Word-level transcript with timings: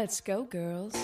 Let's 0.00 0.18
go, 0.18 0.48
girls. 0.50 0.96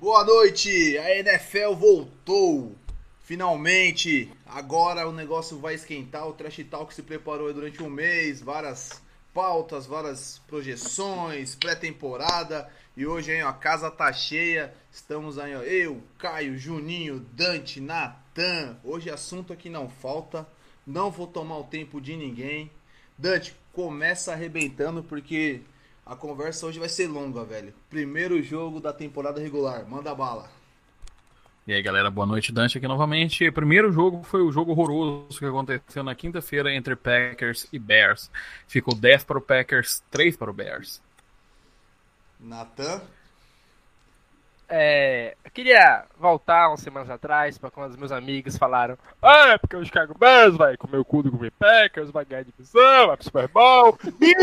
Boa 0.00 0.24
noite! 0.24 0.96
A 0.96 1.18
NFL 1.18 1.74
voltou! 1.74 2.74
Finalmente! 3.20 4.30
Agora 4.46 5.06
o 5.06 5.12
negócio 5.12 5.58
vai 5.58 5.74
esquentar. 5.74 6.26
O 6.26 6.32
Trash 6.32 6.64
Talk 6.70 6.94
se 6.94 7.02
preparou 7.02 7.52
durante 7.52 7.82
um 7.82 7.90
mês, 7.90 8.40
várias 8.40 9.02
pautas, 9.34 9.84
várias 9.84 10.40
projeções, 10.48 11.54
pré-temporada. 11.54 12.70
E 12.96 13.06
hoje, 13.06 13.32
hein, 13.32 13.42
ó, 13.42 13.48
a 13.48 13.54
casa 13.54 13.90
tá 13.90 14.12
cheia. 14.12 14.72
Estamos 14.90 15.38
aí, 15.38 15.54
ó, 15.54 15.60
eu, 15.60 16.02
Caio, 16.18 16.58
Juninho, 16.58 17.20
Dante, 17.32 17.80
Natan. 17.80 18.76
Hoje 18.84 19.08
assunto 19.08 19.52
aqui 19.52 19.70
não 19.70 19.88
falta. 19.88 20.46
Não 20.86 21.10
vou 21.10 21.26
tomar 21.26 21.58
o 21.58 21.64
tempo 21.64 22.00
de 22.00 22.16
ninguém. 22.16 22.70
Dante, 23.16 23.56
começa 23.72 24.32
arrebentando 24.32 25.02
porque 25.02 25.62
a 26.04 26.14
conversa 26.14 26.66
hoje 26.66 26.78
vai 26.78 26.88
ser 26.88 27.06
longa, 27.06 27.44
velho. 27.44 27.72
Primeiro 27.88 28.42
jogo 28.42 28.78
da 28.78 28.92
temporada 28.92 29.40
regular. 29.40 29.88
Manda 29.88 30.14
bala. 30.14 30.50
E 31.66 31.72
aí, 31.72 31.80
galera, 31.80 32.10
boa 32.10 32.26
noite. 32.26 32.52
Dante 32.52 32.76
aqui 32.76 32.88
novamente. 32.88 33.50
Primeiro 33.52 33.90
jogo 33.90 34.22
foi 34.24 34.42
o 34.42 34.52
jogo 34.52 34.72
horroroso 34.72 35.38
que 35.38 35.46
aconteceu 35.46 36.02
na 36.02 36.14
quinta-feira 36.14 36.74
entre 36.74 36.94
Packers 36.94 37.68
e 37.72 37.78
Bears. 37.78 38.30
Ficou 38.66 38.94
10 38.94 39.24
para 39.24 39.38
o 39.38 39.40
Packers, 39.40 40.02
3 40.10 40.36
para 40.36 40.50
o 40.50 40.52
Bears. 40.52 41.00
Natan? 42.42 43.00
É, 44.74 45.36
eu 45.44 45.50
queria 45.50 46.04
voltar 46.18 46.68
umas 46.68 46.80
semanas 46.80 47.10
atrás 47.10 47.58
para 47.58 47.70
quando 47.70 47.90
os 47.90 47.96
meus 47.96 48.10
amigos 48.10 48.56
falaram: 48.56 48.96
Ah, 49.20 49.48
é 49.50 49.58
porque 49.58 49.76
o 49.76 49.84
Chicago 49.84 50.16
Bears 50.18 50.56
vai 50.56 50.76
comer 50.78 50.96
o 50.96 51.04
cu 51.04 51.22
do 51.22 51.30
Green 51.30 51.50
Packers, 51.58 52.10
vai 52.10 52.24
ganhar 52.24 52.42
divisão, 52.44 53.08
vai 53.08 53.16
pro 53.16 53.24
Super 53.24 53.48
Bowl. 53.48 53.98
E 54.20 54.34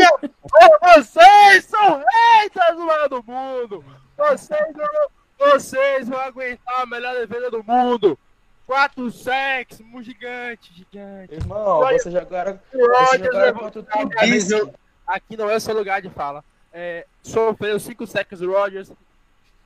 vocês 0.94 1.64
são 1.64 1.98
haters 1.98 2.76
do 2.76 2.86
lado 2.86 3.20
do 3.20 3.32
mundo! 3.32 3.84
Vocês 4.16 4.74
não, 4.76 5.08
vocês 5.50 6.08
vão 6.08 6.20
aguentar 6.20 6.80
a 6.82 6.86
melhor 6.86 7.14
defesa 7.14 7.50
do 7.50 7.64
mundo! 7.64 8.16
Quatro 8.66 9.10
sacks, 9.10 9.80
um 9.80 10.00
gigante, 10.00 10.72
gigante. 10.72 11.34
Irmão, 11.34 11.80
Olha, 11.80 11.98
você 11.98 12.08
jogaram, 12.08 12.60
O 12.72 12.78
você 12.78 13.18
jogaram 13.18 13.40
levou- 13.46 13.62
contra 13.64 13.80
o 13.80 13.82
Trubisky. 13.82 14.72
Aqui 15.04 15.36
não 15.36 15.50
é 15.50 15.56
o 15.56 15.60
seu 15.60 15.74
lugar 15.74 16.00
de 16.00 16.08
fala 16.08 16.44
é, 16.72 17.06
sofreu 17.22 17.78
cinco 17.78 18.06
sacks 18.06 18.40
Rogers 18.40 18.90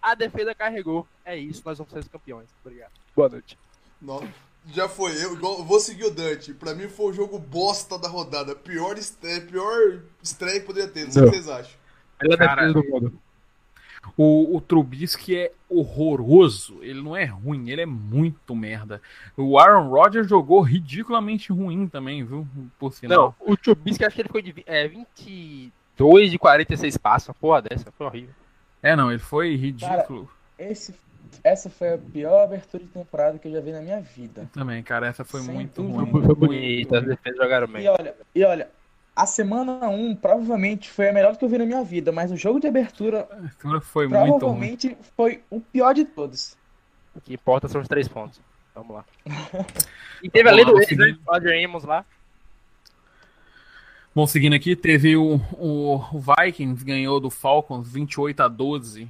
a 0.05 0.14
defesa 0.14 0.55
carregou. 0.55 1.08
É 1.24 1.34
isso, 1.34 1.62
nós 1.64 1.78
vamos 1.78 1.91
ser 1.91 2.00
os 2.00 2.08
campeões. 2.08 2.46
Obrigado. 2.62 2.92
Boa 3.16 3.30
noite. 3.30 3.58
Nossa, 4.02 4.28
já 4.66 4.86
foi 4.86 5.12
eu, 5.24 5.34
vou 5.64 5.80
seguir 5.80 6.05
o 6.05 6.11
Dante. 6.11 6.52
Pra 6.52 6.74
mim 6.74 6.88
foi 6.88 7.06
o 7.06 7.12
jogo 7.12 7.38
bosta 7.38 7.98
da 7.98 8.06
rodada. 8.06 8.55
Pior, 8.55 8.98
estre... 8.98 9.41
Pior 9.41 10.02
estreia 10.22 10.61
que 10.61 10.66
poderia 10.66 10.91
ter. 10.91 11.05
Não 11.05 11.11
sei 11.11 11.22
o 11.22 11.24
que 11.24 11.30
vocês 11.30 11.48
acham. 11.48 11.72
Ela 12.20 12.72
do. 12.72 13.18
O, 14.18 14.58
o 14.58 14.61
Trubisky 14.61 15.34
é 15.34 15.52
horroroso. 15.70 16.78
Ele 16.83 17.00
não 17.00 17.16
é 17.16 17.24
ruim, 17.24 17.70
ele 17.70 17.80
é 17.80 17.86
muito 17.86 18.55
merda. 18.55 19.00
O 19.34 19.58
Aaron 19.58 19.89
Rodgers 19.89 20.28
jogou 20.28 20.61
ridiculamente 20.61 21.50
ruim 21.50 21.89
também, 21.89 22.22
viu? 22.22 22.46
Por 22.78 22.92
sinal. 22.92 23.34
Não, 23.41 23.52
o 23.52 23.56
Trubisky 23.56 24.05
acho 24.05 24.14
que 24.14 24.20
ele 24.20 24.28
foi 24.28 24.42
de 24.42 24.55
é, 24.66 24.86
20. 24.86 25.72
2 25.96 26.30
de 26.30 26.38
46 26.38 26.96
passos, 26.96 27.30
a 27.30 27.34
porra 27.34 27.62
dessa, 27.62 27.90
foi 27.92 28.06
horrível. 28.06 28.34
É, 28.82 28.94
não, 28.94 29.10
ele 29.10 29.18
foi 29.18 29.56
ridículo. 29.56 30.28
Cara, 30.58 30.70
esse, 30.70 30.94
essa 31.42 31.70
foi 31.70 31.94
a 31.94 31.98
pior 31.98 32.44
abertura 32.44 32.84
de 32.84 32.90
temporada 32.90 33.38
que 33.38 33.48
eu 33.48 33.52
já 33.52 33.60
vi 33.60 33.72
na 33.72 33.80
minha 33.80 34.00
vida. 34.00 34.48
Também, 34.52 34.82
cara, 34.82 35.06
essa 35.06 35.24
foi 35.24 35.40
Sem 35.40 35.54
muito 35.54 35.82
ruim. 35.82 36.10
Foi 36.10 36.34
bonita, 36.34 36.98
as 36.98 37.04
defesas 37.04 37.38
jogaram 37.38 37.66
bem. 37.66 37.84
E 37.84 37.88
olha, 37.88 38.14
e 38.34 38.44
olha, 38.44 38.68
a 39.14 39.26
semana 39.26 39.88
1 39.88 40.16
provavelmente 40.16 40.90
foi 40.90 41.08
a 41.08 41.12
melhor 41.12 41.36
que 41.36 41.44
eu 41.44 41.48
vi 41.48 41.58
na 41.58 41.66
minha 41.66 41.84
vida, 41.84 42.10
mas 42.12 42.30
o 42.30 42.36
jogo 42.36 42.60
de 42.60 42.66
abertura, 42.66 43.28
abertura 43.30 43.80
foi 43.80 44.08
provavelmente 44.08 44.86
muito 44.88 44.98
ruim. 44.98 45.04
foi 45.16 45.42
o 45.50 45.60
pior 45.60 45.94
de 45.94 46.04
todos. 46.04 46.56
O 47.14 47.20
que 47.20 47.34
importa 47.34 47.68
são 47.68 47.80
os 47.80 47.88
três 47.88 48.08
pontos. 48.08 48.40
Vamos 48.74 48.96
lá. 48.96 49.04
e 50.22 50.28
teve 50.28 50.50
Vamos 50.50 50.52
a 50.52 50.52
lei 50.52 50.64
do 50.64 50.78
ex, 50.80 50.98
né? 50.98 51.16
Roger 51.27 51.64
Amos 51.64 51.84
lá. 51.84 52.04
Bom, 54.14 54.27
seguindo 54.27 54.55
aqui, 54.55 54.77
teve 54.77 55.17
o, 55.17 55.41
o, 55.58 55.97
o 55.97 56.20
Vikings 56.20 56.85
ganhou 56.85 57.19
do 57.19 57.30
Falcons 57.30 57.89
28 57.89 58.41
a 58.45 58.48
12. 58.48 59.08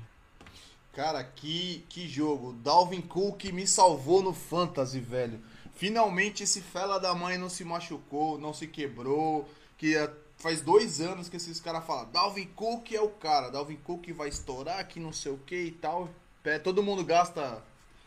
Cara, 0.94 1.22
que, 1.22 1.84
que 1.88 2.08
jogo. 2.08 2.52
Dalvin 2.54 3.02
Cook 3.02 3.44
me 3.52 3.66
salvou 3.66 4.22
no 4.22 4.32
Fantasy, 4.32 5.00
velho. 5.00 5.38
Finalmente 5.74 6.42
esse 6.44 6.60
fela 6.62 6.98
da 6.98 7.14
mãe 7.14 7.36
não 7.36 7.50
se 7.50 7.64
machucou, 7.64 8.38
não 8.38 8.54
se 8.54 8.66
quebrou. 8.66 9.46
Que 9.76 9.96
é- 9.96 10.10
faz 10.36 10.60
dois 10.62 11.00
anos 11.00 11.28
que 11.28 11.36
esses 11.36 11.60
caras 11.60 11.84
falam, 11.84 12.10
Dalvin 12.10 12.46
Cook 12.54 12.92
é 12.92 13.00
o 13.00 13.08
cara, 13.08 13.50
Dalvin 13.50 13.76
Cook 13.76 14.08
vai 14.12 14.28
estourar, 14.28 14.86
que 14.86 15.00
não 15.00 15.12
sei 15.12 15.32
o 15.32 15.38
que 15.38 15.56
e 15.56 15.70
tal. 15.72 16.08
Pé, 16.42 16.58
Todo 16.58 16.82
mundo 16.82 17.04
gasta, 17.04 17.62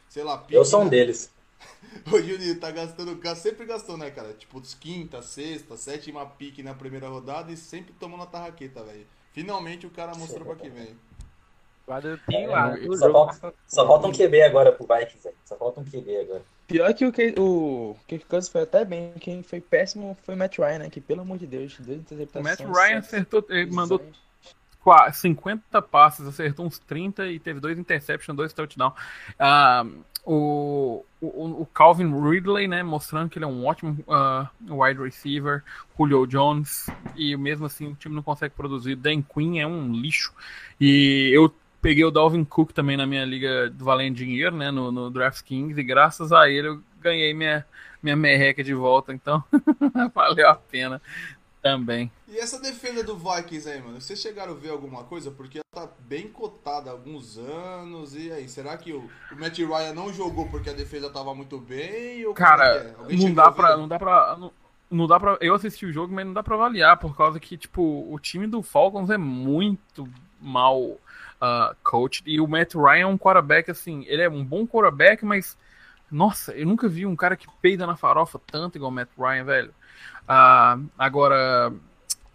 sei 0.09 0.23
lá, 0.23 0.37
pique, 0.37 0.53
Eu 0.53 0.65
sou 0.65 0.81
um 0.81 0.83
né? 0.85 0.89
deles. 0.91 1.29
O 2.11 2.21
Juninho 2.21 2.59
tá 2.59 2.71
gastando, 2.71 3.15
ga- 3.15 3.35
sempre 3.35 3.65
gastou, 3.65 3.97
né, 3.97 4.09
cara? 4.11 4.33
Tipo, 4.33 4.61
quinta, 4.79 5.21
sexta, 5.21 5.75
sétima 5.75 6.25
pique 6.25 6.61
na 6.63 6.73
primeira 6.73 7.07
rodada 7.09 7.51
e 7.51 7.57
sempre 7.57 7.93
tomando 7.99 8.23
a 8.23 8.27
tarraqueta, 8.27 8.83
velho. 8.83 9.05
Finalmente 9.33 9.85
o 9.85 9.89
cara 9.89 10.15
mostrou 10.15 10.45
pra 10.45 10.55
que 10.55 10.69
vem. 10.69 10.97
Guarda 11.85 12.19
o 12.27 12.33
É, 12.33 12.47
lá. 12.47 12.75
só 12.97 13.11
falta- 13.11 13.53
Só 13.67 13.87
falta 13.87 14.07
um 14.07 14.11
QB 14.11 14.41
agora 14.41 14.71
pro 14.71 14.85
Vikings, 14.87 15.23
velho. 15.23 15.35
Só 15.45 15.55
falta 15.55 15.79
um 15.79 15.85
QB 15.85 16.17
agora. 16.17 16.41
Pior 16.67 16.93
que 16.93 17.05
o 17.05 17.11
que 17.13 17.33
o 17.39 17.95
Kirk 18.07 18.25
Cousins 18.25 18.51
foi 18.51 18.63
até 18.63 18.83
bem, 18.83 19.13
quem 19.21 19.41
foi 19.41 19.61
péssimo 19.61 20.17
foi 20.23 20.35
o 20.35 20.37
Matt 20.37 20.57
Ryan, 20.57 20.79
né? 20.79 20.89
Que 20.89 20.99
pelo 20.99 21.21
amor 21.21 21.37
de 21.37 21.47
Deus, 21.47 21.77
duas 21.79 21.97
O 21.97 22.01
interceptações. 22.01 22.59
Matt 22.59 22.75
Ryan 22.77 22.97
acertou, 22.99 23.45
ele 23.49 23.71
mandou 23.71 24.01
50 25.11 25.81
passes, 25.81 26.27
acertou 26.27 26.65
uns 26.65 26.79
30 26.79 27.27
e 27.27 27.39
teve 27.39 27.59
dois 27.59 27.77
interceptions, 27.77 28.35
dois 28.35 28.53
touchdowns. 28.53 28.93
Ah, 29.39 29.85
o, 30.25 31.05
o, 31.21 31.61
o 31.61 31.65
Calvin 31.73 32.13
Ridley, 32.13 32.67
né, 32.67 32.83
mostrando 32.83 33.29
que 33.29 33.37
ele 33.37 33.45
é 33.45 33.47
um 33.47 33.65
ótimo 33.65 33.97
ah, 34.09 34.49
wide 34.69 35.01
receiver, 35.01 35.63
Julio 35.97 36.27
Jones, 36.27 36.89
e 37.15 37.35
mesmo 37.37 37.65
assim 37.65 37.87
o 37.87 37.95
time 37.95 38.13
não 38.13 38.21
consegue 38.21 38.53
produzir. 38.53 38.95
Dan 38.95 39.21
Quinn 39.21 39.59
é 39.59 39.65
um 39.65 39.91
lixo. 39.93 40.33
E 40.79 41.31
eu 41.33 41.53
peguei 41.81 42.03
o 42.03 42.11
Dalvin 42.11 42.43
Cook 42.43 42.73
também 42.73 42.97
na 42.97 43.05
minha 43.05 43.23
liga 43.23 43.69
do 43.69 43.85
Valendo 43.85 44.15
Dinheiro, 44.15 44.55
né, 44.55 44.69
no, 44.69 44.91
no 44.91 45.09
DraftKings, 45.09 45.77
e 45.77 45.83
graças 45.83 46.33
a 46.33 46.49
ele 46.49 46.67
eu 46.67 46.83
ganhei 46.99 47.33
minha, 47.33 47.65
minha 48.03 48.15
merreca 48.15 48.63
de 48.63 48.73
volta, 48.73 49.13
então 49.13 49.41
valeu 50.13 50.49
a 50.49 50.55
pena 50.55 51.01
também. 51.71 52.11
E 52.27 52.37
essa 52.37 52.59
defesa 52.59 53.03
do 53.03 53.15
Vikings 53.15 53.69
aí, 53.69 53.81
mano? 53.81 53.99
Vocês 54.01 54.19
chegaram 54.19 54.53
a 54.53 54.55
ver 54.55 54.69
alguma 54.69 55.03
coisa? 55.03 55.31
Porque 55.31 55.59
ela 55.59 55.87
tá 55.87 55.93
bem 56.01 56.27
cotada 56.27 56.89
há 56.89 56.93
alguns 56.93 57.37
anos. 57.37 58.15
E 58.15 58.31
aí, 58.31 58.47
será 58.47 58.77
que 58.77 58.93
o, 58.93 59.09
o 59.31 59.35
Matt 59.35 59.57
Ryan 59.57 59.93
não 59.93 60.11
jogou 60.13 60.47
porque 60.49 60.69
a 60.69 60.73
defesa 60.73 61.09
tava 61.09 61.33
muito 61.33 61.57
bem? 61.59 62.25
Ou 62.25 62.31
é 62.31 62.35
Cara, 62.35 62.65
é? 62.65 62.95
Alguém 62.99 63.19
não 63.19 63.33
dá 63.33 63.51
pra. 63.51 63.77
Não 63.77 63.87
dá 63.87 63.99
pra. 63.99 64.37
Não, 64.37 64.51
não 64.89 65.07
dá 65.07 65.19
pra. 65.19 65.37
Eu 65.41 65.55
assisti 65.55 65.85
o 65.85 65.91
jogo, 65.91 66.13
mas 66.13 66.25
não 66.25 66.33
dá 66.33 66.43
pra 66.43 66.55
avaliar, 66.55 66.97
por 66.97 67.15
causa 67.15 67.39
que, 67.39 67.57
tipo, 67.57 67.81
o 68.11 68.19
time 68.19 68.47
do 68.47 68.61
Falcons 68.61 69.09
é 69.09 69.17
muito 69.17 70.07
mal 70.39 70.81
uh, 70.81 71.75
coached. 71.83 72.23
E 72.25 72.39
o 72.39 72.47
Matt 72.47 72.75
Ryan 72.75 73.01
é 73.01 73.05
um 73.05 73.17
quarterback, 73.17 73.71
assim, 73.71 74.05
ele 74.07 74.21
é 74.21 74.29
um 74.29 74.43
bom 74.43 74.65
quarterback, 74.67 75.23
mas. 75.25 75.57
Nossa, 76.09 76.53
eu 76.53 76.65
nunca 76.65 76.87
vi 76.87 77.05
um 77.05 77.17
cara 77.17 77.35
que 77.35 77.47
peida 77.61 77.85
na 77.85 77.97
farofa 77.97 78.39
tanto 78.47 78.77
igual 78.77 78.89
o 78.91 78.93
Matt 78.93 79.09
Ryan, 79.17 79.43
velho. 79.43 79.73
Ah, 80.27 80.77
agora. 80.97 81.73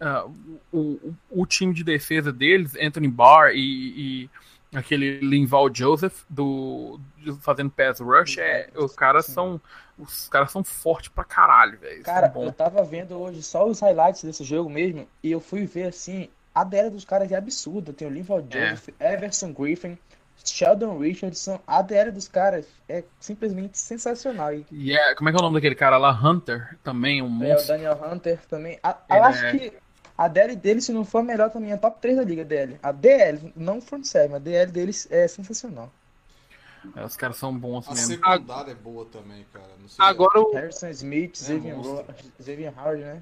ah, 0.01 0.25
o, 0.71 1.13
o, 1.29 1.45
time 1.45 1.73
de 1.73 1.83
defesa 1.83 2.31
deles, 2.31 2.75
Anthony 2.81 3.07
Barr 3.07 3.51
e, 3.53 4.23
e 4.25 4.29
aquele 4.75 5.19
Linval 5.19 5.73
Joseph 5.73 6.23
do 6.29 6.99
do- 7.17 7.35
fazendo 7.39 7.69
pass 7.69 7.99
rush, 7.99 8.37
é, 8.39 8.69
os 8.75 8.95
caras 8.95 9.27
Sim. 9.27 9.33
são 9.33 9.61
os 9.97 10.27
caras 10.27 10.51
são 10.51 10.63
fortes 10.63 11.09
pra 11.09 11.23
caralho, 11.23 11.77
velho. 11.79 12.03
Cara, 12.03 12.29
São 12.31 12.43
eu 12.43 12.51
tava 12.51 12.83
vendo 12.83 13.15
hoje 13.19 13.41
só 13.43 13.67
os 13.67 13.79
highlights 13.79 14.23
desse 14.23 14.43
jogo 14.43 14.69
mesmo, 14.69 15.07
e 15.21 15.31
eu 15.31 15.39
fui 15.39 15.65
ver 15.65 15.87
assim, 15.87 16.29
a 16.53 16.63
DL 16.63 16.89
dos 16.89 17.05
caras 17.05 17.31
é 17.31 17.35
absurda. 17.35 17.93
Tem 17.93 18.07
o 18.07 18.11
Linval 18.11 18.45
É. 18.49 18.69
Joseph, 18.69 18.89
Everson 18.99 19.53
Griffin, 19.53 19.97
Sheldon 20.43 20.97
Richardson, 20.99 21.59
a 21.65 21.81
DL 21.81 22.11
dos 22.11 22.27
caras 22.27 22.65
é 22.89 23.03
simplesmente 23.19 23.77
sensacional. 23.77 24.53
E 24.53 24.65
E 24.71 24.93
é, 24.97 25.15
como 25.15 25.29
é 25.29 25.31
que 25.31 25.37
é 25.37 25.39
o 25.39 25.43
nome 25.43 25.55
daquele 25.55 25.75
cara 25.75 25.97
lá? 25.97 26.11
Hunter, 26.11 26.77
também 26.83 27.21
um 27.21 27.25
é, 27.25 27.27
o 27.27 27.31
monstro. 27.31 27.67
Daniel 27.67 27.99
Hunter 28.11 28.39
também. 28.47 28.79
A- 28.83 28.97
eu 29.09 29.23
acho 29.23 29.45
é- 29.45 29.51
que 29.57 29.73
a 30.17 30.27
DL 30.27 30.55
deles, 30.55 30.85
se 30.85 30.91
não 30.91 31.05
for 31.05 31.19
a 31.19 31.23
melhor, 31.23 31.49
também 31.49 31.71
é 31.71 31.77
top 31.77 31.99
3 32.01 32.17
da 32.17 32.23
liga 32.23 32.43
DL. 32.43 32.77
A 32.83 32.91
DL, 32.91 33.53
não 33.55 33.81
front 33.81 34.03
seven, 34.05 34.35
a 34.35 34.39
DL 34.39 34.71
deles 34.71 35.07
é 35.09 35.27
sensacional. 35.27 35.91
É, 36.97 37.05
os 37.05 37.15
caras 37.15 37.37
são 37.37 37.57
bons 37.57 37.87
A 37.87 37.91
mesmo. 37.91 38.07
secundária 38.07 38.71
é 38.71 38.75
boa 38.75 39.05
também, 39.05 39.45
cara. 39.53 39.69
Não 39.81 39.87
sei. 39.87 40.03
Agora 40.05 40.39
o, 40.41 40.53
Harrison 40.53 40.89
Smith, 40.89 41.35
É, 41.41 41.45
Xavier, 41.45 41.75
monstro. 41.77 42.05
Howard, 42.77 43.01
né? 43.01 43.21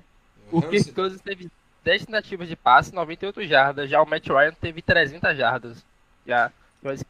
o 0.51 0.59
Harrison- 0.59 0.83
Kirk 0.85 0.91
Cousins 0.95 1.21
teve 1.21 1.51
10 1.83 2.05
tentativas 2.05 2.47
de 2.47 2.55
passe, 2.55 2.91
98 2.93 3.45
jardas. 3.45 3.87
Já 3.89 4.01
o 4.01 4.05
Matt 4.09 4.27
Ryan 4.27 4.51
teve 4.59 4.81
300 4.81 5.37
jardas. 5.37 5.77
Já 6.25 6.51
uma 6.81 6.95
dis- 6.95 7.05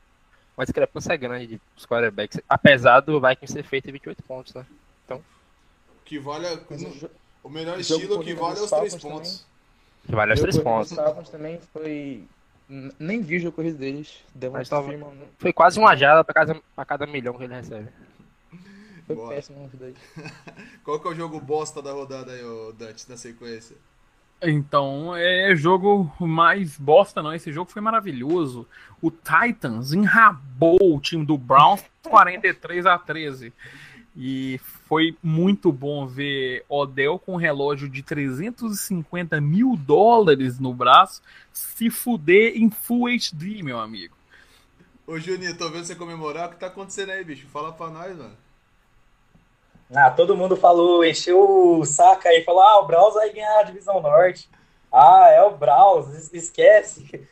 uma 0.61 0.65
discrepância 0.65 1.15
grande 1.15 1.47
de 1.47 1.61
os 1.75 1.85
quarterbacks. 1.85 2.39
Apesar 2.47 2.99
do 2.99 3.19
Vikings 3.19 3.51
ser 3.51 3.63
feito 3.63 3.89
em 3.89 3.93
28 3.93 4.23
pontos, 4.23 4.53
né? 4.53 4.65
O 5.09 5.19
que 6.05 6.19
vale 6.19 6.45
a- 6.47 6.59
Mas 6.69 6.83
o 6.83 7.09
o 7.43 7.49
melhor 7.49 7.77
o 7.77 7.81
estilo 7.81 8.01
que 8.01 8.07
corrido 8.07 8.39
vale 8.39 8.53
dos 8.55 8.63
os 8.63 8.69
três 8.69 8.95
pontos. 8.95 9.45
Que 10.05 10.11
vale 10.15 10.33
os 10.33 10.39
o 10.39 10.41
três 10.43 10.57
pontos. 10.59 10.89
dos 10.89 10.97
Falcons 10.97 11.29
também 11.29 11.59
foi. 11.73 12.23
Nem 12.99 13.21
vi 13.21 13.37
o 13.37 13.39
jogo 13.39 13.55
corrido 13.55 13.77
deles. 13.77 14.19
Devon 14.35 14.57
Mas 14.57 14.69
tava- 14.69 14.91
Foi 15.39 15.51
quase 15.53 15.79
uma 15.79 15.95
jada 15.95 16.23
pra 16.23 16.33
cada, 16.33 16.61
pra 16.75 16.85
cada 16.85 17.07
milhão 17.07 17.33
que 17.37 17.43
ele 17.45 17.53
recebe. 17.55 17.87
foi 19.07 19.15
Bora. 19.15 19.35
péssimo 19.35 19.65
os 19.65 19.79
dois. 19.79 19.95
Qual 20.83 20.99
que 20.99 21.07
é 21.07 21.11
o 21.11 21.15
jogo 21.15 21.39
bosta 21.39 21.81
da 21.81 21.91
rodada 21.91 22.31
aí, 22.33 22.43
ô 22.43 22.71
Dante, 22.73 23.09
na 23.09 23.17
sequência? 23.17 23.75
Então, 24.43 25.15
é 25.15 25.55
jogo 25.55 26.11
mais 26.19 26.77
bosta, 26.77 27.21
não. 27.21 27.33
Esse 27.33 27.51
jogo 27.51 27.71
foi 27.71 27.81
maravilhoso. 27.81 28.67
O 28.99 29.11
Titans 29.11 29.93
enrabou 29.93 30.79
o 30.81 30.99
time 30.99 31.25
do 31.25 31.37
Browns 31.37 31.83
43 32.03 32.85
a 32.87 32.97
13. 32.97 33.53
E 34.15 34.59
foi 34.87 35.15
muito 35.23 35.71
bom 35.71 36.05
ver 36.05 36.65
Odell 36.67 37.17
com 37.19 37.33
um 37.33 37.37
relógio 37.37 37.87
de 37.87 38.03
350 38.03 39.39
mil 39.39 39.77
dólares 39.77 40.59
no 40.59 40.73
braço 40.73 41.21
se 41.53 41.89
fuder 41.89 42.53
em 42.55 42.69
Full 42.69 43.07
HD, 43.07 43.63
meu 43.63 43.79
amigo. 43.79 44.15
Ô 45.07 45.17
Juninho, 45.19 45.57
tô 45.57 45.69
vendo 45.69 45.85
você 45.85 45.95
comemorar. 45.95 46.49
O 46.49 46.51
que 46.51 46.59
tá 46.59 46.67
acontecendo 46.67 47.11
aí, 47.11 47.23
bicho? 47.23 47.47
Fala 47.47 47.71
pra 47.71 47.89
nós, 47.89 48.17
mano. 48.17 48.35
Ah, 49.93 50.09
todo 50.11 50.37
mundo 50.37 50.55
falou, 50.55 51.03
encheu 51.03 51.79
o 51.79 51.85
saco 51.85 52.27
aí, 52.27 52.43
falou, 52.43 52.61
ah, 52.61 52.79
o 52.79 52.87
Browns 52.87 53.13
vai 53.13 53.29
ganhar 53.31 53.59
a 53.59 53.63
Divisão 53.63 54.01
Norte. 54.01 54.49
Ah, 54.91 55.27
é 55.29 55.41
o 55.43 55.57
es- 56.13 56.33
esquece. 56.33 57.27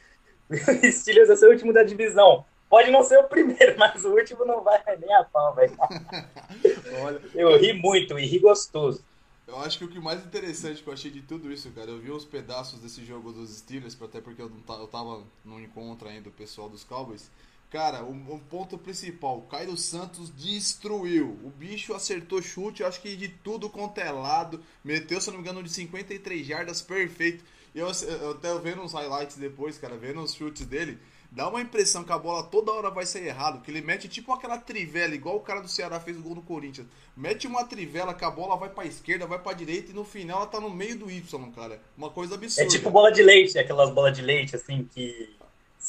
O 0.52 0.92
Steelers 0.92 1.28
vai 1.30 1.38
ser 1.38 1.48
o 1.48 1.52
último 1.52 1.74
da 1.74 1.84
divisão. 1.84 2.46
Pode 2.70 2.92
não 2.92 3.04
ser 3.04 3.18
o 3.20 3.26
primeiro, 3.30 3.76
mas 3.80 4.04
o 4.06 4.12
último 4.14 4.46
não 4.46 4.64
vai 4.64 4.82
nem 5.00 5.14
a 5.14 5.24
pau, 5.24 5.54
velho. 5.56 5.76
Eu 7.34 7.58
ri 7.58 7.74
muito 7.74 8.18
e 8.20 8.26
ri 8.26 8.40
gostoso. 8.40 9.04
eu 9.48 9.58
acho 9.60 9.78
que 9.80 9.84
o 9.86 9.90
que 9.90 10.00
mais 10.00 10.24
interessante 10.24 10.82
que 10.84 10.88
eu 10.90 10.94
achei 10.94 11.10
de 11.12 11.22
tudo 11.24 11.52
isso, 11.52 11.72
cara, 11.72 11.90
eu 11.90 12.00
vi 12.00 12.12
uns 12.12 12.24
pedaços 12.26 12.80
desse 12.80 13.04
jogo 13.04 13.32
dos 13.34 13.50
Steelers, 13.58 14.00
até 14.02 14.22
porque 14.22 14.42
eu, 14.42 14.50
não 14.50 14.80
eu 14.80 14.88
tava 14.88 15.24
no 15.44 15.60
encontro 15.60 16.08
ainda 16.08 16.30
do 16.30 16.32
pessoal 16.32 16.70
dos 16.70 16.84
Cowboys. 16.84 17.32
Cara, 17.70 18.04
o, 18.04 18.40
ponto 18.50 18.80
principal, 18.80 19.38
o 19.38 19.42
Cairo 19.44 19.78
Santos 19.78 20.32
destruiu. 20.32 21.40
O 21.44 21.52
bicho 21.52 21.94
acertou 21.94 22.42
chute, 22.42 22.84
acho 22.84 23.00
que 23.00 23.16
de 23.16 23.28
tudo 23.30 23.70
quanto 23.70 24.00
é 24.00 24.12
lado. 24.12 24.60
Meteu, 24.84 25.22
se 25.22 25.28
não 25.30 25.36
me 25.38 25.44
engano, 25.44 25.62
de 25.62 25.70
53 25.70 26.46
jardas, 26.48 26.82
perfeito. 26.82 27.44
E 27.76 27.78
eu, 27.80 27.88
eu 28.22 28.32
até 28.32 28.58
vendo 28.58 28.82
uns 28.82 28.94
highlights 28.94 29.38
depois, 29.38 29.78
cara, 29.78 29.96
vendo 29.96 30.20
os 30.20 30.34
chutes 30.34 30.66
dele, 30.66 30.98
dá 31.32 31.48
uma 31.48 31.62
impressão 31.62 32.04
que 32.04 32.12
a 32.12 32.18
bola 32.18 32.42
toda 32.42 32.72
hora 32.72 32.90
vai 32.90 33.06
sair 33.06 33.28
errado. 33.28 33.62
Que 33.62 33.70
ele 33.70 33.82
mete 33.82 34.08
tipo 34.08 34.34
aquela 34.34 34.58
trivela, 34.58 35.14
igual 35.14 35.36
o 35.36 35.42
cara 35.42 35.62
do 35.62 35.68
Ceará 35.68 36.00
fez 36.00 36.18
o 36.18 36.24
gol 36.24 36.34
no 36.34 36.42
Corinthians. 36.42 36.88
Mete 37.16 37.46
uma 37.46 37.64
trivela 37.66 38.16
que 38.16 38.26
a 38.26 38.32
bola 38.32 38.58
vai 38.58 38.70
pra 38.70 38.86
esquerda, 38.88 39.28
vai 39.28 39.38
pra 39.38 39.54
direita 39.54 39.92
e 39.92 39.94
no 39.94 40.04
final 40.04 40.38
ela 40.40 40.48
tá 40.48 40.60
no 40.60 40.72
meio 40.72 40.98
do 40.98 41.12
Y, 41.12 41.52
cara. 41.52 41.80
Uma 41.96 42.10
coisa 42.10 42.34
É 42.34 42.38
absurda. 42.38 42.68
tipo 42.68 42.90
bola 42.90 43.12
de 43.12 43.22
leite, 43.22 43.60
aquelas 43.60 43.92
bolas 43.94 44.16
de 44.18 44.24
leite, 44.24 44.56
assim, 44.56 44.90
que 44.92 45.38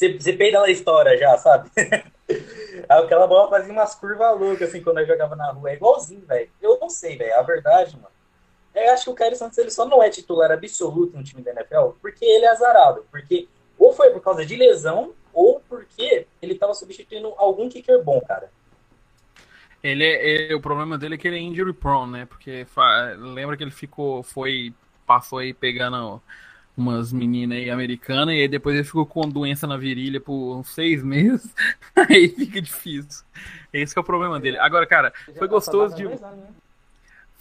você 0.01 0.13
você 0.17 0.33
peida 0.33 0.59
na 0.59 0.69
história 0.69 1.17
já, 1.17 1.37
sabe? 1.37 1.69
Aquela 2.89 3.27
bola 3.27 3.49
fazia 3.49 3.71
umas 3.71 3.93
curvas 3.93 4.39
loucas, 4.39 4.69
assim, 4.69 4.81
quando 4.81 4.99
eu 4.99 5.05
jogava 5.05 5.35
na 5.35 5.51
rua. 5.51 5.69
É 5.69 5.75
igualzinho, 5.75 6.25
velho. 6.25 6.49
Eu 6.61 6.79
não 6.79 6.89
sei, 6.89 7.17
velho. 7.17 7.37
A 7.37 7.41
verdade, 7.41 7.95
mano. 7.95 8.09
Eu 8.73 8.93
acho 8.93 9.03
que 9.05 9.09
o 9.09 9.13
Caio 9.13 9.35
Santos 9.35 9.57
ele 9.57 9.69
só 9.69 9.85
não 9.85 10.01
é 10.01 10.09
titular 10.09 10.49
absoluto 10.51 11.15
no 11.15 11.23
time 11.23 11.41
da 11.41 11.51
NFL 11.51 11.91
porque 12.01 12.23
ele 12.23 12.45
é 12.45 12.49
azarado. 12.49 13.05
Porque 13.11 13.47
ou 13.77 13.93
foi 13.93 14.09
por 14.11 14.21
causa 14.21 14.45
de 14.45 14.55
lesão 14.55 15.13
ou 15.33 15.61
porque 15.67 16.25
ele 16.41 16.55
tava 16.55 16.73
substituindo 16.73 17.33
algum 17.37 17.69
kicker 17.69 18.01
bom, 18.03 18.21
cara. 18.21 18.49
Ele 19.83 20.05
é, 20.05 20.51
é- 20.51 20.55
o 20.55 20.61
problema 20.61 20.97
dele 20.97 21.15
é 21.15 21.17
que 21.17 21.27
ele 21.27 21.37
é 21.37 21.41
injury 21.41 21.73
prone, 21.73 22.11
né? 22.11 22.25
Porque 22.25 22.65
lembra 23.17 23.57
que 23.57 23.63
ele 23.63 23.71
ficou, 23.71 24.23
foi, 24.23 24.73
passou 25.05 25.39
aí 25.39 25.53
pegando 25.53 26.21
umas 26.75 27.11
meninas 27.11 27.57
aí 27.57 27.69
americanas 27.69 28.35
e 28.35 28.41
aí 28.41 28.47
depois 28.47 28.75
ele 28.75 28.83
ficou 28.83 29.05
com 29.05 29.27
doença 29.29 29.67
na 29.67 29.77
virilha 29.77 30.19
por 30.19 30.57
uns 30.57 30.69
seis 30.73 31.03
meses. 31.03 31.53
aí 31.95 32.29
fica 32.29 32.61
difícil. 32.61 33.23
Esse 33.73 33.93
que 33.93 33.99
é 33.99 34.01
o 34.01 34.05
problema 34.05 34.39
dele. 34.39 34.57
Agora, 34.57 34.85
cara, 34.85 35.13
foi 35.37 35.47
gostoso 35.47 35.95
de? 35.95 36.03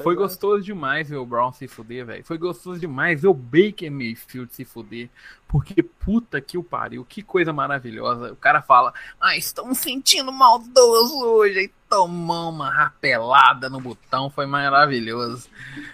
Foi 0.02 0.14
gostoso 0.14 0.62
demais 0.64 1.08
ver 1.08 1.16
o 1.16 1.26
Brown 1.26 1.52
se 1.52 1.68
fuder, 1.68 2.04
velho. 2.06 2.24
Foi 2.24 2.38
gostoso 2.38 2.78
demais 2.80 3.22
ver 3.22 3.28
o 3.28 3.34
Baker 3.34 3.90
Mayfield 3.90 4.54
se 4.54 4.64
fuder. 4.64 5.08
Porque 5.48 5.82
puta 5.82 6.40
que 6.40 6.56
o 6.58 6.62
pariu, 6.62 7.04
que 7.04 7.22
coisa 7.22 7.52
maravilhosa. 7.52 8.32
O 8.32 8.36
cara 8.36 8.62
fala, 8.62 8.92
ah, 9.20 9.36
estamos 9.36 9.78
sentindo 9.78 10.30
maldoso 10.32 11.18
hoje. 11.24 11.58
Aí 11.58 11.72
tomou 11.88 12.50
uma 12.50 12.70
rapelada 12.70 13.68
no 13.68 13.80
botão, 13.80 14.30
foi 14.30 14.46
maravilhoso. 14.46 15.48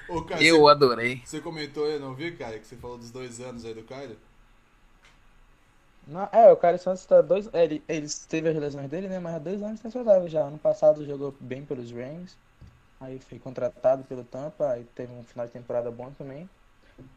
Ô, 0.09 0.23
cara, 0.23 0.43
Eu 0.43 0.61
você, 0.63 0.71
adorei. 0.71 1.23
você 1.25 1.41
comentou, 1.41 1.87
eu 1.87 1.99
não 2.01 2.15
vi, 2.15 2.33
cara, 2.33 2.59
que 2.59 2.67
você 2.67 2.77
falou 2.77 2.99
dos 2.99 3.11
dois 3.11 3.41
anos 3.41 3.65
aí 3.65 3.75
do 3.75 3.83
Cairo? 3.83 4.17
Não, 6.07 6.29
é, 6.33 6.53
o 6.53 6.57
Caio 6.57 6.79
Santos 6.79 7.05
tá 7.05 7.21
dois. 7.21 7.49
é, 7.53 7.65
ele, 7.65 7.83
ele 7.89 8.07
teve 8.29 8.49
as 8.49 8.57
lesões 8.57 8.89
dele, 8.89 9.09
né? 9.09 9.19
Mas 9.19 9.35
há 9.35 9.39
dois 9.39 9.63
anos 9.63 9.81
tá 9.81 9.91
saudável 9.91 10.29
já. 10.29 10.43
Ano 10.43 10.59
passado 10.59 11.05
jogou 11.05 11.35
bem 11.41 11.65
pelos 11.65 11.91
Rams. 11.91 12.37
Aí 13.01 13.19
foi 13.21 13.39
contratado 13.39 14.05
pelo 14.05 14.25
Tampa. 14.25 14.71
Aí 14.71 14.85
teve 14.95 15.13
um 15.13 15.23
final 15.25 15.47
de 15.47 15.53
temporada 15.53 15.91
bom 15.91 16.11
também. 16.17 16.49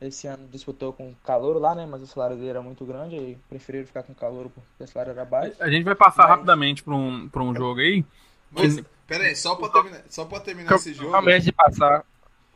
Esse 0.02 0.28
ano 0.28 0.46
disputou 0.52 0.92
com 0.92 1.10
o 1.12 1.16
Calouro 1.24 1.58
lá, 1.58 1.74
né? 1.74 1.86
Mas 1.86 2.02
o 2.02 2.08
salário 2.08 2.36
dele 2.36 2.50
era 2.50 2.62
muito 2.62 2.84
grande. 2.86 3.16
Aí 3.16 3.38
preferiram 3.48 3.86
ficar 3.88 4.04
com 4.04 4.12
o 4.12 4.16
Calouro 4.16 4.50
porque 4.50 4.84
o 4.84 4.88
salário 4.88 5.12
era 5.12 5.24
baixo. 5.24 5.56
A 5.60 5.70
gente 5.70 5.84
vai 5.86 5.96
passar 5.96 6.24
Mas- 6.24 6.32
rapidamente 6.32 6.84
pra 6.84 6.94
um, 6.96 7.30
pra 7.30 7.42
um 7.44 7.56
jogo 7.56 7.80
aí. 7.80 8.04
Mas, 8.52 8.82
pera 9.08 9.24
aí, 9.26 9.36
só 9.36 9.56
pra 9.56 9.70
terminar, 9.70 10.02
só 10.10 10.26
pra 10.26 10.40
terminar 10.40 10.74
esse 10.76 10.94
jogo, 10.94 11.12
Calma, 11.12 11.40
de 11.40 11.52
passar. 11.52 12.04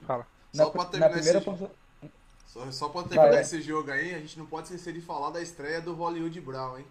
Fala. 0.02 0.26
só 0.52 0.74
na 0.74 0.86
terminar 0.86 1.18
esse 1.20 1.34
jogo, 1.34 1.72
só, 2.48 2.72
só 2.72 2.90
pra 2.90 3.04
terminar 3.04 3.30
Vai, 3.30 3.38
é. 3.38 3.42
esse 3.42 3.62
jogo 3.62 3.92
aí, 3.92 4.14
a 4.16 4.20
gente 4.20 4.38
não 4.40 4.46
pode 4.48 4.66
esquecer 4.66 4.92
de 4.92 5.02
falar 5.02 5.30
da 5.30 5.40
estreia 5.42 5.80
do 5.82 5.94
Hollywood 5.94 6.42
Brown, 6.42 6.80
hein? 6.80 6.86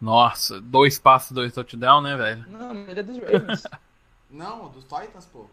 Nossa, 0.00 0.60
dois 0.60 0.98
passos, 0.98 1.32
dois 1.32 1.52
touchdowns, 1.52 2.04
né, 2.04 2.16
velho? 2.16 2.44
Não, 2.48 2.72
ele 2.86 3.00
é 3.00 3.02
dos 3.02 3.18
Ravens. 3.18 3.62
Não, 4.30 4.68
dos 4.68 4.84
Titans, 4.84 5.26
pô. 5.26 5.46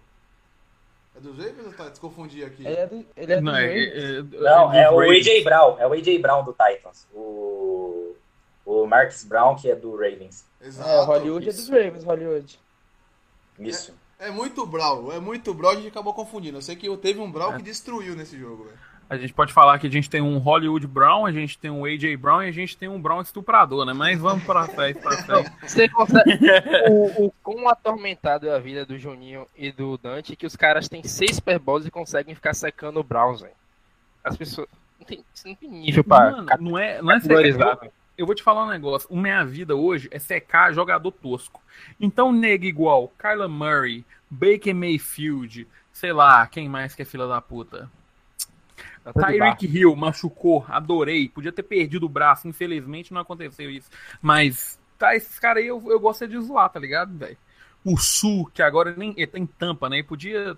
É 1.16 1.20
dos 1.20 1.38
Ravens 1.38 1.66
ou 1.66 1.72
Titans? 1.72 2.00
Confundi 2.00 2.44
aqui. 2.44 2.66
ele 2.66 2.76
é, 2.76 2.88
do, 2.88 3.06
ele 3.16 3.34
é 3.34 3.42
Não, 3.42 3.56
é, 3.56 3.66
Ravens. 3.68 3.94
é- 3.94 4.22
Não, 4.40 4.74
é 4.74 4.82
é 4.82 4.86
dos 4.88 4.94
o 4.94 5.00
Ravens. 5.00 5.28
AJ 5.28 5.44
Brown. 5.44 5.80
É 5.80 5.88
o 5.88 5.94
AJ 5.94 6.20
Brown 6.20 6.44
do 6.44 6.52
Titans. 6.54 7.08
O, 7.14 8.16
o 8.66 8.86
Marcus 8.86 9.24
Brown, 9.24 9.56
que 9.56 9.70
é 9.72 9.76
do 9.76 9.92
Ravens. 9.92 10.46
Exato. 10.62 10.90
É, 10.90 11.02
o 11.02 11.06
Hollywood 11.06 11.50
é 11.50 11.52
dos 11.54 11.70
Ravens, 11.70 12.04
Hollywood. 12.04 12.60
Isso. 13.60 13.94
É 14.20 14.30
muito 14.32 14.66
Brown, 14.66 15.12
é 15.12 15.20
muito 15.20 15.54
Brown, 15.54 15.72
a 15.72 15.76
gente 15.76 15.88
acabou 15.90 16.14
confundindo. 16.14 16.58
Eu 16.58 16.62
sei 16.62 16.76
que 16.76 16.96
teve 16.98 17.20
um 17.20 17.30
Brown 17.32 17.54
É. 17.54 17.58
que 17.58 17.64
destruiu 17.64 18.16
nesse 18.16 18.38
jogo, 18.38 18.64
velho. 18.66 18.78
A 19.08 19.18
gente 19.18 19.34
pode 19.34 19.54
falar 19.54 19.78
que 19.78 19.86
a 19.86 19.92
gente 19.92 20.10
tem 20.10 20.20
um 20.20 20.40
Hollywood 20.40 20.88
Brown, 20.88 21.26
a 21.26 21.32
gente 21.32 21.60
tem 21.60 21.70
um 21.70 21.86
AJ 21.86 22.16
Brown 22.18 22.42
e 22.42 22.50
a 22.50 22.52
gente 22.52 22.76
tem 22.76 22.90
um 22.90 23.00
Brown 23.00 23.22
estuprador, 23.22 23.86
né? 23.86 23.94
Mas 23.94 24.20
vamos 24.20 24.44
pra 24.44 24.68
frente, 24.68 25.00
pra 25.00 25.12
frente. 25.12 25.52
Você 25.62 25.88
consegue. 25.88 26.40
o, 26.90 27.28
o 27.28 27.34
quão 27.44 27.70
atormentado 27.70 28.48
é 28.48 28.56
a 28.56 28.60
vida 28.60 28.84
do 28.84 28.98
Juninho 28.98 29.46
e 29.56 29.72
do 29.72 29.96
Dante 29.98 30.36
que 30.36 30.48
os 30.48 30.56
caras 30.56 30.90
têm 30.90 31.04
seis 31.04 31.36
Super 31.36 31.60
Bowls 31.60 31.86
e 31.86 31.92
conseguem 31.92 32.34
ficar 32.34 32.56
secando 32.56 33.00
o 33.00 33.04
Browns, 33.04 33.42
velho. 33.42 33.54
As 34.24 34.36
pessoas. 34.36 34.68
Não 35.00 35.06
tem, 35.06 35.24
não 35.46 35.56
tem 35.56 35.70
nível 35.70 36.04
pra 36.04 36.32
Mano, 36.32 36.48
não 36.60 36.80
é, 36.80 37.02
não 37.02 37.12
é. 37.12 37.20
Eu 38.18 38.26
vou 38.26 38.34
te 38.34 38.42
falar 38.42 38.66
um 38.66 38.70
negócio. 38.70 39.08
O 39.12 39.18
minha 39.18 39.46
vida 39.46 39.76
hoje 39.76 40.08
é 40.10 40.18
secar 40.18 40.74
jogador 40.74 41.12
tosco. 41.12 41.62
Então, 42.00 42.32
nega 42.32 42.66
igual 42.66 43.12
Kyler 43.20 43.50
Murray, 43.50 44.06
Baker 44.30 44.74
Mayfield, 44.74 45.68
sei 45.92 46.14
lá, 46.14 46.48
quem 46.48 46.68
mais 46.68 46.96
que 46.96 47.02
é 47.02 47.06
fila 47.06 47.28
da 47.28 47.42
puta? 47.42 47.90
Tá 49.14 49.28
Tyreek 49.28 49.68
Hill 49.68 49.96
machucou, 49.96 50.66
adorei. 50.68 51.30
Podia 51.30 51.52
ter 51.52 51.64
perdido 51.64 52.06
o 52.06 52.10
braço, 52.10 52.48
infelizmente 52.48 53.14
não 53.14 53.22
aconteceu 53.22 53.70
isso. 53.70 53.90
Mas, 54.22 54.80
tá, 54.98 55.16
esses 55.16 55.38
caras 55.38 55.62
aí 55.62 55.68
eu, 55.68 55.84
eu 55.88 56.00
gosto 56.00 56.28
de 56.28 56.40
zoar, 56.40 56.70
tá 56.70 56.80
ligado, 56.80 57.16
velho? 57.16 57.38
O 57.84 57.98
Sul, 57.98 58.50
que 58.52 58.64
agora 58.64 58.96
nem 58.98 59.14
ele 59.16 59.28
tá 59.28 59.38
em 59.38 59.46
tampa, 59.46 59.88
né? 59.90 60.00
E 60.00 60.04
podia, 60.04 60.58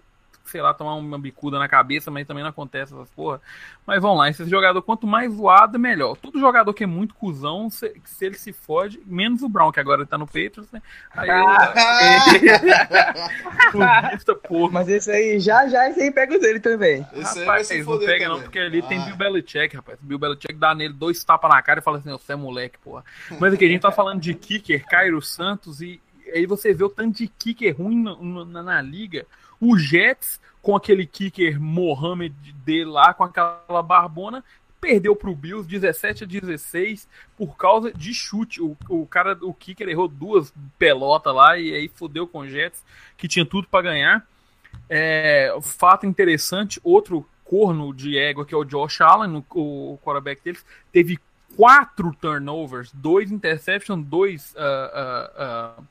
sei 0.50 0.62
lá, 0.62 0.74
tomar 0.74 0.96
uma 0.96 1.18
bicuda 1.20 1.60
na 1.60 1.68
cabeça, 1.68 2.10
mas 2.12 2.25
também 2.27 2.44
não 2.44 2.50
acontece 2.50 2.94
essas 2.94 3.10
porra. 3.12 3.42
Mas 3.86 4.01
vamos 4.01 4.18
lá, 4.18 4.30
esse 4.30 4.46
jogador, 4.50 4.82
quanto 4.82 5.06
mais 5.08 5.34
zoado, 5.34 5.77
melhor. 5.80 6.16
Todo 6.18 6.39
jogador 6.39 6.74
que 6.74 6.84
é 6.84 6.88
muito 6.88 7.13
cuzão, 7.16 7.70
se, 7.70 7.94
se 8.06 8.25
ele 8.25 8.36
se 8.36 8.51
fode, 8.54 9.00
menos 9.06 9.42
o 9.42 9.50
Brown, 9.50 9.72
que 9.72 9.80
agora 9.80 10.01
ele 10.01 10.08
tá 10.10 10.18
no 10.18 10.25
Patriots, 10.25 10.72
né? 10.72 10.82
Aí 11.16 11.30
Vista, 14.12 14.36
porra. 14.48 14.72
Mas 14.74 14.89
esse 14.89 15.12
aí, 15.12 15.39
já 15.39 15.68
já, 15.68 15.89
esse 15.89 16.01
aí 16.01 16.12
pega 16.12 16.36
o 16.36 16.39
dele 16.39 16.60
também. 16.60 17.06
Esse 17.13 17.39
aí 17.39 17.46
vai 17.46 17.58
Rapaz, 17.58 17.68
se 17.68 17.84
não 17.84 18.00
pega 18.00 18.25
não, 18.27 18.36
também. 18.36 18.44
porque 18.44 18.60
ali 18.60 18.82
tem 18.82 19.00
Ah, 19.00 19.06
Bill 19.06 19.16
Belichick, 19.16 19.75
rapaz. 19.75 19.98
Bill 20.01 20.20
Belichick 20.20 20.54
dá 20.56 20.74
nele 20.75 20.94
dois 20.94 21.24
tapas 21.24 21.50
na 21.50 21.62
cara 21.62 21.80
e 21.80 21.84
fala 21.84 21.98
assim, 21.98 22.10
você 22.12 22.34
é 22.34 22.36
moleque, 22.36 22.77
porra. 22.80 23.04
Mas 23.39 23.54
aqui 23.54 23.66
a 23.66 23.68
gente 23.68 23.82
tá 23.82 23.92
falando 23.92 24.20
de 24.20 24.34
kicker, 24.34 24.86
Cairo 24.88 25.22
Santos, 25.22 25.82
e 25.82 26.01
aí 26.34 26.46
você 26.46 26.74
vê 26.74 26.84
o 26.84 26.89
tanto 26.89 27.18
de 27.18 27.27
kicker 27.27 27.75
ruim 27.77 27.98
no- 27.98 28.24
no- 28.24 28.46
na, 28.46 28.63
na 28.63 28.82
liga. 28.82 29.25
O 29.60 29.78
Jets, 29.78 30.40
com 30.62 30.76
aquele 30.76 31.06
kicker 31.06 31.60
Mohamed 31.60 32.36
dele 32.66 32.86
lá, 32.86 33.14
com 33.14 33.24
aquela 33.24 33.82
barbona, 33.82 34.44
perdeu 34.80 35.16
pro 35.16 35.36
Bills 35.36 35.68
17 35.68 36.24
a 36.24 36.28
16 36.28 37.08
por 37.38 37.58
causa 37.58 37.92
de 37.92 38.14
chute. 38.14 38.62
O, 38.62 38.78
o 38.90 39.06
cara, 39.06 39.38
o 39.42 39.54
kicker 39.54 39.88
errou 39.90 40.08
duas 40.08 40.54
pelotas 40.78 41.34
lá 41.34 41.58
e 41.58 41.74
aí 41.74 41.90
fudeu 41.94 42.28
com 42.28 42.40
o 42.40 42.48
Jets, 42.48 42.84
que 43.18 43.28
tinha 43.28 43.46
tudo 43.46 43.68
pra 43.68 43.82
ganhar. 43.82 44.26
É, 44.90 45.56
fato 45.62 46.06
interessante, 46.06 46.80
outro 46.84 47.28
corno 47.44 47.94
de 47.94 48.18
égua, 48.18 48.46
que 48.46 48.54
é 48.54 48.58
o 48.58 48.66
Josh 48.66 49.02
Allen, 49.02 49.44
o, 49.56 49.94
o 49.94 50.00
quarterback 50.04 50.44
deles, 50.44 50.66
teve 50.92 51.18
quatro 51.56 52.16
turnovers, 52.22 52.92
dois 52.94 53.32
interceptions, 53.32 54.06
dois 54.06 54.54
uh, 54.56 55.80
uh, 55.80 55.82
uh, 55.82 55.88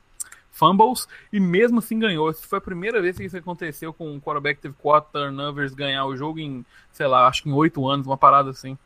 fumbles, 0.57 1.07
e 1.31 1.39
mesmo 1.39 1.79
assim 1.79 1.99
ganhou. 1.99 2.29
Essa 2.29 2.45
foi 2.47 2.57
a 2.57 2.61
primeira 2.61 3.01
vez 3.01 3.17
que 3.17 3.23
isso 3.23 3.37
aconteceu 3.37 3.93
com 3.93 4.11
um 4.11 4.19
quarterback 4.19 4.55
que 4.57 4.61
teve 4.63 4.75
quatro 4.77 5.11
turnovers 5.11 5.73
ganhar 5.73 6.05
o 6.05 6.15
jogo 6.17 6.39
em, 6.39 6.65
sei 6.91 7.07
lá, 7.07 7.27
acho 7.27 7.43
que 7.43 7.49
em 7.49 7.53
oito 7.53 7.87
anos, 7.87 8.07
uma 8.07 8.17
parada 8.17 8.49
assim. 8.49 8.77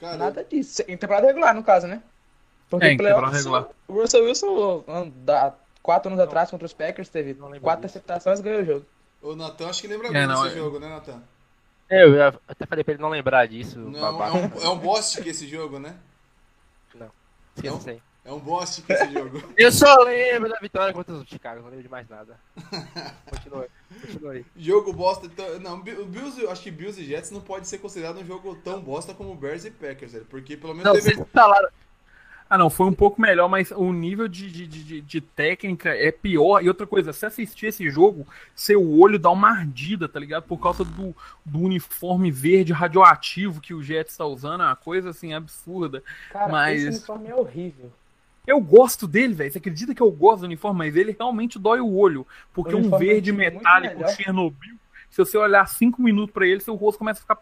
Cara, 0.00 0.16
Nada 0.16 0.44
disso. 0.44 0.82
Em 0.88 0.96
temporada 0.96 1.26
regular, 1.26 1.54
no 1.54 1.62
caso, 1.62 1.86
né? 1.86 2.02
Porque 2.68 2.86
É, 2.86 2.92
em 2.92 2.96
temporada 2.96 3.36
regular. 3.36 3.68
O 3.86 3.92
Russell 3.94 4.24
Wilson, 4.24 4.84
da- 5.24 5.54
quatro 5.82 6.10
anos 6.10 6.22
atrás, 6.22 6.50
contra 6.50 6.66
os 6.66 6.72
Packers, 6.72 7.08
teve 7.08 7.34
Não 7.34 7.50
quatro 7.60 7.80
interceptações 7.80 8.40
e 8.40 8.42
ganhou 8.42 8.62
o 8.62 8.64
jogo. 8.64 8.86
o 9.22 9.36
Natan 9.36 9.68
acho 9.68 9.80
que 9.80 9.86
lembra 9.88 10.08
É, 10.08 10.12
bem 10.12 10.26
não, 10.26 10.42
desse 10.42 10.56
é- 10.56 10.58
jogo, 10.58 10.78
né, 10.80 10.88
Natan? 10.88 11.22
É, 11.88 12.04
Eu 12.04 12.40
até 12.48 12.64
falei 12.66 12.82
pra 12.82 12.94
ele 12.94 13.02
não 13.02 13.10
lembrar 13.10 13.46
disso, 13.46 13.78
Não, 13.78 14.22
é 14.24 14.32
um, 14.32 14.62
é 14.62 14.68
um 14.70 14.78
Bostic 14.78 15.26
esse 15.26 15.46
jogo, 15.46 15.78
né? 15.78 15.94
Não? 16.94 17.10
isso 17.78 17.90
aí. 17.90 18.00
É 18.24 18.32
um 18.32 18.38
Bostic 18.38 18.88
esse 18.88 19.12
jogo. 19.12 19.42
Eu 19.56 19.72
só 19.72 20.02
lembro 20.04 20.48
da 20.48 20.58
vitória 20.60 20.94
contra 20.94 21.12
os 21.12 21.28
Chicago, 21.28 21.60
não 21.60 21.68
lembro 21.68 21.82
de 21.82 21.88
mais 21.88 22.08
nada. 22.08 22.38
Continua, 23.28 23.66
continua 24.00 24.32
aí. 24.32 24.44
Jogo 24.56 24.92
bosta. 24.92 25.26
Então, 25.26 25.58
não, 25.58 25.78
o 25.78 26.04
Bills, 26.06 26.46
acho 26.46 26.62
que 26.62 26.70
Bills 26.70 27.00
e 27.00 27.04
Jets 27.04 27.32
não 27.32 27.40
pode 27.40 27.66
ser 27.66 27.78
considerado 27.78 28.18
um 28.20 28.24
jogo 28.24 28.54
tão 28.62 28.80
bosta 28.80 29.12
como 29.12 29.34
Bears 29.34 29.64
e 29.64 29.70
Packers, 29.72 30.12
velho, 30.12 30.26
porque 30.30 30.56
pelo 30.56 30.72
menos 30.72 30.84
Não, 30.84 30.92
teve. 30.94 31.14
vocês 31.16 31.28
falaram. 31.32 31.68
Ah, 32.48 32.58
não, 32.58 32.68
foi 32.68 32.86
um 32.86 32.92
pouco 32.92 33.20
melhor, 33.20 33.48
mas 33.48 33.70
o 33.70 33.92
nível 33.94 34.28
de, 34.28 34.50
de, 34.52 34.66
de, 34.66 35.00
de 35.00 35.20
técnica 35.22 35.88
é 35.88 36.12
pior. 36.12 36.62
E 36.62 36.68
outra 36.68 36.86
coisa, 36.86 37.10
se 37.12 37.24
assistir 37.24 37.66
esse 37.68 37.88
jogo, 37.90 38.26
seu 38.54 38.86
olho 39.00 39.18
dá 39.18 39.30
uma 39.30 39.50
ardida, 39.50 40.06
tá 40.06 40.20
ligado? 40.20 40.44
Por 40.44 40.58
causa 40.58 40.84
do, 40.84 41.16
do 41.44 41.58
uniforme 41.60 42.30
verde 42.30 42.72
radioativo 42.72 43.58
que 43.60 43.72
o 43.72 43.82
Jets 43.82 44.16
tá 44.16 44.26
usando, 44.26 44.62
é 44.62 44.66
uma 44.66 44.76
coisa 44.76 45.10
assim 45.10 45.32
absurda. 45.32 46.04
Cara, 46.30 46.52
Mas- 46.52 46.82
esse 46.82 46.88
uniforme 46.98 47.28
é 47.28 47.34
horrível. 47.34 47.90
Eu 48.46 48.60
gosto 48.60 49.06
dele, 49.06 49.34
velho. 49.34 49.52
Você 49.52 49.58
acredita 49.58 49.94
que 49.94 50.02
eu 50.02 50.10
gosto 50.10 50.40
do 50.40 50.46
uniforme, 50.46 50.78
mas 50.78 50.96
ele 50.96 51.14
realmente 51.18 51.58
dói 51.58 51.80
o 51.80 51.94
olho. 51.96 52.26
Porque 52.52 52.74
O 52.74 52.78
um 52.78 52.98
verde 52.98 53.30
é 53.30 53.32
metálico. 53.32 54.08
Chernobyl, 54.10 54.76
se 55.10 55.18
você 55.18 55.38
olhar 55.38 55.66
cinco 55.68 56.02
minutos 56.02 56.32
pra 56.32 56.46
ele, 56.46 56.60
seu 56.60 56.74
rosto 56.74 56.98
começa 56.98 57.20
a 57.20 57.22
ficar 57.22 57.38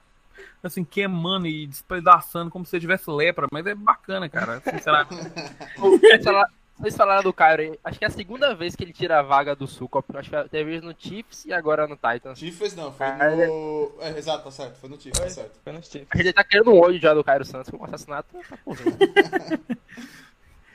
assim, 0.63 0.85
queimando 0.85 1.47
e 1.47 1.67
despedaçando 1.67 2.51
como 2.51 2.65
se 2.67 2.71
você 2.73 2.81
tivesse 2.81 3.11
lepra. 3.11 3.47
Mas 3.51 3.67
é 3.67 3.75
bacana, 3.75 4.29
cara. 4.29 4.61
Sinceramente. 4.61 5.15
Vocês 5.79 6.23
falaram- 6.25 6.51
Vocês 6.79 6.97
falaram 6.97 7.23
do 7.23 7.33
Kyrie, 7.33 7.79
acho 7.85 7.99
que 7.99 8.05
é 8.05 8.09
a 8.09 8.11
segunda 8.11 8.55
vez 8.55 8.75
que 8.77 8.83
ele 8.85 8.93
tira 8.93 9.19
a 9.19 9.23
vaga 9.23 9.55
do 9.57 9.67
Sucop. 9.67 10.05
Acho 10.17 10.31
que 10.31 10.49
teve 10.51 10.71
vez 10.71 10.83
no 10.83 10.95
Chiefs 10.99 11.45
e 11.47 11.53
agora 11.53 11.87
no 11.87 11.95
Titans. 11.97 12.39
Chiefs 12.39 12.75
não, 12.75 12.91
foi 12.93 13.07
Ah, 13.07 13.31
no. 13.37 13.93
É, 14.01 14.19
exato, 14.19 14.45
tá 14.45 14.51
certo, 14.51 14.77
foi 14.79 14.89
no 14.91 14.99
Chiefs, 15.01 15.19
tá 15.21 15.29
certo. 15.31 15.59
Foi 15.65 15.73
nos 15.75 15.87
Chiefs. 15.91 16.09
A 16.11 16.17
gente 16.19 16.33
tá 16.33 16.45
querendo 16.45 16.71
um 16.73 16.79
ódio 16.81 16.99
já 17.01 17.13
do 17.15 17.23
Cairo 17.25 17.45
Santos 17.45 17.71
com 17.71 17.77
o 17.79 17.85
assassinato. 17.85 18.29
Tá 18.49 18.57
por 18.65 18.77
vir. 18.77 18.97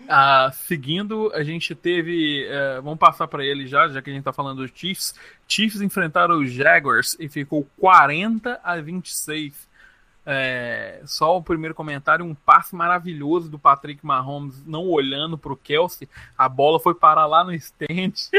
Ah, 0.07 0.51
seguindo, 0.53 1.31
a 1.33 1.43
gente 1.43 1.73
teve. 1.75 2.45
eh, 2.47 2.79
vamos 2.81 2.99
passar 2.99 3.27
para 3.27 3.43
ele 3.43 3.67
já, 3.67 3.87
já 3.87 4.01
que 4.01 4.09
a 4.09 4.13
gente 4.13 4.23
tá 4.23 4.33
falando 4.33 4.57
dos 4.57 4.71
Chiefs. 4.73 5.15
Chiefs 5.47 5.81
enfrentaram 5.81 6.39
os 6.39 6.51
Jaguars 6.51 7.15
e 7.19 7.27
ficou 7.27 7.67
40 7.77 8.59
a 8.63 8.75
26. 8.77 9.67
É, 10.27 11.01
só 11.05 11.37
o 11.37 11.43
primeiro 11.43 11.75
comentário: 11.75 12.25
um 12.25 12.33
passe 12.33 12.75
maravilhoso 12.75 13.49
do 13.49 13.59
Patrick 13.59 14.03
Mahomes, 14.05 14.65
não 14.65 14.87
olhando 14.87 15.37
pro 15.37 15.55
Kelsey. 15.55 16.09
A 16.37 16.49
bola 16.49 16.79
foi 16.79 16.95
parar 16.95 17.27
lá 17.27 17.43
no 17.43 17.53
se 17.59 18.31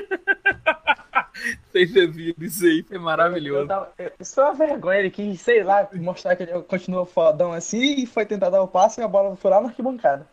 vocês 1.70 1.92
viram 1.92 2.44
isso 2.44 2.64
aí, 2.64 2.82
foi 2.82 2.98
maravilhoso. 2.98 3.68
Isso 4.18 4.34
foi 4.34 4.44
uma 4.44 4.54
vergonha, 4.54 4.98
ele 4.98 5.10
quis, 5.10 5.40
sei 5.40 5.62
lá, 5.62 5.88
mostrar 5.94 6.34
que 6.34 6.42
ele 6.42 6.60
continua 6.62 7.06
fodão 7.06 7.52
assim 7.52 8.02
e 8.02 8.06
foi 8.06 8.26
tentar 8.26 8.50
dar 8.50 8.62
o 8.62 8.68
passe 8.68 9.00
e 9.00 9.04
a 9.04 9.08
bola 9.08 9.36
foi 9.36 9.50
lá 9.50 9.60
na 9.60 9.68
arquibancada. 9.68 10.26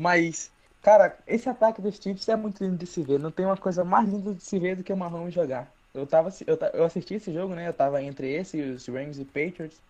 Mas, 0.00 0.52
cara, 0.82 1.18
esse 1.26 1.48
ataque 1.48 1.82
dos 1.82 1.96
Chiefs 1.96 2.28
é 2.28 2.36
muito 2.36 2.62
lindo 2.64 2.76
de 2.78 2.86
se 2.86 3.02
ver. 3.02 3.18
Não 3.18 3.30
tem 3.30 3.46
uma 3.46 3.56
coisa 3.56 3.84
mais 3.84 4.08
linda 4.08 4.34
de 4.34 4.42
se 4.42 4.58
ver 4.58 4.76
do 4.76 4.84
que 4.84 4.92
o 4.92 4.96
Mahomes 4.96 5.34
jogar. 5.34 5.72
Eu, 5.94 6.06
tava, 6.06 6.30
eu, 6.46 6.58
eu 6.74 6.84
assisti 6.84 7.14
esse 7.14 7.32
jogo, 7.32 7.54
né? 7.54 7.68
Eu 7.68 7.74
tava 7.74 8.02
entre 8.02 8.32
esse 8.32 8.58
e 8.58 8.70
os 8.72 8.86
Rams 8.88 9.18
e 9.18 9.24
Patriots. 9.24 9.80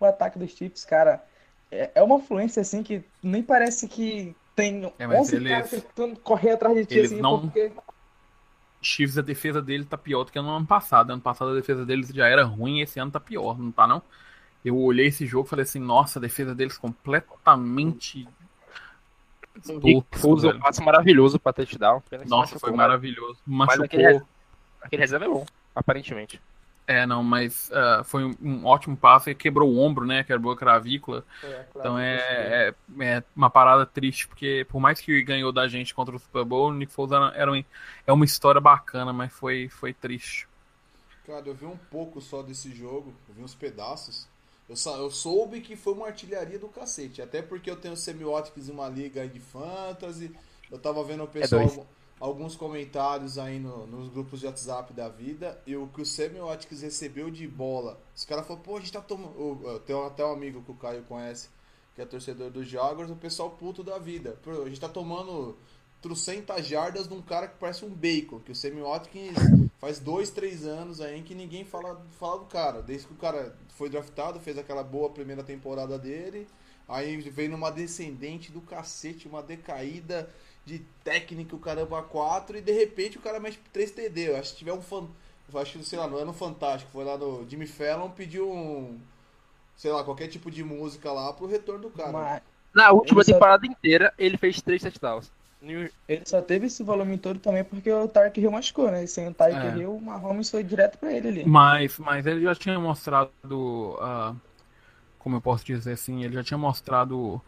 O 0.00 0.04
ataque 0.04 0.38
dos 0.38 0.50
Chiefs, 0.52 0.84
cara, 0.84 1.24
é, 1.70 1.92
é 1.96 2.02
uma 2.02 2.20
fluência 2.20 2.60
assim 2.62 2.82
que 2.82 3.04
nem 3.22 3.42
parece 3.42 3.88
que 3.88 4.34
tem 4.56 4.92
É, 4.98 5.06
mas 5.06 5.28
11 5.28 5.32
eles- 5.32 5.48
caras 5.48 5.70
tentando 5.70 6.18
correr 6.20 6.52
atrás 6.52 6.76
de 6.76 6.86
ti 6.86 6.98
eles 6.98 7.00
assim, 7.00 7.22
não- 7.22 7.40
porque 7.40 7.72
Chiefs, 8.80 9.16
a 9.18 9.22
defesa 9.22 9.62
dele 9.62 9.84
tá 9.84 9.96
pior 9.96 10.24
do 10.24 10.32
que 10.32 10.40
no 10.40 10.50
ano 10.50 10.66
passado. 10.66 11.10
Ano 11.12 11.22
passado 11.22 11.52
a 11.52 11.54
defesa 11.54 11.86
deles 11.86 12.08
já 12.08 12.26
era 12.26 12.44
ruim, 12.44 12.80
esse 12.80 12.98
ano 12.98 13.12
tá 13.12 13.20
pior, 13.20 13.58
não 13.58 13.70
tá 13.70 13.86
não? 13.86 14.02
Eu 14.64 14.78
olhei 14.78 15.06
esse 15.08 15.26
jogo 15.26 15.46
e 15.46 15.50
falei 15.50 15.64
assim, 15.64 15.80
nossa, 15.80 16.18
a 16.18 16.22
defesa 16.22 16.54
deles 16.54 16.78
completamente 16.78 18.32
Nick 19.54 20.02
tosca, 20.10 20.18
Foles 20.18 20.44
um 20.44 20.58
passe 20.58 20.82
maravilhoso 20.82 21.38
pra 21.38 21.52
touchdown. 21.52 22.02
Se 22.08 22.28
Nossa, 22.28 22.58
foi 22.58 22.70
mas- 22.70 22.76
maravilhoso. 22.78 23.38
Mas 23.46 23.66
Machucou. 23.78 23.84
aquele, 23.84 24.22
aquele 24.80 25.00
reserva 25.02 25.24
é 25.26 25.28
bom, 25.28 25.46
aparentemente. 25.74 26.40
É, 26.84 27.06
não, 27.06 27.22
mas 27.22 27.70
ah, 27.72 28.02
foi 28.04 28.24
um, 28.24 28.34
um 28.42 28.66
ótimo 28.66 28.96
passe 28.96 29.30
e 29.30 29.34
quebrou 29.36 29.70
o 29.70 29.78
ombro, 29.78 30.04
né? 30.04 30.24
Quebrou 30.24 30.52
a 30.52 30.56
clavícula. 30.56 31.24
Então 31.76 31.96
é, 31.96 32.16
é, 32.18 32.74
é 33.00 33.22
uma 33.36 33.48
parada 33.48 33.86
triste, 33.86 34.26
porque 34.26 34.66
por 34.68 34.80
mais 34.80 35.00
que 35.00 35.22
ganhou 35.22 35.52
da 35.52 35.68
gente 35.68 35.94
contra 35.94 36.14
o 36.16 36.18
Super 36.18 36.44
Bowl, 36.44 36.70
o 36.70 36.74
Nick 36.74 36.92
Foles 36.92 37.12
era, 37.12 37.32
era 37.36 37.52
um- 37.52 37.64
é 38.06 38.12
uma 38.12 38.24
história 38.24 38.60
bacana, 38.60 39.12
mas 39.12 39.32
foi, 39.32 39.68
foi 39.68 39.94
triste. 39.94 40.48
Cara, 41.24 41.46
eu 41.46 41.54
vi 41.54 41.66
um 41.66 41.76
pouco 41.76 42.20
só 42.20 42.42
desse 42.42 42.74
jogo, 42.74 43.14
eu 43.28 43.34
vi 43.36 43.42
uns 43.44 43.54
pedaços. 43.54 44.28
Eu, 44.86 44.92
eu 44.96 45.10
soube 45.10 45.60
que 45.60 45.76
foi 45.76 45.92
uma 45.94 46.06
artilharia 46.06 46.58
do 46.58 46.68
cacete, 46.68 47.20
até 47.22 47.42
porque 47.42 47.70
eu 47.70 47.76
tenho 47.76 47.96
semióticos 47.96 48.68
em 48.68 48.72
uma 48.72 48.88
liga 48.88 49.22
aí 49.22 49.28
de 49.28 49.40
fantasy. 49.40 50.34
Eu 50.70 50.78
tava 50.78 51.02
vendo 51.04 51.22
o 51.24 51.28
pessoal, 51.28 51.66
dois. 51.66 51.80
alguns 52.18 52.56
comentários 52.56 53.36
aí 53.38 53.58
no- 53.58 53.86
nos 53.86 54.08
grupos 54.08 54.40
de 54.40 54.46
WhatsApp 54.46 54.92
da 54.92 55.08
vida, 55.08 55.60
e 55.66 55.76
o 55.76 55.88
que 55.88 56.00
o 56.02 56.06
semióticos 56.06 56.80
recebeu 56.82 57.30
de 57.30 57.46
bola. 57.48 58.00
Os 58.16 58.24
caras 58.24 58.46
falaram, 58.46 58.62
pô, 58.64 58.76
a 58.76 58.80
gente 58.80 58.92
tá 58.92 59.00
tomando. 59.00 59.60
Eu 59.64 59.80
tenho 59.80 60.04
até 60.06 60.24
um 60.24 60.32
amigo 60.32 60.62
que 60.62 60.70
o 60.70 60.74
Caio 60.74 61.02
conhece, 61.04 61.48
que 61.94 62.00
é 62.00 62.06
torcedor 62.06 62.50
dos 62.50 62.66
Jaguars, 62.66 63.10
o 63.10 63.16
pessoal 63.16 63.50
puto 63.50 63.82
da 63.84 63.98
vida. 63.98 64.38
Pô, 64.42 64.50
a 64.62 64.68
gente 64.68 64.80
tá 64.80 64.88
tomando 64.88 65.56
trocentas 66.02 66.66
jardas 66.66 67.06
de 67.06 67.14
um 67.14 67.22
cara 67.22 67.46
que 67.46 67.56
parece 67.58 67.84
um 67.84 67.88
bacon, 67.88 68.40
que 68.40 68.50
o 68.50 68.54
Sammy 68.54 68.82
Watkins 68.82 69.34
faz 69.78 70.00
dois, 70.00 70.30
três 70.30 70.66
anos 70.66 71.00
aí 71.00 71.22
que 71.22 71.34
ninguém 71.34 71.64
fala, 71.64 72.04
fala 72.18 72.40
do 72.40 72.46
cara. 72.46 72.82
Desde 72.82 73.06
que 73.06 73.12
o 73.14 73.16
cara 73.16 73.56
foi 73.68 73.88
draftado, 73.88 74.40
fez 74.40 74.58
aquela 74.58 74.82
boa 74.82 75.08
primeira 75.08 75.44
temporada 75.44 75.96
dele, 75.96 76.48
aí 76.88 77.16
veio 77.16 77.50
numa 77.50 77.70
descendente 77.70 78.50
do 78.50 78.60
cacete, 78.60 79.28
uma 79.28 79.42
decaída 79.42 80.28
de 80.64 80.80
técnica, 81.04 81.54
o 81.54 81.58
caramba 81.60 82.02
4, 82.02 82.58
e 82.58 82.60
de 82.60 82.72
repente 82.72 83.18
o 83.18 83.20
cara 83.22 83.38
mexe 83.38 83.58
3 83.72 83.92
TD. 83.92 84.30
Eu 84.30 84.36
acho 84.36 84.52
que 84.52 84.58
tiver 84.58 84.72
um 84.72 84.82
fan. 84.82 85.06
eu 85.52 85.60
Acho 85.60 85.78
que, 85.78 85.84
sei 85.84 85.98
lá, 85.98 86.08
não 86.08 86.18
é 86.18 86.24
no 86.24 86.32
Fantástico, 86.32 86.90
foi 86.90 87.04
lá 87.04 87.16
no 87.16 87.48
Jimmy 87.48 87.66
Fallon, 87.66 88.10
pediu 88.10 88.50
um. 88.50 89.00
Sei 89.76 89.90
lá, 89.90 90.04
qualquer 90.04 90.28
tipo 90.28 90.50
de 90.50 90.62
música 90.62 91.10
lá 91.12 91.32
pro 91.32 91.46
retorno 91.46 91.82
do 91.82 91.90
cara. 91.90 92.12
Mas 92.12 92.42
Na 92.74 92.90
última 92.92 93.24
temporada 93.24 93.66
inteira, 93.66 94.12
ele 94.18 94.36
fez 94.36 94.60
três 94.60 94.82
touchdowns. 94.82 95.30
New- 95.62 95.90
ele 96.06 96.24
só 96.26 96.40
teve 96.40 96.66
esse 96.66 96.82
volume 96.84 97.18
todo 97.18 97.40
também 97.40 97.64
porque 97.64 97.90
o 97.92 98.06
Tark 98.08 98.36
Hill 98.38 98.50
machucou, 98.52 98.88
né? 98.90 99.02
E 99.04 99.08
sem 99.08 99.26
o 99.28 99.34
Tark 99.34 99.56
É. 99.56 99.64
Hill, 99.64 99.96
o 99.96 100.00
Mahomes 100.00 100.48
foi 100.50 100.62
direto 100.62 100.96
pra 100.98 101.12
ele 101.12 101.28
ali. 101.28 101.44
Mas, 101.44 101.98
mas 101.98 102.26
ele 102.26 102.42
já 102.42 102.54
tinha 102.54 102.78
mostrado, 102.78 103.96
ah, 104.00 104.34
como 105.18 105.36
eu 105.36 105.40
posso 105.42 105.64
dizer 105.64 105.92
assim, 105.92 106.24
ele 106.24 106.34
já 106.34 106.44
tinha 106.44 106.58
mostrado 106.58 107.40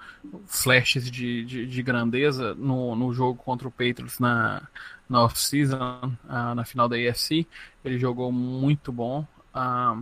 flashes 0.47 1.11
de, 1.11 1.44
de, 1.44 1.66
de 1.66 1.83
grandeza 1.83 2.54
no, 2.56 2.97
no 2.97 3.12
jogo 3.14 3.37
contra 3.42 3.68
o 3.68 3.71
Patriots 3.73 4.18
na, 4.21 4.68
na 5.09 5.25
off-season, 5.25 6.12
ah, 6.28 6.54
na 6.54 6.64
final 6.64 6.88
da 6.88 6.97
AFC. 6.97 7.47
Ele 7.85 7.99
jogou 7.99 8.33
muito 8.33 8.92
bom, 8.92 9.26
ah, 9.54 9.97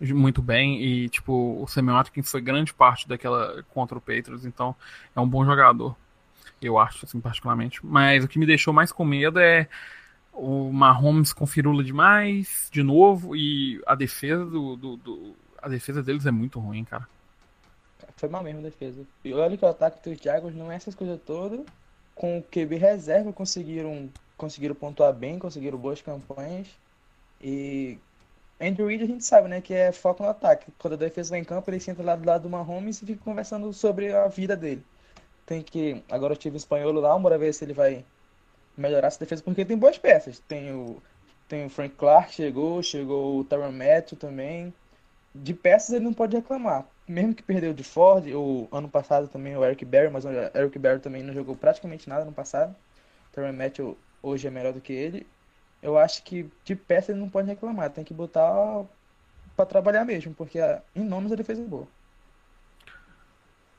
muito 0.00 0.40
bem, 0.40 0.80
e 0.82 1.08
tipo, 1.08 1.32
o 1.32 1.66
Watkins 1.66 2.30
foi 2.30 2.40
grande 2.40 2.72
parte 2.72 3.08
daquela 3.08 3.62
contra 3.64 3.98
o 3.98 4.00
Patriots, 4.00 4.44
então 4.44 4.74
é 5.14 5.20
um 5.20 5.28
bom 5.28 5.44
jogador. 5.44 5.96
Eu 6.60 6.78
acho, 6.78 7.04
assim, 7.06 7.20
particularmente. 7.20 7.84
Mas 7.84 8.24
o 8.24 8.28
que 8.28 8.38
me 8.38 8.46
deixou 8.46 8.72
mais 8.74 8.90
com 8.92 9.04
medo 9.04 9.38
é 9.38 9.68
o 10.32 10.72
Mahomes 10.72 11.32
com 11.32 11.46
firula 11.46 11.84
demais, 11.84 12.68
de 12.72 12.82
novo, 12.82 13.36
e 13.36 13.82
a 13.86 13.94
defesa 13.94 14.44
do, 14.46 14.76
do- 14.76 14.96
do- 14.98 15.36
a 15.62 15.68
defesa 15.68 16.02
deles 16.02 16.26
é 16.26 16.30
muito 16.32 16.60
ruim, 16.60 16.84
cara. 16.84 17.08
Foi 18.16 18.28
mal 18.28 18.42
mesmo 18.42 18.60
a 18.60 18.62
defesa. 18.62 19.06
E 19.24 19.32
olha 19.34 19.56
que 19.56 19.64
o 19.64 19.68
ataque 19.68 20.02
dos 20.10 20.20
Jaguars 20.20 20.54
não 20.54 20.70
é 20.70 20.76
essas 20.76 20.94
coisas 20.94 21.20
todas. 21.22 21.64
Com 22.14 22.38
o 22.38 22.42
QB 22.42 22.76
reserva 22.76 23.32
conseguiram, 23.32 24.12
conseguiram 24.36 24.74
pontuar 24.74 25.12
bem, 25.14 25.38
conseguiram 25.38 25.78
boas 25.78 26.02
campanhas. 26.02 26.68
E 27.40 28.02
Andrew 28.60 28.88
Reid 28.88 29.04
a 29.04 29.06
gente 29.06 29.24
sabe, 29.24 29.48
né, 29.48 29.60
que 29.62 29.74
é 29.74 29.92
foco 29.92 30.22
no 30.22 30.30
ataque. 30.30 30.72
Quando 30.78 30.94
a 30.94 30.96
defesa 30.96 31.30
vai 31.32 31.40
em 31.40 31.44
campo, 31.44 31.70
ele 31.70 31.80
senta 31.80 32.02
lá 32.02 32.16
do 32.16 32.26
lado 32.26 32.42
do 32.44 32.50
Mahomes 32.50 33.02
e 33.02 33.06
fica 33.06 33.24
conversando 33.24 33.72
sobre 33.72 34.12
a 34.14 34.28
vida 34.28 34.56
dele. 34.56 34.84
Tem 35.48 35.62
que. 35.62 36.04
Agora 36.10 36.34
eu 36.34 36.36
tive 36.36 36.56
o 36.56 36.58
espanhol 36.58 36.92
lá, 36.92 37.18
bora 37.18 37.38
ver 37.38 37.54
se 37.54 37.64
ele 37.64 37.72
vai 37.72 38.04
melhorar 38.76 39.08
essa 39.08 39.18
defesa, 39.18 39.42
porque 39.42 39.64
tem 39.64 39.78
boas 39.78 39.96
peças. 39.98 40.38
Tem 40.40 40.72
o 40.72 41.02
Tem 41.48 41.66
o 41.66 41.70
Frank 41.70 41.94
Clark 41.96 42.32
chegou, 42.34 42.82
chegou 42.82 43.38
o 43.40 43.44
Tyron 43.44 43.72
Matthew 43.72 44.18
também. 44.18 44.74
De 45.34 45.54
peças 45.54 45.94
ele 45.94 46.04
não 46.04 46.12
pode 46.14 46.36
reclamar. 46.36 46.86
Mesmo 47.08 47.34
que 47.34 47.42
perdeu 47.42 47.72
de 47.72 47.82
Ford, 47.84 48.26
o 48.34 48.68
ano 48.70 48.88
passado 48.90 49.28
também 49.28 49.56
o 49.56 49.64
Eric 49.64 49.84
Berry, 49.84 50.10
mas 50.12 50.24
o 50.26 50.30
Eric 50.30 50.78
Berry 50.78 51.00
também 51.00 51.22
não 51.22 51.32
jogou 51.34 51.56
praticamente 51.56 52.08
nada 52.08 52.24
no 52.26 52.32
passado. 52.32 52.76
O 53.30 53.34
Tyron 53.34 53.52
Matthew 53.54 53.98
hoje 54.22 54.46
é 54.46 54.50
melhor 54.50 54.72
do 54.74 54.80
que 54.80 54.92
ele. 54.92 55.26
Eu 55.82 55.96
acho 55.98 56.22
que 56.24 56.50
de 56.64 56.76
peça 56.76 57.12
ele 57.12 57.20
não 57.20 57.30
pode 57.30 57.48
reclamar, 57.48 57.90
tem 57.90 58.04
que 58.04 58.12
botar 58.14 58.84
pra 59.56 59.64
trabalhar 59.66 60.04
mesmo, 60.04 60.34
porque 60.34 60.58
em 60.94 61.04
nomes 61.04 61.32
a 61.32 61.36
defesa 61.36 61.62
é 61.62 61.64
boa. 61.64 61.88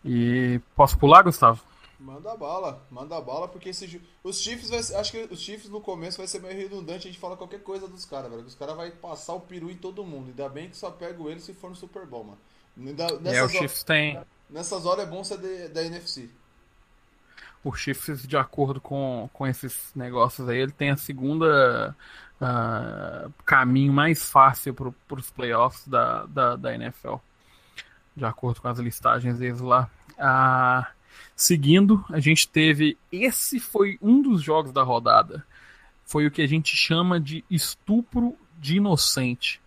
E 0.03 0.60
posso 0.75 0.98
pular, 0.98 1.24
Gustavo? 1.24 1.62
Manda 2.00 2.34
bala, 2.38 2.82
manda 2.89 3.20
bala, 3.20 3.48
porque 3.50 3.70
esse, 3.70 4.01
os 4.24 4.39
Chiefs 4.39 4.70
vai 4.70 4.79
acho 4.79 5.12
que 5.12 5.27
os 5.34 5.39
Chiefs 5.39 5.70
no 5.70 5.82
começo 5.82 6.18
vai 6.18 6.27
ser 6.27 6.39
meio 6.41 6.56
redundante, 6.56 7.08
a 7.08 7.12
gente 7.12 7.20
fala 7.20 7.36
qualquer 7.36 7.62
coisa 7.62 7.89
dos 7.89 8.06
caras, 8.06 8.32
velho. 8.32 8.44
Os 8.46 8.56
caras 8.56 8.77
vai 8.77 8.89
passar 8.89 9.34
o 9.34 9.41
peru 9.41 9.70
em 9.70 9.75
todo 9.75 10.06
mundo. 10.06 10.27
Ainda 10.29 10.48
bem 10.48 10.70
que 10.70 10.77
só 10.77 10.89
pego 10.89 11.29
ele 11.29 11.41
se 11.41 11.53
for 11.53 11.70
no 11.70 11.75
Super 11.75 12.06
Bowl, 12.06 12.24
mano. 12.24 12.38
Ainda- 12.77 13.06
É, 13.29 13.44
o 13.44 13.50
Chiefs 13.50 13.84
tem. 13.84 14.18
nessas 14.50 14.86
horas 14.86 15.06
é 15.06 15.10
bom 15.10 15.24
ser 15.25 15.39
de- 15.39 15.68
da 15.68 15.84
NFC. 15.84 16.29
O 17.62 17.74
Chiefs, 17.74 18.25
de 18.25 18.38
acordo 18.38 18.79
com, 18.79 19.29
com 19.34 19.46
esses 19.46 19.91
negócios 19.94 20.48
aí, 20.48 20.60
ele 20.60 20.72
tem 20.72 20.91
a 20.91 20.98
segunda 20.98 21.94
ah, 22.39 23.27
caminho 23.46 23.91
mais 23.91 24.24
fácil 24.32 24.74
para 24.74 25.20
os 25.20 25.29
playoffs 25.29 25.86
da, 25.86 26.25
da, 26.27 26.56
da 26.56 26.74
NFL. 26.74 27.15
De 28.19 28.25
acordo 28.25 28.61
com 28.61 28.67
as 28.67 28.77
listagens 28.79 29.39
deles 29.39 29.61
lá. 29.61 29.89
Ah, 30.17 30.91
seguindo, 31.35 32.03
a 32.09 32.19
gente 32.19 32.47
teve. 32.47 32.97
Esse 33.11 33.59
foi 33.59 33.97
um 34.01 34.21
dos 34.21 34.41
jogos 34.43 34.71
da 34.73 34.83
rodada. 34.83 35.45
Foi 36.05 36.27
o 36.27 36.31
que 36.31 36.41
a 36.41 36.47
gente 36.47 36.75
chama 36.75 37.19
de 37.19 37.43
estupro 37.49 38.35
de 38.59 38.77
inocente. 38.77 39.61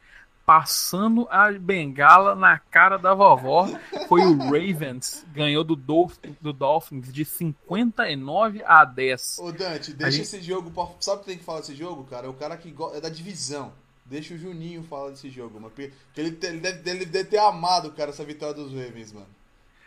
Passando 0.45 1.27
a 1.31 1.51
bengala 1.53 2.35
na 2.35 2.59
cara 2.59 2.99
da 2.99 3.15
vovó. 3.15 3.69
Foi 4.09 4.21
o 4.23 4.37
Ravens. 4.37 5.25
Ganhou 5.33 5.63
do, 5.63 5.77
Dolph- 5.77 6.19
do 6.41 6.53
Dolphins 6.53 7.13
de 7.13 7.25
59 7.25 8.63
a 8.67 8.85
10. 8.85 9.39
Ô 9.39 9.53
Dante, 9.53 9.95
deixa 9.95 10.11
gente- 10.19 10.23
esse 10.25 10.43
jogo. 10.43 10.71
Sabe 11.01 11.19
o 11.19 11.21
que 11.21 11.27
tem 11.27 11.39
que 11.39 11.45
falar 11.45 11.61
desse 11.61 11.77
jogo, 11.77 12.05
cara? 12.05 12.27
É 12.27 12.29
o 12.29 12.35
cara 12.35 12.57
que 12.57 12.75
é 12.95 13.01
da 13.01 13.09
divisão. 13.09 13.73
Deixa 14.13 14.35
o 14.35 14.37
Juninho 14.39 14.83
falar 14.83 15.09
desse 15.09 15.31
jogo, 15.31 15.55
mano. 15.55 15.71
Porque 15.71 15.91
ele, 16.15 16.39
ele 16.43 16.61
deve, 16.61 16.91
ele 16.91 17.07
deve 17.07 17.31
ter 17.31 17.39
amado, 17.39 17.91
cara, 17.93 18.11
essa 18.11 18.23
vitória 18.23 18.55
dos 18.55 18.71
Ravens, 18.71 19.11
mano. 19.11 19.27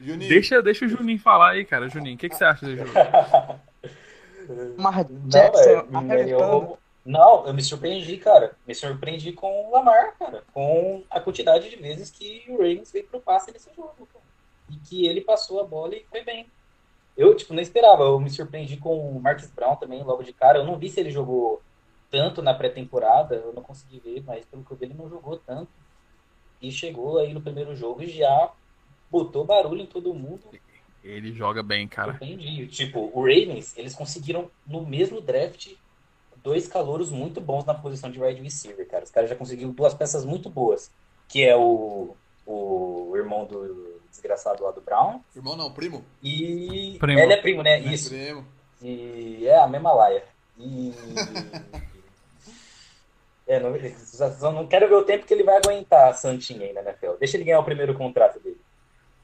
Juninho, 0.02 0.28
Deixa, 0.28 0.62
deixa 0.64 0.84
o 0.86 0.90
Juninho 0.90 1.20
falar 1.20 1.52
aí, 1.52 1.64
cara. 1.64 1.88
Juninho, 1.88 2.16
o 2.16 2.18
que, 2.18 2.28
que 2.28 2.36
você 2.36 2.44
acha 2.44 2.66
desse 2.66 2.78
jogo? 2.78 2.92
Lamar 4.78 5.08
Não, 5.10 5.30
Jackson 5.30 5.64
velho, 5.64 5.88
arrebentando. 5.94 6.42
eu, 6.44 6.78
não, 7.06 7.46
eu 7.48 7.54
me 7.54 7.62
surpreendi, 7.62 8.18
cara. 8.18 8.56
Me 8.68 8.74
surpreendi 8.74 9.32
com 9.32 9.68
o 9.68 9.72
Lamar, 9.72 10.16
cara. 10.18 10.44
Com 10.54 11.04
a 11.10 11.20
quantidade 11.20 11.70
de 11.70 11.76
vezes 11.76 12.10
que 12.10 12.46
o 12.50 12.54
Ravens 12.58 12.92
veio 12.92 13.06
pro 13.06 13.20
passe 13.20 13.52
nesse 13.52 13.70
jogo, 13.76 14.08
cara. 14.12 14.26
E 14.72 14.76
que 14.78 15.06
ele 15.06 15.22
passou 15.22 15.62
a 15.62 15.64
bola 15.64 15.96
e 15.96 16.04
foi 16.10 16.24
bem. 16.24 16.48
Eu, 17.16 17.36
tipo, 17.36 17.54
não 17.54 17.62
esperava. 17.62 18.04
Eu 18.04 18.20
me 18.20 18.30
surpreendi 18.32 18.78
com 18.78 19.12
o 19.12 19.22
Marcus 19.22 19.48
Brown 19.52 19.76
também, 19.76 20.04
logo 20.04 20.24
de 20.24 20.34
cara. 20.34 20.58
Eu 20.58 20.66
não 20.66 20.78
vi 20.78 20.90
se 20.90 21.00
ele 21.00 21.12
jogou 21.12 21.62
tanto 22.16 22.42
na 22.42 22.54
pré-temporada, 22.54 23.36
eu 23.36 23.52
não 23.52 23.62
consegui 23.62 24.00
ver, 24.00 24.24
mas 24.26 24.46
pelo 24.46 24.64
que 24.64 24.72
eu 24.72 24.78
vi, 24.78 24.86
ele 24.86 24.94
não 24.94 25.10
jogou 25.10 25.38
tanto. 25.38 25.68
E 26.62 26.72
chegou 26.72 27.18
aí 27.20 27.34
no 27.34 27.42
primeiro 27.42 27.76
jogo 27.76 28.02
e 28.02 28.08
já 28.08 28.54
botou 29.12 29.44
barulho 29.44 29.82
em 29.82 29.86
todo 29.86 30.14
mundo. 30.14 30.40
Ele 31.04 31.34
joga 31.34 31.62
bem, 31.62 31.86
cara. 31.90 32.12
Surpreendi. 32.14 32.68
Tipo, 32.68 33.12
o 33.14 33.20
Ravens, 33.20 33.78
eles 33.78 33.94
conseguiram 33.94 34.50
no 34.66 34.86
mesmo 34.86 35.20
draft 35.20 35.74
dois 36.38 36.70
calouros 36.70 37.12
muito 37.12 37.42
bons 37.42 37.66
na 37.66 37.74
posição 37.74 38.10
de 38.10 38.22
wide 38.22 38.42
receiver, 38.42 38.88
cara. 38.88 39.04
Os 39.04 39.12
caras 39.12 39.30
já 39.30 39.36
conseguiram 39.36 39.72
duas 39.72 39.94
peças 39.94 40.24
muito 40.24 40.50
boas, 40.50 40.90
que 41.28 41.44
é 41.44 41.54
o, 41.58 42.16
o 42.46 43.12
irmão 43.18 43.46
do 43.46 44.00
desgraçado 44.10 44.64
lá 44.64 44.72
do 44.72 44.80
Brown 44.80 45.20
irmão 45.36 45.58
não, 45.58 45.70
primo? 45.70 46.06
e 46.24 46.96
Primo. 46.98 47.20
ele 47.20 47.34
é 47.34 47.42
primo, 47.42 47.62
né? 47.62 47.72
É 47.72 47.80
Isso. 47.80 48.10
primo. 48.10 48.46
E 48.82 49.46
é 49.46 49.60
a 49.60 49.68
mesma 49.68 49.92
laia. 49.92 50.24
E 50.58 50.94
é, 53.48 53.60
não, 53.60 53.74
só 54.32 54.52
não 54.52 54.66
quero 54.68 54.88
ver 54.88 54.96
o 54.96 55.04
tempo 55.04 55.26
que 55.26 55.34
ele 55.34 55.44
vai 55.44 55.58
aguentar 55.58 56.10
a 56.10 56.14
Santinha 56.14 56.66
aí 56.66 56.74
na 56.74 56.82
NFL. 56.82 57.14
Deixa 57.20 57.38
ele 57.38 57.44
ganhar 57.44 57.60
o 57.60 57.64
primeiro 57.66 57.94
contrato 57.94 58.40
dele. 58.40 58.60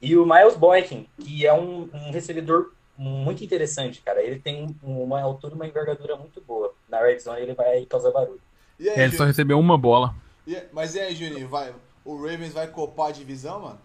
E 0.00 0.16
o 0.16 0.24
Miles 0.26 0.56
Boykin, 0.56 1.06
que 1.20 1.46
é 1.46 1.52
um, 1.52 1.88
um 1.92 2.10
recebedor 2.10 2.72
muito 2.96 3.42
interessante, 3.44 4.00
cara. 4.02 4.22
Ele 4.22 4.38
tem 4.38 4.76
um- 4.82 5.02
uma 5.02 5.20
altura 5.20 5.54
e 5.54 5.56
uma 5.56 5.66
envergadura 5.66 6.16
muito 6.16 6.40
boa. 6.40 6.72
Na 6.88 7.00
red 7.00 7.18
zone 7.18 7.40
ele 7.40 7.54
vai 7.54 7.84
causar 7.86 8.10
barulho. 8.10 8.40
E 8.78 8.88
aí, 8.88 9.00
Ele 9.00 9.16
só 9.16 9.24
recebeu 9.24 9.58
uma 9.58 9.78
bola. 9.78 10.14
E 10.46 10.56
aí- 10.56 10.66
mas 10.72 10.94
e 10.94 11.00
aí, 11.00 11.14
Juninho? 11.14 11.48
Vai, 11.48 11.72
o 12.04 12.16
Ravens 12.16 12.52
vai 12.52 12.66
copar 12.68 13.08
a 13.08 13.12
divisão, 13.12 13.60
mano? 13.60 13.80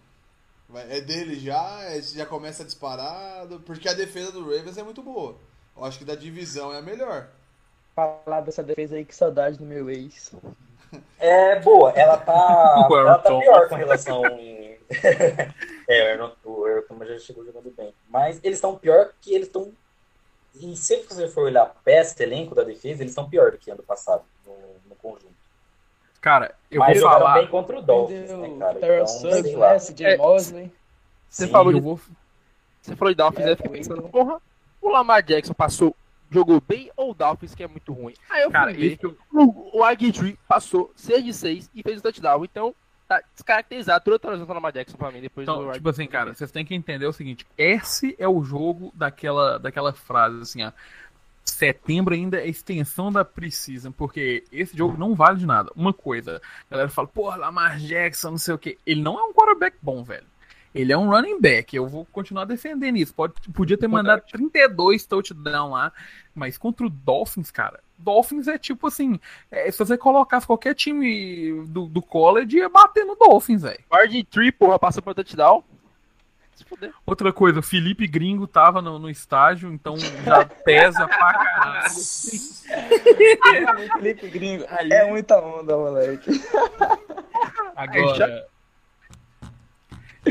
Vai- 0.69 0.97
é 0.97 1.01
dele 1.01 1.39
já? 1.39 1.83
É- 1.83 2.01
já 2.01 2.25
começa 2.25 2.65
disparado? 2.65 3.59
Porque 3.61 3.87
a 3.87 3.93
defesa 3.93 4.31
do 4.31 4.41
Ravens 4.43 4.77
é 4.77 4.83
muito 4.83 5.01
boa. 5.01 5.35
Eu 5.75 5.85
acho 5.85 5.99
que 5.99 6.05
da 6.05 6.15
divisão 6.15 6.73
é 6.73 6.79
a 6.79 6.81
melhor. 6.81 7.29
Falar 7.97 8.41
dessa 8.41 8.61
defesa 8.61 8.95
aí, 8.95 9.03
que 9.03 9.15
saudade 9.15 9.57
do 9.57 9.65
meu 9.65 9.89
ex. 9.89 10.31
É 11.17 11.59
boa, 11.61 11.91
ela 11.93 12.15
tá, 12.15 12.85
O 12.87 12.95
ela 12.95 13.17
tá 13.17 13.39
pior 13.39 13.67
com 13.67 13.73
relação 13.75 14.23
é, 15.89 16.15
o 16.45 16.65
Ayrton, 16.65 17.05
já 17.05 17.17
chegou 17.17 17.43
jogando 17.43 17.73
bem. 17.75 17.91
Mas 18.07 18.39
eles 18.43 18.57
estão 18.57 18.77
pior 18.77 19.13
que 19.19 19.33
eles 19.33 19.47
estão... 19.47 19.73
E 20.53 20.75
se 20.77 21.01
você 21.09 21.27
for 21.27 21.45
olhar 21.45 21.63
a 21.63 21.65
peça, 21.65 22.21
elenco 22.21 22.53
da 22.53 22.63
defesa, 22.63 23.01
eles 23.01 23.13
estão 23.13 23.27
pior 23.27 23.49
do 23.49 23.57
que 23.57 23.71
ano 23.71 23.81
passado, 23.81 24.23
no, 24.45 24.53
no 24.89 24.95
conjunto. 24.95 25.33
Cara, 26.21 26.53
eu 26.69 26.79
Mas 26.79 26.99
vou 26.99 27.09
falar. 27.09 27.33
bem 27.39 27.47
contra 27.47 27.79
o 27.79 27.81
Dolphins, 27.81 28.29
né, 28.29 28.55
cara? 28.59 28.77
Então, 28.77 29.07
Suggs, 29.07 29.41
sei 29.41 29.55
lá. 29.55 29.73
né? 29.73 30.13
É. 30.13 30.17
Mosley. 30.17 30.71
Você 31.27 31.45
Sim, 31.47 31.51
falou 31.51 31.73
de 31.73 31.79
vou, 31.79 31.99
Você 32.79 32.95
falou 32.95 33.11
de 33.11 33.17
Dolphins, 33.17 33.47
É, 33.47 33.51
eu 33.53 33.57
fiquei 33.57 33.71
pensando, 33.71 34.03
porra, 34.03 34.39
o 34.79 34.89
Lamar 34.89 35.23
Jackson 35.23 35.53
passou, 35.53 35.95
jogou 36.31 36.61
bem 36.61 36.91
ou 36.95 37.11
o 37.11 37.13
Dolphins 37.13 37.55
que 37.55 37.63
é 37.63 37.67
muito 37.67 37.93
ruim? 37.93 38.13
Aí 38.29 38.43
eu 38.43 38.51
cara, 38.51 38.73
fui 38.73 38.89
ver, 38.89 38.99
eu- 39.01 39.17
o, 39.31 39.79
o 39.79 39.83
Agui 39.83 40.37
passou 40.47 40.91
6 40.95 41.23
de 41.23 41.33
6 41.33 41.69
e 41.73 41.83
fez 41.83 41.99
o 41.99 42.03
touchdown, 42.03 42.43
então 42.45 42.75
tá 43.07 43.21
descaracterizado 43.33 44.03
toda 44.03 44.15
a 44.15 44.17
atuação 44.17 44.45
do 44.45 44.53
Lamar 44.53 44.71
Jackson 44.73 44.97
pra 44.97 45.11
mim 45.11 45.21
depois 45.21 45.45
do 45.45 45.51
Então, 45.51 45.63
Agui 45.69 45.73
tipo 45.75 45.89
assim, 45.89 46.07
cara, 46.07 46.33
vocês 46.33 46.51
têm 46.51 46.65
que 46.65 46.75
entender 46.75 47.05
o 47.05 47.13
seguinte: 47.13 47.45
esse 47.57 48.15
é 48.19 48.27
o 48.27 48.43
jogo 48.43 48.91
daquela, 48.95 49.57
daquela 49.57 49.93
frase 49.93 50.41
assim, 50.41 50.63
ó. 50.63 50.71
Setembro 51.45 52.13
ainda 52.13 52.37
é 52.37 52.43
a 52.43 52.47
extensão 52.47 53.09
da 53.09 53.23
Precision, 53.23 53.93
porque 53.93 54.43
esse 54.51 54.75
jogo 54.77 54.97
não 54.97 55.15
vale 55.15 55.37
de 55.39 55.45
nada. 55.45 55.71
Uma 55.73 55.93
coisa, 55.93 56.41
a 56.69 56.71
galera 56.71 56.89
fala, 56.89 57.07
porra, 57.07 57.37
Lamar 57.37 57.77
Jackson, 57.79 58.31
não 58.31 58.37
sei 58.37 58.53
o 58.53 58.57
que. 58.57 58.77
Ele 58.85 59.01
não 59.01 59.17
é 59.17 59.23
um 59.23 59.33
quarterback 59.33 59.77
bom, 59.81 60.03
velho. 60.03 60.25
Ele 60.79 60.93
é 60.93 60.97
um 60.97 61.09
running 61.09 61.39
back. 61.41 61.75
Eu 61.75 61.87
vou 61.87 62.05
continuar 62.11 62.45
defendendo 62.45 62.97
isso. 62.97 63.13
Pode, 63.13 63.33
podia 63.53 63.77
ter 63.77 63.87
mandado 63.87 64.21
32 64.31 65.05
touchdown 65.05 65.71
lá, 65.71 65.91
mas 66.35 66.57
contra 66.57 66.85
o 66.85 66.89
Dolphins, 66.89 67.49
cara. 67.51 67.79
Dolphins 67.97 68.47
é 68.47 68.57
tipo 68.57 68.87
assim: 68.87 69.19
é, 69.49 69.71
se 69.71 69.79
você 69.79 69.97
colocasse 69.97 70.45
qualquer 70.45 70.75
time 70.75 71.63
do, 71.67 71.87
do 71.87 72.01
college, 72.01 72.57
ia 72.57 72.69
bater 72.69 73.05
no 73.05 73.15
Dolphins, 73.15 73.63
velho. 73.63 73.79
RG3, 73.91 74.51
porra, 74.51 74.77
passou 74.77 75.01
por 75.01 75.15
touchdown. 75.15 75.63
Outra 77.05 77.31
coisa, 77.31 77.61
Felipe 77.61 78.07
Gringo 78.07 78.47
tava 78.47 78.81
no, 78.81 78.97
no 78.97 79.09
estágio, 79.11 79.71
então 79.71 79.95
já 79.97 80.43
pesa 80.43 81.07
pra 81.07 81.33
caralho. 81.33 81.93
Felipe 83.93 84.27
Gringo. 84.29 84.65
Aí- 84.69 84.89
É 84.91 85.09
muita 85.09 85.39
onda, 85.39 85.77
moleque. 85.77 86.29
Agora, 87.75 88.47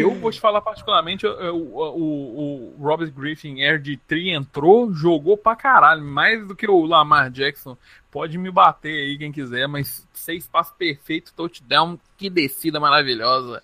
eu 0.01 0.15
vou 0.15 0.31
te 0.31 0.41
falar 0.41 0.61
particularmente, 0.61 1.25
eu- 1.27 1.57
o, 1.57 2.75
o, 2.77 2.77
Robert 2.79 3.11
Griffin 3.13 3.57
RG3 3.57 4.35
entrou, 4.35 4.93
jogou 4.93 5.37
pra 5.37 5.57
caralho, 5.57 6.05
mais 6.05 6.47
do 6.47 6.55
que 6.55 6.69
o 6.69 6.85
Lamar 6.85 7.31
Jackson. 7.31 7.77
Pode 8.11 8.39
me 8.39 8.51
bater 8.51 8.93
aí 8.93 9.19
quem 9.19 9.33
quiser, 9.33 9.67
mas 9.67 10.07
seis 10.13 10.47
passos 10.47 10.75
perfeitos, 10.77 11.33
touchdown, 11.33 11.99
que 12.17 12.31
descida 12.31 12.81
maravilhosa. 12.81 13.63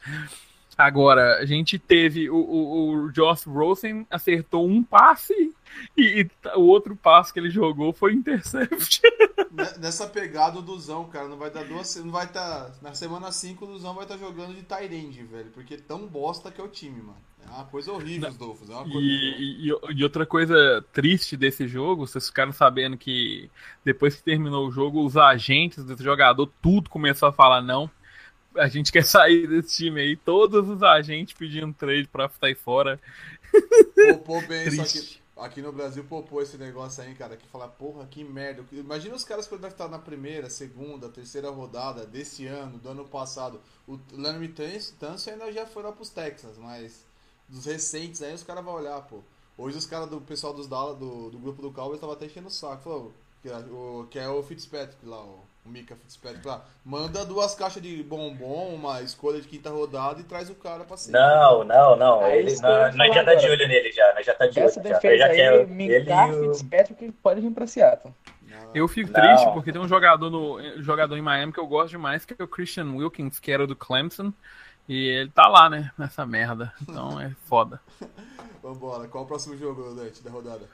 Agora, 0.77 1.39
a 1.39 1.45
gente 1.47 1.79
teve 1.79 2.31
o, 2.31 2.37
o, 2.37 2.93
o 3.05 3.13
Josh 3.13 3.45
Rosen 3.45 4.07
acertou 4.11 4.67
um 4.67 4.83
passe 4.83 5.35
e, 5.97 6.23
e 6.23 6.31
o 6.57 6.63
outro 6.63 6.97
passe 6.97 7.33
que 7.33 7.39
ele 7.39 7.51
jogou 7.51 7.93
foi 7.93 8.15
intercept. 8.15 9.01
Nessa 9.79 10.07
pegada 10.07 10.59
o 10.59 10.63
Duzão, 10.63 11.05
cara, 11.05 11.29
não 11.29 11.37
vai 11.37 11.51
dar 11.51 11.65
duas. 11.65 11.95
Não 11.97 12.11
vai 12.11 12.25
estar. 12.25 12.71
na 12.81 12.95
semana 12.95 13.31
5 13.31 13.65
o 13.65 13.69
Duzão 13.69 13.95
vai 13.95 14.05
estar 14.05 14.17
jogando 14.17 14.55
de 14.55 14.63
Tyrande, 14.63 15.23
velho. 15.25 15.51
Porque 15.53 15.77
tão 15.77 16.07
bosta 16.07 16.51
que 16.51 16.61
é 16.61 16.65
o 16.65 16.69
time, 16.69 17.03
mano. 17.03 17.19
É 17.45 17.51
uma 17.55 17.65
coisa 17.65 17.93
horrível 17.93 18.29
os 18.31 18.37
Dolphins. 18.37 18.71
É 18.71 18.75
uma 18.75 18.85
coisa. 18.85 18.99
E, 19.01 19.69
e- 19.69 19.75
e 19.97 20.03
outra 20.05 20.25
coisa 20.25 20.83
triste 20.93 21.37
desse 21.37 21.67
jogo, 21.69 22.07
vocês 22.07 22.29
ficaram 22.29 22.53
sabendo 22.53 22.97
que 22.97 23.51
depois 23.85 24.15
que 24.17 24.23
terminou 24.23 24.67
o 24.69 24.71
jogo, 24.71 25.05
os 25.05 25.17
agentes 25.17 25.85
desse 25.85 26.03
jogador, 26.03 26.51
tudo 26.63 26.89
começou 26.89 27.29
a 27.29 27.33
falar 27.33 27.61
não. 27.61 27.91
A 28.57 28.69
gente 28.69 28.93
quer 28.93 29.05
sair 29.05 29.47
desse 29.47 29.77
time 29.77 30.01
aí. 30.01 30.17
Todos 30.17 30.69
os 30.69 30.83
agentes 30.83 31.35
pedindo 31.35 31.73
trade 31.73 32.09
pra 32.09 32.29
sair 32.29 32.55
fora. 32.55 33.01
Pô, 33.51 34.19
pô, 34.19 34.43
bem, 34.43 34.71
só 34.71 34.85
que. 34.85 35.23
Aqui 35.37 35.61
no 35.63 35.73
Brasil 35.73 36.05
popou 36.05 36.41
esse 36.41 36.57
negócio 36.57 37.03
aí, 37.03 37.15
cara, 37.15 37.37
que 37.37 37.47
fala, 37.49 37.67
porra, 37.67 38.07
que 38.07 38.23
merda. 38.23 38.65
Imagina 38.71 39.15
os 39.15 39.25
caras 39.25 39.47
que 39.47 39.55
devem 39.55 39.71
estar 39.71 39.89
na 39.89 39.99
primeira, 39.99 40.49
segunda, 40.49 41.09
terceira 41.09 41.51
rodada 41.51 42.07
desse 42.07 42.47
ano, 42.47 42.79
do 42.79 42.89
ano 42.91 43.05
passado. 43.05 43.61
O 43.89 43.99
Larry 44.13 44.55
Tunsil 45.01 45.33
ainda 45.33 45.51
já 45.51 45.67
foi 45.67 45.83
lá 45.83 45.91
pros 45.91 46.11
Texans, 46.11 46.59
mas 46.59 47.05
dos 47.49 47.65
recentes 47.65 48.23
aí 48.23 48.35
os 48.35 48.45
caras 48.45 48.65
vão 48.65 48.75
olhar, 48.75 49.01
pô. 49.03 49.21
Hoje 49.59 49.79
os 49.79 49.87
caras 49.87 50.09
do 50.09 50.21
pessoal 50.21 50.55
dos 50.55 50.69
Dallas, 50.69 50.99
do, 50.99 51.31
do 51.31 51.39
grupo 51.39 51.61
do 51.61 51.73
Cowboys 51.73 51.97
estavam 51.97 52.15
até 52.15 52.27
enchendo 52.27 52.49
o 52.49 52.51
saco. 52.51 52.83
Falou, 52.83 53.13
que, 53.43 53.49
é 53.49 53.57
o, 53.57 54.07
que 54.11 54.19
é 54.19 54.29
o 54.29 54.43
Fitzpatrick 54.43 55.05
lá, 55.05 55.21
o, 55.23 55.41
o 55.65 55.69
Mika 55.69 55.95
Fitzpatrick 55.95 56.47
lá. 56.47 56.65
Manda 56.85 57.25
duas 57.25 57.55
caixas 57.55 57.83
de 57.83 58.03
bombom, 58.03 58.75
uma 58.75 59.01
escolha 59.03 59.41
de 59.41 59.47
quinta 59.47 59.71
rodada 59.71 60.21
e 60.21 60.25
traz 60.25 60.51
o 60.51 60.55
cara 60.55 60.85
pra 60.85 60.97
cima. 60.97 61.19
Não, 61.19 61.65
não, 61.65 61.97
não. 61.97 62.23
É 62.23 62.39
ele, 62.39 62.51
ia 62.51 62.93
nós, 62.93 63.15
já 63.15 63.25
tá 63.25 63.35
de 63.35 63.49
olho 63.49 63.69
nele 63.69 63.93
já. 63.93 64.13
Nós 64.15 64.27
já 64.27 64.35
tá 64.35 64.47
de 64.47 64.59
olho 64.59 64.69
Essa 64.69 64.83
já. 64.83 64.91
Nós 64.91 65.01
defesa 65.01 65.19
já 65.19 65.27
aí, 65.27 65.37
quer 65.37 65.55
ele 65.55 65.67
Minka 65.67 66.27
e 66.29 66.33
o... 66.33 66.55
Fitzpatrick 66.55 67.13
pode 67.23 67.41
vir 67.41 67.53
pra 67.53 67.67
Seattle. 67.67 68.13
Não, 68.43 68.71
Eu 68.75 68.89
fico 68.89 69.13
Não. 69.13 69.21
triste 69.21 69.53
porque 69.53 69.73
tem 69.73 69.81
um 69.81 69.89
jogador 69.89 70.31
no 70.31 70.83
jogador 70.83 71.17
em 71.17 71.23
Miami 71.23 71.53
que 71.53 71.61
eu 71.61 71.67
gosto 71.67 71.91
demais, 71.91 72.25
que 72.25 72.35
é 72.37 72.45
o 72.45 72.49
Christian 72.49 72.93
Wilkins, 72.95 73.39
que 73.39 73.53
era 73.53 73.67
do 73.67 73.77
Clemson. 73.77 74.33
E 74.89 75.07
ele 75.09 75.31
tá 75.31 75.47
lá, 75.47 75.71
né? 75.71 75.93
Nessa 75.97 76.27
merda. 76.27 76.73
Então 76.83 77.21
é 77.21 77.31
foda. 77.47 77.81
Vambora, 78.63 79.09
qual 79.09 79.25
o 79.25 79.27
próximo 79.27 79.57
jogo, 79.57 79.95
Dante, 79.95 80.23
da 80.23 80.31
rodada? 80.31 80.69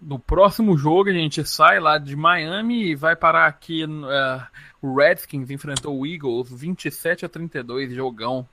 No 0.00 0.18
próximo 0.18 0.76
jogo 0.76 1.08
a 1.08 1.12
gente 1.12 1.44
sai 1.46 1.80
lá 1.80 1.98
de 1.98 2.14
Miami 2.14 2.90
e 2.90 2.94
vai 2.94 3.16
parar 3.16 3.46
aqui. 3.46 3.84
eh, 3.84 4.46
o 4.82 4.94
Redskins 4.94 5.50
enfrentou 5.50 5.98
o 5.98 6.06
Eagles 6.06 6.50
27 6.50 7.24
a 7.24 7.28
32, 7.28 7.92
jogão. 7.92 8.46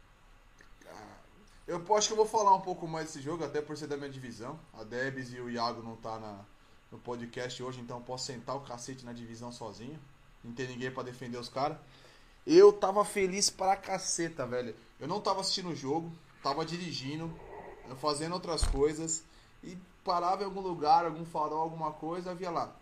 Eu 1.68 1.82
acho 1.96 2.08
que 2.08 2.14
eu 2.14 2.18
vou 2.18 2.26
falar 2.26 2.54
um 2.54 2.62
pouco 2.62 2.88
mais 2.88 3.06
desse 3.08 3.22
jogo, 3.22 3.46
até 3.46 3.62
por 3.62 3.78
ser 3.78 3.88
da 3.88 3.96
minha 3.96 4.10
divisão. 4.10 4.60
A 4.74 4.84
Debs 4.84 5.34
e 5.34 5.40
o 5.40 5.50
Iago 5.50 5.82
não 5.82 5.96
tá 5.96 6.20
na, 6.20 6.40
no 6.92 6.98
podcast 6.98 7.62
hoje, 7.64 7.80
então 7.80 7.98
eu 7.98 8.04
posso 8.04 8.26
sentar 8.26 8.56
o 8.58 8.62
cacete 8.62 9.06
na 9.06 9.14
divisão 9.14 9.52
sozinho. 9.52 9.98
Não 10.44 10.52
tem 10.52 10.68
ninguém 10.68 10.92
pra 10.92 11.04
defender 11.04 11.38
os 11.38 11.48
caras. 11.48 11.78
Eu 12.46 12.74
tava 12.74 13.06
feliz 13.06 13.50
pra 13.50 13.76
caceta, 13.76 14.46
velho. 14.46 14.76
Eu 15.00 15.08
não 15.08 15.22
tava 15.22 15.42
assistindo 15.42 15.70
o 15.70 15.76
jogo, 15.76 16.12
tava 16.44 16.66
dirigindo, 16.66 17.32
fazendo 17.98 18.34
outras 18.34 18.64
coisas 18.64 19.24
e 19.64 19.78
parava 20.04 20.42
em 20.44 20.46
algum 20.46 20.62
lugar, 20.62 21.06
algum 21.06 21.26
farol, 21.26 21.62
alguma 21.62 21.92
coisa, 21.92 22.34
via 22.36 22.50
lá. 22.52 22.74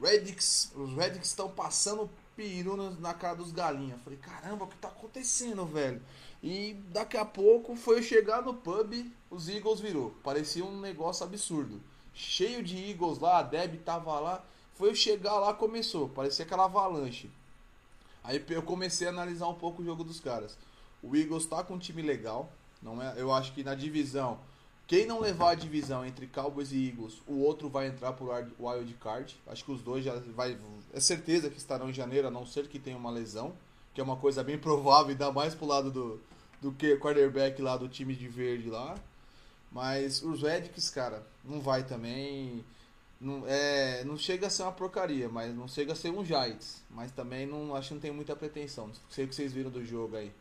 Redix, 0.00 0.72
os 0.74 0.92
Redix 0.94 1.28
estão 1.28 1.48
passando 1.48 2.10
peru 2.36 2.76
na- 2.76 2.90
na 2.90 3.14
cara 3.14 3.36
dos 3.36 3.52
galinhas. 3.52 4.00
Falei, 4.02 4.18
caramba, 4.18 4.64
o 4.64 4.68
que 4.68 4.76
tá 4.76 4.88
acontecendo, 4.88 5.64
velho? 5.64 6.02
E 6.42 6.74
daqui 6.88 7.16
a 7.16 7.24
pouco 7.24 7.76
foi 7.76 7.98
eu 7.98 8.02
chegar 8.02 8.42
no 8.42 8.54
pub, 8.54 8.92
os 9.30 9.48
Eagles 9.48 9.80
virou. 9.80 10.10
Parecia 10.22 10.64
um 10.64 10.80
negócio 10.80 11.24
absurdo. 11.24 11.80
Cheio 12.12 12.62
de 12.62 12.90
Eagles 12.90 13.18
lá, 13.18 13.38
a 13.38 13.42
Deb 13.42 13.76
tava 13.82 14.18
lá. 14.20 14.44
Foi 14.74 14.90
eu 14.90 14.94
chegar 14.94 15.38
lá, 15.38 15.54
começou. 15.54 16.08
Parecia 16.08 16.44
aquela 16.44 16.64
avalanche. 16.64 17.30
Aí 18.22 18.44
eu 18.48 18.62
comecei 18.62 19.06
a 19.06 19.10
analisar 19.10 19.46
um 19.48 19.54
pouco 19.54 19.82
o 19.82 19.84
jogo 19.84 20.02
dos 20.04 20.20
caras. 20.20 20.58
O 21.02 21.14
Eagles 21.14 21.46
tá 21.46 21.62
com 21.62 21.74
um 21.74 21.78
time 21.78 22.02
legal. 22.02 22.50
Não 22.82 23.00
é, 23.00 23.14
eu 23.16 23.32
acho 23.32 23.52
que 23.52 23.62
na 23.64 23.74
divisão, 23.74 24.38
quem 24.86 25.06
não 25.06 25.20
levar 25.20 25.50
a 25.50 25.54
divisão 25.54 26.04
entre 26.04 26.26
Cowboys 26.26 26.72
e 26.72 26.88
Eagles, 26.88 27.20
o 27.26 27.38
outro 27.40 27.68
vai 27.68 27.86
entrar 27.86 28.12
por 28.12 28.28
wild- 28.58 28.94
card. 29.00 29.36
Acho 29.46 29.64
que 29.64 29.72
os 29.72 29.82
dois 29.82 30.04
já 30.04 30.14
vai 30.34 30.56
é 30.92 31.00
certeza 31.00 31.48
que 31.50 31.58
estarão 31.58 31.90
em 31.90 31.94
janeiro, 31.94 32.28
a 32.28 32.30
não 32.30 32.46
ser 32.46 32.68
que 32.68 32.78
tenha 32.78 32.96
uma 32.96 33.10
lesão, 33.10 33.54
que 33.94 34.00
é 34.00 34.04
uma 34.04 34.16
coisa 34.16 34.44
bem 34.44 34.56
provável, 34.58 35.10
ainda 35.10 35.32
mais 35.32 35.54
pro 35.54 35.66
lado 35.66 35.90
do 35.90 36.20
do 36.60 36.72
que 36.72 36.96
quarterback 36.96 37.60
lá 37.60 37.76
do 37.76 37.88
time 37.88 38.14
de 38.14 38.26
verde 38.26 38.70
lá. 38.70 38.94
Mas 39.70 40.22
os 40.22 40.40
Redskins, 40.40 40.88
cara, 40.88 41.26
não 41.44 41.60
vai 41.60 41.84
também. 41.84 42.64
Não, 43.20 43.44
é, 43.46 44.02
não 44.04 44.16
chega 44.16 44.46
a 44.46 44.50
ser 44.50 44.62
uma 44.62 44.72
porcaria, 44.72 45.28
mas 45.28 45.54
não 45.54 45.68
chega 45.68 45.92
a 45.92 45.96
ser 45.96 46.10
um 46.10 46.24
Giants. 46.24 46.82
Mas 46.90 47.10
também 47.12 47.46
não 47.46 47.74
acho 47.74 47.88
que 47.88 47.94
não 47.94 48.00
tem 48.00 48.10
muita 48.12 48.34
pretensão. 48.34 48.86
Não 48.86 48.94
sei 49.10 49.24
o 49.24 49.28
que 49.28 49.34
vocês 49.34 49.52
viram 49.52 49.70
do 49.70 49.84
jogo 49.84 50.16
aí. 50.16 50.32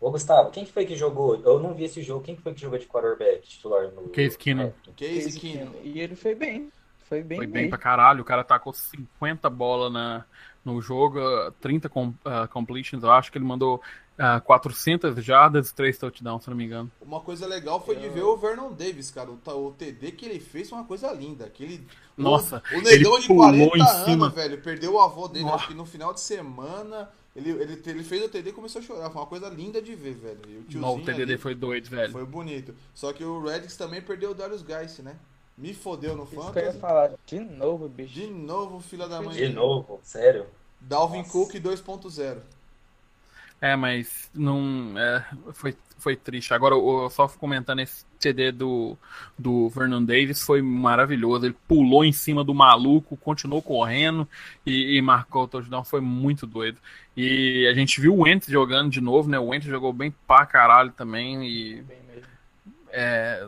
Ô, 0.00 0.10
Gustavo, 0.10 0.50
quem 0.50 0.64
que 0.64 0.72
foi 0.72 0.86
que 0.86 0.96
jogou? 0.96 1.36
Eu 1.44 1.60
não 1.60 1.74
vi 1.74 1.84
esse 1.84 2.02
jogo. 2.02 2.24
Quem 2.24 2.34
que 2.34 2.40
foi 2.42 2.54
que 2.54 2.60
jogou 2.60 2.78
de 2.78 2.86
quarterback 2.86 3.46
titular 3.46 3.90
no... 3.92 4.08
Case 4.08 4.36
Keenum. 4.38 4.72
Casey 4.96 5.22
Case 5.24 5.38
Keenum. 5.38 5.72
E 5.84 6.00
ele 6.00 6.16
foi 6.16 6.34
bem. 6.34 6.72
Foi 7.00 7.22
bem 7.22 7.38
Foi 7.38 7.46
bem 7.46 7.62
bem. 7.62 7.68
pra 7.68 7.76
caralho. 7.78 8.22
O 8.22 8.24
cara 8.24 8.42
tacou 8.44 8.72
50 8.72 9.50
bolas 9.50 9.92
na, 9.92 10.24
no 10.64 10.80
jogo, 10.80 11.18
ah, 11.20 11.52
30 11.60 11.88
com, 11.88 12.14
ah, 12.24 12.46
completions. 12.48 13.02
Eu 13.02 13.10
acho 13.10 13.30
que 13.30 13.36
ele 13.36 13.44
mandou 13.44 13.82
ah, 14.16 14.40
400 14.40 15.22
jardas 15.24 15.70
e 15.70 15.74
3 15.74 15.98
touchdowns, 15.98 16.44
se 16.44 16.50
não 16.50 16.56
me 16.56 16.64
engano. 16.64 16.90
Uma 17.00 17.20
coisa 17.20 17.46
legal 17.46 17.84
foi 17.84 17.96
de 17.96 18.08
ver 18.08 18.22
o 18.22 18.36
Vernon 18.36 18.72
Davis, 18.72 19.10
cara. 19.10 19.28
O, 19.30 19.66
o 19.66 19.72
TD 19.72 20.12
que 20.12 20.24
ele 20.24 20.38
fez 20.40 20.70
foi 20.70 20.78
uma 20.78 20.86
coisa 20.86 21.12
linda. 21.12 21.44
Aquele, 21.46 21.86
Nossa, 22.16 22.62
o, 22.72 22.78
o 22.78 22.80
negão 22.80 23.14
ele 23.14 23.22
de 23.22 23.26
pulou 23.26 23.42
40 23.48 23.76
em 23.76 23.80
anos, 23.82 24.04
cima. 24.04 24.28
velho. 24.30 24.62
Perdeu 24.62 24.94
o 24.94 25.00
avô 25.00 25.26
dele, 25.28 25.44
Nossa. 25.44 25.56
acho 25.56 25.68
que 25.68 25.74
no 25.74 25.84
final 25.84 26.14
de 26.14 26.20
semana. 26.20 27.10
Ele, 27.34 27.50
ele, 27.50 27.82
ele 27.86 28.04
fez 28.04 28.24
o 28.24 28.28
TD 28.28 28.50
e 28.50 28.52
começou 28.52 28.80
a 28.80 28.84
chorar. 28.84 29.10
Foi 29.10 29.20
uma 29.20 29.26
coisa 29.26 29.48
linda 29.48 29.80
de 29.80 29.94
ver, 29.94 30.14
velho. 30.14 30.40
E 30.48 30.56
o 30.58 30.62
tiozinho 30.62 30.80
Não, 30.80 30.96
o 30.96 31.04
TDD 31.04 31.22
ali 31.22 31.38
foi 31.38 31.54
doido, 31.54 31.88
velho. 31.88 32.12
foi 32.12 32.24
bonito. 32.24 32.74
Só 32.92 33.12
que 33.12 33.24
o 33.24 33.40
Redix 33.40 33.76
também 33.76 34.02
perdeu 34.02 34.30
o 34.30 34.34
Darius 34.34 34.62
Geist, 34.62 35.00
né? 35.00 35.16
Me 35.56 35.74
fodeu 35.74 36.16
no 36.16 36.24
Isso 36.24 36.52
que 36.52 36.58
eu 36.58 36.64
ia 36.64 36.72
falar. 36.72 37.12
De 37.26 37.38
novo, 37.38 37.88
bicho. 37.88 38.14
De 38.14 38.26
novo, 38.26 38.80
filha 38.80 39.06
da 39.06 39.20
mãe. 39.20 39.34
De 39.36 39.48
novo, 39.48 40.00
sério. 40.02 40.46
Dalvin 40.80 41.18
Nossa. 41.18 41.30
Cook 41.30 41.52
2.0. 41.54 42.38
É, 43.60 43.76
mas 43.76 44.30
não. 44.34 44.94
é, 44.98 45.24
foi, 45.52 45.76
foi 45.98 46.16
triste. 46.16 46.54
Agora, 46.54 46.74
o- 46.76 47.10
só 47.10 47.28
comentando 47.28 47.80
esse 47.80 48.06
CD 48.18 48.50
do, 48.50 48.96
do 49.38 49.68
Vernon 49.68 50.02
Davis, 50.02 50.42
foi 50.42 50.62
maravilhoso. 50.62 51.44
Ele 51.46 51.56
pulou 51.68 52.02
em 52.04 52.12
cima 52.12 52.42
do 52.42 52.54
maluco, 52.54 53.16
continuou 53.18 53.60
correndo 53.60 54.26
e, 54.64 54.96
e 54.96 55.02
marcou 55.02 55.44
o 55.44 55.48
touchdown. 55.48 55.84
Foi 55.84 56.00
muito 56.00 56.46
doido. 56.46 56.78
E 57.16 57.66
a 57.70 57.74
gente 57.74 58.00
viu 58.00 58.14
o 58.14 58.22
Wentz 58.22 58.46
jogando 58.48 58.90
de 58.90 59.00
novo, 59.00 59.28
né? 59.28 59.38
O 59.38 59.48
Wentz 59.48 59.66
jogou 59.66 59.92
bem 59.92 60.10
pra 60.26 60.46
caralho 60.46 60.92
também. 60.92 61.44
E, 61.46 61.84
é, 62.90 63.46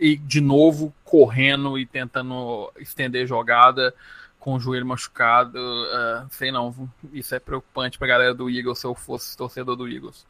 e 0.00 0.16
de 0.16 0.40
novo 0.40 0.92
correndo 1.04 1.78
e 1.78 1.86
tentando 1.86 2.70
estender 2.78 3.26
jogada 3.26 3.94
com 4.42 4.54
o 4.54 4.58
joelho 4.60 4.84
machucado. 4.84 5.56
é, 5.56 6.26
sei 6.32 6.50
não, 6.50 6.90
isso 7.12 7.32
é 7.32 7.38
preocupante 7.38 7.96
pra 7.96 8.08
galera 8.08 8.34
do 8.34 8.50
Eagles 8.50 8.80
se 8.80 8.84
eu 8.84 8.92
fosse 8.92 9.36
torcedor 9.36 9.76
do 9.76 9.88
Eagles. 9.88 10.26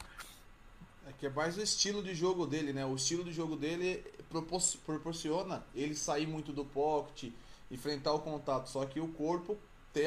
É 1.07 1.11
que 1.13 1.25
é 1.25 1.29
mais 1.31 1.57
o 1.57 1.61
estilo 1.63 2.03
de 2.03 2.13
jogo 2.13 2.45
dele, 2.45 2.71
né? 2.73 2.85
O 2.85 2.93
estilo 2.93 3.23
de 3.23 3.33
jogo 3.33 3.55
dele 3.55 4.05
propor- 4.29 4.61
proporciona 4.85 5.63
ele 5.73 5.95
sair 5.95 6.27
muito 6.27 6.53
do 6.53 6.63
pocket, 6.63 7.31
enfrentar 7.71 8.13
o 8.13 8.19
contato. 8.19 8.69
Só 8.69 8.85
que 8.85 8.99
o 8.99 9.07
corpo 9.07 9.57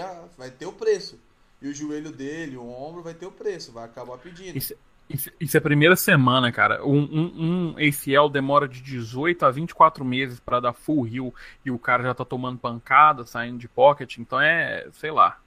a- 0.00 0.24
vai 0.38 0.52
ter 0.52 0.66
o 0.66 0.72
preço. 0.72 1.18
E 1.60 1.66
o 1.66 1.74
joelho 1.74 2.12
dele, 2.12 2.56
o 2.56 2.68
ombro 2.68 3.02
vai 3.02 3.14
ter 3.14 3.26
o 3.26 3.32
preço, 3.32 3.72
vai 3.72 3.86
acabar 3.86 4.18
pedindo. 4.18 4.56
Isso, 4.56 4.74
isso, 5.08 5.30
isso 5.38 5.56
é 5.56 5.58
a 5.58 5.62
primeira 5.62 5.96
semana, 5.96 6.50
cara. 6.50 6.84
Um, 6.84 6.98
um, 7.02 7.32
um 7.36 7.76
ACL 7.76 8.28
demora 8.28 8.66
de 8.68 8.80
18 8.80 9.44
a 9.44 9.50
24 9.50 10.04
meses 10.04 10.40
pra 10.40 10.60
dar 10.60 10.72
full 10.72 11.06
heal 11.06 11.32
e 11.64 11.70
o 11.70 11.78
cara 11.78 12.02
já 12.02 12.14
tá 12.14 12.24
tomando 12.24 12.58
pancada, 12.58 13.24
saindo 13.24 13.58
de 13.58 13.68
pocket, 13.68 14.18
então 14.18 14.40
é, 14.40 14.88
sei 14.92 15.10
lá. 15.10 15.40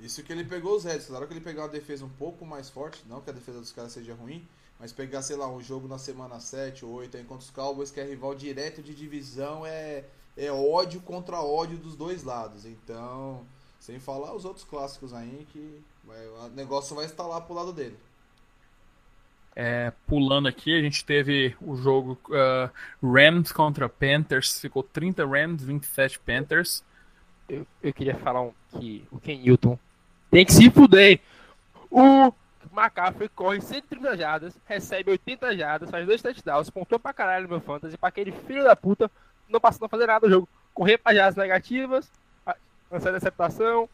Isso 0.00 0.22
que 0.22 0.32
ele 0.32 0.44
pegou 0.44 0.76
os 0.76 0.84
Reds. 0.84 1.06
Claro 1.06 1.26
que 1.26 1.32
ele 1.34 1.40
pegar 1.40 1.62
uma 1.62 1.68
defesa 1.68 2.04
um 2.04 2.08
pouco 2.08 2.44
mais 2.44 2.68
forte, 2.70 3.02
não 3.08 3.20
que 3.20 3.30
a 3.30 3.32
defesa 3.32 3.60
dos 3.60 3.72
caras 3.72 3.92
seja 3.92 4.14
ruim, 4.14 4.46
mas 4.80 4.92
pegar, 4.92 5.22
sei 5.22 5.36
lá, 5.36 5.48
um 5.48 5.62
jogo 5.62 5.86
na 5.86 5.98
semana 5.98 6.40
7 6.40 6.84
ou 6.84 6.92
8 6.92 7.16
enquanto 7.18 7.42
os 7.42 7.50
Cowboys, 7.50 7.90
que 7.90 8.00
é 8.00 8.04
rival 8.04 8.34
direto 8.34 8.82
de 8.82 8.94
divisão, 8.94 9.64
é, 9.64 10.04
é 10.36 10.50
ódio 10.50 11.00
contra 11.02 11.40
ódio 11.40 11.76
dos 11.78 11.94
dois 11.94 12.24
lados. 12.24 12.64
Então, 12.66 13.46
sem 13.78 14.00
falar 14.00 14.34
os 14.34 14.44
outros 14.44 14.64
clássicos 14.64 15.12
aí, 15.12 15.46
que 15.52 15.80
vai- 16.04 16.26
o 16.26 16.48
negócio 16.50 16.96
vai 16.96 17.06
lá 17.18 17.40
pro 17.40 17.54
lado 17.54 17.72
dele. 17.72 17.96
É, 19.54 19.92
pulando 20.06 20.48
aqui, 20.48 20.76
a 20.78 20.80
gente 20.80 21.04
teve 21.04 21.54
o 21.60 21.76
jogo 21.76 22.18
ah, 22.32 22.70
Rams 23.02 23.52
contra 23.52 23.88
Panthers, 23.88 24.60
ficou 24.60 24.82
30 24.82 25.26
Rams, 25.26 25.62
27 25.62 26.18
Panthers. 26.20 26.82
Eu, 27.48 27.66
eu 27.82 27.92
queria 27.92 28.14
falar 28.14 28.42
um, 28.42 28.52
que 28.78 29.06
o 29.10 29.18
Ken 29.20 29.36
Newton 29.38 29.78
tem 30.30 30.46
que 30.46 30.52
se 30.52 30.70
fuder. 30.70 31.20
O 31.90 32.32
McCaffrey 32.74 33.28
corre 33.28 33.60
130 33.60 34.16
jardas, 34.16 34.54
recebe 34.66 35.10
80 35.10 35.54
jardas, 35.56 35.90
faz 35.90 36.06
dois 36.06 36.22
touchdowns, 36.22 36.70
pontou 36.70 36.98
pra 36.98 37.12
caralho 37.12 37.42
no 37.42 37.50
meu 37.50 37.60
fantasy, 37.60 37.98
pra 37.98 38.08
aquele 38.08 38.32
filho 38.32 38.64
da 38.64 38.74
puta 38.74 39.10
não 39.48 39.60
passou 39.60 39.84
a 39.84 39.88
fazer 39.88 40.06
nada 40.06 40.26
no 40.26 40.32
jogo. 40.32 40.48
Correr 40.72 40.96
pra 40.96 41.14
jardas 41.14 41.36
negativas, 41.36 42.10
a- 42.46 42.56
lançar 42.90 43.10
interceptação. 43.10 43.86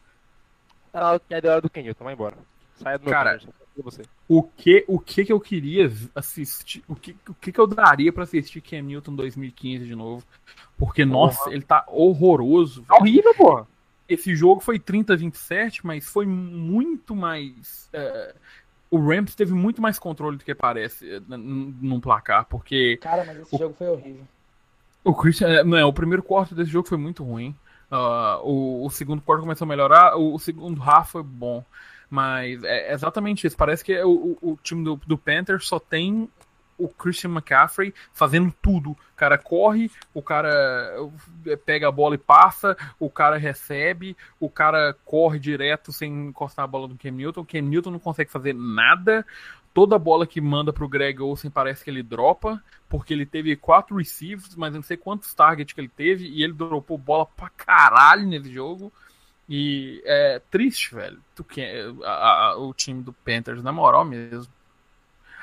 Tá 0.92 1.00
na 1.00 1.10
hora 1.10 1.20
que 1.20 1.34
é 1.34 1.40
da 1.40 1.50
hora 1.50 1.60
do 1.60 1.68
Ken 1.68 1.82
Newton, 1.82 2.04
vai 2.04 2.14
embora. 2.14 2.36
Saia 2.76 2.96
do 2.98 3.04
meu 3.06 3.12
Cara, 3.12 3.40
fantasy, 3.40 3.52
você. 3.82 4.02
O 4.28 4.42
que, 4.42 4.84
o 4.88 4.98
que 4.98 5.24
que 5.24 5.32
eu 5.32 5.40
queria 5.40 5.90
assistir, 6.14 6.82
o 6.88 6.94
que, 6.94 7.16
o 7.28 7.34
que 7.34 7.52
que 7.52 7.60
eu 7.60 7.66
daria 7.66 8.12
pra 8.12 8.24
assistir 8.24 8.60
Cam 8.60 8.82
Newton 8.82 9.14
2015 9.14 9.84
de 9.84 9.94
novo? 9.94 10.24
Porque, 10.76 11.04
nossa, 11.04 11.50
ele 11.50 11.62
tá 11.62 11.84
horroroso. 11.88 12.82
Tá 12.82 12.96
horrível, 12.96 13.34
porra. 13.34 13.66
Esse 14.08 14.34
jogo 14.34 14.60
foi 14.60 14.78
30 14.78 15.12
a 15.12 15.16
27, 15.16 15.86
mas 15.86 16.06
foi 16.08 16.24
muito 16.26 17.14
mais. 17.14 17.88
é, 17.92 18.34
o 18.90 18.98
Rams 18.98 19.34
teve 19.34 19.52
muito 19.52 19.82
mais 19.82 19.98
controle 19.98 20.38
do 20.38 20.44
que 20.44 20.54
parece 20.54 21.10
é, 21.16 21.20
num 21.28 22.00
placar, 22.00 22.46
porque 22.46 22.96
Cara, 23.02 23.24
mas 23.24 23.38
esse 23.40 23.54
O- 23.54 23.58
jogo 23.58 23.74
foi 23.74 23.88
horrível. 23.88 24.24
O 25.04 25.14
Christian, 25.14 25.48
é, 25.48 25.64
não, 25.64 25.88
o 25.88 25.92
primeiro 25.92 26.22
quarto 26.22 26.54
desse 26.54 26.70
jogo 26.70 26.88
foi 26.88 26.98
muito 26.98 27.22
ruim. 27.22 27.54
Ah, 27.90 28.40
o, 28.42 28.84
o 28.84 28.90
segundo 28.90 29.22
quarto 29.22 29.42
começou 29.42 29.64
a 29.64 29.68
melhorar, 29.68 30.16
o, 30.16 30.34
o 30.34 30.38
segundo 30.38 30.82
half 30.82 31.10
foi 31.12 31.22
bom. 31.22 31.64
Mas 32.10 32.62
é 32.64 32.92
exatamente 32.92 33.46
isso. 33.46 33.56
Parece 33.56 33.84
que 33.84 34.00
o, 34.02 34.38
o, 34.40 34.58
time 34.62 34.82
do, 34.82 34.96
do 35.06 35.20
só 35.60 35.78
tem 35.78 36.28
o 36.78 36.88
Christian 36.88 37.30
McCaffrey 37.30 37.92
fazendo 38.12 38.54
tudo. 38.62 38.92
O 38.92 39.16
cara 39.16 39.36
corre, 39.36 39.90
o 40.14 40.22
cara 40.22 40.94
eh, 41.44 41.56
pega 41.56 41.88
a 41.88 41.92
bola 41.92 42.14
e 42.14 42.18
passa, 42.18 42.76
o 43.00 43.10
cara 43.10 43.36
recebe, 43.36 44.16
o 44.38 44.48
cara 44.48 44.96
corre 45.04 45.40
direto 45.40 45.92
sem 45.92 46.28
encostar 46.28 46.64
a 46.64 46.68
bola 46.68 46.86
do 46.86 46.94
Ken 46.94 47.10
Newton. 47.10 47.40
O 47.40 47.44
Ken 47.44 47.60
Newton 47.60 47.90
não 47.90 47.98
consegue 47.98 48.30
fazer 48.30 48.54
nada. 48.54 49.26
Toda 49.74 49.98
bola 49.98 50.26
que 50.26 50.40
manda 50.40 50.72
pro 50.72 50.88
Greg 50.88 51.20
Olsen 51.20 51.50
parece 51.50 51.84
que 51.84 51.90
ele 51.90 52.02
dropa, 52.02 52.62
porque 52.88 53.12
ele 53.12 53.26
teve 53.26 53.54
quatro 53.54 53.96
receives, 53.96 54.56
mas 54.56 54.72
não 54.72 54.82
sei 54.82 54.96
quantos 54.96 55.34
targets 55.34 55.74
que 55.74 55.80
ele 55.80 55.88
teve, 55.88 56.26
e 56.26 56.42
ele 56.42 56.52
dropou 56.52 56.96
bola 56.96 57.26
pra 57.26 57.48
caralho 57.50 58.26
nesse 58.26 58.52
jogo. 58.52 58.92
E 59.48 60.02
é 60.04 60.40
triste, 60.50 60.94
velho. 60.94 61.22
Tu 61.34 61.44
quer, 61.44 61.87
a, 62.04 62.50
a, 62.50 62.56
o 62.58 62.74
time 62.74 63.02
do 63.02 63.12
Panthers, 63.12 63.62
na 63.62 63.72
moral 63.72 64.04
mesmo. 64.04 64.52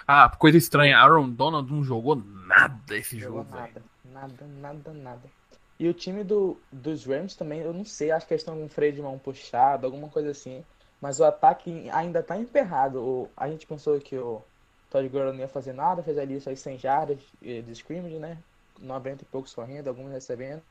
Ah, 0.08 0.30
coisa 0.30 0.58
estranha, 0.58 0.98
Aaron 1.00 1.30
Donald 1.32 1.72
não 1.72 1.84
jogou 1.84 2.15
nada 2.15 2.96
esse 2.98 3.20
Jogou 3.20 3.44
jogo, 3.44 3.52
velho. 3.52 3.70
nada, 3.70 3.84
nada, 4.04 4.46
nada, 4.48 4.94
nada. 4.94 5.32
E 5.80 5.89
o 5.89 5.94
time 5.94 6.24
do, 6.24 6.62
dos 6.72 7.06
Rams 7.06 7.36
também, 7.36 7.62
eu 7.62 7.74
não 7.74 7.84
sei, 7.84 8.12
acho 8.12 8.26
que 8.28 8.34
eles 8.34 8.41
estão 8.41 8.56
com 8.58 8.65
o 8.65 8.70
freio 8.70 8.94
de 8.94 9.02
mão 9.02 9.18
puxado, 9.20 9.86
alguma 9.86 10.10
coisa 10.10 10.32
assim. 10.32 10.63
Mas 11.02 11.20
o 11.20 11.24
ataque 11.26 11.89
ainda 11.91 12.24
tá 12.24 12.38
emperrado. 12.38 13.00
O, 13.02 13.30
a 13.36 13.50
gente 13.50 13.68
pensou 13.68 14.00
que 14.00 14.18
o 14.18 14.41
Todd 14.89 15.08
Gurley 15.10 15.34
não 15.34 15.39
ia 15.41 15.48
fazer 15.48 15.74
nada, 15.74 16.04
fez 16.04 16.18
ali 16.18 16.39
só 16.39 16.56
100 16.56 16.78
jardas 16.80 17.20
de 17.41 17.72
scrimmage, 17.72 18.18
né? 18.20 18.38
90 18.80 19.24
e 19.24 19.26
poucos 19.26 19.54
correndo, 19.54 19.88
alguns 19.88 20.12
recebendo. 20.12 20.63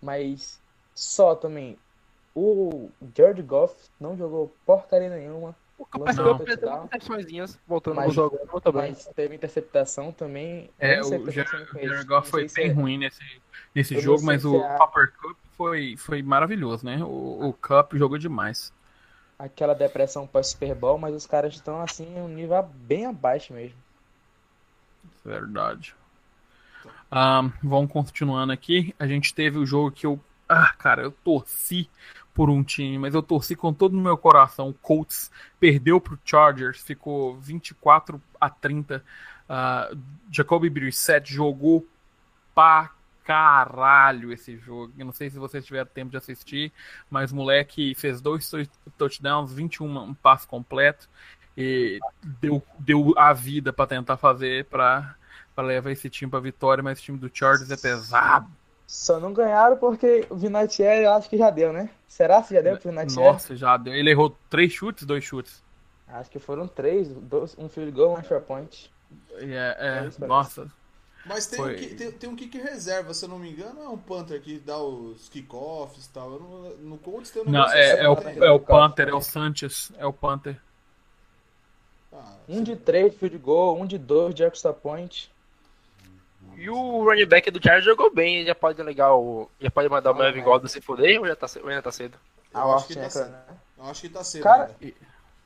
Mas 0.00 0.60
só 0.94 1.34
também. 1.34 1.78
O 2.34 2.90
Jared 3.16 3.42
Goff 3.42 3.74
não 4.00 4.16
jogou 4.16 4.54
porcaria 4.64 5.10
nenhuma. 5.10 5.54
O 5.78 5.86
Não. 5.98 6.84
Intercepções, 6.84 7.58
voltando 7.66 7.96
Mas- 7.96 8.04
pro 8.06 8.14
jogo. 8.14 8.38
Mas 8.72 9.06
teve 9.16 9.34
interceptação 9.34 10.12
também. 10.12 10.70
É, 10.78 11.00
o 11.00 11.30
Jared. 11.30 12.04
Goff 12.06 12.30
foi 12.30 12.46
bem 12.48 12.68
é- 12.70 12.72
ruim 12.72 12.98
nesse, 12.98 13.22
nesse 13.74 13.94
Eu 13.96 14.00
jogo, 14.00 14.22
mas 14.22 14.44
o 14.44 14.56
é 14.56 14.74
a- 14.74 14.78
Copper 14.78 15.12
Cup 15.20 15.36
foi, 15.56 15.96
foi 15.96 16.22
maravilhoso, 16.22 16.86
né? 16.86 17.02
O, 17.02 17.48
o 17.48 17.52
Cup 17.54 17.94
jogou 17.94 18.16
demais. 18.16 18.72
aquela 19.38 19.74
depressão 19.74 20.24
pós-Super 20.24 20.72
Bowl, 20.74 20.96
mas 20.98 21.14
os 21.16 21.26
caras 21.26 21.52
estão 21.54 21.82
assim 21.82 22.06
em 22.16 22.20
um 22.20 22.28
nível 22.28 22.62
bem 22.62 23.06
abaixo 23.06 23.52
mesmo. 23.52 23.76
Verdade. 25.24 25.94
Ah, 27.10 27.50
vamos 27.62 27.90
continuando 27.90 28.52
aqui. 28.52 28.94
A 28.98 29.06
gente 29.06 29.34
teve 29.34 29.58
o 29.58 29.66
jogo 29.66 29.90
que 29.90 30.06
eu. 30.06 30.18
Ah, 30.48 30.72
cara, 30.78 31.02
eu 31.02 31.10
torci 31.10 31.88
por 32.34 32.48
um 32.48 32.62
time, 32.62 32.98
mas 32.98 33.14
eu 33.14 33.22
torci 33.22 33.54
com 33.54 33.72
todo 33.72 33.94
o 33.94 34.00
meu 34.00 34.16
coração. 34.16 34.70
O 34.70 34.74
Colts 34.74 35.30
perdeu 35.60 36.00
pro 36.00 36.18
Chargers, 36.24 36.82
ficou 36.82 37.36
24 37.38 38.20
a 38.40 38.48
30. 38.48 39.04
Ah, 39.48 39.90
Jacoby 40.30 40.70
Brissett 40.70 41.32
jogou 41.32 41.86
pra 42.54 42.90
caralho 43.24 44.32
esse 44.32 44.56
jogo. 44.56 44.92
Eu 44.98 45.06
não 45.06 45.12
sei 45.12 45.30
se 45.30 45.38
vocês 45.38 45.64
tiveram 45.64 45.88
tempo 45.92 46.10
de 46.10 46.16
assistir, 46.16 46.72
mas 47.10 47.32
o 47.32 47.36
moleque 47.36 47.94
fez 47.94 48.20
dois 48.20 48.48
tou- 48.48 48.66
touchdowns, 48.98 49.52
21 49.52 49.98
um 49.98 50.14
passe 50.14 50.46
completo 50.46 51.08
e 51.56 52.00
deu, 52.40 52.62
deu 52.78 53.14
a 53.16 53.32
vida 53.32 53.72
pra 53.72 53.86
tentar 53.86 54.16
fazer 54.16 54.64
pra 54.66 55.14
levar 55.58 55.90
esse 55.90 56.08
time 56.08 56.30
pra 56.30 56.40
vitória, 56.40 56.82
mas 56.82 56.98
esse 56.98 57.04
time 57.04 57.18
do 57.18 57.30
Chargers 57.32 57.70
é 57.70 57.76
pesado. 57.76 58.50
Só 58.92 59.18
não 59.18 59.32
ganharam 59.32 59.78
porque 59.78 60.26
o 60.28 60.36
Vinatieri 60.36 61.04
eu 61.04 61.12
acho 61.12 61.28
que 61.30 61.38
já 61.38 61.48
deu, 61.48 61.72
né? 61.72 61.88
Será 62.06 62.42
que 62.42 62.54
já 62.54 62.60
deu 62.60 62.76
pro 62.76 62.90
Vinatieri? 62.90 63.30
Nossa, 63.32 63.56
já 63.56 63.76
deu. 63.78 63.94
Ele 63.94 64.10
errou 64.10 64.36
três 64.50 64.70
chutes, 64.70 65.06
dois 65.06 65.24
chutes. 65.24 65.62
Acho 66.06 66.30
que 66.30 66.38
foram 66.38 66.68
três, 66.68 67.08
dois, 67.08 67.56
um 67.58 67.68
field 67.70 67.90
goal, 67.92 68.14
um 68.14 68.18
extra 68.18 68.38
point. 68.40 68.90
E 69.40 69.52
é, 69.54 69.76
é, 69.78 70.08
É 70.08 70.26
nossa. 70.26 70.70
Mas 71.24 71.46
tem, 71.46 71.58
Foi. 71.58 71.72
um, 71.72 71.76
ki- 71.76 71.94
tem, 71.94 72.12
tem 72.12 72.28
um 72.30 72.36
kick 72.36 72.58
reserva, 72.58 73.14
se 73.14 73.24
eu 73.24 73.28
não 73.28 73.38
me 73.38 73.50
engano, 73.50 73.80
é 73.82 73.88
um 73.88 73.96
Panther 73.96 74.40
que 74.42 74.58
dá 74.58 74.76
os 74.78 75.28
kickoffs 75.28 76.06
e 76.06 76.10
tal. 76.10 76.32
Eu 76.32 76.40
não- 76.40 76.76
no 76.78 76.98
Colts 76.98 77.30
tem 77.30 77.42
um 77.42 77.50
Não, 77.50 77.64
é, 77.70 77.92
assim, 77.92 78.02
é 78.04 78.08
o, 78.08 78.16
tem? 78.16 78.38
é 78.44 78.50
o 78.50 78.60
Panther, 78.60 79.08
é 79.08 79.14
o 79.14 79.20
Sanchez, 79.20 79.90
é 79.96 80.04
o 80.04 80.12
Panther. 80.12 80.60
Ah, 82.12 82.36
Um 82.48 82.62
de 82.62 82.76
três 82.76 83.12
field 83.16 83.36
goal, 83.38 83.80
um 83.80 83.86
de 83.86 83.98
dois 83.98 84.34
de 84.34 84.44
extra 84.44 84.72
point. 84.72 85.31
E 86.56 86.68
o 86.70 87.04
running 87.04 87.26
back 87.26 87.50
do 87.50 87.62
Chargers 87.62 87.84
jogou 87.84 88.12
bem, 88.12 88.36
ele 88.38 88.46
já 88.46 88.54
pode 88.54 88.82
ligar 88.82 89.14
o. 89.14 89.48
Já 89.60 89.70
pode 89.70 89.88
mandar 89.88 90.12
o 90.12 90.14
Ah, 90.14 90.18
Melvin 90.18 90.40
é. 90.40 90.42
Gordon 90.42 90.66
se 90.68 90.80
fuder 90.80 91.20
ou 91.20 91.26
já 91.26 91.34
tá, 91.36 91.46
ou 91.62 91.68
ainda 91.68 91.82
tá 91.82 91.92
cedo? 91.92 92.18
eu 92.54 92.60
A 92.60 92.74
acho 92.76 92.86
que 92.88 92.94
tá 92.96 93.10
cedo. 93.10 93.30
né? 93.30 93.42
Eu 93.78 93.84
acho 93.84 94.00
que 94.02 94.08
tá 94.08 94.24
cedo 94.24 94.42
Cara, 94.42 94.70
ainda. 94.80 94.94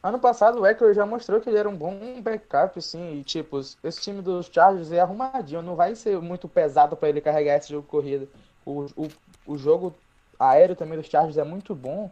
Ano 0.03 0.19
passado 0.21 0.61
o 0.61 0.66
Eckler 0.66 0.95
já 0.95 1.05
mostrou 1.05 1.40
que 1.40 1.49
ele 1.49 1.59
era 1.59 1.69
um 1.69 1.75
bom 1.77 2.21
backup, 2.23 2.79
assim, 2.79 3.19
e 3.19 3.25
tipo, 3.25 3.59
esse 3.59 4.01
time 4.01 4.23
dos 4.23 4.47
Chargers 4.47 4.92
é 4.92 5.01
arrumadinho, 5.01 5.62
não 5.62 5.75
vai 5.75 5.97
ser 5.97 6.21
muito 6.21 6.47
pesado 6.49 6.97
pra 6.97 7.09
ele 7.09 7.21
carregar 7.21 7.57
esse 7.57 7.71
jogo 7.71 7.88
corrido. 7.88 8.29
O, 8.64 8.87
o, 8.97 9.09
o 9.47 9.59
jogo 9.59 9.92
aéreo 10.38 10.77
também 10.77 10.97
dos 10.99 11.09
Chargers 11.09 11.38
é 11.38 11.45
muito 11.45 11.75
bom. 11.75 12.11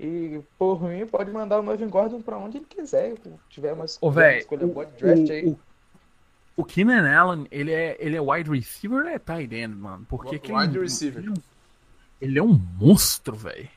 E 0.00 0.40
por 0.58 0.82
mim 0.82 1.06
pode 1.06 1.30
mandar 1.30 1.60
o 1.60 1.62
Melvin 1.62 1.88
Gordon 1.88 2.20
pra 2.20 2.36
onde 2.38 2.58
ele 2.58 2.66
quiser. 2.66 3.12
Se 3.22 3.32
tiver 3.50 3.72
uma, 3.72 3.84
Ô, 4.00 4.10
escolha 4.20 4.66
boa 4.66 4.86
de 4.86 4.92
draft 4.96 5.30
aí. 5.30 5.46
o, 5.46 5.58
o, 6.56 6.62
o 6.62 6.64
Keenan 6.64 7.10
Allen, 7.10 7.46
ele 7.50 7.72
é, 7.72 7.96
ele 8.00 8.16
é 8.16 8.20
wide 8.20 8.50
receiver 8.50 9.02
ou 9.04 9.08
é 9.08 9.18
tight 9.18 9.54
end, 9.54 9.74
mano? 9.74 10.06
Porque 10.08 10.36
Wide 10.36 10.72
quem- 10.72 10.80
receiver. 10.82 11.22
Ele 11.22 11.28
é 11.28 11.32
um, 11.32 11.42
ele 12.20 12.38
é 12.38 12.42
um 12.42 12.52
monstro, 12.78 13.34
velho. 13.36 13.68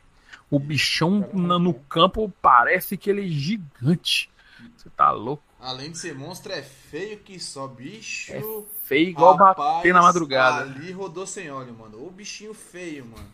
O 0.49 0.59
bichão 0.59 1.27
na- 1.33 1.57
no 1.59 1.73
campo 1.73 2.31
parece 2.41 2.95
que 2.97 3.09
ele 3.09 3.25
é 3.25 3.27
gigante. 3.27 4.29
Você 4.77 4.89
tá 4.89 5.11
louco? 5.11 5.43
Além 5.59 5.91
de 5.91 5.97
ser 5.97 6.13
monstro, 6.13 6.51
é 6.51 6.61
feio 6.61 7.17
que 7.19 7.39
só 7.39 7.67
bicho. 7.67 8.31
É 8.31 8.41
Feio 8.83 9.09
igual 9.09 9.35
Rapaz, 9.35 9.57
bater 9.77 9.93
na 9.93 10.01
madrugada. 10.03 10.61
Ali 10.61 10.91
rodou 10.91 11.25
sem 11.25 11.49
óleo, 11.49 11.73
mano. 11.73 12.05
Ô 12.05 12.11
bichinho 12.11 12.53
feio, 12.53 13.03
mano. 13.05 13.27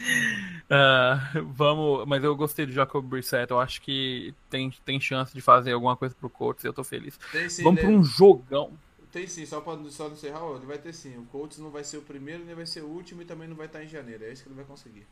Ah, 0.72 1.32
vamos, 1.46 2.06
mas 2.06 2.22
eu 2.22 2.36
gostei 2.36 2.64
do 2.64 2.70
Jacob 2.70 3.04
Brissett. 3.04 3.50
Eu 3.50 3.58
acho 3.58 3.82
que 3.82 4.32
tem, 4.48 4.70
tem 4.84 5.00
chance 5.00 5.34
de 5.34 5.40
fazer 5.40 5.72
alguma 5.72 5.96
coisa 5.96 6.14
pro 6.14 6.30
Colts 6.30 6.62
e 6.62 6.68
eu 6.68 6.72
tô 6.72 6.84
feliz. 6.84 7.18
Tem 7.32 7.50
sim, 7.50 7.64
Vamos 7.64 7.82
né? 7.82 7.88
pra 7.88 7.98
um 7.98 8.04
jogão. 8.04 8.72
Tem 9.10 9.26
sim, 9.26 9.44
só 9.44 9.60
pra 9.60 9.76
só 9.88 10.04
não 10.04 10.12
encerrar, 10.12 10.48
ele 10.54 10.66
vai 10.66 10.78
ter 10.78 10.92
sim. 10.92 11.18
O 11.18 11.24
Colts 11.24 11.58
não 11.58 11.70
vai 11.70 11.82
ser 11.82 11.96
o 11.96 12.02
primeiro, 12.02 12.44
nem 12.44 12.54
vai 12.54 12.66
ser 12.66 12.82
o 12.82 12.86
último 12.86 13.22
e 13.22 13.24
também 13.24 13.48
não 13.48 13.56
vai 13.56 13.66
estar 13.66 13.82
em 13.82 13.88
janeiro. 13.88 14.24
É 14.24 14.32
isso 14.32 14.44
que 14.44 14.48
ele 14.48 14.54
vai 14.54 14.64
conseguir. 14.64 15.04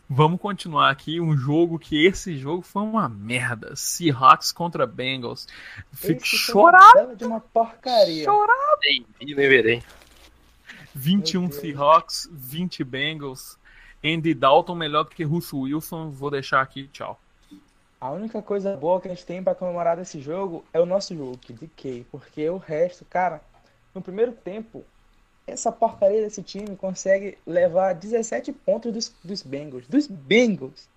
Vamos 0.10 0.40
continuar 0.42 0.90
aqui. 0.90 1.22
Um 1.22 1.38
jogo 1.38 1.80
que 1.80 2.06
esse 2.06 2.38
jogo 2.38 2.62
foi 2.62 2.82
uma 2.82 3.08
merda. 3.08 3.76
Seahawks 3.76 4.52
contra 4.52 4.86
Bengals. 4.86 5.48
Fico 5.94 6.26
chorado. 6.26 7.16
de 7.16 7.24
uma 7.24 7.40
porcaria. 7.40 8.28
Nem 8.82 9.06
vi, 9.20 9.36
nem 9.36 9.36
verei. 9.36 9.84
21 10.94 11.42
Meu 11.42 11.50
Deus. 11.50 11.62
Seahawks, 11.62 12.30
20 12.32 12.84
Bengals. 12.84 13.58
Andy 14.04 14.34
Dalton 14.34 14.76
melhor 14.76 15.04
do 15.04 15.12
que 15.12 15.24
Russell 15.24 15.62
Wilson. 15.62 16.10
Vou 16.10 16.30
deixar 16.30 16.62
aqui. 16.62 16.88
Tchau. 16.90 17.20
A 18.04 18.12
única 18.12 18.42
coisa 18.42 18.76
boa 18.76 19.00
que 19.00 19.08
a 19.08 19.12
gente 19.12 19.26
tem 19.26 19.42
pra 19.42 19.56
comemorar 19.56 19.96
desse 19.96 20.20
jogo 20.20 20.66
é 20.74 20.80
o 20.80 20.86
nosso 20.86 21.16
Hulk, 21.16 21.54
de 21.54 21.68
Kay, 21.68 22.06
porque 22.12 22.50
o 22.50 22.58
resto, 22.58 23.06
cara, 23.06 23.40
no 23.96 24.02
primeiro 24.02 24.34
tempo, 24.34 24.84
essa 25.48 25.72
porcaria 25.72 26.22
desse 26.22 26.44
time 26.44 26.76
consegue 26.76 27.38
levar 27.48 27.94
17 27.94 28.52
pontos 28.52 28.92
dos, 28.92 29.16
dos 29.24 29.42
Bengals. 29.42 29.88
Dos 29.88 30.06
Bengals! 30.06 30.90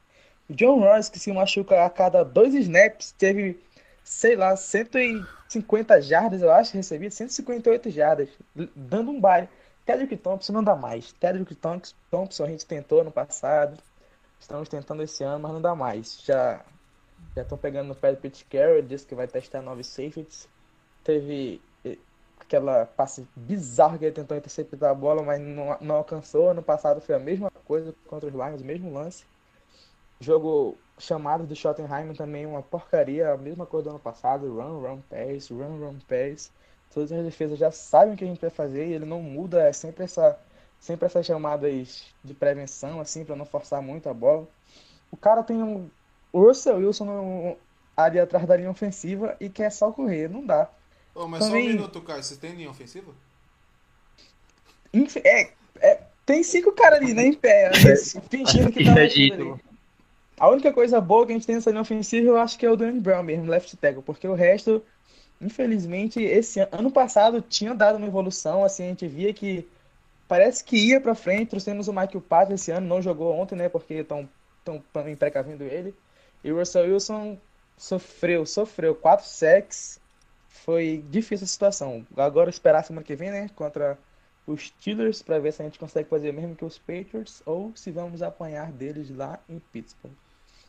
O 0.50 0.54
John 0.54 0.80
Ross, 0.80 1.08
que 1.08 1.20
se 1.20 1.32
machuca 1.32 1.84
a 1.84 1.90
cada 1.90 2.24
dois 2.24 2.54
snaps, 2.54 3.12
teve, 3.12 3.56
sei 4.02 4.34
lá, 4.34 4.56
150 4.56 6.02
jardas, 6.02 6.42
eu 6.42 6.50
acho, 6.50 6.76
recebido, 6.76 7.12
158 7.12 7.88
jardas, 7.88 8.28
dando 8.74 9.12
um 9.12 9.20
baile. 9.20 9.48
Tedrick 9.86 10.16
Thompson 10.18 10.52
não 10.52 10.64
dá 10.64 10.76
mais. 10.76 11.12
Tedrick 11.12 11.54
Thompson, 11.54 12.44
a 12.44 12.48
gente 12.48 12.66
tentou 12.66 13.02
no 13.02 13.10
passado, 13.10 13.78
estamos 14.38 14.68
tentando 14.68 15.02
esse 15.02 15.24
ano, 15.24 15.40
mas 15.40 15.52
não 15.52 15.62
dá 15.62 15.74
mais. 15.74 16.20
Já 16.22 16.62
já 17.34 17.42
estão 17.42 17.58
pegando 17.58 17.88
no 17.88 17.94
pé 17.94 18.12
do 18.12 18.18
Pete 18.18 18.44
Carroll, 18.46 18.82
disse 18.82 19.06
que 19.06 19.14
vai 19.14 19.26
testar 19.26 19.62
novos 19.62 19.86
safeties. 19.86 20.48
Teve 21.04 21.60
eh, 21.84 21.98
aquela 22.38 22.86
passe 22.86 23.26
bizarra 23.34 23.98
que 23.98 24.04
ele 24.04 24.14
tentou 24.14 24.36
interceptar 24.36 24.90
a 24.90 24.94
bola, 24.94 25.22
mas 25.22 25.40
não, 25.40 25.76
não 25.80 25.94
alcançou. 25.96 26.50
Ano 26.50 26.62
passado 26.62 27.00
foi 27.00 27.14
a 27.14 27.18
mesma 27.18 27.50
coisa 27.64 27.94
contra 28.06 28.28
os 28.28 28.34
Lions, 28.34 28.62
mesmo 28.62 28.92
lance. 28.92 29.24
Jogo 30.18 30.76
chamado 30.98 31.46
do 31.46 31.54
Schottenheimer 31.54 32.16
também 32.16 32.46
uma 32.46 32.62
porcaria, 32.62 33.32
a 33.32 33.36
mesma 33.36 33.66
coisa 33.66 33.84
do 33.84 33.90
ano 33.90 33.98
passado. 33.98 34.54
Run, 34.54 34.80
run, 34.80 35.00
pass, 35.10 35.50
run, 35.50 35.78
run, 35.78 35.98
pass. 36.08 36.50
Todas 36.92 37.12
as 37.12 37.24
defesas 37.24 37.58
já 37.58 37.70
sabem 37.70 38.14
o 38.14 38.16
que 38.16 38.24
a 38.24 38.26
gente 38.26 38.40
vai 38.40 38.50
fazer 38.50 38.86
e 38.88 38.92
ele 38.94 39.04
não 39.04 39.20
muda, 39.22 39.62
é 39.62 39.72
sempre 39.72 40.04
essa, 40.04 40.38
sempre 40.80 41.04
essas 41.06 41.26
chamadas 41.26 42.04
de 42.24 42.32
prevenção, 42.34 43.00
assim, 43.00 43.24
para 43.24 43.36
não 43.36 43.44
forçar 43.44 43.82
muito 43.82 44.08
a 44.08 44.14
bola. 44.14 44.48
O 45.10 45.16
cara 45.16 45.42
tem 45.42 45.62
um, 45.62 45.90
o 46.32 46.40
Russell 46.40 46.76
Wilson 46.78 47.04
no- 47.04 47.56
ali 47.96 48.18
atrás 48.18 48.46
da 48.46 48.56
linha 48.56 48.70
ofensiva 48.70 49.36
e 49.40 49.48
quer 49.48 49.70
só 49.70 49.90
correr. 49.92 50.28
Não 50.28 50.44
dá. 50.44 50.70
Ô, 51.14 51.26
mas 51.28 51.40
só 51.44 51.50
um 51.50 51.52
Também- 51.52 51.68
minuto, 51.68 52.00
Caio. 52.02 52.22
Vocês 52.22 52.38
têm 52.40 52.52
linha 52.54 52.70
ofensiva? 52.70 53.12
Inf- 54.92 55.16
É, 55.24 55.50
é, 55.80 56.00
tem 56.24 56.42
cinco 56.42 56.72
caras 56.72 56.98
ali, 57.00 57.12
né, 57.14 57.26
em 57.26 57.34
pé, 57.34 57.70
mas 57.84 58.16
fingindo 58.30 58.70
que 58.72 58.84
tá 58.84 58.92
ali. 58.94 59.54
A 60.38 60.48
única 60.50 60.72
coisa 60.72 61.00
boa 61.00 61.24
que 61.24 61.32
a 61.32 61.34
gente 61.34 61.46
tem 61.46 61.54
nessa 61.56 61.70
linha 61.70 61.80
ofensiva, 61.82 62.28
eu 62.28 62.36
acho 62.38 62.58
que 62.58 62.66
é 62.66 62.70
o 62.70 62.76
Danny 62.76 63.00
Brown 63.00 63.22
mesmo, 63.22 63.46
left 63.50 63.74
tackle, 63.78 64.02
porque 64.02 64.28
o 64.28 64.34
resto, 64.34 64.82
infelizmente, 65.40 66.20
esse 66.22 66.60
ano, 66.60 66.70
ano 66.72 66.90
passado 66.90 67.40
tinha 67.40 67.74
dado 67.74 67.96
uma 67.96 68.06
evolução, 68.06 68.64
assim, 68.64 68.84
a 68.84 68.88
gente 68.88 69.06
via 69.06 69.32
que 69.32 69.66
parece 70.28 70.64
que 70.64 70.76
ia 70.76 71.00
pra 71.00 71.14
frente, 71.14 71.50
trouxemos 71.50 71.88
o 71.88 71.92
Michael 71.92 72.20
Pato 72.20 72.52
esse 72.52 72.70
ano, 72.70 72.86
não 72.86 73.00
jogou 73.00 73.32
ontem, 73.32 73.56
né, 73.56 73.68
porque 73.68 73.94
estão 73.94 74.28
tão 74.64 74.82
também 74.92 75.14
precavendo 75.14 75.64
ele, 75.64 75.94
e 76.42 76.50
o 76.50 76.58
Russell 76.58 76.92
Wilson 76.92 77.38
sofreu, 77.76 78.44
sofreu, 78.46 78.94
quatro 78.94 79.26
sacks, 79.26 80.00
foi 80.48 81.04
difícil 81.10 81.44
a 81.44 81.48
situação. 81.48 82.06
Agora 82.16 82.50
esperar 82.50 82.82
semana 82.82 83.04
que 83.04 83.14
vem, 83.14 83.30
né, 83.30 83.50
contra 83.54 83.98
os 84.46 84.68
Steelers 84.68 85.22
para 85.22 85.38
ver 85.38 85.52
se 85.52 85.62
a 85.62 85.64
gente 85.64 85.78
consegue 85.78 86.08
fazer 86.08 86.30
o 86.30 86.34
mesmo 86.34 86.54
que 86.54 86.64
os 86.64 86.78
Patriots 86.78 87.42
ou 87.44 87.72
se 87.74 87.90
vamos 87.90 88.22
apanhar 88.22 88.70
deles 88.72 89.10
lá 89.10 89.38
em 89.48 89.58
Pittsburgh. 89.58 90.14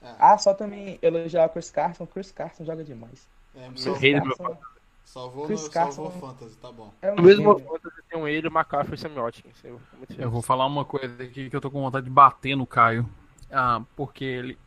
É. 0.01 0.15
Ah, 0.19 0.38
só 0.38 0.53
também 0.53 0.97
elogiar 1.01 1.45
o 1.45 1.49
Chris 1.49 1.69
Carson. 1.69 2.03
O 2.03 2.08
Chris 2.08 2.32
Carson 2.32 2.65
joga 2.65 2.84
demais. 2.84 3.27
É, 3.58 3.72
só- 3.76 3.93
rei 3.93 4.20
do 4.20 4.26
meu 4.26 4.38
Carson 4.38 4.60
salvou, 5.06 5.48
no, 5.50 5.56
o 5.56 6.12
Fantasy, 6.12 6.58
tá 6.58 6.72
bom. 6.72 6.93
é 7.02 7.12
um 7.12 7.15
No 7.15 7.24
mesmo 7.24 7.60
fantasy 7.60 7.96
tem 8.10 8.20
um 8.20 8.28
ele, 8.28 8.48
o 8.48 8.52
McCaffrey 8.52 8.91
e 8.91 8.96
o 8.96 8.98
Sam 8.98 9.13
Watkins. 9.22 9.56
Eu, 9.63 9.82
Eu 10.17 10.30
vou 10.30 10.41
falar 10.41 10.65
uma 10.65 10.86
coisa 10.86 11.24
aqui 11.24 11.50
que 11.50 11.56
eu 11.56 11.62
tô 11.62 11.72
com 11.72 11.82
vontade 11.82 12.06
de 12.06 12.12
bater 12.12 12.56
no 12.56 12.67
Caio. 12.67 13.10
Ah, 13.52 13.82
porque 13.96 14.24
ele. 14.26 14.58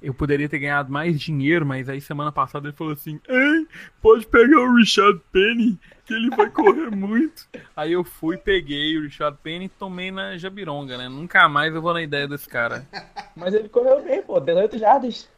Eu 0.00 0.14
poderia 0.14 0.48
ter 0.48 0.60
ganhado 0.60 0.92
mais 0.92 1.18
dinheiro, 1.18 1.66
mas 1.66 1.88
aí 1.88 2.00
semana 2.00 2.30
passada 2.30 2.68
ele 2.68 2.76
falou 2.76 2.92
assim: 2.92 3.18
Ei, 3.26 3.66
pode 4.00 4.24
pegar 4.26 4.60
o 4.60 4.76
Richard 4.76 5.20
Penny, 5.32 5.76
que 6.04 6.14
ele 6.14 6.30
vai 6.30 6.48
correr 6.48 6.88
muito. 6.94 7.48
Aí 7.74 7.92
eu 7.94 8.04
fui, 8.04 8.36
peguei 8.36 8.96
o 8.96 9.02
Richard 9.02 9.36
Penny 9.42 9.64
e 9.64 9.68
tomei 9.68 10.12
na 10.12 10.36
Jabironga, 10.38 10.96
né? 10.96 11.08
Nunca 11.08 11.48
mais 11.48 11.74
eu 11.74 11.82
vou 11.82 11.92
na 11.92 12.00
ideia 12.02 12.28
desse 12.28 12.48
cara. 12.48 12.86
Mas 13.34 13.52
ele 13.54 13.68
correu 13.68 14.00
bem, 14.04 14.22
pô. 14.22 14.38
18 14.38 14.78
jardas. 14.78 15.28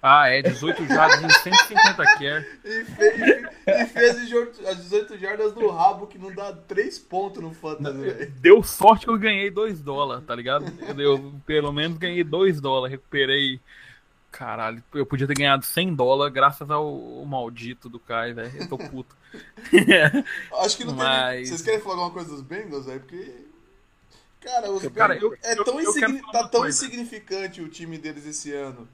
Ah, 0.00 0.28
é, 0.28 0.40
18 0.42 0.86
jardas 0.86 1.22
em 1.22 1.28
150 1.28 2.04
care. 2.18 2.46
E 2.64 2.84
fez, 2.84 3.20
e 3.66 3.86
fez 3.86 4.10
as 4.16 4.22
18 4.22 4.66
as 4.68 4.76
18 4.84 5.18
jardas 5.18 5.52
do 5.52 5.68
rabo 5.70 6.06
que 6.06 6.16
não 6.18 6.32
dá 6.32 6.52
3 6.52 6.98
pontos 7.00 7.42
no 7.42 7.52
Fantasy, 7.52 7.98
velho. 7.98 8.30
Deu 8.40 8.62
sorte 8.62 9.06
que 9.06 9.10
eu 9.10 9.18
ganhei 9.18 9.50
2 9.50 9.80
dólares, 9.82 10.24
tá 10.24 10.34
ligado? 10.36 10.72
Eu, 10.86 10.98
eu 11.00 11.34
pelo 11.44 11.72
menos 11.72 11.98
ganhei 11.98 12.22
2 12.22 12.60
dólares, 12.60 12.92
recuperei. 12.92 13.60
Caralho, 14.30 14.84
eu 14.94 15.04
podia 15.06 15.26
ter 15.26 15.34
ganhado 15.34 15.64
100 15.64 15.94
dólares 15.94 16.32
graças 16.34 16.70
ao, 16.70 16.84
ao 16.86 17.24
maldito 17.24 17.88
do 17.88 17.98
Kai, 17.98 18.32
velho. 18.34 18.52
Eu 18.56 18.68
tô 18.68 18.78
puto. 18.78 19.16
Acho 20.62 20.76
que 20.76 20.84
não 20.84 20.94
tem. 20.94 21.04
Mas- 21.04 21.34
nem- 21.36 21.46
Vocês 21.46 21.62
querem 21.62 21.80
falar 21.80 21.94
alguma 21.94 22.10
coisa 22.12 22.30
dos 22.30 22.42
Bengals, 22.42 22.86
velho? 22.86 23.00
Porque. 23.00 23.32
Cara, 24.40 24.70
os 24.70 24.86
Cara, 24.88 25.14
Bengals. 25.14 25.38
eu- 25.42 25.50
é 25.50 25.56
tão 25.64 25.80
insigni- 25.80 26.22
tá 26.30 26.46
tão 26.46 26.68
insignificante 26.68 27.60
o 27.60 27.68
time 27.68 27.98
deles 27.98 28.24
esse 28.26 28.52
ano 28.52 28.86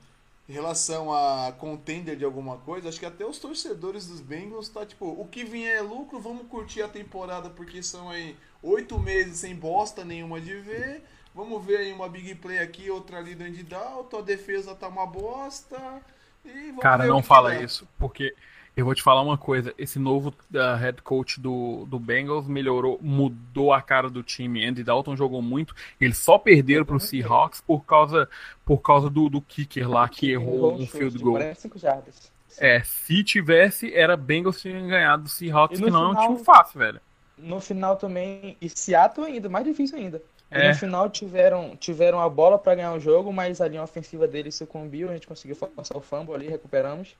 em 0.49 0.53
relação 0.53 1.13
a 1.13 1.53
contender 1.53 2.17
de 2.17 2.25
alguma 2.25 2.59
coisa. 2.59 2.89
Acho 2.89 3.01
que 3.01 3.07
até 3.07 3.25
os 3.25 3.39
torcedores 3.39 4.07
dos 4.07 4.21
Bengals 4.21 4.69
tá 4.69 4.85
tipo, 4.85 5.07
o 5.07 5.27
que 5.27 5.45
vier 5.45 5.77
é 5.77 5.81
lucro, 5.81 6.21
vamos 6.21 6.47
curtir 6.49 6.83
a 6.83 6.89
temporada 6.89 7.49
porque 7.51 7.83
são 7.83 8.11
aí 8.11 8.37
oito 8.63 8.99
meses 8.99 9.39
sem 9.39 9.55
bosta 9.55 10.05
nenhuma 10.05 10.41
de 10.41 10.55
ver. 10.57 11.03
Vamos 11.35 11.65
ver 11.65 11.79
aí 11.79 11.93
uma 11.93 12.09
big 12.09 12.37
play 12.37 12.59
aqui, 12.59 12.91
outra 12.91 13.19
ali 13.19 13.35
do 13.35 13.43
Andy 13.43 13.65
Dalton, 13.65 14.19
a 14.19 14.23
defesa 14.23 14.75
tá 14.75 14.87
uma 14.87 15.07
bosta. 15.07 16.01
E 16.45 16.67
vamos 16.67 16.83
Cara, 16.83 17.07
não 17.07 17.23
fala 17.23 17.57
isso, 17.57 17.89
porque 17.99 18.37
eu 18.77 18.85
vou 18.85 18.95
te 18.95 19.03
falar 19.03 19.23
uma 19.23 19.39
coisa. 19.39 19.73
Esse 19.79 19.99
novo 19.99 20.31
uh, 20.31 20.77
head 20.77 21.01
coach 21.03 21.41
do, 21.41 21.87
do 21.87 21.99
Bengals 21.99 22.49
melhorou, 22.49 22.99
mudou 23.01 23.73
a 23.73 23.81
cara 23.81 24.11
do 24.11 24.23
time. 24.23 24.67
Andy 24.67 24.83
Dalton 24.83 25.17
jogou 25.17 25.41
muito. 25.41 25.75
Eles 26.01 26.19
só 26.19 26.39
perderam 26.39 26.85
pro 26.85 26.99
Seahawks 26.99 27.61
por 27.61 27.85
causa, 27.85 28.29
por 28.65 28.79
causa 28.79 29.09
do, 29.09 29.29
do 29.29 29.41
kicker 29.41 29.89
lá 29.89 30.09
que 30.09 30.33
errou 30.33 30.75
um 30.75 30.87
field 30.87 31.17
de 31.17 31.23
goal. 31.23 31.37
45 31.37 31.79
jardas. 31.79 32.33
É, 32.59 32.83
se 32.83 33.23
tivesse, 33.23 33.93
era 33.95 34.17
Bengals 34.17 34.61
tinha 34.61 34.81
ganhado 34.81 35.25
do 35.25 35.29
Seahawks, 35.29 35.81
que 35.81 35.91
não 35.91 36.05
é 36.05 36.09
um 36.09 36.27
time 36.27 36.45
fácil, 36.45 36.79
velho. 36.79 37.01
No 37.37 37.61
final 37.61 37.97
também, 37.97 38.57
e 38.61 38.69
Seattle 38.69 39.27
ainda, 39.27 39.49
mais 39.49 39.65
difícil 39.65 39.99
ainda. 39.99 40.23
É. 40.51 40.69
no 40.69 40.75
final 40.77 41.11
tiveram, 41.11 41.75
tiveram 41.77 42.21
a 42.21 42.29
bola 42.29 42.57
para 42.57 42.77
ganhar 42.77 42.93
o 42.93 43.01
jogo, 43.01 43.33
mas 43.33 43.61
a 43.61 43.67
linha 43.67 43.83
ofensiva 43.83 44.29
deles 44.29 44.55
sucumbiu, 44.55 45.11
a 45.11 45.15
gente 45.15 45.27
conseguiu 45.27 45.57
forçar 45.57 45.97
o 45.97 46.01
fumble 46.01 46.33
ali, 46.33 46.49
recuperamos. 46.49 47.17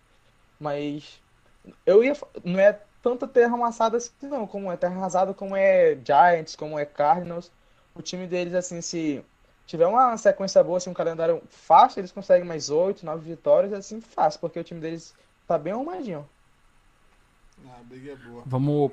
Mas 0.61 1.21
eu 1.87 2.03
ia. 2.05 2.17
Não 2.45 2.59
é 2.59 2.79
tanta 3.03 3.27
terra 3.29 3.55
amassada 3.55 3.97
assim, 3.99 4.11
não, 4.23 4.47
como 4.47 4.71
é 4.73 4.77
terra 4.77 4.97
arrasada, 4.97 5.35
como 5.35 5.55
é 5.57 5.97
Giants, 6.05 6.57
como 6.57 6.79
é 6.79 6.85
Cardinals. 6.85 7.51
O 7.95 8.03
time 8.03 8.27
deles, 8.27 8.55
assim, 8.55 8.81
se 8.81 9.25
tiver 9.67 9.87
uma 9.87 10.17
sequência 10.17 10.63
boa, 10.65 10.79
assim, 10.79 10.91
um 10.91 10.95
calendário 10.95 11.43
fácil, 11.49 12.01
eles 12.01 12.11
conseguem 12.13 12.47
mais 12.47 12.71
8, 12.71 13.05
9 13.05 13.29
vitórias, 13.29 13.73
assim, 13.73 14.01
fácil, 14.01 14.41
porque 14.41 14.59
o 14.59 14.65
time 14.65 14.81
deles 14.81 15.15
tá 15.47 15.57
bem 15.59 15.73
arrumadinho. 15.73 16.29
Ah, 17.67 17.77
a 17.81 17.83
briga 17.85 18.13
é 18.13 18.17
boa. 18.17 18.43
Vamos, 18.45 18.91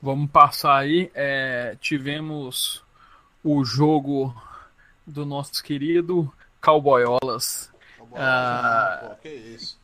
vamos 0.00 0.30
passar 0.30 0.78
aí. 0.78 1.10
É, 1.14 1.76
tivemos 1.80 2.82
o 3.42 3.64
jogo 3.64 4.34
do 5.06 5.26
nosso 5.26 5.62
querido 5.62 6.32
Cowboyolas. 6.62 7.70
Tá 7.98 8.04
bom, 8.04 8.16
Ah. 8.16 9.08
pô, 9.10 9.14
que 9.16 9.28
isso. 9.28 9.78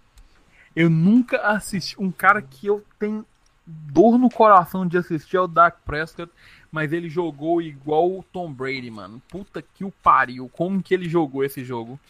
Eu 0.80 0.88
nunca 0.88 1.36
assisti. 1.42 1.94
Um 2.00 2.10
cara 2.10 2.40
que 2.40 2.66
eu 2.66 2.82
tenho 2.98 3.26
dor 3.66 4.16
no 4.16 4.30
coração 4.30 4.86
de 4.86 4.96
assistir 4.96 5.36
é 5.36 5.40
o 5.40 5.46
Dak 5.46 5.76
Prescott, 5.84 6.32
mas 6.72 6.90
ele 6.90 7.06
jogou 7.10 7.60
igual 7.60 8.10
o 8.10 8.22
Tom 8.22 8.50
Brady, 8.50 8.90
mano. 8.90 9.20
Puta 9.28 9.60
que 9.60 9.84
o 9.84 9.90
pariu. 9.90 10.48
Como 10.48 10.82
que 10.82 10.94
ele 10.94 11.06
jogou 11.06 11.44
esse 11.44 11.62
jogo? 11.62 12.00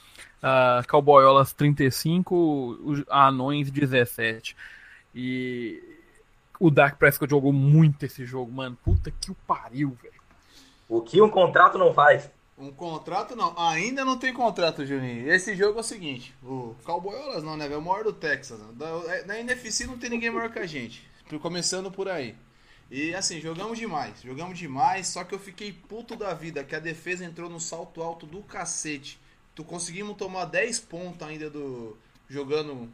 Ah, 0.41 0.85
Cowboyolas 0.89 1.53
35, 1.53 2.79
os 2.85 3.03
Anões 3.11 3.73
17. 3.73 4.57
E 5.13 5.83
o 6.61 6.71
Dak 6.71 6.97
Prescott 6.97 7.29
jogou 7.29 7.53
muito 7.53 8.05
esse 8.05 8.25
jogo, 8.25 8.53
mano. 8.53 8.79
Puta 8.85 9.11
que 9.11 9.33
o 9.33 9.37
pariu, 9.49 9.99
velho. 10.01 10.15
O 10.89 11.01
que 11.01 11.21
um 11.21 11.29
contrato 11.29 11.77
não 11.77 11.93
faz? 11.93 12.31
Um 12.61 12.71
contrato 12.71 13.35
não, 13.35 13.59
ainda 13.59 14.05
não 14.05 14.19
tem 14.19 14.33
contrato, 14.35 14.85
Juninho. 14.85 15.33
Esse 15.33 15.57
jogo 15.57 15.79
é 15.79 15.81
o 15.81 15.85
seguinte: 15.85 16.35
o 16.43 16.77
Cowboyolas 16.85 17.43
não, 17.43 17.57
né? 17.57 17.67
É 17.73 17.77
o 17.77 17.81
maior 17.83 18.05
do 18.05 18.13
Texas. 18.13 18.61
Da- 18.75 19.25
Na 19.27 19.39
NFC 19.41 19.87
não 19.87 19.97
tem 19.99 20.11
ninguém 20.11 20.31
maior 20.31 20.51
que 20.53 20.59
a 20.59 20.67
gente. 20.67 21.09
Começando 21.41 21.91
por 21.91 22.09
aí. 22.09 22.35
E 22.91 23.15
assim, 23.15 23.41
jogamos 23.41 23.79
demais, 23.79 24.21
jogamos 24.21 24.59
demais, 24.59 25.07
só 25.07 25.23
que 25.25 25.33
eu 25.35 25.39
fiquei 25.39 25.73
puto 25.73 26.17
da 26.17 26.35
vida, 26.35 26.65
que 26.65 26.75
a 26.75 26.81
defesa 26.81 27.25
entrou 27.25 27.49
no 27.49 27.61
salto 27.61 28.03
alto 28.03 28.27
do 28.27 28.43
cacete. 28.43 29.19
Tu 29.55 29.63
conseguimos 29.65 30.17
tomar 30.17 30.45
10 30.47 30.81
pontos 30.81 31.27
ainda 31.27 31.49
do. 31.49 31.97
jogando. 32.29 32.91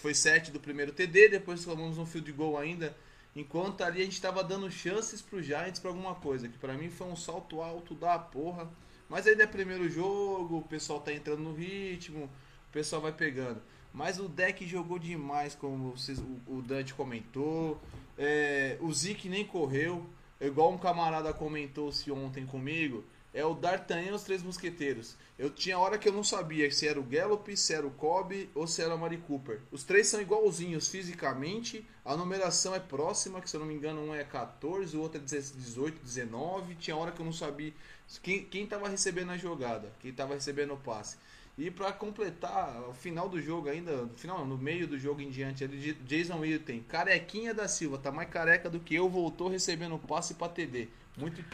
Foi 0.00 0.14
7 0.14 0.50
do 0.50 0.58
primeiro 0.60 0.92
TD, 0.92 1.28
depois 1.28 1.64
tomamos 1.64 1.96
um 1.98 2.04
field 2.06 2.30
goal 2.32 2.58
ainda. 2.58 2.96
Enquanto 3.34 3.82
ali 3.82 4.00
a 4.00 4.04
gente 4.04 4.20
tava 4.20 4.42
dando 4.42 4.70
chances 4.70 5.20
pro 5.22 5.42
Giants 5.42 5.78
pra 5.78 5.90
alguma 5.90 6.14
coisa, 6.14 6.48
que 6.48 6.58
pra 6.58 6.74
mim 6.74 6.90
foi 6.90 7.06
um 7.06 7.16
salto 7.16 7.60
alto 7.62 7.94
da 7.94 8.18
porra. 8.18 8.68
Mas 9.08 9.26
ainda 9.26 9.44
é 9.44 9.46
primeiro 9.46 9.88
jogo, 9.88 10.58
o 10.58 10.62
pessoal 10.62 11.00
tá 11.00 11.12
entrando 11.12 11.40
no 11.40 11.54
ritmo, 11.54 12.24
o 12.24 12.72
pessoal 12.72 13.00
vai 13.00 13.12
pegando. 13.12 13.60
Mas 13.92 14.18
o 14.18 14.28
deck 14.28 14.66
jogou 14.66 14.98
demais, 14.98 15.54
como 15.54 15.92
vocês, 15.92 16.22
o, 16.46 16.60
Dante 16.60 16.92
comentou. 16.92 17.80
É, 18.18 18.76
o 18.80 18.92
Zeke 18.92 19.28
nem 19.28 19.44
correu. 19.46 20.04
Igual 20.38 20.70
um 20.70 20.76
camarada 20.76 21.32
comentou-se 21.32 22.10
ontem 22.10 22.44
comigo. 22.44 23.02
É 23.36 23.44
o 23.44 23.52
D'Artagnan 23.52 24.12
e 24.12 24.12
os 24.12 24.22
Três 24.22 24.42
Mosqueteiros. 24.42 25.14
Eu 25.38 25.50
tinha 25.50 25.78
hora 25.78 25.98
que 25.98 26.08
eu 26.08 26.12
não 26.14 26.24
sabia 26.24 26.70
se 26.70 26.88
era 26.88 26.98
o 26.98 27.02
Gallup, 27.02 27.54
se 27.54 27.74
era 27.74 27.86
o 27.86 27.90
Cobb 27.90 28.48
ou 28.54 28.66
se 28.66 28.80
era 28.80 28.94
a 28.94 28.96
Mari 28.96 29.18
Cooper. 29.18 29.60
Os 29.70 29.84
três 29.84 30.06
são 30.06 30.22
igualzinhos 30.22 30.88
fisicamente. 30.88 31.86
A 32.02 32.16
numeração 32.16 32.74
é 32.74 32.80
próxima, 32.80 33.38
que 33.42 33.50
se 33.50 33.54
eu 33.54 33.60
não 33.60 33.66
me 33.66 33.74
engano, 33.74 34.00
um 34.00 34.14
é 34.14 34.24
14, 34.24 34.96
o 34.96 35.02
outro 35.02 35.20
é 35.20 35.22
18, 35.22 36.02
19. 36.02 36.76
Tinha 36.76 36.96
hora 36.96 37.12
que 37.12 37.20
eu 37.20 37.26
não 37.26 37.32
sabia 37.34 37.74
quem, 38.22 38.42
quem 38.42 38.66
tava 38.66 38.88
recebendo 38.88 39.32
a 39.32 39.36
jogada, 39.36 39.92
quem 40.00 40.14
tava 40.14 40.32
recebendo 40.32 40.72
o 40.72 40.78
passe. 40.78 41.18
E 41.58 41.70
pra 41.70 41.92
completar, 41.92 42.88
o 42.88 42.94
final 42.94 43.28
do 43.28 43.38
jogo 43.38 43.68
ainda, 43.68 44.04
no 44.04 44.16
final, 44.16 44.46
no 44.46 44.56
meio 44.56 44.88
do 44.88 44.98
jogo 44.98 45.20
em 45.20 45.28
diante, 45.28 45.62
ali, 45.62 45.92
Jason 46.06 46.38
Witten, 46.38 46.82
carequinha 46.88 47.52
da 47.52 47.68
Silva, 47.68 47.98
tá 47.98 48.10
mais 48.10 48.30
careca 48.30 48.70
do 48.70 48.80
que 48.80 48.94
eu, 48.94 49.10
voltou 49.10 49.48
recebendo 49.48 49.94
o 49.94 49.98
passe 49.98 50.32
pra 50.32 50.48
TD. 50.48 50.88
Muito 51.18 51.44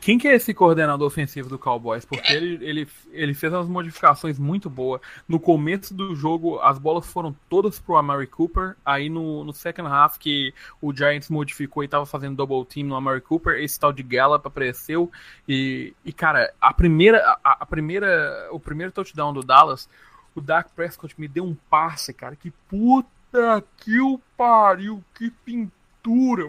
Quem 0.00 0.16
que 0.16 0.28
é 0.28 0.34
esse 0.34 0.54
coordenador 0.54 1.06
ofensivo 1.06 1.48
do 1.48 1.58
Cowboys? 1.58 2.04
Porque 2.04 2.32
ele, 2.32 2.64
ele, 2.64 2.88
ele 3.10 3.34
fez 3.34 3.52
umas 3.52 3.68
modificações 3.68 4.38
muito 4.38 4.70
boas. 4.70 5.00
No 5.26 5.40
começo 5.40 5.92
do 5.92 6.14
jogo, 6.14 6.60
as 6.60 6.78
bolas 6.78 7.06
foram 7.06 7.34
todas 7.48 7.80
pro 7.80 7.96
Amari 7.96 8.26
Cooper. 8.26 8.76
Aí 8.84 9.08
no, 9.08 9.42
no 9.44 9.52
second 9.52 9.88
half, 9.88 10.16
que 10.16 10.54
o 10.80 10.94
Giants 10.94 11.28
modificou 11.28 11.82
e 11.82 11.88
tava 11.88 12.06
fazendo 12.06 12.36
double 12.36 12.64
team 12.64 12.86
no 12.86 12.94
Amari 12.94 13.20
Cooper, 13.20 13.58
esse 13.58 13.78
tal 13.78 13.92
de 13.92 14.02
Gallup 14.02 14.46
apareceu. 14.46 15.10
E, 15.48 15.92
e 16.04 16.12
cara, 16.12 16.52
a 16.60 16.72
primeira, 16.72 17.18
a, 17.42 17.58
a 17.60 17.66
primeira, 17.66 18.48
o 18.52 18.60
primeiro 18.60 18.92
touchdown 18.92 19.32
do 19.32 19.42
Dallas, 19.42 19.88
o 20.34 20.40
Dak 20.40 20.70
Prescott 20.74 21.14
me 21.20 21.26
deu 21.26 21.44
um 21.44 21.56
passe, 21.68 22.14
cara, 22.14 22.36
que 22.36 22.52
puta 22.68 23.64
que 23.76 24.00
o 24.00 24.20
pariu, 24.36 25.02
que 25.14 25.30
pintura 25.44 25.77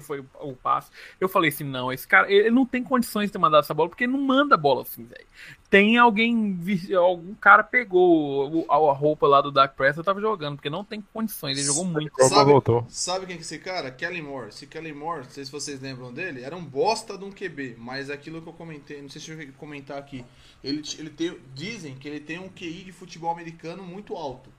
foi 0.02 0.24
o 0.40 0.54
passe. 0.54 0.90
Eu 1.20 1.28
falei 1.28 1.50
assim, 1.50 1.64
não, 1.64 1.92
esse 1.92 2.08
cara, 2.08 2.32
ele 2.32 2.50
não 2.52 2.66
tem 2.66 2.84
condições 2.84 3.32
de 3.32 3.38
mandar 3.38 3.60
essa 3.60 3.74
bola, 3.74 3.90
porque 3.90 4.06
ele 4.06 4.14
não 4.14 4.22
manda 4.22 4.56
bola 4.56 4.84
assim, 4.84 5.04
velho. 5.04 5.26
Tem 5.70 5.98
alguém, 5.98 6.58
algum 6.98 7.36
cara 7.36 7.64
pegou 7.64 8.66
a 8.70 8.94
roupa 8.94 9.28
lá 9.28 9.42
do 9.42 9.52
Dak 9.52 9.76
Prescott, 9.76 10.06
tava 10.06 10.20
jogando, 10.22 10.56
porque 10.56 10.70
não 10.70 10.84
tem 10.84 11.02
condições, 11.14 11.58
ele 11.58 11.68
jogou 11.68 11.86
muito. 11.86 12.12
Sabe- 12.24 12.52
voltou. 12.52 12.86
Sabe 12.90 13.26
quem 13.26 13.36
que 13.36 13.42
é 13.42 13.46
esse 13.46 13.60
cara? 13.60 13.92
Kelly 13.92 14.22
Moore. 14.22 14.50
Esse 14.50 14.66
Kelly 14.66 14.94
Moore, 14.94 15.24
não 15.24 15.30
sei 15.30 15.46
se 15.46 15.52
vocês 15.52 15.80
lembram 15.80 16.12
dele, 16.14 16.42
era 16.42 16.56
um 16.56 16.64
bosta 16.64 17.18
de 17.18 17.24
um 17.24 17.32
QB, 17.32 17.76
mas 17.78 18.10
aquilo 18.10 18.42
que 18.42 18.50
eu 18.50 18.54
comentei, 18.54 19.02
não 19.02 19.10
sei 19.10 19.22
se 19.22 19.30
eu 19.32 19.38
cheguei 19.38 19.54
a 19.54 19.58
comentar 19.58 19.98
aqui, 19.98 20.26
ele, 20.64 20.82
ele 20.98 21.10
tem, 21.10 21.38
dizem 21.54 21.96
que 21.96 22.08
ele 22.08 22.20
tem 22.20 22.40
um 22.40 22.50
QI 22.50 22.84
de 22.84 22.92
futebol 22.92 23.32
americano 23.32 23.84
muito 23.84 24.16
alto. 24.16 24.50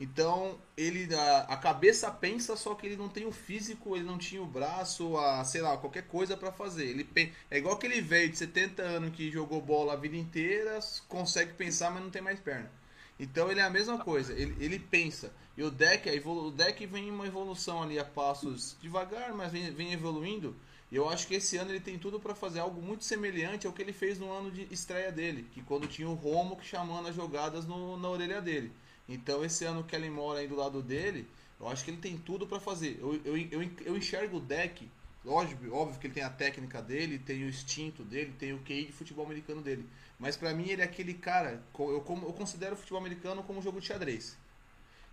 Então, 0.00 0.58
ele 0.78 1.14
a, 1.14 1.40
a 1.40 1.56
cabeça 1.58 2.10
pensa, 2.10 2.56
só 2.56 2.74
que 2.74 2.86
ele 2.86 2.96
não 2.96 3.08
tem 3.08 3.26
o 3.26 3.32
físico, 3.32 3.94
ele 3.94 4.04
não 4.04 4.16
tinha 4.16 4.40
o 4.42 4.46
braço, 4.46 5.16
a, 5.18 5.44
sei 5.44 5.60
lá, 5.60 5.76
qualquer 5.76 6.06
coisa 6.06 6.36
pra 6.38 6.50
fazer. 6.50 6.86
Ele 6.86 7.06
é 7.50 7.58
igual 7.58 7.74
aquele 7.74 8.00
velho 8.00 8.30
de 8.30 8.38
70 8.38 8.82
anos 8.82 9.14
que 9.14 9.30
jogou 9.30 9.60
bola 9.60 9.92
a 9.92 9.96
vida 9.96 10.16
inteira, 10.16 10.78
consegue 11.06 11.52
pensar, 11.52 11.90
mas 11.90 12.02
não 12.02 12.10
tem 12.10 12.22
mais 12.22 12.40
perna. 12.40 12.70
Então 13.18 13.50
ele 13.50 13.60
é 13.60 13.62
a 13.64 13.68
mesma 13.70 13.98
coisa, 13.98 14.32
ele, 14.32 14.56
ele 14.64 14.78
pensa. 14.78 15.32
E 15.56 15.62
o 15.62 15.70
deck, 15.70 16.08
o 16.26 16.50
deck 16.50 16.86
vem 16.86 17.08
em 17.08 17.10
uma 17.10 17.26
evolução 17.26 17.82
ali 17.82 17.98
a 17.98 18.04
passos 18.04 18.76
devagar, 18.80 19.34
mas 19.34 19.52
vem, 19.52 19.70
vem 19.72 19.92
evoluindo. 19.92 20.56
E 20.90 20.96
eu 20.96 21.08
acho 21.10 21.26
que 21.26 21.34
esse 21.34 21.56
ano 21.58 21.70
ele 21.70 21.80
tem 21.80 21.98
tudo 21.98 22.18
pra 22.18 22.34
fazer 22.34 22.60
algo 22.60 22.80
muito 22.80 23.04
semelhante 23.04 23.66
ao 23.66 23.72
que 23.72 23.82
ele 23.82 23.92
fez 23.92 24.18
no 24.18 24.32
ano 24.32 24.50
de 24.50 24.66
estreia 24.72 25.12
dele, 25.12 25.46
que 25.52 25.62
quando 25.62 25.86
tinha 25.86 26.08
o 26.08 26.14
Romo 26.14 26.56
que 26.56 26.66
chamando 26.66 27.08
as 27.08 27.14
jogadas 27.14 27.66
no- 27.66 27.96
na 27.98 28.08
orelha 28.08 28.40
dele. 28.40 28.72
Então 29.10 29.44
esse 29.44 29.64
ano 29.64 29.80
o 29.80 29.84
Kelly 29.84 30.08
Moore 30.08 30.38
aí 30.38 30.48
do 30.48 30.54
lado 30.54 30.80
dele, 30.80 31.26
eu 31.58 31.68
acho 31.68 31.84
que 31.84 31.90
ele 31.90 31.98
tem 31.98 32.16
tudo 32.16 32.46
pra 32.46 32.60
fazer. 32.60 32.96
Eu, 33.00 33.20
eu, 33.24 33.36
eu, 33.36 33.70
eu 33.84 33.96
enxergo 33.96 34.36
o 34.36 34.40
deck, 34.40 34.88
óbvio, 35.26 35.74
óbvio 35.74 35.98
que 35.98 36.06
ele 36.06 36.14
tem 36.14 36.22
a 36.22 36.30
técnica 36.30 36.80
dele, 36.80 37.18
tem 37.18 37.42
o 37.42 37.48
instinto 37.48 38.04
dele, 38.04 38.32
tem 38.38 38.52
o 38.52 38.60
QI 38.60 38.86
de 38.86 38.92
futebol 38.92 39.26
americano 39.26 39.60
dele. 39.60 39.84
Mas 40.18 40.36
pra 40.36 40.54
mim 40.54 40.68
ele 40.68 40.80
é 40.80 40.84
aquele 40.84 41.14
cara, 41.14 41.60
eu, 41.76 42.04
eu 42.06 42.32
considero 42.32 42.74
o 42.74 42.78
futebol 42.78 43.00
americano 43.00 43.42
como 43.42 43.58
um 43.58 43.62
jogo 43.62 43.80
de 43.80 43.86
xadrez. 43.86 44.36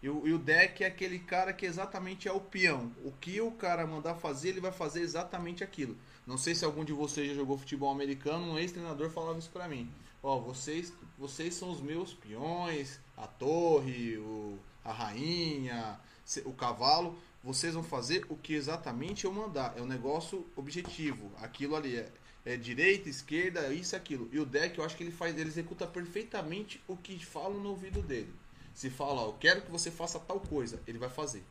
E 0.01 0.07
o, 0.09 0.27
e 0.27 0.33
o 0.33 0.37
deck 0.37 0.83
é 0.83 0.87
aquele 0.87 1.17
cara 1.17 1.51
que 1.51 1.65
exatamente 1.65 2.27
é 2.27 2.31
o 2.31 2.39
peão. 2.39 2.91
O 3.03 3.11
que 3.11 3.41
o 3.41 3.51
cara 3.51 3.87
mandar 3.87 4.13
fazer, 4.15 4.49
ele 4.49 4.61
vai 4.61 4.71
fazer 4.71 5.01
exatamente 5.01 5.63
aquilo. 5.63 5.97
Não 6.25 6.37
sei 6.37 6.53
se 6.53 6.63
algum 6.63 6.85
de 6.85 6.93
vocês 6.93 7.29
já 7.29 7.33
jogou 7.33 7.57
futebol 7.57 7.91
americano, 7.91 8.51
um 8.51 8.59
ex-treinador 8.59 9.09
falava 9.09 9.39
isso 9.39 9.49
pra 9.49 9.67
mim. 9.67 9.89
Ó, 10.21 10.37
vocês, 10.39 10.93
vocês 11.17 11.55
são 11.55 11.71
os 11.71 11.81
meus 11.81 12.13
peões, 12.13 12.99
a 13.17 13.27
torre, 13.27 14.17
o, 14.17 14.57
a 14.85 14.93
rainha, 14.93 15.99
o 16.45 16.53
cavalo. 16.53 17.17
Vocês 17.43 17.73
vão 17.73 17.83
fazer 17.83 18.25
o 18.29 18.35
que 18.35 18.53
exatamente 18.53 19.25
eu 19.25 19.31
mandar. 19.31 19.73
É 19.77 19.81
um 19.81 19.85
negócio 19.85 20.45
objetivo. 20.55 21.31
Aquilo 21.41 21.75
ali 21.75 21.97
é, 21.97 22.11
é 22.45 22.55
direita, 22.55 23.09
esquerda, 23.09 23.73
isso 23.73 23.95
aquilo. 23.95 24.29
E 24.31 24.39
o 24.39 24.45
deck, 24.45 24.77
eu 24.77 24.85
acho 24.85 24.95
que 24.95 25.03
ele 25.03 25.11
faz, 25.11 25.37
ele 25.37 25.49
executa 25.49 25.87
perfeitamente 25.87 26.81
o 26.87 26.95
que 26.95 27.17
falam 27.25 27.59
no 27.59 27.69
ouvido 27.69 28.01
dele. 28.01 28.33
Se 28.73 28.89
fala, 28.89 29.21
ó, 29.21 29.25
eu 29.29 29.33
quero 29.33 29.61
que 29.63 29.71
você 29.71 29.89
faça 29.89 30.19
tal 30.19 30.39
coisa, 30.39 30.79
ele 30.85 30.99
vai 30.99 31.09
fazer. 31.09 31.43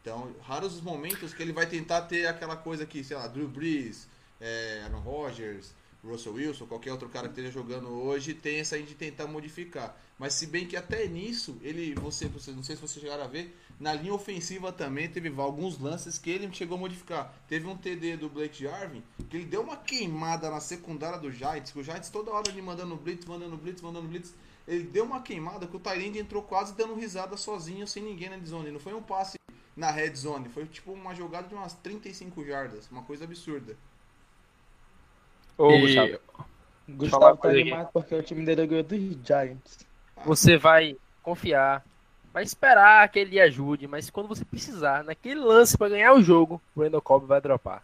Então, 0.00 0.34
raros 0.42 0.74
os 0.74 0.80
momentos 0.80 1.32
que 1.32 1.42
ele 1.42 1.52
vai 1.52 1.66
tentar 1.66 2.02
ter 2.02 2.26
aquela 2.26 2.56
coisa 2.56 2.84
que, 2.86 3.02
sei 3.02 3.16
lá, 3.16 3.26
Drew 3.26 3.48
Brees, 3.48 4.06
é, 4.40 4.82
Aaron 4.84 5.00
Rodgers, 5.00 5.74
Russell 6.04 6.34
Wilson, 6.34 6.66
qualquer 6.66 6.92
outro 6.92 7.08
cara 7.08 7.28
que 7.28 7.32
esteja 7.32 7.50
jogando 7.50 7.88
hoje, 7.88 8.34
tem 8.34 8.60
essa 8.60 8.76
aí 8.76 8.82
de 8.82 8.94
tentar 8.94 9.26
modificar. 9.26 9.98
Mas 10.18 10.34
se 10.34 10.46
bem 10.46 10.66
que 10.66 10.76
até 10.76 11.06
nisso, 11.08 11.58
ele, 11.60 11.94
você, 11.94 12.26
você 12.28 12.52
não 12.52 12.62
sei 12.62 12.76
se 12.76 12.82
vocês 12.82 13.02
chegaram 13.02 13.24
a 13.24 13.26
ver, 13.26 13.56
na 13.80 13.92
linha 13.92 14.14
ofensiva 14.14 14.72
também 14.72 15.08
teve 15.08 15.28
alguns 15.40 15.78
lances 15.78 16.18
que 16.18 16.30
ele 16.30 16.52
chegou 16.52 16.76
a 16.76 16.80
modificar. 16.80 17.34
Teve 17.48 17.66
um 17.66 17.76
TD 17.76 18.16
do 18.16 18.28
Blake 18.28 18.62
Jarvin, 18.62 19.02
que 19.28 19.36
ele 19.36 19.46
deu 19.46 19.62
uma 19.62 19.76
queimada 19.76 20.48
na 20.50 20.60
secundária 20.60 21.18
do 21.18 21.32
Giants, 21.32 21.72
que 21.72 21.78
o 21.80 21.84
Giants 21.84 22.10
toda 22.10 22.30
hora 22.30 22.48
ele 22.48 22.62
mandando 22.62 22.94
blitz, 22.96 23.26
mandando 23.26 23.56
blitz, 23.56 23.82
mandando 23.82 24.08
blitz. 24.08 24.32
Ele 24.66 24.84
deu 24.84 25.04
uma 25.04 25.20
queimada 25.20 25.66
que 25.66 25.76
o 25.76 25.80
Tyrande 25.80 26.18
entrou 26.18 26.42
quase 26.42 26.74
dando 26.74 26.94
risada 26.94 27.36
sozinho, 27.36 27.86
sem 27.86 28.02
ninguém 28.02 28.30
na 28.30 28.38
zone. 28.46 28.70
Não 28.70 28.80
foi 28.80 28.94
um 28.94 29.02
passe 29.02 29.36
na 29.76 29.90
red 29.90 30.14
zone, 30.14 30.48
foi 30.48 30.66
tipo 30.66 30.92
uma 30.92 31.14
jogada 31.14 31.48
de 31.48 31.54
umas 31.54 31.74
35 31.74 32.44
jardas, 32.44 32.88
uma 32.90 33.02
coisa 33.02 33.24
absurda. 33.24 33.76
Ô, 35.58 35.70
E- 35.70 35.80
Gustavo, 35.80 36.18
Gustavo 36.88 37.24
uma 37.24 37.36
tá 37.36 37.48
animado 37.48 37.90
porque 37.92 38.14
o 38.14 38.22
time 38.22 38.44
dele 38.44 38.66
ganhou 38.66 38.84
dos 38.84 38.98
Giants. 39.26 39.84
Você 40.24 40.56
vai 40.56 40.96
confiar, 41.22 41.84
vai 42.32 42.42
esperar 42.42 43.08
que 43.08 43.18
ele 43.18 43.40
ajude, 43.40 43.86
mas 43.86 44.10
quando 44.10 44.28
você 44.28 44.44
precisar, 44.44 45.04
naquele 45.04 45.40
lance 45.40 45.76
pra 45.78 45.88
ganhar 45.88 46.12
o 46.12 46.22
jogo, 46.22 46.60
o 46.74 46.82
Randall 46.82 47.02
Cobb 47.02 47.26
vai 47.26 47.40
dropar. 47.40 47.82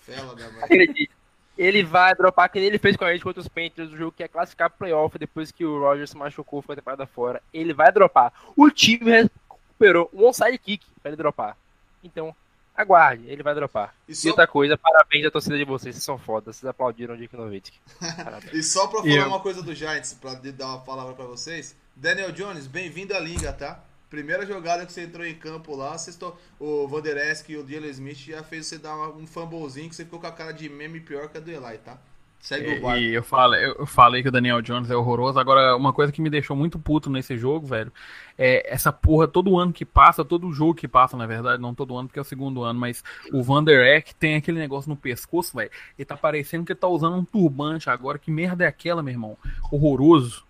Fela 0.00 0.34
da. 0.34 0.46
Acredite. 0.64 1.10
Ele 1.56 1.82
vai 1.82 2.14
dropar 2.14 2.48
que 2.48 2.58
nem 2.58 2.68
ele 2.68 2.78
fez 2.78 2.96
com 2.96 3.04
a 3.04 3.12
gente 3.12 3.22
contra 3.22 3.40
os 3.40 3.48
Panthers, 3.48 3.92
o 3.92 3.96
jogo 3.96 4.14
que 4.16 4.22
é 4.22 4.28
classificar 4.28 4.70
pro 4.70 4.78
playoff 4.78 5.18
depois 5.18 5.52
que 5.52 5.64
o 5.64 5.78
Rogers 5.78 6.10
se 6.10 6.16
machucou, 6.16 6.62
foi 6.62 6.72
a 6.72 6.76
temporada 6.76 7.06
fora. 7.06 7.42
Ele 7.52 7.74
vai 7.74 7.92
dropar. 7.92 8.32
O 8.56 8.70
time 8.70 9.10
recuperou 9.10 10.08
um 10.14 10.26
onside 10.26 10.56
kick 10.56 10.86
pra 11.02 11.10
ele 11.10 11.16
dropar. 11.16 11.56
Então, 12.02 12.34
aguarde, 12.74 13.24
ele 13.28 13.42
vai 13.42 13.54
dropar. 13.54 13.94
E 14.08 14.12
E 14.12 14.14
só, 14.14 14.28
outra 14.28 14.46
coisa, 14.46 14.76
parabéns 14.76 15.26
à 15.26 15.30
torcida 15.30 15.56
de 15.58 15.64
vocês, 15.64 15.94
vocês 15.94 16.04
são 16.04 16.18
fodas, 16.18 16.56
vocês 16.56 16.68
aplaudiram 16.68 17.14
o 17.14 17.16
Dick 17.18 17.36
Nowitzki. 17.36 17.78
E 18.52 18.62
só 18.62 18.86
pra 18.86 19.00
E 19.00 19.02
falar 19.12 19.14
eu- 19.22 19.28
uma 19.28 19.40
coisa 19.40 19.62
do 19.62 19.74
Giants, 19.74 20.14
pra 20.14 20.34
dar 20.34 20.66
uma 20.66 20.80
palavra 20.80 21.14
pra 21.14 21.24
vocês. 21.24 21.76
Daniel 21.94 22.32
Jones, 22.32 22.66
bem-vindo 22.66 23.14
à 23.14 23.18
liga, 23.20 23.52
tá? 23.52 23.82
Primeira 24.08 24.44
jogada 24.44 24.84
que 24.84 24.92
você 24.92 25.02
entrou 25.04 25.24
em 25.26 25.34
campo 25.34 25.74
lá, 25.74 25.96
vocês 25.96 26.16
to... 26.16 26.36
o 26.60 26.86
Van 26.86 27.00
Esk 27.02 27.48
e 27.50 27.56
o 27.56 27.64
Dylan 27.64 27.86
Smith 27.88 28.18
já 28.18 28.42
fez 28.42 28.66
você 28.66 28.76
dar 28.78 28.94
um 29.10 29.26
fumblezinho 29.26 29.88
que 29.88 29.96
você 29.96 30.04
ficou 30.04 30.20
com 30.20 30.26
a 30.26 30.32
cara 30.32 30.52
de 30.52 30.68
meme 30.68 31.00
pior 31.00 31.28
que 31.28 31.38
a 31.38 31.40
do 31.40 31.50
Eli, 31.50 31.78
tá? 31.78 31.98
Segue 32.42 32.78
o 32.78 32.82
barco. 32.82 32.98
E 32.98 33.14
eu 33.14 33.22
falei, 33.22 33.64
eu 33.64 33.86
falei 33.86 34.20
que 34.20 34.28
o 34.28 34.32
Daniel 34.32 34.60
Jones 34.60 34.90
é 34.90 34.96
horroroso. 34.96 35.38
Agora, 35.38 35.76
uma 35.76 35.92
coisa 35.92 36.10
que 36.10 36.20
me 36.20 36.28
deixou 36.28 36.56
muito 36.56 36.76
puto 36.76 37.08
nesse 37.08 37.38
jogo, 37.38 37.68
velho, 37.68 37.92
é 38.36 38.74
essa 38.74 38.92
porra 38.92 39.28
todo 39.28 39.56
ano 39.56 39.72
que 39.72 39.84
passa, 39.84 40.24
todo 40.24 40.52
jogo 40.52 40.74
que 40.74 40.88
passa, 40.88 41.16
na 41.16 41.24
verdade, 41.24 41.62
não 41.62 41.72
todo 41.72 41.96
ano, 41.96 42.08
porque 42.08 42.18
é 42.18 42.22
o 42.22 42.24
segundo 42.24 42.64
ano, 42.64 42.80
mas 42.80 43.04
o 43.32 43.44
Van 43.44 43.62
Der 43.62 43.96
Eck 43.96 44.12
tem 44.16 44.34
aquele 44.34 44.58
negócio 44.58 44.88
no 44.88 44.96
pescoço, 44.96 45.56
velho. 45.56 45.70
Ele 45.96 46.04
tá 46.04 46.16
parecendo 46.16 46.64
que 46.64 46.72
ele 46.72 46.80
tá 46.80 46.88
usando 46.88 47.16
um 47.16 47.24
turbante 47.24 47.88
agora. 47.88 48.18
Que 48.18 48.32
merda 48.32 48.64
é 48.64 48.66
aquela, 48.66 49.04
meu 49.04 49.12
irmão? 49.12 49.38
Horroroso. 49.70 50.44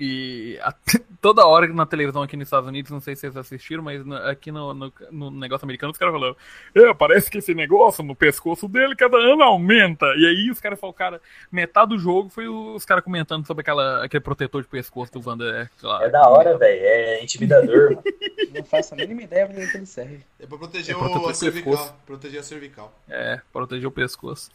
E 0.00 0.56
a- 0.62 0.72
toda 1.20 1.44
hora 1.44 1.66
na 1.66 1.84
televisão 1.84 2.22
aqui 2.22 2.36
nos 2.36 2.46
Estados 2.46 2.68
Unidos, 2.68 2.90
não 2.92 3.00
sei 3.00 3.16
se 3.16 3.22
vocês 3.22 3.36
assistiram, 3.36 3.82
mas 3.82 4.06
na- 4.06 4.30
aqui 4.30 4.52
no, 4.52 4.72
no, 4.72 4.92
no 5.10 5.30
negócio 5.32 5.64
americano, 5.64 5.90
os 5.90 5.98
caras 5.98 6.14
falando, 6.14 6.36
é, 6.74 6.94
parece 6.94 7.28
que 7.28 7.38
esse 7.38 7.52
negócio 7.54 8.04
no 8.04 8.14
pescoço 8.14 8.68
dele 8.68 8.94
cada 8.94 9.16
ano 9.16 9.42
aumenta. 9.42 10.06
E 10.16 10.24
aí 10.24 10.50
os 10.50 10.60
caras 10.60 10.78
falaram, 10.78 10.96
cara, 10.96 11.20
metade 11.50 11.88
do 11.90 11.98
jogo 11.98 12.28
foi 12.28 12.46
os 12.48 12.84
caras 12.84 13.02
comentando 13.02 13.44
sobre 13.46 13.62
aquela, 13.62 14.04
aquele 14.04 14.22
protetor 14.22 14.62
de 14.62 14.68
pescoço 14.68 15.12
do 15.12 15.20
Vander. 15.20 15.68
lá. 15.82 16.04
É 16.04 16.08
da 16.08 16.28
hora, 16.28 16.56
velho. 16.56 16.80
É 16.80 17.22
intimidador. 17.24 17.98
Não 18.54 18.64
faço 18.64 18.94
a 18.94 18.96
mínima 18.96 19.22
ideia 19.22 19.46
pra 19.46 19.66
que 19.66 19.76
ele 19.76 19.86
serve. 19.86 20.20
É 20.38 20.46
pra 20.46 20.56
proteger 20.58 20.94
É 20.94 20.98
o, 20.98 21.28
a 21.28 21.34
cervical. 21.34 21.72
pescoço. 21.72 21.94
Proteger 22.06 22.40
a 22.40 22.42
cervical. 22.42 22.94
É, 23.08 23.40
proteger 23.52 23.86
o 23.88 23.90
pescoço. 23.90 24.50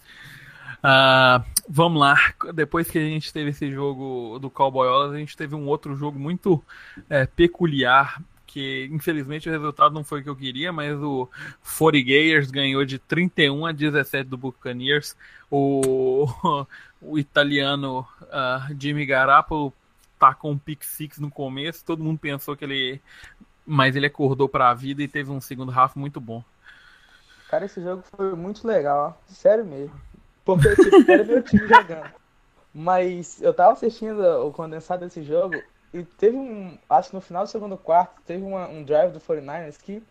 Ah, 0.81 1.43
vamos 1.67 1.99
lá. 1.99 2.15
Depois 2.53 2.89
que 2.89 2.97
a 2.97 3.01
gente 3.01 3.31
teve 3.31 3.51
esse 3.51 3.71
jogo 3.71 4.37
do 4.39 4.49
Cowboyolas, 4.49 5.13
a 5.13 5.17
gente 5.17 5.37
teve 5.37 5.55
um 5.55 5.67
outro 5.67 5.95
jogo 5.95 6.19
muito 6.19 6.63
é, 7.09 7.25
peculiar. 7.25 8.21
Que 8.45 8.87
infelizmente 8.91 9.49
o 9.49 9.51
resultado 9.51 9.95
não 9.95 10.03
foi 10.03 10.19
o 10.19 10.23
que 10.23 10.29
eu 10.29 10.35
queria, 10.35 10.71
mas 10.71 10.95
o 11.01 11.27
40 11.75 12.05
Gators 12.05 12.51
ganhou 12.51 12.85
de 12.85 12.99
31 12.99 13.65
a 13.65 13.71
17 13.71 14.29
do 14.29 14.37
Buccaneers. 14.37 15.15
O, 15.49 16.27
o 17.01 17.17
italiano 17.17 18.05
ah, 18.31 18.67
Jimmy 18.77 19.07
Garapolo 19.07 19.73
tacou 20.19 20.51
um 20.51 20.57
pick 20.57 20.83
six 20.83 21.17
no 21.17 21.31
começo. 21.31 21.83
Todo 21.83 22.03
mundo 22.03 22.19
pensou 22.19 22.55
que 22.55 22.63
ele. 22.63 23.01
Mas 23.65 23.95
ele 23.95 24.05
acordou 24.05 24.47
para 24.47 24.69
a 24.69 24.73
vida 24.73 25.01
e 25.01 25.07
teve 25.07 25.31
um 25.31 25.41
segundo 25.41 25.71
half 25.71 25.95
muito 25.95 26.21
bom. 26.21 26.43
Cara, 27.49 27.65
esse 27.65 27.81
jogo 27.81 28.03
foi 28.15 28.35
muito 28.35 28.67
legal, 28.67 29.17
ó. 29.19 29.31
Sério 29.31 29.65
mesmo. 29.65 29.99
Porque 30.45 30.75
tipo, 30.75 31.11
era 31.11 31.23
meu 31.23 31.41
time 31.43 31.67
jogando. 31.67 32.11
Mas 32.73 33.41
eu 33.41 33.53
tava 33.53 33.73
assistindo 33.73 34.19
o 34.45 34.51
condensado 34.51 35.05
desse 35.05 35.21
jogo 35.23 35.55
e 35.93 36.03
teve 36.03 36.35
um. 36.35 36.77
Acho 36.89 37.09
que 37.09 37.15
no 37.15 37.21
final 37.21 37.43
do 37.43 37.49
segundo 37.49 37.77
quarto, 37.77 38.21
teve 38.25 38.43
uma- 38.43 38.67
um 38.67 38.83
drive 38.83 39.11
do 39.11 39.19
49ers 39.19 39.77
que 39.77 40.01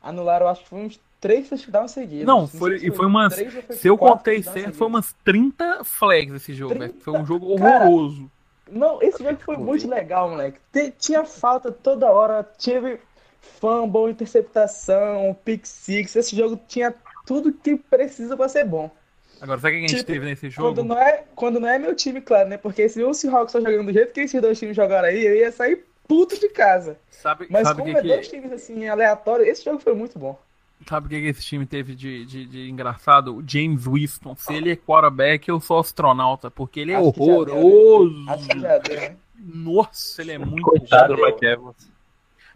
anularam, 0.00 0.46
acho 0.48 0.62
que 0.62 0.68
foi 0.68 0.78
uns 0.80 1.00
três 1.20 1.48
touchdowns 1.48 1.90
seguidos. 1.90 2.26
Não, 2.26 2.46
foi- 2.46 2.78
se 2.78 2.88
e 2.88 2.90
foi 2.90 3.06
umas- 3.06 3.34
Se 3.34 3.88
eu 3.88 3.98
contei 3.98 4.42
certo, 4.42 4.74
foi 4.74 4.86
umas 4.86 5.12
30 5.24 5.82
flags 5.84 6.32
esse 6.34 6.54
jogo, 6.54 6.74
30? 6.74 6.86
velho. 6.92 7.00
Foi 7.02 7.18
um 7.18 7.26
jogo 7.26 7.56
Cara, 7.56 7.84
horroroso. 7.86 8.30
Não, 8.70 9.02
esse 9.02 9.22
jogo 9.22 9.38
foi 9.40 9.56
muito 9.56 9.88
legal, 9.88 10.30
moleque. 10.30 10.58
Tinha 10.98 11.24
falta 11.24 11.70
toda 11.72 12.10
hora, 12.10 12.48
tive 12.56 13.00
fumble, 13.40 14.10
interceptação, 14.10 15.36
pick 15.44 15.66
six. 15.66 16.14
Esse 16.16 16.36
jogo 16.36 16.58
tinha 16.68 16.94
tudo 17.26 17.52
que 17.52 17.76
precisa 17.76 18.36
pra 18.36 18.48
ser 18.48 18.64
bom. 18.64 18.90
Agora, 19.42 19.60
sabe 19.60 19.76
o 19.76 19.80
que 19.80 19.84
a 19.84 19.88
gente 19.88 19.98
Tipo, 19.98 20.12
teve 20.12 20.24
nesse 20.24 20.50
Quando 20.52 20.76
jogo? 20.76 20.84
não, 20.88 20.98
é, 20.98 21.24
quando 21.34 21.58
não 21.60 21.68
é 21.68 21.78
meu 21.78 21.94
time, 21.96 22.20
claro, 22.20 22.48
né? 22.48 22.56
Porque 22.56 22.88
se 22.88 23.02
o 23.02 23.12
Seahawks 23.12 23.52
tá 23.52 23.60
jogando 23.60 23.86
do 23.86 23.92
jeito 23.92 24.12
que 24.12 24.20
esses 24.20 24.40
dois 24.40 24.58
times 24.58 24.76
jogaram 24.76 25.08
aí, 25.08 25.26
eu 25.26 25.34
ia 25.34 25.50
sair 25.50 25.84
puto 26.06 26.38
de 26.38 26.48
casa. 26.48 26.96
Sabe, 27.10 27.46
Mas 27.50 27.66
sabe 27.66 27.80
como 27.80 27.92
que, 27.92 27.98
é 27.98 28.02
que, 28.02 28.08
dois 28.08 28.28
times 28.28 28.52
assim, 28.52 28.86
aleatórios, 28.88 29.48
esse 29.48 29.64
jogo 29.64 29.80
foi 29.80 29.94
muito 29.94 30.16
bom. 30.18 30.38
sabe 30.88 31.06
o 31.06 31.10
que, 31.10 31.20
que 31.20 31.26
esse 31.28 31.42
time 31.42 31.66
teve 31.66 31.94
de, 31.96 32.24
de, 32.24 32.46
de 32.46 32.70
engraçado? 32.70 33.36
O 33.36 33.42
James 33.46 33.84
Winston. 33.86 34.36
Se 34.36 34.54
ele 34.54 34.70
é 34.70 34.76
quarterback, 34.76 35.48
eu 35.48 35.60
sou 35.60 35.80
astronauta, 35.80 36.50
porque 36.50 36.78
ele 36.80 36.92
é 36.92 36.96
Acho 36.96 37.12
que 37.12 37.20
já 37.20 37.32
deu, 37.32 37.46
né? 37.46 37.52
horroroso. 37.52 38.30
Acho 38.30 38.48
que 38.48 38.60
já 38.60 38.78
deu, 38.78 38.96
né? 39.00 39.16
Nossa, 39.44 40.22
ele 40.22 40.32
é 40.32 40.38
muito 40.38 40.62
Coitado 40.62 41.16
do 41.16 41.16
Deu. 41.16 41.26
Mike 41.26 41.44
Evans. 41.46 41.90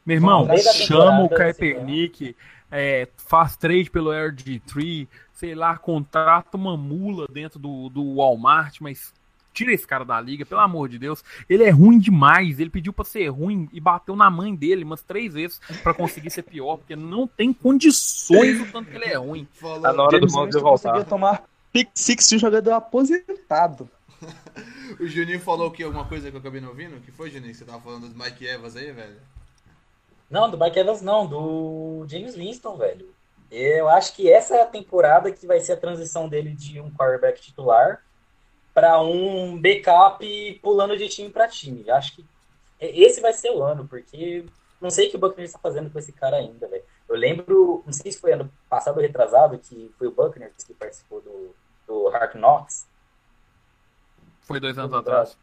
Meu 0.05 0.15
irmão, 0.17 0.47
chama 0.57 1.25
o 1.25 1.29
temporada, 1.29 1.53
Kaepernick, 1.55 2.37
é, 2.71 3.09
faz 3.17 3.57
trade 3.57 3.91
pelo 3.91 4.11
RG3, 4.11 5.09
sei 5.37 5.55
lá, 5.55 5.79
contrata 5.79 6.57
uma 6.57 6.77
mula 6.77 7.27
dentro 7.31 7.59
do, 7.59 7.89
do 7.89 8.17
Walmart, 8.17 8.81
mas 8.81 9.15
tira 9.53 9.73
esse 9.73 9.87
cara 9.87 10.05
da 10.05 10.21
liga, 10.21 10.45
pelo 10.45 10.61
amor 10.61 10.89
de 10.89 10.99
Deus. 10.99 11.23
Ele 11.49 11.63
é 11.63 11.71
ruim 11.71 11.99
demais, 11.99 12.59
ele 12.59 12.69
pediu 12.71 12.93
pra 12.93 13.05
ser 13.05 13.29
ruim 13.29 13.69
e 13.73 13.81
bateu 13.81 14.17
na 14.17 14.29
mãe 14.31 14.55
dele 14.55 14.85
umas 14.85 15.03
três 15.03 15.33
vezes 15.33 15.61
pra 15.83 15.95
conseguir 15.95 16.31
ser 16.31 16.43
pior, 16.43 16.77
porque 16.79 16.97
não 16.97 17.27
tem 17.27 17.53
condições 17.53 18.59
do 18.59 18.67
tanto 18.73 18.91
que 18.91 18.97
ele 18.97 19.07
é 19.07 19.17
ruim. 19.17 19.47
Falou, 19.53 19.81
Tá 19.81 19.93
na 19.93 20.03
hora 20.03 20.19
do 20.19 20.29
James 20.29 20.33
Bond 20.33 20.47
Winston 20.47 20.61
voltar. 20.61 20.91
conseguiu 20.91 21.09
tomar 21.09 21.45
pick 21.73 21.89
six 21.95 22.29
de 22.29 22.37
um 22.37 22.39
jogador 22.39 22.73
aposentado. 22.73 23.89
O 25.01 25.07
Juninho 25.07 25.41
falou 25.41 25.71
que 25.71 25.83
alguma 25.83 26.07
coisa 26.07 26.31
que 26.31 26.37
eu 26.37 26.41
acabei 26.41 26.61
não 26.61 26.69
ouvindo? 26.71 26.97
O 26.97 27.01
que 27.01 27.11
foi, 27.11 27.29
Juninho? 27.29 27.55
Você 27.55 27.65
tava 27.65 27.81
falando 27.81 28.09
do 28.09 28.17
Mike 28.19 28.47
Evans 28.47 28.77
aí, 28.77 28.91
velho? 28.93 29.17
Não, 30.31 30.49
do 30.51 30.57
Mike 30.59 30.79
Evans 30.79 31.03
não, 31.03 31.27
do 31.27 32.07
James 32.09 32.35
Winston, 32.35 32.77
velho. 32.77 33.09
Eu 33.51 33.89
acho 33.89 34.15
que 34.15 34.31
essa 34.31 34.57
é 34.57 34.63
a 34.63 34.67
temporada 34.67 35.31
que 35.31 35.47
vai 35.47 35.61
ser 35.61 35.73
a 35.73 35.77
transição 35.77 36.29
dele 36.29 36.53
de 36.53 36.81
um 36.81 36.91
quarterback 36.91 37.41
titular 37.41 38.03
para 38.75 39.01
um 39.01 39.61
backup 39.61 40.61
pulando 40.63 40.97
de 40.97 41.09
time 41.09 41.31
para 41.31 41.49
time. 41.49 41.89
Acho 41.91 42.17
que 42.17 42.27
esse 42.81 43.21
vai 43.21 43.33
ser 43.33 43.51
o 43.51 43.63
ano, 43.63 43.87
porque 43.89 44.45
não 44.81 44.91
sei 44.91 45.07
o 45.07 45.11
que 45.11 45.17
o 45.17 45.19
Buccaneers 45.19 45.51
está 45.51 45.59
fazendo 45.59 45.91
com 45.91 45.99
esse 45.99 46.13
cara 46.13 46.37
ainda, 46.37 46.69
velho. 46.69 46.85
Eu 47.09 47.17
lembro, 47.17 47.83
não 47.87 47.93
sei 47.93 48.13
se 48.13 48.21
foi 48.21 48.33
ano 48.33 48.53
passado 48.69 48.97
ou 48.97 49.03
retrasado, 49.03 49.59
que 49.59 49.91
foi 49.99 50.09
o 50.09 50.11
Buccaneers 50.11 50.65
que 50.65 50.75
participou 50.75 51.21
do, 51.21 51.55
do 51.87 52.09
Hard 52.09 52.35
Knocks. 52.35 52.87
Foi 54.43 54.61
dois 54.61 54.77
anos 54.77 54.93
atrás. 54.93 55.39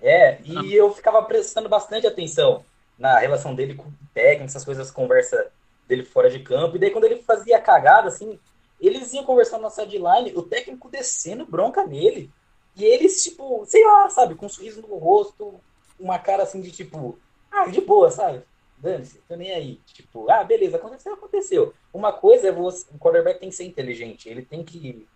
É, 0.00 0.40
e 0.42 0.74
eu 0.74 0.92
ficava 0.92 1.22
prestando 1.22 1.68
bastante 1.68 2.06
atenção 2.06 2.64
na 2.98 3.18
relação 3.18 3.54
dele 3.54 3.74
com 3.74 3.88
o 3.88 3.94
técnico, 4.12 4.46
essas 4.46 4.64
coisas, 4.64 4.90
conversa 4.90 5.50
dele 5.86 6.04
fora 6.04 6.30
de 6.30 6.40
campo. 6.40 6.76
E 6.76 6.78
daí, 6.78 6.90
quando 6.90 7.04
ele 7.04 7.22
fazia 7.22 7.60
cagada, 7.60 8.08
assim, 8.08 8.38
eles 8.80 9.12
iam 9.12 9.24
conversando 9.24 9.62
na 9.62 9.70
sideline, 9.70 10.32
o 10.34 10.42
técnico 10.42 10.90
descendo 10.90 11.46
bronca 11.46 11.86
nele. 11.86 12.30
E 12.76 12.84
eles, 12.84 13.22
tipo, 13.22 13.64
sei 13.66 13.84
lá, 13.84 14.08
sabe, 14.10 14.34
com 14.34 14.46
um 14.46 14.48
sorriso 14.48 14.82
no 14.82 14.96
rosto, 14.96 15.60
uma 15.98 16.18
cara 16.18 16.42
assim 16.42 16.60
de 16.60 16.72
tipo, 16.72 17.18
ah, 17.50 17.66
de 17.68 17.80
boa, 17.80 18.10
sabe? 18.10 18.42
Dane-se, 18.78 19.18
tô 19.28 19.36
nem 19.36 19.52
aí. 19.52 19.80
Tipo, 19.86 20.28
ah, 20.30 20.42
beleza, 20.42 20.76
aconteceu, 20.76 21.14
aconteceu. 21.14 21.74
Uma 21.92 22.12
coisa 22.12 22.48
é 22.48 22.52
você, 22.52 22.86
o 22.92 22.98
quarterback 22.98 23.38
tem 23.38 23.48
que 23.48 23.54
ser 23.54 23.64
inteligente, 23.64 24.28
ele 24.28 24.42
tem 24.42 24.64
que 24.64 25.06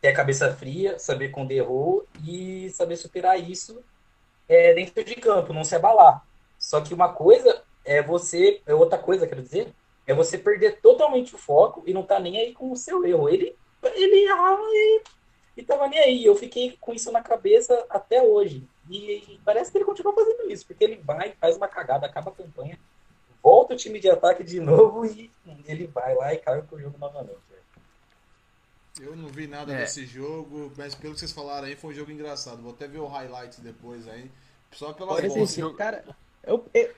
ter 0.00 0.08
a 0.08 0.14
cabeça 0.14 0.54
fria, 0.54 0.98
saber 0.98 1.30
quando 1.30 1.50
errou 1.50 2.06
e 2.24 2.70
saber 2.70 2.96
superar 2.96 3.38
isso 3.38 3.82
é, 4.48 4.72
dentro 4.72 5.04
de 5.04 5.14
campo, 5.16 5.52
não 5.52 5.64
se 5.64 5.74
abalar. 5.74 6.24
Só 6.58 6.80
que 6.80 6.94
uma 6.94 7.12
coisa 7.12 7.62
é 7.84 8.02
você, 8.02 8.62
é 8.66 8.74
outra 8.74 8.98
coisa, 8.98 9.26
quero 9.26 9.42
dizer, 9.42 9.72
é 10.10 10.14
você 10.14 10.36
perder 10.38 10.80
totalmente 10.80 11.34
o 11.34 11.38
foco 11.38 11.82
e 11.86 11.92
não 11.94 12.02
tá 12.02 12.18
nem 12.18 12.38
aí 12.38 12.52
com 12.52 12.70
o 12.70 12.76
seu 12.76 13.04
erro. 13.04 13.28
Ele, 13.28 13.56
ele 13.94 14.24
errava 14.24 14.62
e, 14.62 15.02
e 15.58 15.62
tava 15.62 15.88
nem 15.88 15.98
aí. 16.00 16.24
Eu 16.24 16.34
fiquei 16.34 16.76
com 16.80 16.92
isso 16.92 17.10
na 17.12 17.22
cabeça 17.22 17.86
até 17.88 18.22
hoje. 18.22 18.66
E, 18.88 18.96
e 19.34 19.40
parece 19.44 19.70
que 19.70 19.78
ele 19.78 19.84
continua 19.84 20.12
fazendo 20.12 20.50
isso, 20.50 20.66
porque 20.66 20.82
ele 20.82 20.96
vai, 20.96 21.32
faz 21.40 21.56
uma 21.56 21.68
cagada, 21.68 22.06
acaba 22.06 22.30
a 22.30 22.34
campanha, 22.34 22.78
volta 23.42 23.74
o 23.74 23.76
time 23.76 24.00
de 24.00 24.10
ataque 24.10 24.42
de 24.42 24.58
novo 24.58 25.06
e 25.06 25.30
ele 25.66 25.86
vai 25.86 26.14
lá 26.14 26.34
e 26.34 26.38
cai 26.38 26.60
com 26.62 26.74
o 26.76 26.80
jogo 26.80 26.98
novamente. 26.98 27.38
velho. 27.48 29.10
Eu 29.10 29.16
não 29.16 29.28
vi 29.28 29.46
nada 29.46 29.72
É. 29.72 29.78
desse 29.78 30.04
jogo, 30.04 30.72
mas 30.76 30.94
pelo 30.94 31.14
que 31.14 31.20
vocês 31.20 31.32
falaram 31.32 31.66
aí, 31.68 31.76
foi 31.76 31.90
um 31.92 31.94
jogo 31.94 32.10
engraçado. 32.10 32.60
Vou 32.60 32.72
até 32.72 32.88
ver 32.88 32.98
o 32.98 33.06
highlights 33.06 33.60
depois 33.60 34.08
aí. 34.08 34.30
Só 34.72 34.92
pela 34.92 35.14
Pode. 35.16 35.28
Cara, 35.76 36.04
eu, 36.44 36.64
eu- 36.74 36.90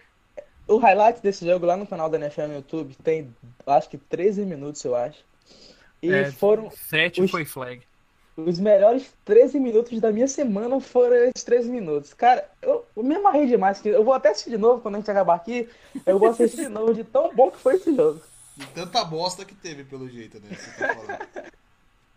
o 0.69 0.77
highlight 0.79 1.21
desse 1.23 1.47
jogo 1.47 1.67
lá 1.67 1.77
no 1.77 1.87
canal 1.87 2.09
da 2.09 2.19
NFL 2.19 2.43
no 2.49 2.55
YouTube 2.55 2.95
tem, 3.03 3.35
acho 3.67 3.89
que 3.89 3.99
13 3.99 4.45
minutos, 4.45 4.85
eu 4.85 4.95
acho. 4.97 5.19
E 6.03 6.11
É, 6.13 6.31
foram 6.33 6.71
Sete 6.71 7.21
os- 7.23 7.31
foi 7.31 7.45
flag. 7.45 7.83
os 8.37 8.59
melhores 8.59 9.13
13 9.25 9.61
minutos 9.61 10.01
da 10.01 10.11
minha 10.11 10.27
semana 10.27 10.81
foram 10.81 11.15
esses 11.17 11.45
13 11.45 11.71
minutos. 11.71 12.13
Cara, 12.15 12.49
eu, 12.61 12.85
eu 12.97 13.03
me 13.03 13.15
amarrei 13.15 13.47
demais. 13.47 13.81
que 13.81 13.89
Eu 13.89 14.03
vou 14.05 14.15
até 14.15 14.31
assistir 14.31 14.51
de 14.51 14.59
novo 14.59 14.81
quando 14.81 14.97
a 14.97 14.99
gente 14.99 15.11
acabar 15.11 15.35
aqui. 15.35 15.69
Eu 16.07 16.19
vou 16.19 16.31
assistir 16.31 16.57
de 16.63 16.69
novo 16.69 16.93
de 16.95 17.05
tão 17.05 17.35
bom 17.35 17.51
que 17.51 17.59
foi 17.59 17.75
esse 17.77 17.95
jogo. 17.95 18.21
E 18.59 18.65
tanta 18.67 19.05
bosta 19.05 19.45
que 19.45 19.55
teve, 19.55 19.85
pelo 19.85 20.09
jeito, 20.09 20.39
né? 20.41 20.49
Você 20.57 20.71
tá 20.87 20.95
falando. 20.95 21.19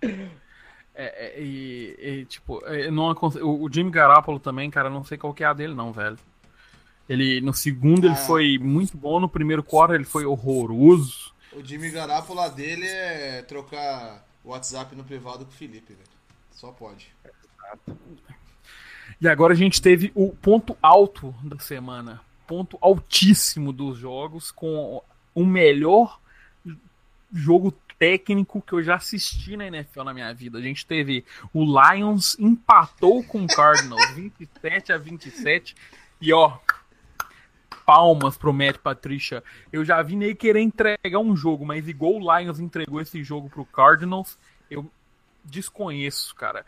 É, 0.98 1.26
é, 1.38 1.42
e, 1.42 1.96
e, 2.00 2.26
tipo, 2.26 2.66
é, 2.66 2.90
não 2.90 3.12
o 3.12 3.70
Jimmy 3.70 3.92
Garoppolo 3.92 4.40
também, 4.40 4.72
cara, 4.72 4.90
não 4.90 5.04
sei 5.04 5.18
qual 5.18 5.34
que 5.34 5.44
é 5.44 5.48
a 5.48 5.52
dele, 5.54 5.74
não, 5.74 5.92
velho. 5.92 6.18
Ele, 7.08 7.40
no 7.42 7.54
segundo, 7.54 8.06
ele 8.06 8.14
Ah. 8.14 8.28
foi 8.28 8.58
muito 8.58 8.98
bom, 8.98 9.20
no 9.20 9.30
primeiro 9.30 9.64
quarto, 9.64 9.94
ele 9.94 10.04
foi 10.06 10.26
horroroso. 10.26 11.34
O 11.54 11.64
Jimmy 11.64 11.90
Garoppolo 11.92 12.40
lá 12.40 12.48
dele 12.50 12.86
é 12.88 13.42
trocar 13.44 14.26
o 14.44 14.50
WhatsApp 14.50 14.96
no 14.96 15.04
privado 15.04 15.46
com 15.46 15.52
o 15.52 15.56
Felipe, 15.56 15.94
velho. 15.94 16.08
Só 16.52 16.72
pode. 16.72 17.08
E 19.22 19.28
agora 19.28 19.54
a 19.54 19.56
gente 19.56 19.82
teve 19.82 20.12
o 20.16 20.32
ponto 20.34 20.76
alto 20.82 21.34
da 21.44 21.60
semana. 21.60 22.22
Ponto 22.48 22.78
altíssimo 22.82 23.72
dos 23.72 23.98
jogos, 23.98 24.52
com 24.52 25.02
o 25.34 25.46
melhor 25.46 26.20
jogo 27.34 27.72
técnico 27.98 28.62
que 28.62 28.74
eu 28.74 28.84
já 28.84 28.96
assisti 28.96 29.56
na 29.56 29.68
NFL 29.68 30.04
na 30.04 30.14
minha 30.14 30.34
vida. 30.34 30.58
A 30.58 30.62
gente 30.62 30.86
teve 30.86 31.24
o 31.54 31.64
Lions 31.64 32.38
empatou 32.40 33.24
com 33.24 33.44
o 33.44 33.48
Cardinals 33.48 34.10
27 34.14 34.92
a 34.92 34.98
27 34.98 35.76
e 36.22 36.34
ó, 36.34 36.58
palmas 37.86 38.38
pro 38.38 38.54
Matt 38.54 38.78
Patricia. 38.78 39.44
Eu 39.72 39.86
já 39.86 40.02
vi 40.02 40.16
nele 40.16 40.36
querer 40.36 40.62
entregar 40.62 41.20
um 41.20 41.36
jogo, 41.36 41.66
mas 41.66 41.88
igual 41.88 42.16
o 42.16 42.38
Lions 42.38 42.60
entregou 42.60 43.00
esse 43.00 43.24
jogo 43.24 43.50
pro 43.50 43.66
Cardinals, 43.66 44.38
eu 44.70 44.90
desconheço, 45.44 46.34
cara. 46.36 46.66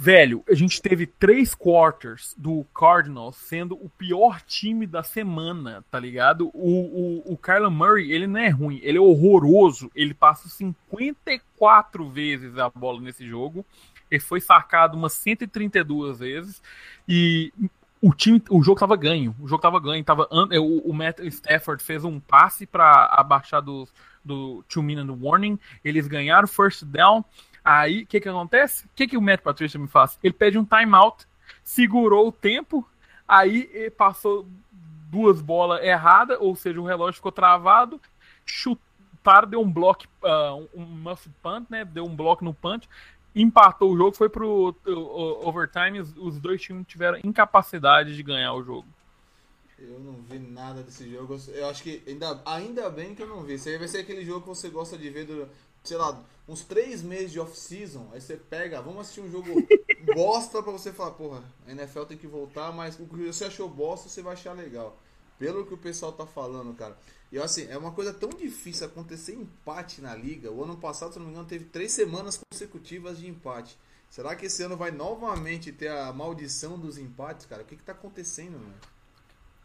Velho, 0.00 0.44
a 0.48 0.54
gente 0.54 0.80
teve 0.80 1.06
três 1.06 1.56
quarters 1.56 2.32
do 2.38 2.64
Cardinals 2.72 3.34
sendo 3.34 3.74
o 3.74 3.88
pior 3.88 4.40
time 4.42 4.86
da 4.86 5.02
semana, 5.02 5.84
tá 5.90 5.98
ligado? 5.98 6.52
O, 6.54 7.22
o, 7.26 7.32
o 7.32 7.36
Kyler 7.36 7.68
Murray, 7.68 8.12
ele 8.12 8.28
não 8.28 8.38
é 8.38 8.48
ruim, 8.48 8.78
ele 8.84 8.96
é 8.96 9.00
horroroso. 9.00 9.90
Ele 9.96 10.14
passa 10.14 10.48
54 10.48 12.08
vezes 12.08 12.56
a 12.58 12.70
bola 12.70 13.00
nesse 13.00 13.26
jogo. 13.26 13.66
Ele 14.08 14.20
foi 14.20 14.40
sacado 14.40 14.96
umas 14.96 15.14
132 15.14 16.20
vezes. 16.20 16.62
E 17.08 17.52
o 18.00 18.12
time, 18.12 18.42
o 18.50 18.62
jogo 18.62 18.78
tava 18.78 18.96
ganho. 18.96 19.34
O 19.40 19.48
jogo 19.48 19.60
tava 19.60 19.80
ganho. 19.80 20.04
Tava, 20.04 20.28
an- 20.30 20.48
o, 20.60 20.90
o 20.90 20.94
Matt 20.94 21.20
Stafford 21.20 21.82
fez 21.82 22.04
um 22.04 22.20
passe 22.20 22.66
para 22.66 23.06
abaixar 23.06 23.60
do, 23.62 23.88
do 24.24 24.64
two 24.68 24.82
minute 24.82 25.10
warning. 25.10 25.58
Eles 25.84 26.06
ganharam 26.06 26.46
first 26.46 26.84
down. 26.84 27.24
Aí, 27.64 28.02
o 28.02 28.06
que 28.06 28.20
que 28.20 28.28
acontece? 28.28 28.86
O 28.86 28.90
que 28.94 29.06
que 29.08 29.16
o 29.16 29.22
Matt 29.22 29.42
Patricia 29.42 29.78
me 29.78 29.88
faz? 29.88 30.18
Ele 30.22 30.32
pede 30.32 30.56
um 30.58 30.64
timeout, 30.64 31.26
segurou 31.62 32.28
o 32.28 32.32
tempo, 32.32 32.88
aí 33.26 33.90
passou 33.90 34.48
duas 35.10 35.42
bolas 35.42 35.82
erradas, 35.82 36.38
ou 36.40 36.54
seja, 36.56 36.80
o 36.80 36.86
relógio 36.86 37.16
ficou 37.16 37.32
travado, 37.32 38.00
chutaram, 38.46 39.48
deu 39.48 39.60
um 39.60 39.70
bloco, 39.70 40.04
ah, 40.24 40.54
um, 40.74 40.82
um 40.82 41.14
punt, 41.42 41.66
né? 41.68 41.84
Deu 41.84 42.06
um 42.06 42.14
bloco 42.14 42.44
no 42.44 42.54
punt, 42.54 42.86
empatou 43.34 43.92
o 43.92 43.96
jogo, 43.96 44.16
foi 44.16 44.28
pro 44.28 44.74
overtime, 45.42 46.00
os, 46.00 46.16
os 46.16 46.38
dois 46.38 46.60
times 46.60 46.86
tiveram 46.86 47.18
incapacidade 47.24 48.14
de 48.16 48.22
ganhar 48.22 48.52
o 48.54 48.62
jogo. 48.62 48.86
Eu 49.78 50.00
não 50.00 50.14
vi 50.14 50.40
nada 50.40 50.82
desse 50.82 51.08
jogo. 51.08 51.38
Eu 51.48 51.68
acho 51.68 51.82
que 51.84 52.02
ainda, 52.06 52.40
ainda 52.44 52.90
bem 52.90 53.14
que 53.14 53.22
eu 53.22 53.28
não 53.28 53.42
vi. 53.42 53.54
Isso 53.54 53.68
aí 53.68 53.78
vai 53.78 53.86
ser 53.86 53.98
aquele 53.98 54.24
jogo 54.24 54.40
que 54.40 54.48
você 54.48 54.68
gosta 54.68 54.98
de 54.98 55.08
ver, 55.08 55.24
do, 55.24 55.48
sei 55.84 55.96
lá, 55.96 56.20
uns 56.48 56.64
três 56.64 57.00
meses 57.00 57.30
de 57.30 57.38
off-season. 57.38 58.08
Aí 58.12 58.20
você 58.20 58.36
pega, 58.36 58.82
vamos 58.82 59.02
assistir 59.02 59.20
um 59.20 59.30
jogo 59.30 59.48
bosta 60.14 60.60
pra 60.62 60.72
você 60.72 60.92
falar, 60.92 61.12
porra, 61.12 61.44
a 61.66 61.70
NFL 61.70 62.02
tem 62.02 62.18
que 62.18 62.26
voltar, 62.26 62.72
mas 62.72 62.98
o 62.98 63.06
que 63.06 63.26
você 63.26 63.44
achou 63.44 63.68
bosta, 63.68 64.08
você 64.08 64.20
vai 64.20 64.32
achar 64.32 64.52
legal. 64.52 64.98
Pelo 65.38 65.64
que 65.64 65.74
o 65.74 65.78
pessoal 65.78 66.10
tá 66.10 66.26
falando, 66.26 66.74
cara. 66.74 66.96
E 67.30 67.38
assim, 67.38 67.66
é 67.68 67.76
uma 67.76 67.92
coisa 67.92 68.12
tão 68.12 68.30
difícil 68.30 68.86
acontecer 68.86 69.34
empate 69.34 70.00
na 70.00 70.14
liga. 70.14 70.50
O 70.50 70.64
ano 70.64 70.76
passado, 70.76 71.12
se 71.12 71.18
não 71.18 71.26
me 71.26 71.32
engano, 71.32 71.46
teve 71.46 71.66
três 71.66 71.92
semanas 71.92 72.40
consecutivas 72.50 73.18
de 73.18 73.28
empate. 73.28 73.76
Será 74.08 74.34
que 74.34 74.46
esse 74.46 74.62
ano 74.62 74.76
vai 74.76 74.90
novamente 74.90 75.70
ter 75.70 75.88
a 75.88 76.10
maldição 76.12 76.78
dos 76.78 76.96
empates, 76.96 77.44
cara? 77.44 77.62
O 77.62 77.64
que 77.66 77.76
que 77.76 77.82
tá 77.82 77.92
acontecendo, 77.92 78.52
mano? 78.52 78.74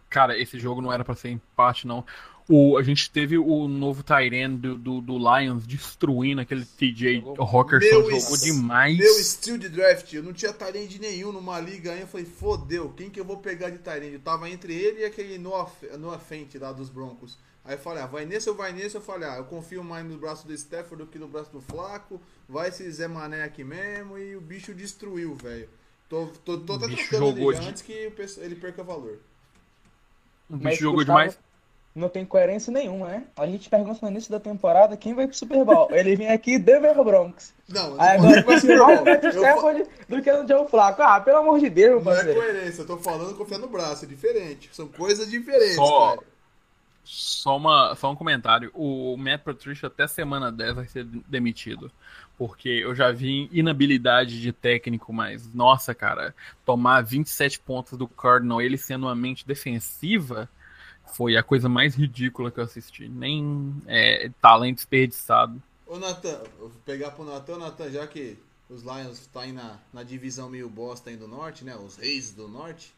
Cara, 0.09 0.37
esse 0.37 0.59
jogo 0.59 0.81
não 0.81 0.91
era 0.93 1.03
pra 1.03 1.15
ser 1.15 1.29
empate, 1.29 1.87
não. 1.87 2.05
O, 2.47 2.77
a 2.77 2.83
gente 2.83 3.09
teve 3.09 3.37
o 3.37 3.67
novo 3.69 4.03
Tyrant 4.03 4.59
do, 4.59 4.77
do, 4.77 5.01
do 5.01 5.17
Lions 5.17 5.65
destruindo 5.65 6.41
aquele 6.41 6.65
TJ 6.65 7.21
Jogou- 7.21 7.35
Meu 7.79 8.01
jogou 8.21 8.37
demais. 8.37 8.97
Meu 8.97 9.13
steal 9.23 9.57
de 9.57 9.69
draft, 9.69 10.13
eu 10.13 10.21
não 10.21 10.33
tinha 10.33 10.51
Tyrande 10.51 10.99
nenhum 10.99 11.31
numa 11.31 11.57
liga 11.61 11.93
aí, 11.93 12.01
eu 12.01 12.07
falei, 12.07 12.25
fodeu, 12.25 12.89
quem 12.95 13.09
que 13.09 13.17
eu 13.19 13.23
vou 13.25 13.37
pegar 13.37 13.69
de 13.69 13.77
Tyrande? 13.77 14.15
Eu 14.15 14.19
tava 14.19 14.49
entre 14.49 14.73
ele 14.73 14.99
e 15.01 15.05
aquele 15.05 15.37
Noah, 15.37 15.71
Noah 15.97 16.19
Fent 16.19 16.53
lá 16.55 16.73
dos 16.73 16.89
Broncos. 16.89 17.39
Aí 17.65 17.75
eu 17.75 17.79
falei, 17.79 18.03
ah, 18.03 18.07
vai 18.07 18.25
nesse 18.25 18.49
ou 18.49 18.55
vai 18.55 18.73
nesse? 18.73 18.95
Eu 18.95 19.01
falei, 19.01 19.27
ah, 19.29 19.37
eu 19.37 19.45
confio 19.45 19.83
mais 19.83 20.05
no 20.05 20.17
braço 20.17 20.45
do 20.45 20.53
Stafford 20.53 21.03
do 21.05 21.09
que 21.09 21.17
no 21.17 21.27
braço 21.29 21.49
do 21.51 21.61
Flaco, 21.61 22.19
vai 22.47 22.67
esse 22.69 22.89
Zé 22.91 23.07
Mané 23.07 23.43
aqui 23.43 23.63
mesmo, 23.63 24.17
e 24.17 24.35
o 24.35 24.41
bicho 24.41 24.73
destruiu, 24.73 25.33
velho. 25.35 25.69
Tô, 26.09 26.27
tô, 26.43 26.57
tô 26.59 26.73
até 26.73 26.87
trocando 26.87 27.33
de- 27.33 27.67
antes 27.67 27.81
que 27.81 28.11
ele 28.37 28.55
perca 28.55 28.83
valor. 28.83 29.17
O 30.49 30.53
Mas 30.57 30.73
bicho 30.73 30.81
jogou 30.83 30.97
Gustavo 30.97 31.19
demais. 31.19 31.39
Não 31.95 32.09
tem 32.09 32.25
coerência 32.25 32.73
nenhuma, 32.73 33.07
né? 33.07 33.23
A 33.37 33.45
gente 33.45 33.69
pergunta 33.69 33.99
no 34.01 34.09
início 34.11 34.31
da 34.31 34.39
temporada 34.39 34.97
quem 34.97 35.13
vai 35.13 35.27
pro 35.27 35.35
Super 35.37 35.63
Bowl. 35.63 35.87
Ele 35.91 36.15
vem 36.15 36.27
aqui 36.27 36.57
Denver 36.57 37.01
Broncos. 37.03 37.53
Não, 37.69 38.01
Aí 38.01 38.17
agora 38.17 38.41
que 38.41 38.47
vai 38.47 38.59
ser 38.59 38.77
mais 38.79 38.99
fa- 38.99 39.29
Stafford 39.29 39.85
do 40.09 40.21
que 40.21 40.31
no 40.31 40.47
Joe 40.47 40.67
Flaco. 40.67 41.01
Ah, 41.03 41.21
pelo 41.21 41.37
amor 41.37 41.59
de 41.59 41.69
Deus, 41.69 42.03
Não 42.03 42.11
é 42.11 42.15
parceiro. 42.15 42.39
coerência, 42.41 42.81
eu 42.81 42.87
tô 42.87 42.97
falando 42.97 43.37
confiar 43.37 43.59
no 43.59 43.67
braço, 43.67 44.05
é 44.05 44.07
diferente. 44.07 44.71
São 44.73 44.87
coisas 44.87 45.29
diferentes, 45.29 45.75
Só- 45.75 46.15
cara. 46.15 46.32
Só, 47.03 47.57
uma, 47.57 47.95
só 47.95 48.11
um 48.11 48.15
comentário. 48.15 48.71
O 48.73 49.17
Matt 49.17 49.43
Patricia 49.43 49.87
até 49.87 50.07
semana 50.07 50.51
10 50.51 50.75
vai 50.75 50.87
ser 50.87 51.05
demitido. 51.27 51.91
Porque 52.37 52.69
eu 52.69 52.95
já 52.95 53.11
vi 53.11 53.49
inabilidade 53.51 54.41
de 54.41 54.51
técnico, 54.51 55.13
mas, 55.13 55.53
nossa, 55.53 55.93
cara, 55.93 56.33
tomar 56.65 57.01
27 57.01 57.59
pontos 57.59 57.97
do 57.97 58.07
Cardinal, 58.07 58.61
ele 58.61 58.77
sendo 58.77 59.05
uma 59.05 59.15
mente 59.15 59.45
defensiva, 59.45 60.49
foi 61.13 61.37
a 61.37 61.43
coisa 61.43 61.69
mais 61.69 61.95
ridícula 61.95 62.49
que 62.49 62.59
eu 62.59 62.63
assisti. 62.63 63.07
Nem 63.07 63.75
é, 63.85 64.31
talento 64.41 64.77
desperdiçado. 64.77 65.61
Ô 65.85 65.99
Natan, 65.99 66.41
vou 66.57 66.71
pegar 66.85 67.11
pro 67.11 67.23
Natan, 67.23 67.57
Natan, 67.57 67.91
já 67.91 68.07
que 68.07 68.37
os 68.69 68.81
Lions 68.81 69.27
tá 69.27 69.41
aí 69.41 69.51
na, 69.51 69.77
na 69.93 70.01
divisão 70.01 70.49
meio 70.49 70.69
bosta 70.69 71.09
aí 71.09 71.17
do 71.17 71.27
norte, 71.27 71.63
né? 71.63 71.75
Os 71.75 71.97
reis 71.97 72.31
do 72.31 72.47
norte. 72.47 72.93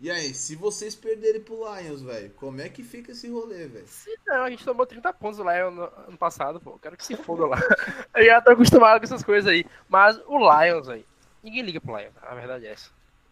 E 0.00 0.10
aí, 0.10 0.32
se 0.32 0.54
vocês 0.54 0.94
perderem 0.94 1.40
pro 1.40 1.64
Lions, 1.74 2.02
velho, 2.02 2.30
como 2.36 2.60
é 2.60 2.68
que 2.68 2.84
fica 2.84 3.10
esse 3.10 3.28
rolê, 3.28 3.66
velho? 3.66 3.86
Não, 4.26 4.44
a 4.44 4.50
gente 4.50 4.64
tomou 4.64 4.86
30 4.86 5.12
pontos 5.12 5.38
lá 5.40 5.68
no 5.70 5.82
ano 5.82 6.16
passado, 6.16 6.60
pô. 6.60 6.78
Quero 6.80 6.96
que 6.96 7.04
se 7.04 7.16
foda 7.16 7.46
lá. 7.46 7.58
Eu 8.14 8.24
já 8.24 8.40
tô 8.40 8.52
acostumado 8.52 9.00
com 9.00 9.04
essas 9.04 9.24
coisas 9.24 9.50
aí. 9.50 9.64
Mas 9.88 10.16
o 10.26 10.38
Lions 10.38 10.88
aí. 10.88 11.04
Ninguém 11.42 11.62
liga 11.62 11.80
pro 11.80 11.96
Lions, 11.96 12.12
a 12.22 12.34
verdade 12.34 12.66
é 12.66 12.72
essa. 12.72 12.90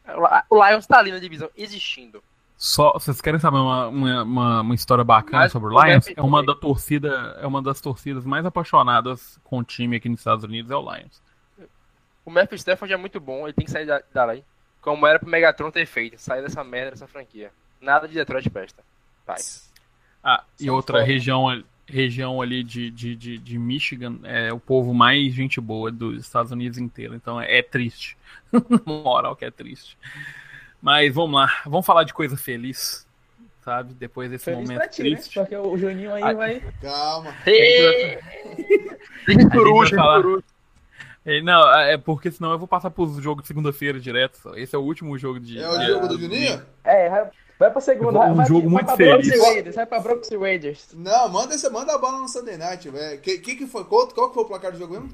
O 0.09 0.21
Li- 0.23 0.43
O 0.51 0.67
Lions 0.67 0.87
tá 0.87 0.99
ali 0.99 1.13
na 1.13 1.19
divisão, 1.21 1.49
existindo. 1.57 2.23
Só, 2.57 2.93
vocês 2.95 3.21
querem 3.21 3.39
saber 3.39 3.59
uma, 3.59 3.89
uma, 3.89 4.23
uma, 4.23 4.61
uma 4.63 4.75
história 4.75 5.05
bacana 5.05 5.43
Mas 5.45 5.53
sobre 5.53 5.73
o 5.73 5.81
Lions? 5.85 6.07
É 6.17 6.23
uma 6.23 6.45
da 6.45 6.55
torcida, 6.55 7.37
é 7.41 7.47
uma 7.47 7.61
das 7.63 7.81
torcidas 7.81 8.25
mais 8.25 8.47
apaixonadas 8.47 9.39
com 9.45 9.59
o 9.59 9.65
time 9.65 9.97
aqui 9.97 10.09
nos 10.09 10.21
Estados 10.21 10.43
Unidos, 10.43 10.71
é 10.71 10.75
o 10.77 10.81
Lions. 10.81 11.23
O 12.25 12.31
Matthew 12.31 12.57
Stafford 12.57 12.93
é 12.93 12.97
muito 12.97 13.21
bom, 13.21 13.45
ele 13.47 13.53
tem 13.53 13.65
que 13.67 13.71
sair 13.71 13.87
da, 13.87 14.03
dali. 14.13 14.43
Como 14.87 15.05
era 15.05 15.19
pro 15.19 15.29
Megatron 15.29 15.69
ter 15.73 15.85
feito, 15.85 16.17
sair 16.17 16.43
dessa 16.43 16.63
merda 16.63 16.93
dessa 16.93 17.09
franquia. 17.09 17.51
Nada 17.81 18.07
de 18.07 18.15
Detroit 18.15 18.49
presta. 18.49 18.85
Vai. 19.27 19.39
Ah, 20.23 20.45
e 20.61 20.71
outra 20.71 20.99
foda. 20.99 21.05
região, 21.05 21.49
ali- 21.49 21.67
região 21.89 22.41
ali 22.41 22.63
de, 22.63 22.89
de, 22.93 23.17
de, 23.17 23.37
de 23.37 23.59
Michigan 23.59 24.21
é 24.23 24.53
o 24.53 24.61
povo 24.61 24.95
mais 24.95 25.35
gente 25.35 25.61
boa 25.61 25.91
dos 25.91 26.21
Estados 26.25 26.53
Unidos 26.53 26.79
inteiro. 26.79 27.17
Então 27.17 27.41
é, 27.41 27.59
é 27.59 27.63
triste. 27.63 28.17
Moral 28.87 29.35
que 29.35 29.45
é 29.45 29.51
triste. 29.51 29.99
Mas 30.81 31.13
vamos 31.13 31.35
lá, 31.35 31.63
vamos 31.65 31.85
falar 31.85 32.05
de 32.05 32.15
coisa 32.15 32.37
feliz, 32.37 33.05
sabe? 33.65 33.93
Depois 33.93 34.31
desse 34.31 34.45
Feliz 34.45 34.61
momento 34.61 34.79
pra 34.79 34.89
ti, 34.89 35.03
né? 35.03 35.17
triste. 35.17 35.35
Porque 35.35 35.57
o 35.57 35.77
Juninho 35.77 36.15
aí 36.15 36.23
Ai. 36.23 36.35
vai. 36.37 36.61
Calma. 36.81 37.35
Deixa 37.45 38.21
por 39.51 39.65
vai 39.65 39.73
último, 39.73 39.99
falar. 39.99 40.23
É, 41.27 41.43
Não, 41.43 41.69
é 41.81 41.99
porque 41.99 42.31
senão 42.31 42.53
eu 42.53 42.59
vou 42.59 42.69
passar 42.69 42.89
pros 42.91 43.17
jogos 43.17 43.43
de 43.43 43.49
segunda-feira 43.49 43.99
direto. 44.01 44.39
Esse 44.57 44.75
é 44.77 44.79
o 44.79 44.83
último 44.83 45.19
jogo 45.19 45.41
de. 45.41 45.59
É 45.61 45.69
o 45.69 45.77
de- 45.79 45.87
jogo 45.87 46.09
do 46.09 46.19
Juninho? 46.19 46.63
É, 46.85 47.11
vai, 47.11 47.31
vai 47.59 47.71
pra 47.73 47.81
segunda. 47.81 48.21
Um 48.21 48.35
vai, 48.37 48.47
jogo 48.47 48.61
vai 48.63 48.71
muito 48.71 48.87
pra 48.87 48.97
feliz. 48.97 49.27
e 49.27 49.39
Raiders, 49.41 49.75
vai 49.77 49.87
pra 49.87 49.99
Broncos 50.01 50.31
e 50.31 50.37
Raiders. 50.37 50.89
Não, 50.95 51.29
manda, 51.29 51.55
essa, 51.55 51.69
manda 51.69 51.93
a 51.95 51.99
bola 51.99 52.19
no 52.21 52.29
Sunday 52.29 52.57
Night, 52.57 52.89
velho. 52.89 53.21
Que, 53.21 53.39
que 53.39 53.57
que 53.57 53.67
foi? 53.67 53.85
Qual, 53.85 54.07
qual 54.09 54.29
que 54.29 54.35
foi 54.35 54.45
o 54.45 54.47
placar 54.47 54.71
do 54.73 54.79
jogo 54.79 54.93
mesmo? 54.95 55.09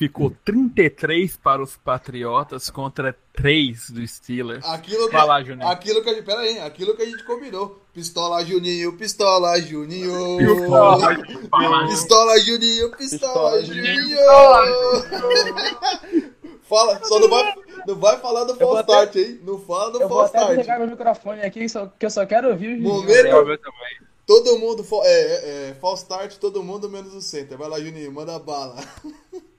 Ficou 0.00 0.32
33 0.46 1.36
para 1.36 1.62
os 1.62 1.76
Patriotas 1.76 2.70
contra 2.70 3.14
3 3.34 3.90
do 3.90 4.08
Steelers. 4.08 4.64
Aquilo 4.64 5.10
que, 5.10 5.14
lá, 5.14 5.42
Juninho. 5.42 5.68
aquilo 5.68 6.02
que 6.02 6.08
a 6.08 6.14
gente, 6.14 6.24
pera 6.24 6.40
aí, 6.40 6.58
aquilo 6.58 6.96
que 6.96 7.02
a 7.02 7.04
gente 7.04 7.22
combinou. 7.24 7.78
Pistola 7.92 8.42
Juninho, 8.42 8.96
pistola 8.96 9.60
Juninho. 9.60 10.38
Pistola, 10.38 11.16
pistola. 11.18 11.86
Pistola 11.88 12.40
Juninho, 12.40 12.90
pistola 12.96 13.58
Pistola, 13.58 13.62
Juninho. 13.62 14.08
Juninho. 14.08 16.32
Fala, 16.64 16.98
só 17.04 17.20
não 17.20 17.28
vai, 17.28 17.54
não 17.86 17.96
vai 17.96 18.18
falar 18.20 18.44
do 18.44 18.54
false 18.56 18.80
até- 18.80 18.92
start, 19.04 19.16
hein? 19.16 19.38
Não 19.44 19.58
fala 19.58 19.90
do 19.90 20.00
Eu 20.00 20.08
vou 20.08 20.18
false 20.20 20.30
até 20.30 20.38
start. 20.38 20.56
desligar 20.56 20.78
meu 20.78 20.88
microfone 20.88 21.42
aqui, 21.42 21.68
só, 21.68 21.92
que 21.98 22.06
eu 22.06 22.10
só 22.10 22.24
quero 22.24 22.48
ouvir 22.48 22.68
o 22.68 22.70
Juninho. 22.76 22.94
Momento- 22.94 23.60
É. 23.60 24.04
Todo 24.26 24.58
mundo, 24.58 24.82
é, 25.02 25.10
é, 25.10 25.68
é, 25.70 25.74
false 25.78 26.04
start, 26.04 26.36
todo 26.36 26.62
mundo 26.62 26.88
menos 26.88 27.12
o 27.12 27.20
center. 27.20 27.58
Vai 27.58 27.68
lá, 27.68 27.78
Juninho, 27.78 28.10
manda 28.10 28.38
bala. 28.38 28.76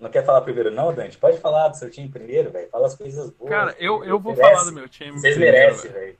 Não 0.00 0.08
quer 0.10 0.24
falar 0.24 0.40
primeiro, 0.42 0.70
não, 0.70 0.94
Dante? 0.94 1.18
Pode 1.18 1.38
falar 1.38 1.68
do 1.68 1.76
seu 1.76 1.90
time 1.90 2.08
primeiro, 2.08 2.50
velho. 2.50 2.68
Fala 2.70 2.86
as 2.86 2.94
coisas 2.94 3.30
boas. 3.30 3.50
Cara, 3.50 3.74
eu, 3.78 4.04
eu 4.04 4.18
vou 4.20 4.32
Merece. 4.32 4.54
falar 4.54 4.64
do 4.64 4.72
meu 4.72 4.88
time. 4.88 5.18
Vocês 5.18 5.36
merecem, 5.36 5.90
velho. 5.90 6.16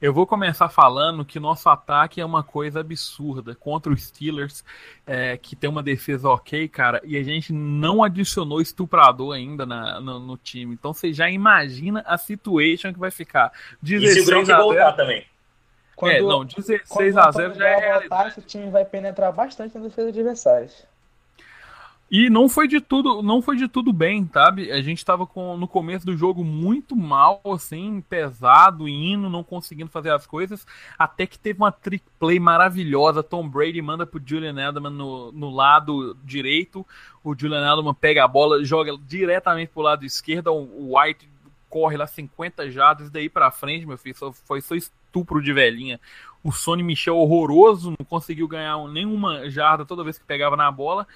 Eu 0.00 0.12
vou 0.14 0.26
começar 0.28 0.68
falando 0.68 1.24
que 1.24 1.40
nosso 1.40 1.68
ataque 1.68 2.20
é 2.20 2.24
uma 2.24 2.44
coisa 2.44 2.78
absurda 2.80 3.56
contra 3.56 3.92
os 3.92 4.00
Steelers, 4.04 4.64
é, 5.04 5.36
que 5.36 5.56
tem 5.56 5.68
uma 5.68 5.82
defesa 5.82 6.28
ok, 6.28 6.68
cara, 6.68 7.00
e 7.04 7.16
a 7.16 7.22
gente 7.24 7.52
não 7.52 8.04
adicionou 8.04 8.60
estuprador 8.60 9.34
ainda 9.34 9.66
na- 9.66 10.00
no, 10.00 10.20
no 10.20 10.36
time. 10.36 10.72
Então 10.74 10.94
você 10.94 11.12
já 11.12 11.28
imagina 11.28 12.04
a 12.06 12.16
situation 12.16 12.92
que 12.92 12.98
vai 12.98 13.10
ficar. 13.10 13.52
E 13.82 13.88
se 13.88 13.96
o 13.96 14.00
16 14.00 14.26
Gronk 14.26 14.52
a 14.52 14.56
0. 14.56 14.62
voltar 14.68 14.92
também? 14.92 15.26
Quando, 15.96 16.12
É, 16.12 16.20
não, 16.20 16.28
quando 16.46 16.54
16 16.54 17.16
o 17.16 17.18
a 17.18 17.28
Antônio 17.28 17.54
0 17.54 17.58
já 17.58 17.68
é 17.68 17.98
voltar, 17.98 18.28
esse 18.28 18.40
time 18.42 18.70
vai 18.70 18.84
penetrar 18.84 19.32
bastante 19.32 19.76
na 19.76 19.82
defesa 19.84 20.12
de 20.12 20.20
adversários. 20.20 20.86
E 22.10 22.30
não 22.30 22.48
foi 22.48 22.66
de 22.66 22.80
tudo, 22.80 23.22
não 23.22 23.42
foi 23.42 23.56
de 23.56 23.68
tudo 23.68 23.92
bem, 23.92 24.28
sabe? 24.32 24.72
A 24.72 24.80
gente 24.80 25.04
tava 25.04 25.26
com, 25.26 25.58
no 25.58 25.68
começo 25.68 26.06
do 26.06 26.16
jogo 26.16 26.42
muito 26.42 26.96
mal, 26.96 27.42
assim, 27.52 28.00
pesado, 28.00 28.88
indo, 28.88 29.28
não 29.28 29.44
conseguindo 29.44 29.90
fazer 29.90 30.10
as 30.10 30.26
coisas, 30.26 30.66
até 30.98 31.26
que 31.26 31.38
teve 31.38 31.58
uma 31.58 31.70
trick 31.70 32.04
play 32.18 32.40
maravilhosa. 32.40 33.22
Tom 33.22 33.46
Brady 33.46 33.82
manda 33.82 34.06
pro 34.06 34.22
Julian 34.24 34.56
Edelman 34.56 34.90
no, 34.90 35.32
no 35.32 35.50
lado 35.50 36.16
direito, 36.24 36.86
o 37.22 37.34
Julian 37.38 37.60
Edelman 37.60 37.92
pega 37.92 38.24
a 38.24 38.28
bola, 38.28 38.64
joga 38.64 38.96
diretamente 39.06 39.72
pro 39.72 39.82
lado 39.82 40.06
esquerdo, 40.06 40.50
o 40.50 40.98
White 40.98 41.28
corre 41.68 41.98
lá 41.98 42.06
50 42.06 42.70
jardas, 42.70 43.10
daí 43.10 43.28
pra 43.28 43.50
frente, 43.50 43.86
meu 43.86 43.98
filho, 43.98 44.16
foi 44.46 44.62
só 44.62 44.74
estupro 44.74 45.42
de 45.42 45.52
velhinha. 45.52 46.00
O 46.42 46.52
Sonny 46.52 46.82
Michel 46.82 47.18
horroroso, 47.18 47.90
não 47.90 48.06
conseguiu 48.06 48.48
ganhar 48.48 48.78
nenhuma 48.88 49.50
jarda 49.50 49.84
toda 49.84 50.04
vez 50.04 50.18
que 50.18 50.24
pegava 50.24 50.56
na 50.56 50.70
bola. 50.70 51.06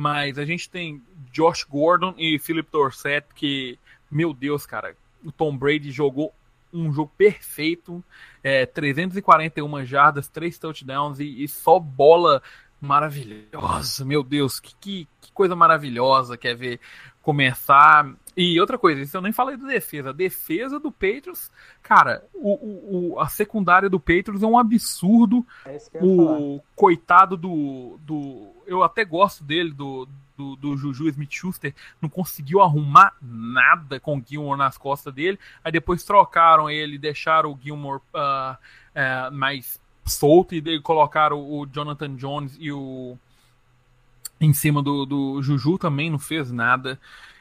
Mas 0.00 0.38
a 0.38 0.46
gente 0.46 0.70
tem 0.70 1.02
Josh 1.30 1.62
Gordon 1.62 2.14
e 2.16 2.38
Philip 2.38 2.66
Dorsett, 2.72 3.26
que, 3.34 3.78
meu 4.10 4.32
Deus, 4.32 4.64
cara, 4.64 4.96
o 5.22 5.30
Tom 5.30 5.54
Brady 5.54 5.90
jogou 5.90 6.32
um 6.72 6.90
jogo 6.90 7.12
perfeito, 7.18 8.02
é, 8.42 8.64
341 8.64 9.84
jardas, 9.84 10.26
3 10.26 10.58
touchdowns 10.58 11.20
e, 11.20 11.44
e 11.44 11.46
só 11.46 11.78
bola 11.78 12.42
maravilhosa. 12.80 14.02
Meu 14.02 14.22
Deus, 14.22 14.58
que, 14.58 14.74
que, 14.80 15.08
que 15.20 15.32
coisa 15.32 15.54
maravilhosa. 15.54 16.34
Quer 16.34 16.56
ver 16.56 16.80
começar. 17.20 18.10
E 18.42 18.58
outra 18.58 18.78
coisa, 18.78 19.02
isso 19.02 19.14
eu 19.14 19.20
nem 19.20 19.32
falei 19.32 19.54
da 19.58 19.66
defesa. 19.66 20.08
A 20.08 20.14
defesa 20.14 20.80
do 20.80 20.90
Patriots, 20.90 21.50
cara, 21.82 22.24
o, 22.32 23.12
o, 23.12 23.20
a 23.20 23.28
secundária 23.28 23.90
do 23.90 24.00
Patriots 24.00 24.42
é 24.42 24.46
um 24.46 24.56
absurdo 24.56 25.46
É 25.66 25.78
falar. 25.78 26.02
o 26.02 26.62
coitado 26.74 27.36
do, 27.36 27.98
do. 28.00 28.50
Eu 28.66 28.82
até 28.82 29.04
gosto 29.04 29.44
dele, 29.44 29.74
do, 29.74 30.08
do, 30.38 30.56
do 30.56 30.74
Juju 30.74 31.06
Smith 31.10 31.30
Schuster, 31.30 31.74
não 32.00 32.08
conseguiu 32.08 32.62
arrumar 32.62 33.12
nada 33.20 34.00
com 34.00 34.16
o 34.16 34.24
Gilmore 34.26 34.56
nas 34.56 34.78
costas 34.78 35.12
dele. 35.12 35.38
Aí 35.62 35.70
depois 35.70 36.02
trocaram 36.02 36.70
ele, 36.70 36.96
deixaram 36.96 37.52
o 37.52 37.58
Gilmore 37.62 38.00
ah, 38.14 38.56
eh, 38.94 39.28
mais 39.28 39.78
solto 40.06 40.54
e 40.54 40.62
daí 40.62 40.80
colocaram 40.80 41.38
o 41.38 41.66
Jonathan 41.66 42.16
Jones 42.16 42.56
e 42.58 42.72
o. 42.72 43.18
Em 44.40 44.54
cima 44.54 44.82
do, 44.82 45.04
do 45.04 45.42
Juju 45.42 45.76
também 45.76 46.08
não 46.08 46.18
fez 46.18 46.50
nada. 46.50 46.98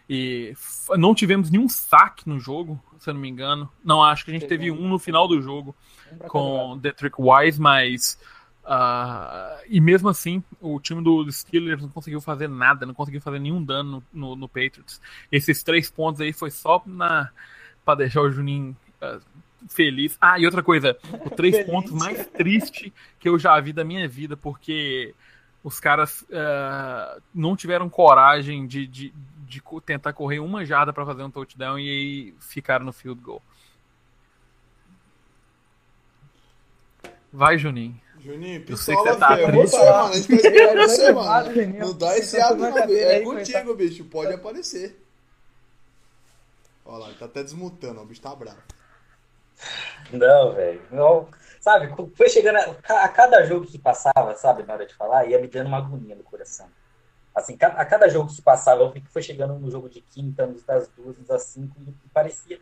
E 0.10 0.56
não 0.98 1.14
tivemos 1.14 1.52
nenhum 1.52 1.70
saque 1.70 2.28
no 2.28 2.40
jogo, 2.40 2.82
se 2.98 3.10
eu 3.10 3.14
não 3.14 3.22
me 3.22 3.30
engano. 3.30 3.70
Não, 3.86 4.04
acho 4.04 4.26
que 4.26 4.32
a 4.32 4.34
gente 4.34 4.48
teve 4.48 4.72
um 4.72 4.88
no 4.88 4.98
final 4.98 5.28
do 5.28 5.40
jogo 5.40 5.76
com. 6.28 6.76
Detrick 6.80 7.16
Wise, 7.20 7.62
mas. 7.62 8.20
ah, 8.66 9.62
e 9.70 9.80
mesmo 9.80 10.10
assim, 10.10 10.44
o 10.60 10.80
time 10.80 11.04
do 11.04 11.32
Steelers 11.32 11.84
não 11.84 11.90
conseguiu 11.90 12.20
fazer 12.20 12.50
nada, 12.50 12.88
não 12.88 12.94
conseguiu 12.96 13.22
fazer 13.22 13.38
nenhum 13.38 13.64
dano 13.64 14.04
no, 14.12 14.30
no, 14.30 14.36
no 14.36 14.50
Patriots. 14.50 15.00
Esses 15.32 15.62
três 15.62 15.92
pontos 15.92 16.20
aí 16.22 16.34
foi 16.34 16.50
só 16.50 16.82
na 16.88 17.30
para 17.86 18.00
deixar 18.00 18.22
o 18.22 18.32
Juninho 18.32 18.76
ah, 19.00 19.20
feliz. 19.68 20.18
Ah, 20.20 20.40
e 20.40 20.46
outra 20.46 20.64
coisa, 20.64 20.98
o 21.24 21.30
três 21.30 21.64
pontos 21.70 21.92
mais 21.92 22.26
triste 22.28 22.92
que 23.20 23.30
eu 23.30 23.38
já 23.38 23.60
vi 23.60 23.74
da 23.74 23.84
minha 23.84 24.08
vida, 24.08 24.36
porque 24.36 25.14
os 25.64 25.80
caras 25.80 26.26
ah, 26.34 27.20
não 27.34 27.56
tiveram 27.56 27.88
coragem 27.90 28.66
de, 28.66 28.88
de, 28.88 29.14
de 29.50 29.62
tentar 29.84 30.14
correr 30.14 30.40
uma 30.40 30.64
jarda 30.64 30.94
pra 30.94 31.06
fazer 31.06 31.24
um 31.24 31.32
touchdown 31.32 31.80
e 31.80 31.90
aí 31.90 32.36
ficaram 32.40 32.86
no 32.86 32.94
field 32.94 33.20
goal. 33.20 33.42
Vai, 37.34 37.58
Juninho. 37.58 38.00
Juninho, 38.20 38.64
Eu 38.68 38.78
sei 38.78 38.96
que 38.96 39.04
pistola, 39.04 39.18
tá 39.18 39.36
velho. 39.36 39.48
É 39.48 39.52
triste. 39.52 39.72
você, 39.72 39.92
mano. 39.92 40.04
A 40.04 40.14
gente 40.14 40.28
tá 40.28 40.36
esperando 40.36 40.78
você, 40.78 41.12
mano. 41.12 41.80
Não 41.80 41.98
dá 41.98 42.18
esse 42.18 42.40
ato, 42.40 42.56
não, 42.56 42.74
café 42.74 43.18
É 43.18 43.22
contigo, 43.22 43.76
bicho. 43.76 44.06
Pode 44.06 44.34
aparecer. 44.34 45.04
Olha 46.86 46.98
lá, 47.00 47.08
ele 47.10 47.18
tá 47.18 47.26
até 47.26 47.44
desmutando. 47.44 48.02
O 48.02 48.06
bicho 48.06 48.22
tá 48.22 48.36
bravo. 48.36 48.62
Não, 50.12 50.54
velho. 50.54 50.82
Não. 50.92 51.28
Sabe, 51.60 51.94
foi 52.16 52.30
chegando. 52.30 52.58
A, 52.58 53.04
a 53.04 53.10
cada 53.10 53.44
jogo 53.46 53.66
que 53.66 53.78
passava, 53.78 54.36
sabe, 54.36 54.64
na 54.64 54.74
hora 54.74 54.86
de 54.86 54.96
falar, 54.96 55.26
ia 55.26 55.40
me 55.40 55.48
dando 55.48 55.68
uma 55.68 55.78
agonia 55.78 56.16
no 56.16 56.24
coração. 56.24 56.68
Assim, 57.40 57.58
a 57.62 57.86
cada 57.86 58.10
jogo 58.10 58.34
que 58.34 58.42
passava, 58.42 58.84
eu 58.84 58.94
foi 59.10 59.22
chegando 59.22 59.58
no 59.58 59.72
jogo 59.72 59.90
de 59.90 60.02
quinta, 60.02 60.46
nos 60.46 60.64
das 60.64 60.90
duas, 60.90 61.18
nos 61.18 61.28
das 61.28 61.44
cinco, 61.44 61.74
e 61.82 62.10
parecia. 62.10 62.60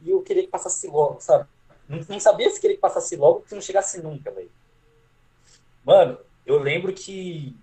E 0.00 0.10
eu 0.10 0.22
queria 0.22 0.42
que 0.42 0.48
passasse 0.50 0.88
logo, 0.88 1.20
sabe? 1.20 1.48
Não, 1.88 2.00
não 2.08 2.18
sabia 2.20 2.50
se 2.50 2.60
queria 2.60 2.76
que 2.76 2.80
passasse 2.80 3.16
logo, 3.16 3.42
que 3.42 3.54
não 3.54 3.62
chegasse 3.62 4.02
nunca, 4.02 4.30
velho. 4.32 4.50
Mano, 5.84 6.18
eu 6.44 6.58
lembro 6.58 6.92
que 6.92 7.56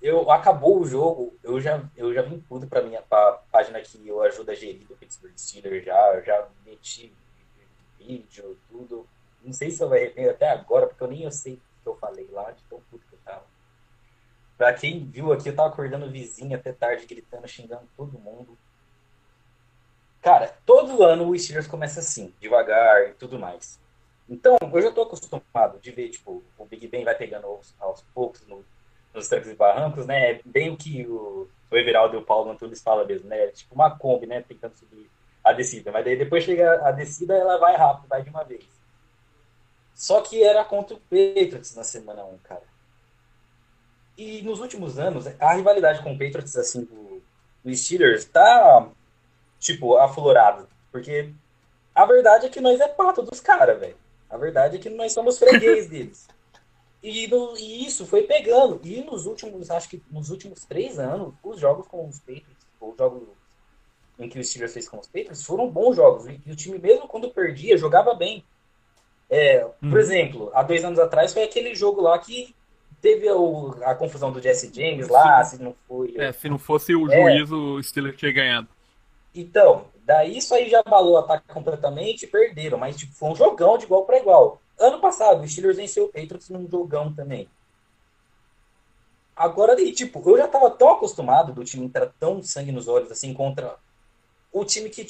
eu 0.00 0.30
acabou 0.30 0.80
o 0.80 0.86
jogo, 0.86 1.36
eu 1.42 1.60
já, 1.60 1.82
eu 1.96 2.14
já 2.14 2.22
vim 2.22 2.40
tudo 2.48 2.68
pra 2.68 2.82
minha 2.82 3.02
pá- 3.02 3.42
página 3.50 3.80
que 3.80 4.06
eu 4.06 4.22
ajudo 4.22 4.50
a 4.50 4.54
gerir 4.54 4.86
do 4.86 4.96
Pittsburgh 4.96 5.36
Steelers 5.36 5.84
já, 5.84 6.14
eu 6.14 6.24
já 6.24 6.48
meti 6.64 7.12
vídeo, 7.98 8.56
tudo. 8.68 9.04
Não 9.42 9.52
sei 9.52 9.70
se 9.70 9.82
eu 9.82 9.88
vai 9.88 9.98
arrepender 9.98 10.30
até 10.30 10.48
agora, 10.48 10.86
porque 10.86 11.02
eu 11.02 11.08
nem 11.08 11.24
eu 11.24 11.30
sei 11.32 11.54
o 11.54 11.56
que 11.82 11.88
eu 11.88 11.96
falei 11.96 12.28
lá, 12.30 12.52
de 12.52 12.62
tão 12.64 12.80
puto 12.90 13.04
que 13.08 13.14
eu 13.14 13.18
tava. 13.24 13.55
Pra 14.56 14.74
quem 14.74 15.10
viu 15.10 15.32
aqui, 15.32 15.48
eu 15.48 15.56
tava 15.56 15.68
acordando 15.70 16.10
vizinho 16.10 16.56
até 16.58 16.72
tarde, 16.72 17.06
gritando, 17.06 17.48
xingando 17.48 17.88
todo 17.96 18.18
mundo. 18.18 18.58
Cara, 20.20 20.48
todo 20.64 21.02
ano 21.04 21.28
o 21.28 21.38
Steelers 21.38 21.66
começa 21.68 22.00
assim, 22.00 22.34
devagar 22.40 23.08
e 23.10 23.14
tudo 23.14 23.38
mais. 23.38 23.80
Então, 24.28 24.56
eu 24.74 24.82
já 24.82 24.90
tô 24.92 25.02
acostumado 25.02 25.78
de 25.80 25.90
ver, 25.92 26.08
tipo, 26.10 26.44
o 26.56 26.66
Big 26.66 26.88
Ben 26.88 27.04
vai 27.04 27.16
pegando 27.16 27.46
aos, 27.46 27.74
aos 27.78 28.02
poucos 28.12 28.44
no- 28.46 28.66
nos 29.14 29.28
trancos 29.28 29.48
e 29.50 29.54
barrancos, 29.54 30.04
né? 30.06 30.32
É 30.32 30.42
bem 30.44 30.70
o 30.70 30.76
que 30.76 31.06
o, 31.06 31.48
o 31.70 31.76
Everaldo 31.76 32.16
e 32.16 32.18
o 32.18 32.24
Paulo 32.26 32.50
Antunes 32.50 32.82
falam 32.82 33.06
mesmo, 33.06 33.28
né? 33.28 33.44
É 33.44 33.52
tipo 33.52 33.74
uma 33.74 33.96
Kombi, 33.96 34.26
né? 34.26 34.42
Tentando 34.42 34.74
subir 34.76 35.10
a 35.44 35.52
descida. 35.52 35.92
Mas 35.92 36.04
daí 36.04 36.16
depois 36.18 36.42
chega 36.44 36.86
a 36.86 36.90
descida, 36.92 37.34
ela 37.36 37.56
vai 37.58 37.76
rápido, 37.76 38.08
vai 38.08 38.22
de 38.22 38.30
uma 38.30 38.44
vez. 38.44 38.66
Só 39.94 40.22
que 40.22 40.44
era 40.44 40.64
contra 40.64 40.94
o 40.96 41.00
Patriots 41.00 41.74
na 41.74 41.82
semana 41.82 42.24
1, 42.24 42.38
cara. 42.38 42.64
E 44.16 44.42
nos 44.42 44.60
últimos 44.60 44.98
anos, 44.98 45.26
a 45.26 45.54
rivalidade 45.54 46.02
com 46.02 46.12
o 46.14 46.18
Patriots, 46.18 46.56
assim, 46.56 46.84
do, 46.84 47.22
do 47.62 47.74
Steelers, 47.74 48.24
tá, 48.24 48.90
tipo, 49.58 49.96
aflorada. 49.96 50.68
Porque 50.90 51.34
a 51.94 52.06
verdade 52.06 52.46
é 52.46 52.48
que 52.48 52.60
nós 52.60 52.80
é 52.80 52.88
pato 52.88 53.22
dos 53.22 53.40
caras, 53.40 53.78
velho. 53.78 53.96
A 54.28 54.36
verdade 54.38 54.76
é 54.76 54.80
que 54.80 54.88
nós 54.90 55.12
somos 55.12 55.38
freguês 55.38 55.88
deles. 55.88 56.26
E, 57.02 57.28
no- 57.28 57.56
e 57.56 57.86
isso 57.86 58.06
foi 58.06 58.22
pegando. 58.22 58.80
E 58.84 59.02
nos 59.02 59.26
últimos, 59.26 59.70
acho 59.70 59.88
que 59.88 60.02
nos 60.10 60.30
últimos 60.30 60.64
três 60.64 60.98
anos, 60.98 61.34
os 61.42 61.60
jogos 61.60 61.86
com 61.86 62.08
os 62.08 62.18
Patriots, 62.20 62.66
os 62.80 62.96
jogos 62.96 63.28
em 64.18 64.28
que 64.28 64.38
o 64.38 64.44
Steelers 64.44 64.72
fez 64.72 64.88
com 64.88 64.98
os 64.98 65.06
Patriots, 65.06 65.44
foram 65.44 65.70
bons 65.70 65.94
jogos. 65.96 66.26
E, 66.26 66.50
o 66.50 66.56
time, 66.56 66.78
mesmo 66.78 67.06
quando 67.06 67.30
perdia, 67.32 67.76
jogava 67.76 68.14
bem. 68.14 68.44
É, 69.28 69.60
por 69.64 69.74
Uhum. 69.92 69.98
exemplo, 69.98 70.50
há 70.54 70.62
dois 70.62 70.84
anos 70.84 70.98
atrás 70.98 71.32
foi 71.32 71.42
aquele 71.42 71.74
jogo 71.74 72.00
lá 72.00 72.18
que 72.18 72.54
teve 73.06 73.30
o- 73.30 73.76
a 73.82 73.94
confusão 73.94 74.32
do 74.32 74.42
Jesse 74.42 74.72
James 74.74 75.08
lá, 75.08 75.44
se 75.44 75.62
não 75.62 75.74
foi. 75.86 76.14
É, 76.16 76.32
se 76.32 76.48
não 76.48 76.58
fosse 76.58 76.92
o 76.92 77.08
É. 77.10 77.16
juiz, 77.36 77.52
o 77.52 77.80
Steelers 77.80 78.16
tinha 78.16 78.32
ganhado. 78.32 78.66
Então, 79.32 79.84
daí 80.04 80.36
isso 80.36 80.52
aí 80.52 80.68
já 80.68 80.80
abalou 80.80 81.12
o 81.12 81.18
ataque 81.18 81.46
completamente 81.46 82.24
e 82.24 82.26
perderam, 82.26 82.78
mas 82.78 82.96
tipo, 82.96 83.12
foi 83.14 83.28
um 83.28 83.36
jogão 83.36 83.78
de 83.78 83.84
igual 83.84 84.04
para 84.04 84.18
igual. 84.18 84.60
Ano 84.78 84.98
passado, 85.00 85.42
o 85.44 85.48
Steelers 85.48 85.76
venceu 85.76 86.06
o 86.06 86.08
Patriots 86.08 86.48
num 86.48 86.68
jogão 86.68 87.12
também. 87.12 87.48
Agora, 89.36 89.80
e, 89.80 89.92
tipo, 89.92 90.22
eu 90.28 90.38
já 90.38 90.48
tava 90.48 90.70
tão 90.70 90.90
acostumado 90.90 91.52
do 91.52 91.62
time 91.62 91.84
entrar 91.84 92.06
tão 92.18 92.42
sangue 92.42 92.72
nos 92.72 92.88
olhos 92.88 93.10
assim 93.12 93.32
contra 93.34 93.76
o 94.50 94.64
time 94.64 94.88
que. 94.88 95.06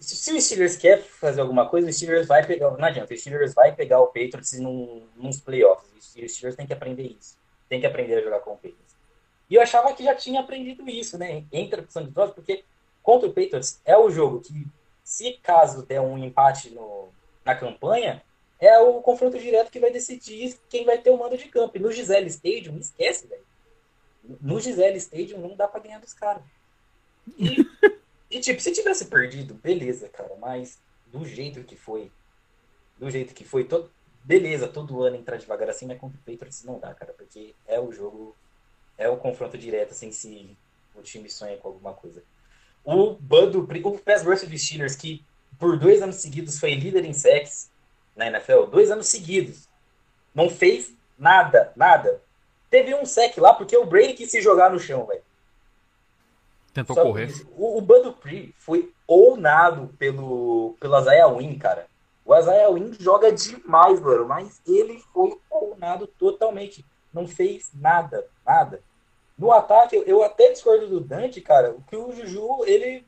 Se, 0.00 0.32
o 0.32 0.40
Steelers 0.40 0.76
quer 0.76 1.00
fazer 1.02 1.40
alguma 1.40 1.68
coisa, 1.68 1.88
o 1.88 1.92
Steelers 1.92 2.26
vai 2.26 2.46
pegar. 2.46 2.70
Não 2.70 2.84
adianta, 2.84 3.14
o 3.14 3.16
Steelers 3.16 3.54
vai 3.54 3.74
pegar 3.74 4.00
o 4.00 4.08
Patriots 4.08 4.58
num, 4.58 5.06
nos 5.16 5.40
playoffs. 5.40 6.14
E 6.14 6.24
o 6.24 6.28
Steelers 6.28 6.56
tem 6.56 6.66
que 6.66 6.72
aprender 6.72 7.16
isso. 7.18 7.36
Tem 7.68 7.80
que 7.80 7.86
aprender 7.86 8.18
a 8.18 8.22
jogar 8.22 8.40
com 8.40 8.52
o 8.52 8.56
Patriots. 8.56 8.94
E 9.48 9.54
eu 9.54 9.62
achava 9.62 9.92
que 9.94 10.04
já 10.04 10.14
tinha 10.14 10.40
aprendido 10.40 10.88
isso, 10.88 11.18
né? 11.18 11.44
Entra 11.52 11.82
com 11.82 11.90
sangue 11.90 12.08
nos 12.08 12.16
olhos, 12.16 12.34
porque 12.34 12.64
contra 13.02 13.28
o 13.28 13.32
Patriots 13.32 13.80
é 13.84 13.96
o 13.96 14.10
jogo 14.10 14.40
que, 14.40 14.66
se 15.02 15.32
caso 15.42 15.84
der 15.84 16.00
um 16.00 16.18
empate 16.18 16.70
no, 16.70 17.08
na 17.44 17.54
campanha, 17.54 18.22
é 18.58 18.78
o 18.78 19.00
confronto 19.00 19.38
direto 19.38 19.70
que 19.70 19.80
vai 19.80 19.90
decidir 19.90 20.56
quem 20.68 20.84
vai 20.84 20.98
ter 20.98 21.10
o 21.10 21.18
mando 21.18 21.36
de 21.36 21.48
campo. 21.48 21.76
E 21.76 21.80
no 21.80 21.92
Gisele 21.92 22.28
Stadium, 22.28 22.78
esquece, 22.78 23.26
velho. 23.26 23.44
No 24.40 24.58
Gisele 24.58 24.96
Stadium 24.96 25.38
não 25.38 25.54
dá 25.54 25.68
pra 25.68 25.80
ganhar 25.80 26.00
dos 26.00 26.14
caras. 26.14 26.42
e, 28.34 28.40
tipo, 28.40 28.60
se 28.60 28.72
tivesse 28.72 29.04
perdido, 29.04 29.54
beleza, 29.54 30.08
cara, 30.08 30.34
mas 30.40 30.78
do 31.06 31.24
jeito 31.24 31.62
que 31.62 31.76
foi, 31.76 32.10
do 32.98 33.08
jeito 33.08 33.32
que 33.32 33.44
foi, 33.44 33.62
todo, 33.62 33.88
beleza, 34.24 34.66
todo 34.66 35.04
ano 35.04 35.14
entrar 35.14 35.36
devagar 35.36 35.70
assim, 35.70 35.86
mas 35.86 36.00
contra 36.00 36.18
o 36.18 36.20
Patriots 36.20 36.64
não 36.64 36.80
dá, 36.80 36.92
cara, 36.94 37.12
porque 37.12 37.54
é 37.66 37.78
o 37.78 37.92
jogo, 37.92 38.34
é 38.98 39.08
o 39.08 39.16
confronto 39.16 39.56
direto, 39.56 39.92
assim, 39.92 40.10
se 40.10 40.56
o 40.96 41.02
time 41.02 41.30
sonha 41.30 41.56
com 41.58 41.68
alguma 41.68 41.92
coisa. 41.94 42.24
O 42.84 43.14
Bud, 43.14 43.56
o 43.56 43.98
pass 44.00 44.24
rush 44.24 44.42
dos 44.48 44.66
Steelers, 44.66 44.96
que 44.96 45.24
por 45.56 45.78
dois 45.78 46.02
anos 46.02 46.16
seguidos 46.16 46.58
foi 46.58 46.74
líder 46.74 47.04
em 47.04 47.12
sacks 47.12 47.70
na 48.16 48.26
NFL, 48.26 48.64
dois 48.64 48.90
anos 48.90 49.06
seguidos, 49.06 49.68
não 50.34 50.50
fez 50.50 50.92
nada, 51.16 51.72
nada. 51.76 52.20
Teve 52.68 52.94
um 52.96 53.06
sec 53.06 53.38
lá 53.38 53.54
porque 53.54 53.76
o 53.76 53.86
Brady 53.86 54.14
quis 54.14 54.32
se 54.32 54.42
jogar 54.42 54.72
no 54.72 54.80
chão, 54.80 55.06
velho. 55.06 55.22
Tentou 56.74 56.96
Só 56.96 57.02
correr. 57.02 57.26
isso. 57.26 57.48
O, 57.56 57.78
o 57.78 57.80
Bud 57.80 58.02
Dupree 58.02 58.52
foi 58.58 58.92
ounado 59.06 59.94
pelo, 59.96 60.76
pelo 60.80 60.98
Isaiah 60.98 61.28
Wynn, 61.28 61.56
cara. 61.56 61.86
O 62.24 62.36
Isaiah 62.36 62.68
Wynn 62.68 62.92
joga 62.98 63.30
demais, 63.30 64.00
mano, 64.00 64.26
mas 64.26 64.60
ele 64.66 64.98
foi 65.12 65.38
ounado 65.48 66.08
totalmente. 66.08 66.84
Não 67.12 67.28
fez 67.28 67.70
nada, 67.72 68.26
nada. 68.44 68.82
No 69.38 69.52
ataque, 69.52 70.02
eu, 70.04 70.22
até 70.22 70.50
discordo 70.50 70.88
do 70.88 71.00
Dante, 71.00 71.40
cara, 71.40 71.70
o 71.70 71.82
que 71.82 71.96
o 71.96 72.12
Juju, 72.12 72.64
ele, 72.66 73.04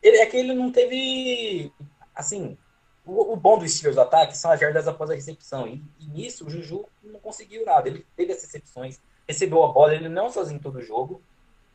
ele 0.00 0.16
é 0.18 0.26
que 0.26 0.36
ele 0.36 0.54
não 0.54 0.70
teve, 0.70 1.72
assim, 2.14 2.56
o, 3.04 3.32
o 3.32 3.36
bom 3.36 3.56
do 3.58 3.68
Steelers 3.68 3.96
do 3.96 4.02
ataque 4.02 4.36
são 4.36 4.50
as 4.50 4.58
jardas 4.58 4.88
após 4.88 5.10
a 5.10 5.14
recepção, 5.14 5.68
e, 5.68 5.82
e 6.00 6.06
nisso 6.06 6.44
o 6.44 6.50
Juju 6.50 6.86
não 7.04 7.20
conseguiu 7.20 7.64
nada, 7.64 7.88
ele 7.88 8.04
teve 8.16 8.32
as 8.32 8.42
recepções, 8.42 9.00
recebeu 9.28 9.62
a 9.62 9.68
bola, 9.68 9.94
ele 9.94 10.08
não 10.08 10.28
sozinho 10.28 10.60
todo 10.60 10.78
o 10.78 10.82
jogo, 10.82 11.22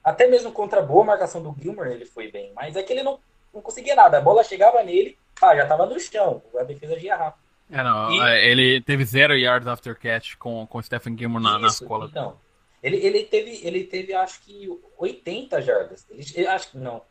até 0.06 0.28
mesmo 0.28 0.52
contra 0.52 0.80
a 0.80 0.84
boa 0.84 1.04
marcação 1.04 1.42
do 1.42 1.54
Gilmore 1.62 1.92
ele 1.92 2.06
foi 2.06 2.32
bem, 2.32 2.54
mas 2.56 2.76
é 2.76 2.84
que 2.84 2.94
ele 2.94 3.04
não, 3.04 3.20
não 3.54 3.62
conseguia 3.62 3.96
nada, 3.96 4.20
a 4.20 4.22
bola 4.22 4.44
chegava 4.44 4.82
nele, 4.84 5.18
pá, 5.40 5.56
já 5.56 5.66
tava 5.66 5.86
no 5.88 6.00
chão, 6.00 6.42
a 6.58 6.64
defesa 6.64 6.98
ia 6.98 7.16
rápido. 7.16 7.44
É, 7.72 7.84
não, 7.84 8.12
E- 8.12 8.20
é, 8.22 8.48
ele 8.48 8.80
teve 8.82 9.04
zero 9.04 9.36
yards 9.36 9.68
after 9.68 9.98
catch 10.00 10.36
com, 10.38 10.68
com 10.68 10.78
o 10.78 10.84
Stephen 10.84 11.18
Gilmore 11.18 11.44
na, 11.44 11.58
na 11.58 11.68
Isso, 11.68 11.84
escola. 11.84 12.06
Então, 12.06 12.40
ele, 12.84 12.98
ele, 12.98 13.24
teve, 13.24 13.60
ele 13.66 13.84
teve, 13.86 14.14
acho 14.14 14.40
que, 14.42 14.70
80 15.00 15.60
jardas. 15.64 16.06
Ele, 16.12 16.24
ele- 16.36 16.48
acho 16.48 16.70
que 16.70 16.78
não. 16.78 17.02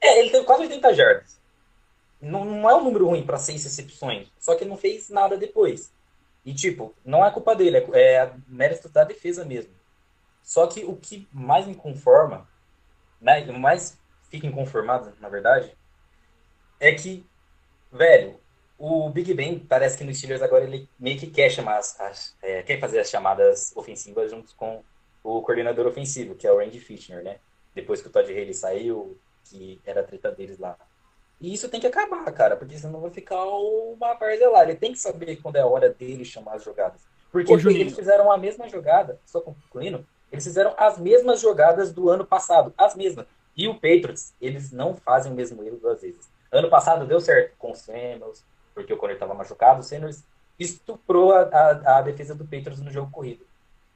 É, 0.00 0.20
ele 0.20 0.30
teve 0.30 0.44
quase 0.44 0.62
80 0.62 0.94
jardas. 0.94 1.40
Não, 2.20 2.44
não 2.44 2.70
é 2.70 2.76
um 2.76 2.84
número 2.84 3.08
ruim 3.08 3.24
para 3.26 3.38
seis 3.38 3.64
recepções. 3.64 4.28
Só 4.38 4.54
que 4.54 4.62
ele 4.62 4.70
não 4.70 4.76
fez 4.76 5.08
nada 5.10 5.36
depois. 5.36 5.92
E, 6.44 6.54
tipo, 6.54 6.94
não 7.04 7.26
é 7.26 7.30
culpa 7.32 7.56
dele, 7.56 7.78
é, 7.92 8.14
é 8.14 8.32
mérito 8.46 8.88
da 8.88 9.02
defesa 9.04 9.44
mesmo. 9.44 9.72
Só 10.52 10.66
que 10.66 10.84
o 10.84 10.96
que 10.98 11.28
mais 11.32 11.66
me 11.66 11.76
conforma, 11.76 12.50
né, 13.20 13.42
o 13.50 13.58
mais 13.58 14.00
fica 14.30 14.46
inconformado, 14.46 15.16
na 15.20 15.28
verdade, 15.28 15.76
é 16.78 16.94
que, 16.94 17.30
velho, 17.92 18.40
o 18.78 19.10
Big 19.10 19.34
Ben 19.34 19.66
parece 19.66 19.98
que 19.98 20.04
no 20.04 20.14
Steelers 20.14 20.42
agora 20.42 20.64
ele 20.64 20.90
meio 20.98 21.18
que 21.18 21.30
quer 21.30 21.50
chamar 21.50 21.78
as, 21.78 21.98
as- 22.00 22.36
é, 22.42 22.62
quer 22.62 22.80
fazer 22.80 23.00
as 23.00 23.10
chamadas 23.10 23.72
ofensivas 23.76 24.30
junto 24.30 24.54
com 24.56 24.84
o 25.22 25.42
coordenador 25.42 25.86
ofensivo, 25.86 26.36
que 26.36 26.46
é 26.46 26.52
o 26.52 26.58
Randy 26.58 26.80
Fitchner, 26.80 27.22
né? 27.24 27.40
Depois 27.74 28.02
que 28.02 28.08
o 28.08 28.12
Todd 28.12 28.30
Haley 28.32 28.54
saiu, 28.54 29.20
que 29.44 29.80
era 29.84 30.02
a 30.02 30.04
treta 30.04 30.32
deles 30.32 30.58
lá. 30.58 30.78
E 31.40 31.52
isso 31.54 31.68
tem 31.70 31.80
que 31.80 31.86
acabar, 31.86 32.30
cara, 32.32 32.56
porque 32.56 32.78
senão 32.78 33.00
vai 33.00 33.10
ficar 33.10 33.44
uma 33.46 34.18
lá. 34.50 34.62
Ele 34.64 34.76
tem 34.76 34.92
que 34.92 34.98
saber 34.98 35.36
quando 35.42 35.56
é 35.56 35.60
a 35.60 35.66
hora 35.66 35.92
dele 35.92 36.24
chamar 36.24 36.56
as 36.56 36.64
jogadas. 36.64 37.08
Porque 37.32 37.52
Ô, 37.52 37.56
eles 37.56 37.94
fizeram 37.94 38.30
a 38.30 38.38
mesma 38.38 38.68
jogada, 38.68 39.20
só 39.24 39.40
concluindo, 39.40 40.06
eles 40.30 40.44
fizeram 40.44 40.74
as 40.76 40.98
mesmas 40.98 41.40
jogadas 41.40 41.92
do 41.92 42.08
ano 42.08 42.24
passado, 42.24 42.72
as 42.76 42.94
mesmas. 42.94 43.26
E 43.56 43.68
o 43.68 43.74
Patriots, 43.74 44.32
eles 44.40 44.70
não 44.70 44.94
fazem 44.96 45.32
o 45.32 45.34
mesmo 45.34 45.62
erro 45.62 45.76
duas 45.76 46.00
vezes. 46.00 46.28
Ano 46.52 46.70
passado 46.70 47.06
deu 47.06 47.20
certo 47.20 47.54
com 47.58 47.72
o 47.72 47.74
Samuels, 47.74 48.44
porque 48.74 48.92
o 48.92 48.96
Conner 48.96 49.16
estava 49.16 49.34
machucado. 49.34 49.80
O 49.80 49.82
Samuels 49.82 50.22
estuprou 50.58 51.32
a, 51.32 51.42
a, 51.42 51.98
a 51.98 52.02
defesa 52.02 52.34
do 52.34 52.44
Patriots 52.44 52.80
no 52.80 52.90
jogo 52.90 53.10
corrido. 53.10 53.44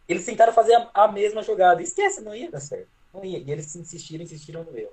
Eles 0.09 0.25
tentaram 0.25 0.53
fazer 0.53 0.75
a, 0.75 0.91
a 0.95 1.09
mesma 1.11 1.43
jogada. 1.43 1.83
Esquece, 1.83 2.21
não 2.21 2.35
ia 2.35 2.51
dar 2.51 2.61
certo. 2.61 2.89
Não 3.13 3.25
ia. 3.25 3.39
E 3.39 3.51
eles 3.51 3.75
insistiram, 3.77 4.25
insistiram 4.25 4.65
no 4.65 4.77
erro. 4.77 4.93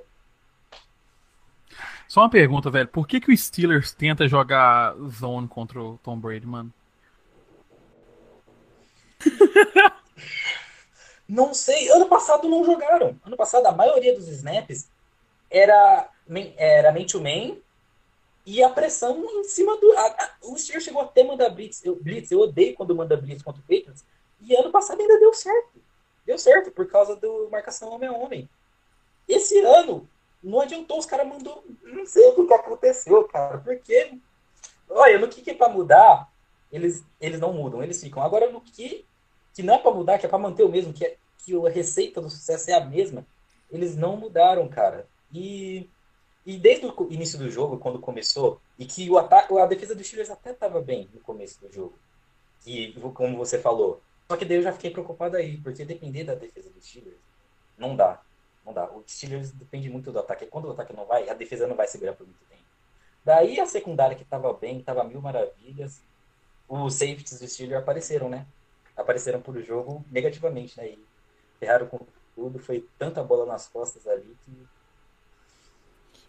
Só 2.08 2.22
uma 2.22 2.30
pergunta, 2.30 2.70
velho. 2.70 2.88
Por 2.88 3.08
que, 3.08 3.20
que 3.20 3.32
o 3.32 3.38
Steelers 3.38 3.92
tenta 3.94 4.28
jogar 4.28 4.96
zone 5.10 5.48
contra 5.48 5.82
o 5.82 5.98
Tom 6.04 6.18
Brady, 6.18 6.46
mano? 6.46 6.72
Não 11.32 11.54
sei. 11.54 11.90
Ano 11.90 12.08
passado 12.10 12.50
não 12.50 12.66
jogaram. 12.66 13.18
Ano 13.26 13.38
passado 13.38 13.66
a 13.66 13.72
maioria 13.72 14.14
dos 14.14 14.28
snaps 14.28 14.90
era 15.50 16.10
man- 16.28 16.52
era 16.58 16.92
man-to-man 16.92 17.56
e 18.46 18.62
a 18.62 18.70
pressão 18.70 19.24
em 19.40 19.46
cima 19.46 19.78
do. 19.78 19.94
a- 19.98 20.08
a- 20.08 20.32
o 20.44 20.58
Steelers 20.58 20.84
chegou 20.84 21.02
até 21.02 21.24
mandar 21.24 21.50
blitz. 21.50 21.86
Eu, 21.86 21.96
blitz. 21.96 22.32
eu 22.32 22.40
odeio 22.42 22.76
quando 22.76 22.94
manda 22.94 23.16
blitz 23.16 23.42
contra 23.44 23.62
o 23.62 23.64
Patriots. 23.64 24.04
E 24.42 24.54
ano 24.56 24.72
passado 24.72 25.00
ainda 25.00 25.20
deu 25.20 25.34
certo. 25.34 25.82
Deu 26.26 26.38
certo 26.38 26.70
por 26.70 26.86
causa 26.90 27.16
do 27.16 27.48
marcação 27.50 27.90
homem 27.94 28.10
a 28.10 28.12
homem. 28.12 28.50
Esse 29.26 29.58
ano 29.62 30.10
não 30.44 30.60
adiantou, 30.60 31.00
os 31.00 31.06
caras 31.06 31.26
mandou. 31.28 31.64
Não 31.82 32.06
sei 32.06 32.28
o 32.28 32.36
que, 32.36 32.46
que 32.46 32.54
aconteceu, 32.54 33.24
cara. 33.24 33.58
Porque. 33.60 34.18
Olha, 34.90 35.18
no 35.18 35.30
que, 35.30 35.42
que 35.42 35.52
é 35.52 35.54
pra 35.54 35.70
mudar, 35.70 36.30
eles, 36.70 37.06
eles 37.22 37.40
não 37.40 37.54
mudam, 37.54 37.82
eles 37.82 38.02
ficam. 38.02 38.22
Agora 38.22 38.50
no 38.50 38.60
que, 38.60 39.06
que 39.54 39.64
não 39.64 39.76
é 39.76 39.78
pra 39.78 39.92
mudar, 39.92 40.18
que 40.18 40.26
é 40.26 40.30
pra 40.30 40.38
manter 40.38 40.64
o 40.64 40.70
mesmo, 40.70 40.92
que, 40.92 41.06
é, 41.06 41.16
que 41.44 41.56
a 41.56 41.70
receita 41.70 42.22
do 42.22 42.30
sucesso 42.30 42.70
é 42.70 42.74
a 42.74 42.86
mesma, 42.86 43.26
eles 43.70 43.96
não 43.96 44.18
mudaram, 44.18 44.68
cara. 44.68 45.08
E, 45.34 45.90
e 46.46 46.58
desde 46.58 46.86
o 46.86 47.08
início 47.10 47.40
do 47.40 47.50
jogo, 47.50 47.78
quando 47.78 48.00
começou, 48.00 48.62
e 48.78 48.86
que 48.86 49.10
o 49.10 49.18
ataque, 49.18 49.58
a 49.58 49.66
defesa 49.66 49.96
dos 49.96 50.06
Steelers 50.06 50.30
até 50.30 50.54
tava 50.54 50.82
bem 50.82 51.10
no 51.14 51.20
começo 51.22 51.60
do 51.62 51.72
jogo. 51.72 51.98
E 52.66 52.94
como 53.14 53.38
você 53.38 53.60
falou. 53.60 54.02
Só 54.30 54.38
que 54.38 54.46
daí 54.46 54.58
eu 54.58 54.64
já 54.64 54.72
fiquei 54.72 54.92
preocupado 54.92 55.36
aí, 55.36 55.58
porque 55.58 55.84
depender 55.84 56.24
da 56.24 56.36
defesa 56.36 56.70
dos 56.70 56.86
Steelers, 56.86 57.18
não 57.78 57.96
dá. 57.96 58.22
Não 58.66 58.74
dá. 58.74 58.86
O 58.92 59.04
Steelers 59.08 59.52
depende 59.52 59.90
muito 59.90 60.12
do 60.12 60.20
ataque. 60.20 60.46
Quando 60.46 60.66
o 60.66 60.72
ataque 60.72 60.96
não 60.96 61.06
vai, 61.06 61.28
a 61.30 61.34
defesa 61.34 61.68
não 61.68 61.76
vai 61.76 61.88
segurar 61.88 62.14
por 62.14 62.26
muito 62.26 62.40
tempo. 62.48 62.62
Daí 63.26 63.60
a 63.60 63.66
secundária 63.66 64.16
que 64.16 64.24
tava 64.24 64.54
bem, 64.54 64.82
tava 64.82 65.04
mil 65.04 65.22
maravilhas. 65.22 66.02
Os 66.68 66.94
safeties 66.94 67.40
do 67.40 67.48
Steelers 67.48 67.82
apareceram, 67.82 68.30
né? 68.30 68.46
Apareceram 68.96 69.42
por 69.42 69.60
jogo 69.62 70.06
negativamente, 70.12 70.78
né? 70.78 70.90
E 70.90 71.11
erraram 71.62 71.88
com 71.88 72.00
tudo. 72.36 72.60
Foi 72.60 72.88
tanta 72.98 73.24
bola 73.24 73.46
nas 73.46 73.68
costas 73.68 74.08
ali 74.08 74.36
que. 74.46 74.52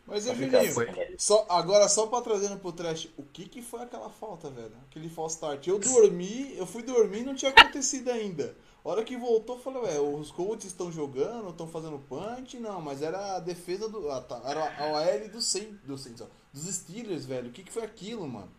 Mas, 0.06 0.26
complicado. 0.26 0.64
Juninho, 0.64 1.14
só, 1.16 1.46
agora 1.48 1.88
só 1.88 2.06
pra 2.08 2.20
trazendo 2.20 2.58
pro 2.58 2.72
trash, 2.72 3.08
o 3.16 3.22
que 3.22 3.48
que 3.48 3.62
foi 3.62 3.82
aquela 3.82 4.10
falta, 4.10 4.50
velho? 4.50 4.74
Aquele 4.90 5.08
false 5.08 5.36
start. 5.36 5.66
Eu 5.66 5.78
dormi, 5.78 6.56
eu 6.56 6.66
fui 6.66 6.82
dormir 6.82 7.20
e 7.20 7.24
não 7.24 7.34
tinha 7.34 7.52
acontecido 7.52 8.10
ainda. 8.10 8.54
A 8.84 8.88
hora 8.88 9.04
que 9.04 9.16
voltou, 9.16 9.56
eu 9.56 9.62
falei, 9.62 9.82
ué, 9.82 10.00
os 10.00 10.32
Colts 10.32 10.66
estão 10.66 10.90
jogando, 10.90 11.50
estão 11.50 11.68
fazendo 11.68 12.00
punch? 12.00 12.58
Não, 12.58 12.80
mas 12.80 13.00
era 13.00 13.36
a 13.36 13.38
defesa 13.38 13.88
do. 13.88 14.10
ah, 14.10 14.20
tá, 14.20 14.42
era 14.44 14.76
a 14.76 14.92
OL 14.92 15.28
do 15.28 15.40
Saints, 15.40 15.80
do 15.84 15.96
Saints, 15.96 16.26
dos 16.52 16.64
Steelers, 16.64 17.24
velho. 17.24 17.48
O 17.48 17.52
que 17.52 17.62
que 17.62 17.72
foi 17.72 17.84
aquilo, 17.84 18.26
mano? 18.26 18.50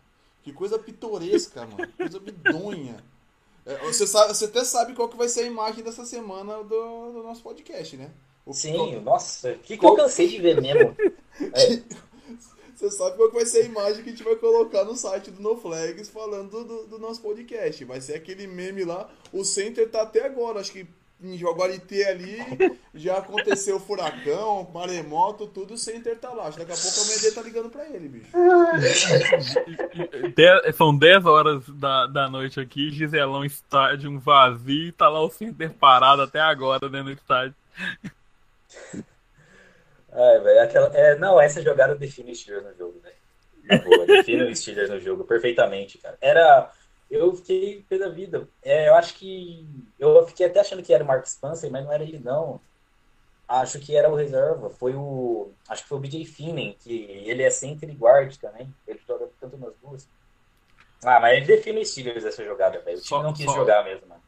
Que 0.42 0.52
coisa 0.52 0.78
pitoresca, 0.78 1.66
mano. 1.66 1.92
Coisa 1.92 2.18
bidonha. 2.18 3.04
É, 3.66 3.76
você, 3.78 4.06
sabe, 4.06 4.34
você 4.34 4.44
até 4.44 4.64
sabe 4.64 4.94
qual 4.94 5.08
que 5.08 5.16
vai 5.16 5.28
ser 5.28 5.40
a 5.40 5.46
imagem 5.46 5.82
dessa 5.82 6.04
semana 6.04 6.62
do, 6.62 7.12
do 7.12 7.22
nosso 7.22 7.42
podcast, 7.42 7.96
né? 7.96 8.10
O 8.44 8.50
que- 8.52 8.58
Sim, 8.58 9.00
nossa, 9.00 9.54
que 9.62 9.78
que 9.78 9.86
eu 9.86 9.94
cansei 9.94 10.28
de 10.28 10.38
ver 10.40 10.60
mesmo. 10.60 10.94
Você 12.74 12.90
sabe 12.90 13.16
qual 13.16 13.28
que 13.28 13.36
vai 13.36 13.46
ser 13.46 13.58
a 13.62 13.66
imagem 13.66 14.02
que 14.02 14.08
a 14.10 14.12
gente 14.12 14.24
vai 14.24 14.34
colocar 14.36 14.84
no 14.84 14.96
site 14.96 15.30
do 15.30 15.40
No 15.40 15.56
Flags 15.56 16.08
falando 16.08 16.50
do, 16.50 16.64
do- 16.64 16.86
do 16.88 16.98
nosso 16.98 17.20
podcast. 17.22 17.84
Vai 17.84 18.00
ser 18.00 18.14
aquele 18.14 18.46
meme 18.46 18.84
lá. 18.84 19.08
O 19.32 19.44
center 19.44 19.88
tá 19.88 20.02
até 20.02 20.24
agora, 20.26 20.60
acho 20.60 20.72
que 20.72 20.84
em 21.24 21.38
Joguarité 21.38 22.10
ali 22.10 22.38
já 22.94 23.18
aconteceu 23.18 23.80
furacão, 23.80 24.68
maremoto, 24.72 25.46
tudo, 25.46 25.74
o 25.74 25.78
center 25.78 26.16
tá 26.18 26.30
lá. 26.30 26.48
Acho 26.48 26.58
que 26.58 26.64
daqui 26.64 26.78
a 26.78 26.82
pouco 26.82 27.00
a 27.00 27.12
MD 27.12 27.32
tá 27.32 27.42
ligando 27.42 27.70
pra 27.70 27.86
ele, 27.88 28.08
bicho. 28.08 28.30
De- 30.34 30.72
são 30.72 30.96
10 30.96 31.26
horas 31.26 31.62
da, 31.68 32.06
da 32.06 32.28
noite 32.28 32.60
aqui, 32.60 32.90
Giselão 32.90 33.44
estádio 33.44 34.18
vazio, 34.20 34.92
tá 34.92 35.08
lá 35.08 35.20
o 35.20 35.30
center 35.30 35.70
parado 35.72 36.22
até 36.22 36.40
agora 36.40 36.88
dentro 36.88 37.06
do 37.06 37.12
estádio. 37.12 37.54
Ai, 40.12 40.40
velho, 40.40 40.62
aquela... 40.62 40.86
é, 40.94 41.18
não, 41.18 41.40
essa 41.40 41.62
jogada 41.62 41.94
define 41.94 42.32
o 42.32 42.36
Steelers 42.36 42.64
no 42.64 42.74
jogo, 42.76 43.00
velho. 43.02 43.14
Na 43.64 43.78
boa, 43.78 44.06
define 44.06 44.44
o 44.44 44.54
Steelers 44.56 44.90
no 44.90 45.00
jogo 45.00 45.24
perfeitamente, 45.24 45.98
cara. 45.98 46.16
Era. 46.20 46.70
Eu 47.14 47.32
fiquei 47.36 47.84
pé 47.88 47.96
da 47.96 48.08
vida. 48.08 48.48
É, 48.60 48.88
eu 48.88 48.94
acho 48.96 49.14
que. 49.14 49.64
Eu 49.98 50.26
fiquei 50.26 50.46
até 50.46 50.58
achando 50.58 50.82
que 50.82 50.92
era 50.92 51.04
o 51.04 51.06
Mark 51.06 51.24
Spencer, 51.26 51.70
mas 51.70 51.84
não 51.84 51.92
era 51.92 52.02
ele, 52.02 52.18
não. 52.18 52.60
Acho 53.46 53.78
que 53.78 53.94
era 53.94 54.10
o 54.10 54.16
reserva. 54.16 54.68
Foi 54.68 54.94
o. 54.96 55.52
Acho 55.68 55.82
que 55.82 55.88
foi 55.88 55.98
o 55.98 56.00
BJ 56.00 56.24
Finnen, 56.24 56.76
que 56.80 57.02
ele 57.24 57.44
é 57.44 57.50
center 57.50 57.88
e 57.88 57.94
guard 57.94 58.34
também. 58.36 58.74
Ele 58.86 59.00
joga 59.06 59.28
tanto 59.40 59.56
nas 59.56 59.72
duas. 59.80 60.08
Ah, 61.04 61.20
mas 61.20 61.36
ele 61.36 61.46
define 61.46 61.80
o 61.80 61.86
Steelers 61.86 62.24
essa 62.24 62.44
jogada, 62.44 62.80
velho. 62.80 62.98
O 62.98 63.00
time 63.00 63.08
Só- 63.08 63.22
não 63.22 63.32
quis 63.32 63.44
só- 63.44 63.54
jogar 63.54 63.84
mesmo, 63.84 64.08
mano. 64.08 64.20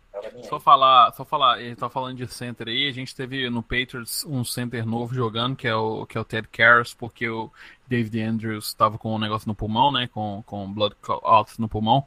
Só 0.48 0.58
falar, 0.58 1.12
só 1.12 1.26
falar, 1.26 1.60
ele 1.60 1.76
tá 1.76 1.90
falando 1.90 2.16
de 2.16 2.26
center 2.26 2.68
aí, 2.68 2.88
a 2.88 2.92
gente 2.92 3.14
teve 3.14 3.50
no 3.50 3.62
Patriots 3.62 4.24
um 4.24 4.42
center 4.44 4.86
novo 4.86 5.14
jogando, 5.14 5.54
que 5.54 5.68
é 5.68 5.74
o, 5.74 6.06
que 6.06 6.16
é 6.16 6.20
o 6.20 6.24
Ted 6.24 6.48
Karras, 6.48 6.94
porque 6.94 7.28
o 7.28 7.50
David 7.86 8.22
Andrews 8.22 8.72
tava 8.72 8.96
com 8.96 9.14
um 9.14 9.18
negócio 9.18 9.46
no 9.46 9.54
pulmão, 9.54 9.92
né, 9.92 10.08
com, 10.08 10.42
com 10.46 10.72
blood 10.72 10.96
clots 11.02 11.58
no 11.58 11.68
pulmão, 11.68 12.02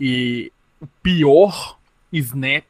e 0.00 0.52
o 0.80 0.86
pior 1.02 1.76
snap, 2.12 2.64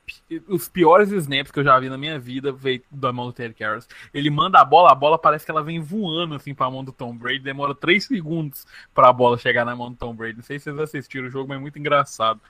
os 0.49 0.69
piores 0.69 1.11
snaps 1.13 1.53
que 1.53 1.61
eu 1.61 1.65
já 1.65 1.79
vi 1.79 1.89
na 1.89 1.99
minha 1.99 2.19
vida 2.19 2.51
veio 2.53 2.83
da 2.91 3.13
mão 3.13 3.27
do 3.27 3.33
Ted 3.33 3.55
Karras. 3.55 3.87
Ele 4.13 4.31
manda 4.31 4.59
a 4.61 4.65
bola, 4.65 4.91
a 4.91 4.95
bola 4.95 5.19
parece 5.19 5.45
que 5.45 5.51
ela 5.51 5.63
vem 5.63 5.81
voando 5.81 6.35
assim 6.35 6.55
pra 6.55 6.71
mão 6.71 6.83
do 6.83 6.91
Tom 6.93 7.15
Brady, 7.17 7.41
demora 7.41 7.75
3 7.75 8.05
segundos 8.05 8.67
pra 8.95 9.13
bola 9.13 9.37
chegar 9.39 9.65
na 9.65 9.77
mão 9.77 9.91
do 9.91 9.97
Tom 9.97 10.15
Brady. 10.15 10.37
Não 10.37 10.43
sei 10.43 10.59
se 10.59 10.65
vocês 10.65 10.79
assistiram 10.79 11.29
o 11.29 11.31
jogo, 11.31 11.49
mas 11.49 11.59
é 11.59 11.61
muito 11.61 11.79
engraçado. 11.79 12.41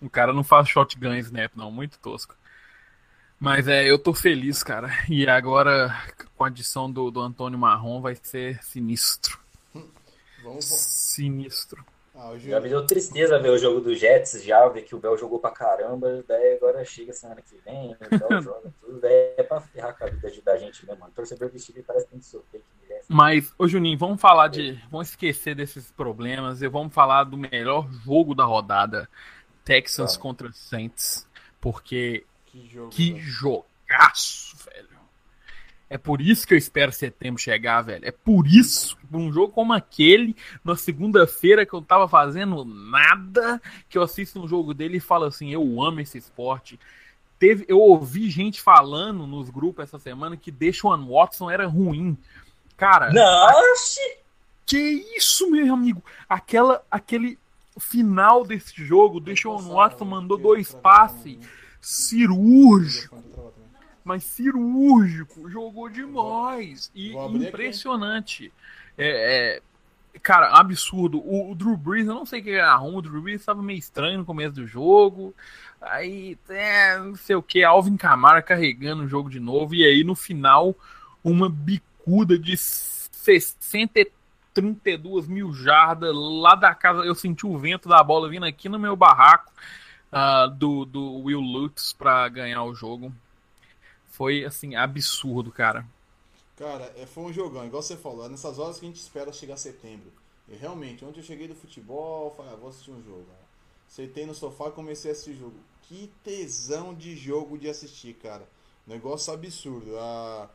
O 0.00 0.10
cara 0.10 0.32
não 0.32 0.44
faz 0.44 0.68
shotgun 0.68 1.14
snap, 1.14 1.52
não, 1.56 1.70
muito 1.70 1.98
tosco. 1.98 2.34
Mas 3.38 3.66
é, 3.68 3.88
eu 3.90 3.98
tô 3.98 4.12
feliz, 4.14 4.62
cara. 4.62 4.90
E 5.08 5.26
agora, 5.28 5.94
com 6.36 6.44
a 6.44 6.48
adição 6.48 6.90
do, 6.90 7.10
do 7.10 7.20
Antônio 7.20 7.58
Marrom, 7.58 8.00
vai 8.00 8.14
ser 8.16 8.62
sinistro. 8.62 9.38
Vamos. 10.42 10.68
vo- 10.68 10.76
Sinistro. 10.76 11.84
Ah, 12.16 12.32
Já 12.38 12.60
me 12.60 12.68
deu 12.68 12.86
tristeza 12.86 13.38
ver 13.40 13.48
o 13.50 13.58
jogo 13.58 13.80
do 13.80 13.92
Jets, 13.94 14.44
já 14.44 14.68
ver 14.68 14.82
que 14.82 14.94
o 14.94 14.98
Bel 15.00 15.18
jogou 15.18 15.40
pra 15.40 15.50
caramba, 15.50 16.22
daí 16.28 16.54
agora 16.54 16.84
chega 16.84 17.12
semana 17.12 17.42
que 17.42 17.56
vem, 17.64 17.92
o 17.92 18.18
Bel 18.28 18.40
joga 18.40 18.72
tudo, 18.80 19.00
daí 19.00 19.34
é 19.36 19.42
pra 19.42 19.60
ferrar 19.60 19.98
com 19.98 20.04
a 20.04 20.08
vida 20.10 20.30
de- 20.30 20.40
da 20.40 20.56
gente 20.56 20.86
mesmo, 20.86 21.00
mano. 21.00 21.12
Torcedor 21.12 21.50
do 21.50 21.58
Steelers 21.58 21.84
parece 21.86 22.04
que 22.04 22.10
tem 22.12 22.20
que 22.20 22.26
sofrer, 22.26 22.60
que 22.60 22.86
merece. 22.88 23.06
Mas, 23.12 23.52
ô 23.58 23.66
Juninho, 23.66 23.98
vamos 23.98 24.20
falar 24.20 24.46
de. 24.46 24.80
Vamos 24.90 25.08
esquecer 25.10 25.56
desses 25.56 25.90
problemas 25.90 26.62
e 26.62 26.68
vamos 26.68 26.94
falar 26.94 27.24
do 27.24 27.36
melhor 27.36 27.90
jogo 28.04 28.32
da 28.32 28.44
rodada: 28.44 29.08
Texans 29.64 30.16
contra 30.16 30.52
Saints. 30.52 31.26
Porque 31.60 32.24
Que 32.46 32.68
jogo. 32.68 32.90
que 32.90 33.18
jogaço. 33.18 34.53
É 35.94 35.96
por 35.96 36.20
isso 36.20 36.44
que 36.44 36.52
eu 36.52 36.58
espero 36.58 36.90
setembro 36.90 37.40
chegar, 37.40 37.80
velho. 37.82 38.04
É 38.04 38.10
por 38.10 38.48
isso, 38.48 38.98
por 39.08 39.16
um 39.16 39.32
jogo 39.32 39.52
como 39.52 39.72
aquele, 39.72 40.34
na 40.64 40.74
segunda-feira 40.74 41.64
que 41.64 41.72
eu 41.72 41.80
tava 41.80 42.08
fazendo 42.08 42.64
nada, 42.64 43.62
que 43.88 43.96
eu 43.96 44.02
assisto 44.02 44.42
um 44.42 44.48
jogo 44.48 44.74
dele 44.74 44.96
e 44.96 45.00
falo 45.00 45.24
assim, 45.24 45.52
eu 45.52 45.80
amo 45.80 46.00
esse 46.00 46.18
esporte. 46.18 46.80
Teve, 47.38 47.64
eu 47.68 47.78
ouvi 47.78 48.28
gente 48.28 48.60
falando 48.60 49.24
nos 49.24 49.48
grupos 49.48 49.84
essa 49.84 50.00
semana 50.00 50.36
que 50.36 50.50
Deshaun 50.50 51.06
Watson 51.06 51.48
era 51.48 51.64
ruim. 51.64 52.18
Cara, 52.76 53.12
Não, 53.12 53.72
oxi! 53.72 54.00
que 54.66 54.76
isso, 55.16 55.48
meu 55.48 55.72
amigo? 55.72 56.02
Aquela, 56.28 56.84
aquele 56.90 57.38
final 57.78 58.44
desse 58.44 58.84
jogo, 58.84 59.20
Deshaun 59.20 59.62
Watson 59.62 60.06
mandou 60.06 60.38
dois 60.38 60.74
passes 60.74 61.38
cirúrgico 61.80 63.22
mas 64.04 64.24
cirúrgico, 64.24 65.48
jogou 65.48 65.88
demais 65.88 66.90
e 66.94 67.14
impressionante. 67.14 68.52
É, 68.98 69.56
é, 69.56 70.18
cara, 70.22 70.50
absurdo. 70.50 71.18
O, 71.18 71.52
o 71.52 71.54
Drew 71.54 71.76
Brees, 71.76 72.06
eu 72.06 72.14
não 72.14 72.26
sei 72.26 72.40
o 72.40 72.42
que 72.42 72.50
ele 72.50 72.60
arruma, 72.60 72.98
o 72.98 73.02
Drew 73.02 73.22
Brees 73.22 73.40
estava 73.40 73.62
meio 73.62 73.78
estranho 73.78 74.18
no 74.18 74.24
começo 74.24 74.54
do 74.54 74.66
jogo. 74.66 75.34
Aí, 75.80 76.38
é, 76.48 76.98
não 76.98 77.16
sei 77.16 77.34
o 77.34 77.42
que, 77.42 77.64
Alvin 77.64 77.96
Kamara 77.96 78.42
carregando 78.42 79.04
o 79.04 79.08
jogo 79.08 79.30
de 79.30 79.40
novo. 79.40 79.74
E 79.74 79.84
aí, 79.84 80.04
no 80.04 80.14
final, 80.14 80.76
uma 81.22 81.48
bicuda 81.48 82.38
de 82.38 82.56
60 82.56 84.00
e 84.00 84.12
32 84.52 85.26
mil 85.26 85.52
jardas 85.52 86.14
lá 86.14 86.54
da 86.54 86.74
casa. 86.74 87.00
Eu 87.00 87.14
senti 87.14 87.46
o 87.46 87.58
vento 87.58 87.88
da 87.88 88.02
bola 88.02 88.28
vindo 88.28 88.46
aqui 88.46 88.68
no 88.68 88.78
meu 88.78 88.94
barraco 88.94 89.52
ah, 90.12 90.46
do, 90.46 90.84
do 90.84 91.24
Will 91.24 91.40
Lutz 91.40 91.92
para 91.92 92.28
ganhar 92.28 92.62
o 92.62 92.74
jogo. 92.74 93.12
Foi, 94.14 94.44
assim, 94.44 94.76
absurdo, 94.76 95.50
cara. 95.50 95.84
Cara, 96.54 96.84
é, 96.96 97.04
foi 97.04 97.24
um 97.24 97.32
jogão, 97.32 97.66
igual 97.66 97.82
você 97.82 97.96
falou, 97.96 98.24
é 98.24 98.28
nessas 98.28 98.60
horas 98.60 98.78
que 98.78 98.86
a 98.86 98.88
gente 98.88 99.00
espera 99.00 99.32
chegar 99.32 99.56
setembro. 99.56 100.12
E 100.48 100.54
realmente, 100.54 101.04
ontem 101.04 101.18
eu 101.18 101.24
cheguei 101.24 101.48
do 101.48 101.54
futebol, 101.56 102.32
falei, 102.36 102.52
ah, 102.52 102.56
vou 102.56 102.68
assistir 102.68 102.92
um 102.92 103.02
jogo. 103.02 103.26
Sentei 103.88 104.24
no 104.24 104.32
sofá 104.32 104.68
e 104.68 104.70
comecei 104.70 105.10
a 105.10 105.14
assistir 105.14 105.34
jogo. 105.34 105.56
Que 105.82 106.12
tesão 106.22 106.94
de 106.94 107.16
jogo 107.16 107.58
de 107.58 107.68
assistir, 107.68 108.14
cara. 108.14 108.48
Negócio 108.86 109.32
absurdo. 109.32 109.98
Ah, 109.98 110.48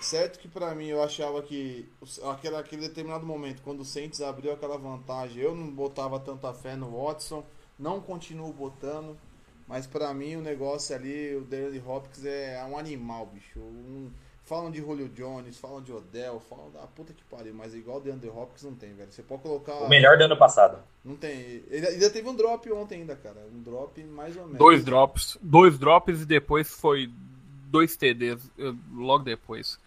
certo 0.00 0.40
que 0.40 0.48
pra 0.48 0.74
mim 0.74 0.88
eu 0.88 1.00
achava 1.00 1.40
que 1.40 1.88
aquele, 2.24 2.56
aquele 2.56 2.88
determinado 2.88 3.24
momento, 3.24 3.62
quando 3.62 3.82
o 3.82 3.84
Saints 3.84 4.20
abriu 4.20 4.52
aquela 4.52 4.76
vantagem, 4.76 5.40
eu 5.40 5.54
não 5.54 5.70
botava 5.70 6.18
tanta 6.18 6.52
fé 6.52 6.74
no 6.74 6.90
Watson, 7.00 7.44
não 7.78 8.00
continuo 8.00 8.52
botando. 8.52 9.16
Mas 9.68 9.86
pra 9.86 10.14
mim 10.14 10.36
o 10.36 10.40
negócio 10.40 10.96
ali, 10.96 11.36
o 11.36 11.42
DeAndre 11.42 11.82
Hopkins 11.86 12.24
é 12.24 12.64
um 12.64 12.78
animal, 12.78 13.26
bicho. 13.26 13.60
Um- 13.60 14.10
falam 14.48 14.70
de 14.70 14.78
Julio 14.78 15.10
Jones, 15.10 15.58
falam 15.58 15.82
de 15.82 15.92
Odell, 15.92 16.40
falam 16.40 16.70
da 16.70 16.80
puta 16.86 17.12
que 17.12 17.22
pariu, 17.24 17.52
mas 17.52 17.74
igual 17.74 17.98
o 17.98 18.00
DeAndre 18.00 18.30
Hopkins 18.30 18.62
não 18.62 18.74
tem, 18.74 18.94
velho. 18.94 19.12
Você 19.12 19.22
pode 19.22 19.42
colocar. 19.42 19.74
O 19.74 19.88
melhor 19.88 20.16
do 20.16 20.24
ano 20.24 20.38
passado. 20.38 20.78
Não 21.04 21.14
tem. 21.14 21.62
Ele 21.68 21.86
ainda 21.86 22.08
teve 22.08 22.26
um 22.26 22.34
drop 22.34 22.72
ontem 22.72 23.00
ainda, 23.00 23.14
cara. 23.14 23.46
Um 23.54 23.62
drop 23.62 24.02
mais 24.04 24.34
ou 24.36 24.44
menos. 24.44 24.58
Dois 24.58 24.82
drops. 24.82 25.38
Dois 25.42 25.78
drops 25.78 26.22
e 26.22 26.26
depois 26.26 26.72
foi 26.72 27.10
dois 27.66 27.94
TDs 27.94 28.50
logo 28.90 29.22
depois. 29.22 29.78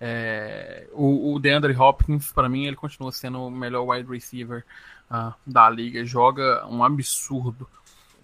É, 0.00 0.86
o, 0.92 1.34
o 1.34 1.38
DeAndre 1.38 1.76
Hopkins, 1.76 2.32
pra 2.32 2.48
mim, 2.48 2.66
ele 2.66 2.76
continua 2.76 3.12
sendo 3.12 3.40
o 3.40 3.50
melhor 3.50 3.84
wide 3.88 4.10
receiver 4.10 4.64
ah, 5.08 5.34
da 5.46 5.70
liga. 5.70 6.04
Joga 6.04 6.66
um 6.66 6.82
absurdo. 6.82 7.68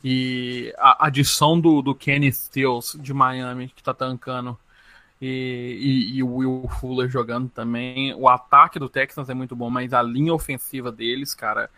E 0.07 0.75
a 0.77 1.07
adição 1.07 1.59
do, 1.59 1.81
do 1.81 1.95
Kenny 1.95 2.31
Stills 2.31 2.99
de 3.01 3.15
Miami, 3.15 3.73
que 3.75 3.83
tá 3.83 3.95
tancando, 3.95 4.59
e, 5.19 5.79
e, 6.13 6.17
e 6.19 6.23
o 6.23 6.37
Will 6.37 6.69
Fuller 6.79 7.09
jogando 7.09 7.49
também. 7.49 8.15
O 8.15 8.29
ataque 8.29 8.79
do 8.79 8.91
Texans 8.91 9.31
é 9.31 9.35
muito 9.35 9.57
bom, 9.57 9.71
mas 9.71 9.95
a 9.95 10.03
linha 10.03 10.35
ofensiva 10.35 10.93
deles, 10.93 11.35
cara, 11.35 11.71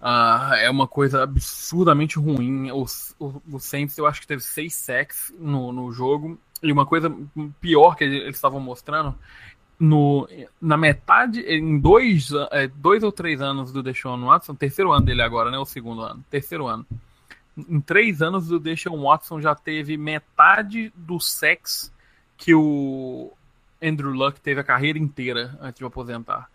ah, 0.00 0.52
é 0.56 0.70
uma 0.70 0.88
coisa 0.88 1.22
absurdamente 1.22 2.18
ruim. 2.18 2.70
O, 2.70 2.86
o, 3.18 3.42
o 3.52 3.60
Saints, 3.60 3.98
eu 3.98 4.06
acho 4.06 4.22
que 4.22 4.26
teve 4.26 4.42
seis 4.42 4.74
sacks 4.74 5.30
no, 5.38 5.72
no 5.72 5.92
jogo. 5.92 6.40
E 6.62 6.72
uma 6.72 6.86
coisa 6.86 7.14
pior 7.60 7.96
que 7.96 8.04
eles 8.04 8.34
estavam 8.34 8.60
mostrando, 8.60 9.14
no, 9.78 10.26
na 10.60 10.76
metade, 10.76 11.40
em 11.40 11.78
dois, 11.78 12.30
é, 12.50 12.66
dois 12.68 13.02
ou 13.02 13.12
três 13.12 13.40
anos 13.40 13.72
do 13.72 13.82
Deshaun 13.82 14.24
Watson, 14.24 14.54
terceiro 14.54 14.92
ano 14.92 15.06
dele 15.06 15.22
agora, 15.22 15.50
né? 15.50 15.58
O 15.58 15.66
segundo 15.66 16.02
ano, 16.02 16.24
terceiro 16.30 16.66
ano. 16.66 16.86
Em 17.68 17.80
três 17.80 18.22
anos, 18.22 18.50
o 18.50 18.58
Deshaun 18.58 19.02
Watson 19.02 19.40
já 19.40 19.54
teve 19.54 19.96
metade 19.96 20.92
do 20.94 21.18
sex 21.20 21.92
que 22.36 22.54
o 22.54 23.32
Andrew 23.82 24.10
Luck 24.10 24.40
teve 24.40 24.60
a 24.60 24.64
carreira 24.64 24.98
inteira 24.98 25.56
antes 25.60 25.78
de 25.78 25.84
aposentar. 25.84 26.50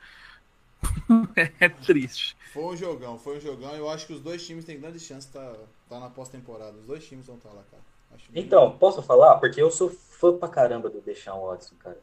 é 1.59 1.69
triste. 1.69 2.35
Foi 2.53 2.63
um 2.63 2.77
jogão, 2.77 3.17
foi 3.17 3.37
um 3.37 3.41
jogão. 3.41 3.75
Eu 3.75 3.89
acho 3.89 4.07
que 4.07 4.13
os 4.13 4.21
dois 4.21 4.45
times 4.45 4.65
têm 4.65 4.79
grande 4.79 4.99
chance 4.99 5.27
de 5.27 5.33
tá, 5.33 5.53
tá 5.89 5.99
na 5.99 6.09
pós-temporada. 6.09 6.77
Os 6.77 6.85
dois 6.85 7.05
times 7.05 7.25
vão 7.25 7.37
estar 7.37 7.49
lá, 7.49 7.63
cara. 7.69 7.83
Acho 8.13 8.31
bem- 8.31 8.43
Então, 8.43 8.77
posso 8.77 9.01
falar? 9.01 9.35
Porque 9.39 9.61
eu 9.61 9.71
sou 9.71 9.89
fã 9.89 10.37
pra 10.37 10.47
caramba 10.47 10.89
do 10.89 11.01
Deshaun 11.01 11.47
Watson, 11.47 11.75
cara. 11.79 11.99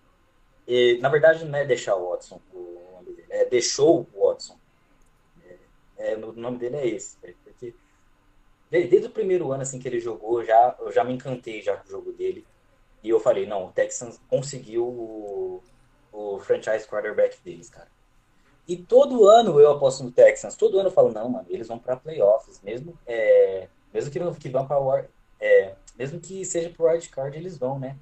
E, 0.66 0.98
na 1.00 1.08
verdade, 1.08 1.44
não 1.44 1.58
é 1.58 1.64
Deshaun 1.64 2.10
Watson 2.10 2.40
o 2.52 2.92
nome 2.94 3.16
dele, 3.16 3.26
é 3.30 3.44
Deixou 3.46 4.08
Watson. 4.14 4.56
É, 5.44 6.12
é, 6.12 6.16
o 6.16 6.32
nome 6.32 6.58
dele 6.58 6.76
é 6.76 6.86
esse, 6.88 7.16
velho, 7.20 7.36
desde, 8.72 9.06
o 9.06 9.10
primeiro 9.10 9.52
ano 9.52 9.62
assim 9.62 9.78
que 9.78 9.86
ele 9.86 10.00
jogou, 10.00 10.42
já, 10.44 10.74
eu 10.80 10.90
já 10.90 11.04
me 11.04 11.12
encantei 11.12 11.60
já 11.60 11.76
com 11.76 11.86
o 11.86 11.90
jogo 11.90 12.12
dele. 12.12 12.44
E 13.02 13.10
eu 13.10 13.20
falei, 13.20 13.46
não, 13.46 13.66
o 13.66 13.72
Texans 13.72 14.20
conseguiu 14.30 14.84
o, 14.84 15.62
o 16.12 16.38
franchise 16.38 16.86
quarterback 16.86 17.38
deles, 17.44 17.68
cara. 17.68 17.88
E 18.66 18.76
todo 18.76 19.28
ano 19.28 19.60
eu 19.60 19.72
aposto 19.72 20.04
no 20.04 20.12
Texans, 20.12 20.54
todo 20.54 20.78
ano 20.78 20.88
eu 20.88 20.92
falo, 20.92 21.12
não, 21.12 21.28
mano, 21.28 21.46
eles 21.50 21.68
vão 21.68 21.78
pra 21.78 21.96
playoffs, 21.96 22.60
mesmo, 22.62 22.96
é, 23.06 23.68
mesmo 23.92 24.10
que, 24.10 24.18
não, 24.18 24.32
que 24.32 24.48
vão 24.48 24.66
pra 24.66 24.78
war, 24.78 25.06
é, 25.40 25.74
mesmo 25.98 26.20
que 26.20 26.44
seja 26.44 26.70
pro 26.70 26.86
wild 26.86 27.08
card, 27.08 27.36
eles 27.36 27.58
vão, 27.58 27.78
né? 27.78 27.96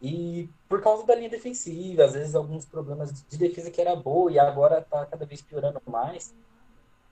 E 0.00 0.48
por 0.68 0.80
causa 0.80 1.04
da 1.04 1.14
linha 1.14 1.28
defensiva, 1.28 2.04
às 2.04 2.12
vezes 2.14 2.34
alguns 2.34 2.64
problemas 2.64 3.12
de 3.28 3.36
defesa 3.36 3.70
que 3.70 3.80
era 3.80 3.96
boa 3.96 4.30
e 4.30 4.38
agora 4.38 4.80
tá 4.80 5.04
cada 5.04 5.26
vez 5.26 5.42
piorando 5.42 5.82
mais, 5.86 6.32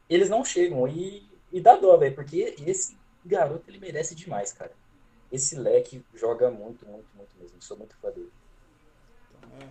eles 0.09 0.31
não 0.31 0.45
chegam. 0.45 0.87
E, 0.87 1.29
e 1.57 1.61
dá 1.61 1.75
dó, 1.75 1.97
velho, 1.97 2.15
porque 2.15 2.55
esse 2.67 2.95
garoto 3.25 3.71
ele 3.71 3.79
merece 3.79 4.15
demais, 4.15 4.53
cara. 4.53 4.73
Esse 5.33 5.57
leque 5.57 6.05
joga 6.15 6.51
muito, 6.51 6.85
muito, 6.85 7.07
muito 7.17 7.31
mesmo. 7.41 7.57
Sou 7.63 7.79
muito 7.79 7.97
fã 7.97 8.11
dele. 8.11 8.31
É, 9.59 9.67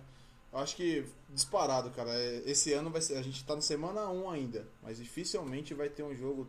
eu 0.52 0.58
acho 0.58 0.74
que 0.74 1.06
disparado, 1.30 1.90
cara. 1.90 2.10
É, 2.10 2.42
Esse 2.44 2.72
ano 2.72 2.90
vai 2.90 3.00
ser. 3.00 3.16
A 3.16 3.22
gente 3.22 3.44
tá 3.44 3.54
na 3.54 3.60
semana 3.62 4.10
1 4.10 4.30
ainda, 4.30 4.66
mas 4.82 4.98
dificilmente 4.98 5.74
vai 5.74 5.88
ter 5.88 6.02
um 6.02 6.12
jogo 6.12 6.48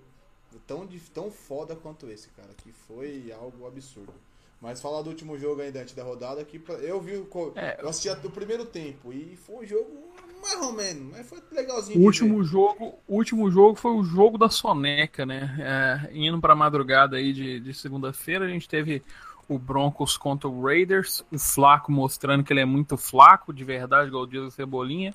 tão, 0.66 0.90
tão 1.14 1.30
foda 1.30 1.76
quanto 1.76 2.10
esse, 2.10 2.30
cara. 2.30 2.50
Que 2.58 2.72
foi 2.72 3.32
algo 3.32 3.68
absurdo. 3.68 4.16
Mas 4.60 4.82
falar 4.82 5.04
do 5.04 5.12
último 5.12 5.38
jogo 5.38 5.62
ainda 5.62 5.82
antes 5.82 5.94
da 5.94 6.04
rodada, 6.04 6.44
que 6.44 6.60
eu 6.82 7.00
vi 7.00 7.16
o. 7.16 7.30
É. 7.56 7.80
Eu 7.80 7.90
assisti 7.90 8.10
do 8.22 8.32
primeiro 8.32 8.66
tempo 8.66 9.14
e 9.14 9.36
foi 9.36 9.58
um 9.58 9.68
jogo 9.68 10.12
mais 10.42 10.62
ou 10.62 10.74
menos, 10.74 11.12
mas 11.12 11.28
foi 11.28 11.40
legalzinho. 11.52 12.00
O 12.00 12.04
último 12.04 12.38
ver. 12.40 12.46
jogo, 12.46 13.00
o 13.08 13.16
último 13.16 13.52
jogo 13.52 13.76
foi 13.76 13.92
o 13.92 14.04
jogo 14.04 14.38
da 14.38 14.50
soneca, 14.50 15.26
né? 15.26 15.56
É, 15.60 16.10
indo 16.14 16.40
pra 16.40 16.56
madrugada 16.56 17.18
aí 17.18 17.34
de, 17.34 17.60
de 17.60 17.74
segunda-feira, 17.74 18.46
a 18.46 18.50
gente 18.50 18.68
teve 18.68 19.04
o 19.48 19.58
Broncos 19.58 20.18
contra 20.18 20.48
o 20.48 20.62
Raiders, 20.62 21.24
o 21.32 21.40
Flaco 21.40 21.92
mostrando 21.92 22.44
que 22.44 22.52
ele 22.52 22.60
é 22.60 22.66
muito 22.66 22.98
flaco, 22.98 23.54
de 23.54 23.64
verdade, 23.64 24.10
igual 24.10 24.24
o 24.26 24.52
Cebolinha, 24.52 25.14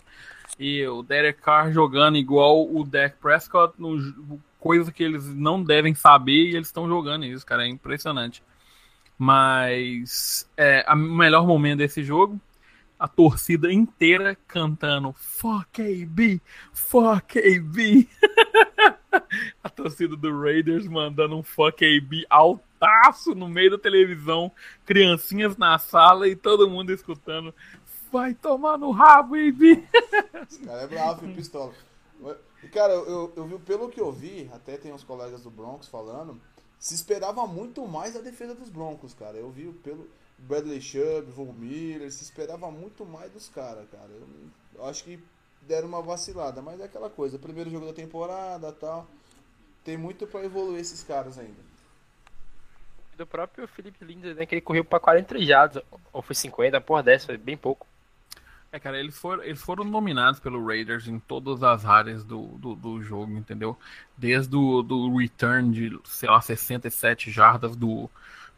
e 0.59 0.87
o 0.87 1.03
Derek 1.03 1.41
Carr 1.43 1.71
jogando 1.71 2.17
igual 2.17 2.67
o 2.67 2.85
Dak 2.85 3.17
Prescott, 3.19 3.75
no, 3.79 4.41
coisa 4.59 4.93
que 4.93 5.03
eles 5.03 5.27
não 5.35 5.63
devem 5.63 5.95
saber 5.95 6.51
e 6.51 6.57
eles 6.57 6.69
estão 6.69 6.89
jogando 6.89 7.25
isso, 7.25 7.45
cara, 7.45 7.65
é 7.65 7.69
impressionante. 7.69 8.43
Mas 9.19 10.49
é, 10.57 10.85
o 10.91 10.97
melhor 10.97 11.47
momento 11.47 11.79
desse 11.79 12.03
jogo, 12.03 12.41
a 13.03 13.09
torcida 13.09 13.73
inteira 13.73 14.39
cantando 14.47 15.13
Fuck 15.15 15.83
AB, 15.83 16.41
Fuck 16.73 17.37
AB. 17.37 18.09
a 19.61 19.69
torcida 19.69 20.17
do 20.17 20.41
Raiders 20.41 20.87
mandando 20.87 21.37
um 21.37 21.43
Fuck 21.43 21.85
AB 21.85 22.25
altaço 22.31 23.35
no 23.35 23.49
meio 23.49 23.73
da 23.73 23.79
televisão, 23.79 24.53
criancinhas 24.87 25.57
na 25.57 25.77
sala 25.81 26.29
e 26.29 26.37
todo 26.37 26.71
mundo 26.71 26.93
escutando. 26.93 27.53
Vai 28.13 28.35
tomar 28.35 28.79
no 28.79 28.93
rabo, 28.93 29.35
AB. 29.35 29.85
Esse 30.49 30.61
cara 30.61 30.83
é 30.83 30.87
bravo, 30.87 31.23
filho, 31.23 31.35
pistola. 31.35 31.73
E, 32.63 32.69
cara, 32.69 32.93
eu, 32.93 33.33
eu 33.35 33.45
vi, 33.49 33.59
pelo 33.59 33.89
que 33.89 34.01
eu 34.01 34.13
vi, 34.13 34.49
até 34.53 34.77
tem 34.77 34.93
uns 34.93 35.03
colegas 35.03 35.43
do 35.43 35.51
Broncos 35.51 35.89
falando, 35.89 36.41
se 36.79 36.95
esperava 36.95 37.49
muito 37.49 37.85
mais 37.89 38.15
a 38.15 38.21
defesa 38.21 38.55
dos 38.55 38.69
Broncos, 38.69 39.13
cara. 39.13 39.37
Eu 39.39 39.51
vi 39.51 39.73
pelo 39.83 40.09
Bradley 40.43 40.81
Chubb, 40.81 41.31
Von 41.31 41.53
Miller, 41.53 42.11
se 42.11 42.25
esperava 42.25 42.71
muito 42.71 43.05
mais 43.07 43.31
dos 43.33 43.49
caras, 43.49 43.89
cara. 43.91 44.11
Eu, 44.11 44.27
eu 44.75 44.85
acho 44.87 45.05
que 45.05 45.23
deram 45.63 45.89
uma 45.89 46.03
vacilada, 46.03 46.61
mas 46.61 46.81
é 46.81 46.85
aquela 46.85 47.09
coisa, 47.09 47.39
primeiro 47.39 47.71
jogo 47.71 47.87
da 47.87 47.93
temporada 47.93 48.73
tal. 48.73 49.07
Tem 49.85 49.97
muito 49.97 50.27
pra 50.27 50.45
evoluir 50.45 50.81
esses 50.81 51.03
caras 51.03 51.39
ainda. 51.39 51.73
Do 53.17 53.27
próprio 53.27 53.69
Felipe 53.69 54.05
Lindsay, 54.05 54.35
né? 54.35 54.47
Que 54.47 54.55
ele 54.55 54.63
correu 54.63 54.85
pra 54.85 54.99
43 54.99 55.47
jardas, 55.47 55.83
ou 56.13 56.23
foi 56.23 56.35
50, 56.35 56.81
porra 56.81 57.03
dessa, 57.03 57.27
foi 57.27 57.37
bem 57.37 57.57
pouco. 57.57 57.87
É, 58.73 58.81
cara, 58.81 58.99
eles 58.99 59.17
foram, 59.19 59.45
eles 59.45 59.61
foram 59.61 59.85
nominados 59.85 60.41
pelo 60.41 60.65
Raiders 60.67 61.07
em 61.07 61.19
todas 61.19 61.63
as 61.63 61.85
áreas 61.85 62.25
do, 62.25 62.47
do, 62.59 62.75
do 62.75 63.03
jogo, 63.03 63.37
entendeu? 63.37 63.77
Desde 64.17 64.57
o 64.57 64.83
do 64.83 65.15
return 65.15 65.71
de, 65.71 66.01
sei 66.05 66.29
lá, 66.31 66.41
67 66.41 67.31
jardas 67.31 67.77
do, 67.77 68.09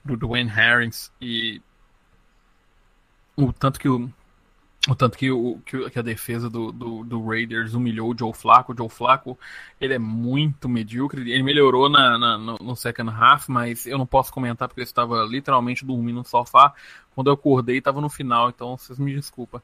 do 0.05 0.17
Dwayne 0.17 0.49
Harris 0.49 1.11
e 1.21 1.61
o 3.37 3.53
tanto 3.53 3.79
que 3.79 3.89
o, 3.89 4.11
o 4.89 4.95
tanto 4.95 5.17
que, 5.17 5.31
o, 5.31 5.59
que, 5.65 5.99
a 5.99 6.03
defesa 6.03 6.51
do, 6.51 6.71
do, 6.71 7.05
do 7.05 7.27
Raiders 7.27 7.73
humilhou 7.73 8.13
o 8.13 8.19
Joe 8.19 8.35
Flacco. 8.35 8.73
O 8.73 8.77
Joe 8.77 8.89
Flacco, 8.89 9.39
ele 9.81 9.95
é 9.95 9.99
muito 9.99 10.69
medíocre. 10.69 11.31
Ele 11.31 11.43
melhorou 11.43 11.89
na, 11.89 12.19
na, 12.19 12.37
no, 12.39 12.57
no 12.57 12.77
second 12.77 13.11
half, 13.11 13.49
mas 13.49 13.87
eu 13.87 13.97
não 13.97 14.07
posso 14.07 14.33
comentar 14.33 14.69
porque 14.69 14.83
eu 14.83 14.85
estava 14.85 15.25
literalmente 15.25 15.87
dormindo 15.87 16.17
no 16.17 16.25
sofá. 16.25 16.75
Quando 17.15 17.29
eu 17.29 17.35
acordei, 17.35 17.79
estava 17.79 18.01
no 18.01 18.11
final, 18.11 18.51
então 18.51 18.77
vocês 18.77 18.99
me 18.99 19.15
desculpem. 19.15 19.61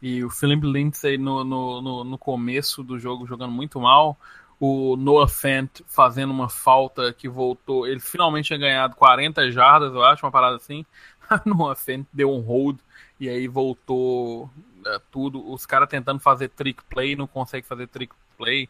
E 0.00 0.22
o 0.24 0.30
Philip 0.30 0.64
Lindsay 0.64 1.18
no, 1.18 1.42
no, 1.42 1.82
no, 1.82 2.04
no 2.04 2.18
começo 2.18 2.82
do 2.82 2.98
jogo 2.98 3.26
jogando 3.26 3.52
muito 3.52 3.80
mal. 3.80 4.16
O 4.58 4.94
Noah 4.96 5.26
Fant 5.26 5.80
fazendo 5.86 6.30
uma 6.30 6.48
falta 6.48 7.12
que 7.12 7.28
voltou. 7.28 7.86
Ele 7.88 7.98
finalmente 7.98 8.46
tinha 8.48 8.58
ganhado 8.58 8.94
40 8.94 9.50
jardas, 9.50 9.92
eu 9.92 10.04
acho, 10.04 10.24
uma 10.24 10.30
parada 10.30 10.56
assim. 10.56 10.86
Noah 11.44 11.74
Fant 11.74 12.06
deu 12.12 12.30
um 12.30 12.40
hold 12.40 12.78
e 13.20 13.28
aí 13.28 13.46
voltou 13.46 14.50
é, 14.86 14.98
tudo. 15.10 15.52
Os 15.52 15.66
caras 15.66 15.88
tentando 15.88 16.18
fazer 16.18 16.48
trick 16.48 16.82
play, 16.84 17.14
não 17.14 17.26
consegue 17.26 17.66
fazer 17.66 17.86
trick 17.86 18.14
play. 18.38 18.68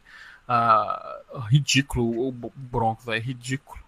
Uh, 0.49 1.39
ridículo 1.49 2.29
o 2.29 2.33
Broncos, 2.33 3.07
é 3.07 3.19
ridículo. 3.19 3.81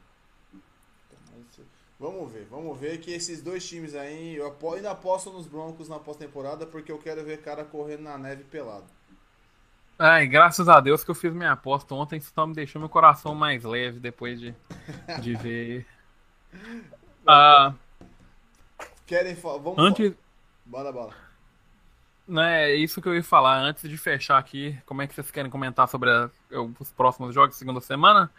Vamos 1.98 2.32
ver, 2.32 2.46
vamos 2.50 2.78
ver 2.78 2.98
que 2.98 3.12
esses 3.12 3.42
dois 3.42 3.68
times 3.68 3.94
aí, 3.94 4.36
eu 4.36 4.56
ainda 4.74 4.90
aposto 4.90 5.30
nos 5.30 5.46
Broncos 5.46 5.88
na 5.88 5.98
pós-temporada 5.98 6.66
porque 6.66 6.90
eu 6.90 6.98
quero 6.98 7.24
ver 7.24 7.42
cara 7.42 7.64
correndo 7.64 8.02
na 8.02 8.18
neve 8.18 8.42
pelado. 8.44 8.86
Ai, 9.98 10.26
graças 10.26 10.68
a 10.68 10.80
Deus 10.80 11.04
que 11.04 11.10
eu 11.12 11.14
fiz 11.14 11.32
minha 11.32 11.52
aposta 11.52 11.94
ontem, 11.94 12.16
isso 12.16 12.32
só 12.34 12.44
me 12.44 12.54
deixou 12.54 12.80
meu 12.80 12.88
coração 12.88 13.36
mais 13.36 13.62
leve 13.62 14.00
depois 14.00 14.40
de, 14.40 14.54
de 15.20 15.34
ver. 15.34 15.86
Ah, 17.24 17.72
Querem? 19.12 19.34
Vamos 19.34 19.74
antes, 19.76 20.14
Bora, 20.73 20.91
bora. 20.91 21.14
né, 22.27 22.70
é 22.70 22.75
isso 22.75 23.03
que 23.03 23.07
eu 23.07 23.14
ia 23.14 23.23
falar 23.23 23.59
antes 23.59 23.89
de 23.91 23.99
fechar 23.99 24.39
aqui. 24.39 24.79
Como 24.87 25.03
é 25.03 25.07
que 25.07 25.14
vocês 25.14 25.31
querem 25.31 25.51
comentar 25.51 25.87
sobre 25.87 26.09
a- 26.11 26.31
os 26.81 26.91
próximos 26.93 27.35
jogos 27.35 27.55
da 27.55 27.59
segunda 27.59 27.81
semana? 27.83 28.31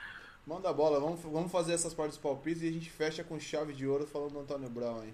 Manda 0.48 0.68
a 0.68 0.74
bola, 0.74 1.00
vamos, 1.00 1.22
vamos 1.22 1.52
fazer 1.52 1.74
essas 1.74 1.94
partes 1.94 2.18
palpites 2.18 2.64
e 2.64 2.70
a 2.70 2.72
gente 2.72 2.90
fecha 2.90 3.24
com 3.24 3.40
chave 3.40 3.72
de 3.72 3.86
ouro 3.86 4.08
falando 4.08 4.32
do 4.32 4.40
Antônio 4.40 4.68
Brown 4.68 5.02
aí. 5.02 5.14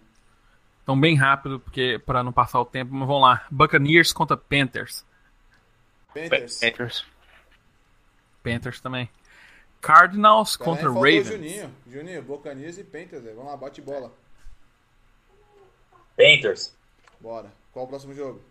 Então, 0.82 0.98
bem 0.98 1.16
rápido, 1.18 1.60
porque 1.60 2.00
para 2.06 2.24
não 2.24 2.32
passar 2.32 2.60
o 2.62 2.66
tempo, 2.66 2.94
mas 2.96 3.06
vamos 3.06 3.22
lá. 3.22 3.46
Buccaneers 3.52 4.14
contra 4.14 4.38
Panthers. 4.38 5.06
Panthers. 6.14 6.60
Panthers. 6.62 7.06
Panthers 8.42 8.80
também. 8.80 9.10
Cardinals 9.82 10.56
Caralho, 10.56 10.78
contra 10.78 10.90
Ravens. 10.94 11.28
Juninho. 11.28 11.76
Juninho, 11.86 12.24
Bocanias 12.24 12.78
e 12.78 12.84
Panthers, 12.86 13.24
velho. 13.24 13.36
Vamos 13.36 13.52
lá, 13.52 13.58
bate 13.58 13.82
bola. 13.82 14.12
Panthers. 16.18 16.74
Bora. 17.20 17.52
Qual 17.72 17.86
o 17.86 17.88
próximo 17.88 18.14
jogo? 18.14 18.42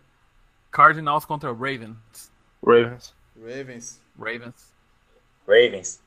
Cardinals 0.71 1.25
contra 1.25 1.53
Ravens. 1.53 2.31
Ravens. 2.65 3.15
Ravens. 3.37 4.03
Ravens. 4.19 4.75
Ravens. 5.47 6.03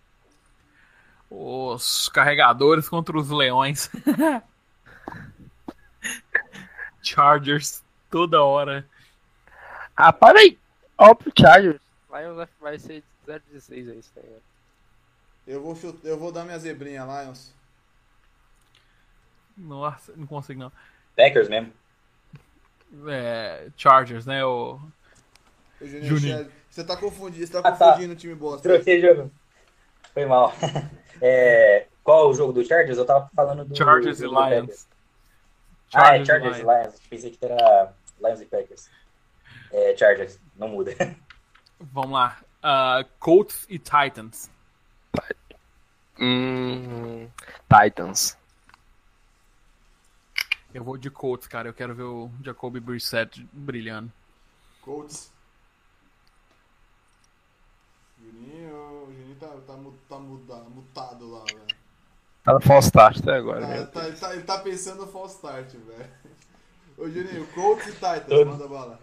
Os 1.29 2.09
carregadores 2.09 2.87
contra 2.89 3.17
os 3.17 3.29
leões. 3.29 3.89
Chargers 7.01 7.83
toda 8.09 8.43
hora. 8.43 8.87
Ah, 9.95 10.13
para 10.13 10.39
aí! 10.39 10.59
Ó 10.97 11.15
pro 11.15 11.31
Chargers. 11.37 11.79
Lions 12.11 12.47
vai 12.59 12.77
ser 12.77 13.03
016 13.25 13.89
aí, 13.89 13.99
isso 13.99 14.11
aí. 14.17 14.41
Eu 15.47 15.61
vou, 15.61 15.75
eu 16.03 16.19
vou 16.19 16.31
dar 16.31 16.43
minha 16.45 16.59
zebrinha, 16.59 17.03
Lions. 17.03 17.53
Nossa, 19.57 20.13
não 20.15 20.27
consigo 20.27 20.59
não. 20.59 20.71
Packers 21.15 21.49
mesmo. 21.49 21.73
É, 23.07 23.69
Chargers, 23.77 24.25
né? 24.25 24.43
O... 24.45 24.79
Juninho, 25.81 26.49
você 26.69 26.83
tá 26.83 26.95
confundindo, 26.95 27.45
você 27.45 27.51
tá 27.53 27.59
Ah, 27.59 27.71
tá. 27.71 27.87
confundindo 27.89 28.13
o 28.13 28.15
time 28.15 28.35
bosta. 28.35 28.67
Troquei 28.67 29.01
jogo. 29.01 29.31
Foi 30.13 30.25
mal. 30.25 30.53
É, 31.23 31.85
qual 32.03 32.31
o 32.31 32.33
jogo 32.33 32.51
do 32.51 32.65
Chargers? 32.65 32.97
Eu 32.97 33.05
tava 33.05 33.29
falando 33.35 33.63
do. 33.63 33.77
Chargers 33.77 34.17
do 34.17 34.25
e. 34.25 34.27
Lions. 34.29 34.87
Ah, 35.93 36.17
é 36.17 36.25
Chargers 36.25 36.25
e 36.25 36.25
Chargers 36.25 36.57
Lions. 36.57 36.81
Lions. 36.83 36.99
Pensei 37.07 37.29
que 37.29 37.45
era 37.45 37.93
Lions 38.19 38.41
e 38.41 38.45
Packers. 38.45 38.89
É, 39.71 39.95
Chargers, 39.95 40.39
não 40.55 40.69
muda. 40.69 40.95
Vamos 41.79 42.11
lá. 42.13 42.39
Ah, 42.63 43.05
Colts 43.19 43.67
e 43.69 43.77
Titans. 43.77 44.49
Hum, 46.19 47.27
Titans. 47.69 48.35
Eu 50.73 50.83
vou 50.83 50.97
de 50.97 51.09
Colts, 51.09 51.47
cara. 51.47 51.67
Eu 51.69 51.73
quero 51.73 51.93
ver 51.93 52.03
o 52.03 52.29
Jacoby 52.43 52.79
Brissett 52.79 53.47
brilhando. 53.51 54.11
Colts. 54.81 55.31
Juninho, 58.19 58.75
o 59.07 59.13
Juninho 59.13 59.35
tá, 59.39 59.47
tá, 59.67 59.77
tá 60.09 60.19
muda, 60.19 60.55
mutado 60.69 61.31
lá, 61.31 61.43
velho. 61.45 61.61
Tá 62.43 62.53
no 62.53 62.61
false 62.61 62.87
start 62.87 63.17
até 63.19 63.35
agora, 63.35 63.61
Tá, 63.61 63.67
meu 63.67 63.87
tá- 63.91 64.07
ele, 64.07 64.17
tá, 64.17 64.33
ele 64.33 64.43
tá 64.43 64.57
pensando 64.59 65.05
no 65.05 65.11
false 65.11 65.35
start, 65.35 65.69
velho. 65.73 66.09
Ô 66.97 67.09
Juninho, 67.09 67.47
Colts 67.47 67.87
e 67.87 67.91
Titans, 67.93 68.25
Todo- 68.27 68.45
manda 68.51 68.67
bala. 68.67 68.99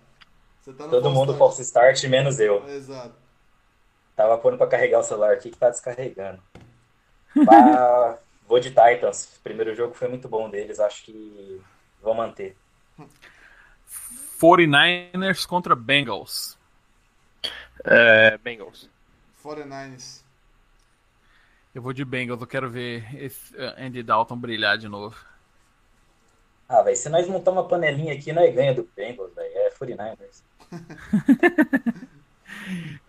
Você 0.60 0.72
tá 0.72 0.84
no 0.84 0.90
Todo 0.90 1.10
mundo 1.10 1.32
start. 1.32 1.38
false 1.38 1.62
start, 1.62 2.04
menos 2.04 2.40
eu. 2.40 2.66
Exato. 2.68 3.14
Tava 4.16 4.38
pondo 4.38 4.56
pra 4.58 4.66
carregar 4.66 5.00
o 5.00 5.04
celular 5.04 5.32
aqui 5.34 5.50
que 5.50 5.56
tá 5.58 5.70
descarregando. 5.70 6.42
Mas, 7.34 8.18
vou 8.48 8.58
de 8.58 8.70
Titans. 8.70 9.36
O 9.36 9.40
primeiro 9.42 9.74
jogo 9.74 9.94
foi 9.94 10.08
muito 10.08 10.28
bom 10.28 10.48
deles, 10.48 10.80
acho 10.80 11.04
que 11.04 11.60
vão 12.02 12.14
manter. 12.14 12.56
49ers 14.40 15.46
contra 15.46 15.76
Bengals. 15.76 16.58
É, 17.84 18.38
Bengals. 18.38 18.88
49ers. 19.44 20.22
Eu 21.74 21.82
vou 21.82 21.92
de 21.92 22.04
Bengals. 22.04 22.40
Eu 22.40 22.46
quero 22.46 22.70
ver 22.70 23.04
esse 23.22 23.54
eh, 23.56 23.74
Andy 23.78 24.02
Dalton 24.02 24.36
brilhar 24.36 24.78
de 24.78 24.88
novo. 24.88 25.16
Ah, 26.68 26.82
velho, 26.82 26.96
se 26.96 27.08
nós 27.08 27.28
montar 27.28 27.50
uma 27.52 27.68
panelinha 27.68 28.14
aqui, 28.14 28.32
nós 28.32 28.52
ganha 28.54 28.74
do 28.74 28.88
Bengals, 28.96 29.34
velho. 29.34 29.50
É 29.54 29.70
49ers. 29.70 30.42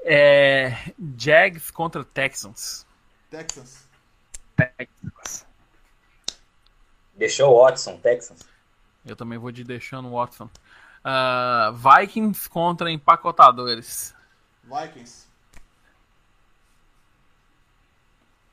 É, 0.03 0.93
Jags 1.17 1.69
contra 1.69 2.03
Texans. 2.03 2.85
Texans. 3.29 3.88
Texans. 4.65 5.47
Deixou 7.15 7.53
o 7.53 7.63
Watson, 7.63 7.97
Texans. 7.97 8.47
Eu 9.05 9.15
também 9.15 9.37
vou 9.37 9.51
de 9.51 9.63
Deshaun 9.63 10.09
Watson. 10.11 10.49
Ah, 11.03 11.73
Vikings 11.73 12.49
contra 12.49 12.91
empacotadores. 12.91 14.15
Vikings. 14.63 15.27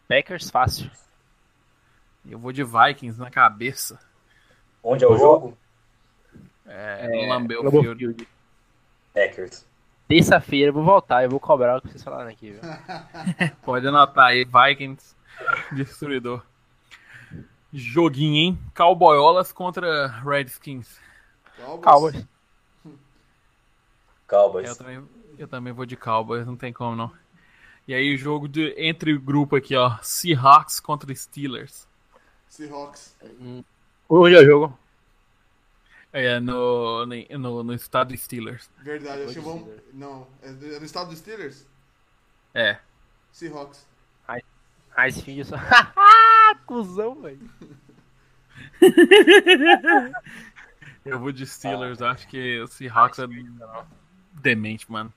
Packers 0.08 0.50
fácil. 0.50 0.90
Eu 2.28 2.38
vou 2.38 2.52
de 2.52 2.64
Vikings 2.64 3.18
na 3.20 3.30
cabeça. 3.30 4.00
Onde 4.82 5.04
é 5.04 5.08
o 5.08 5.16
jogo? 5.16 5.56
É, 6.64 7.08
no 7.08 7.28
Lambeau 7.28 7.62
Lambeau 7.62 7.82
Field. 7.82 7.98
Field. 7.98 8.28
Packers. 9.12 9.66
Terça-feira 10.08 10.70
eu 10.70 10.72
vou 10.72 10.84
voltar, 10.84 11.24
eu 11.24 11.30
vou 11.30 11.40
cobrar 11.40 11.78
o 11.78 11.80
que 11.80 11.88
vocês 11.88 12.02
falaram 12.02 12.30
aqui, 12.30 12.52
viu? 12.52 12.60
Pode 13.62 13.86
anotar 13.88 14.26
aí, 14.26 14.44
Vikings 14.44 15.15
destruidor. 15.72 16.42
Joguinho, 17.72 18.36
hein? 18.36 18.58
Cowboyolas 18.74 19.52
contra 19.52 20.06
Redskins. 20.06 21.00
Cowboys. 21.82 22.26
Cowboys. 24.26 24.68
Eu 24.68 24.76
também, 24.76 25.08
eu 25.38 25.48
também 25.48 25.72
vou 25.72 25.86
de 25.86 25.96
Cowboys, 25.96 26.46
não 26.46 26.56
tem 26.56 26.72
como 26.72 26.96
não. 26.96 27.12
E 27.86 27.94
aí 27.94 28.14
o 28.14 28.18
jogo 28.18 28.48
de, 28.48 28.74
entre 28.76 29.12
o 29.14 29.20
grupo 29.20 29.56
aqui, 29.56 29.76
ó. 29.76 29.96
Seahawks 30.02 30.80
contra 30.80 31.14
Steelers. 31.14 31.86
Seahawks. 32.48 33.16
Onde 34.08 34.34
é 34.34 34.40
o 34.40 34.44
jogo? 34.44 34.78
É, 36.12 36.40
no, 36.40 37.04
no, 37.04 37.62
no 37.62 37.74
estado 37.74 38.08
de 38.08 38.16
Steelers. 38.18 38.70
Verdade, 38.82 39.22
acho 39.22 39.34
que 39.34 39.40
vamos. 39.40 39.68
Não, 39.92 40.26
é 40.42 40.50
do- 40.52 40.74
é 40.74 40.78
no 40.78 40.86
estado 40.86 41.10
dos 41.10 41.18
Steelers? 41.18 41.66
É. 42.54 42.78
Seahawks. 43.32 43.86
Ice 45.08 45.22
Field 45.22 45.44
só. 45.44 45.56
Cusão, 46.66 47.14
velho. 47.22 47.38
Eu 51.04 51.20
vou 51.20 51.30
de 51.30 51.46
Steelers, 51.46 52.02
acho 52.02 52.26
que 52.28 52.60
o 52.60 52.66
Seahawks 52.66 53.18
é 53.20 53.26
demente, 54.42 54.90
mano. 54.90 55.12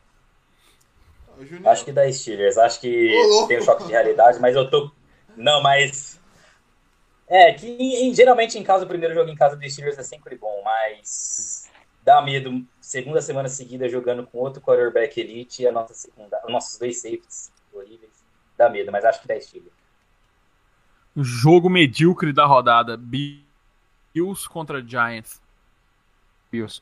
Acho 1.65 1.85
que 1.85 1.91
dá 1.91 2.11
Steelers. 2.11 2.57
Acho 2.57 2.79
que 2.81 3.11
louco. 3.29 3.47
tem 3.47 3.57
um 3.59 3.61
choque 3.63 3.85
de 3.85 3.91
realidade, 3.91 4.39
mas 4.39 4.55
eu 4.55 4.69
tô. 4.69 4.91
Não, 5.35 5.63
mas. 5.63 6.19
É, 7.27 7.53
que 7.53 7.65
em- 7.67 8.09
em- 8.09 8.13
geralmente 8.13 8.57
em 8.57 8.63
casa, 8.63 8.85
o 8.85 8.87
primeiro 8.87 9.13
jogo 9.15 9.29
em 9.29 9.35
casa 9.35 9.55
do 9.55 9.67
Steelers 9.69 9.97
é 9.97 10.03
sempre 10.03 10.35
bom, 10.37 10.61
mas. 10.63 11.71
Dá 12.03 12.21
medo. 12.21 12.63
Segunda 12.81 13.21
semana 13.21 13.47
seguida 13.49 13.87
jogando 13.87 14.25
com 14.27 14.37
outro 14.39 14.61
quarterback 14.61 15.19
elite 15.19 15.63
e 15.63 15.67
a 15.67 15.71
nossa 15.71 15.93
segunda, 15.93 16.39
os 16.45 16.51
nossos 16.51 16.77
dois 16.77 17.01
safeties 17.01 17.51
horríveis. 17.73 18.18
Dá 18.59 18.69
medo, 18.69 18.91
mas 18.91 19.05
acho 19.05 19.21
que 19.21 19.27
dá 19.29 19.39
Steelers. 19.39 19.71
Jogo 21.15 21.69
medíocre 21.69 22.33
da 22.33 22.45
rodada. 22.45 22.97
Bills 22.97 24.49
contra 24.49 24.85
Giants. 24.85 25.41
Bills. 26.51 26.81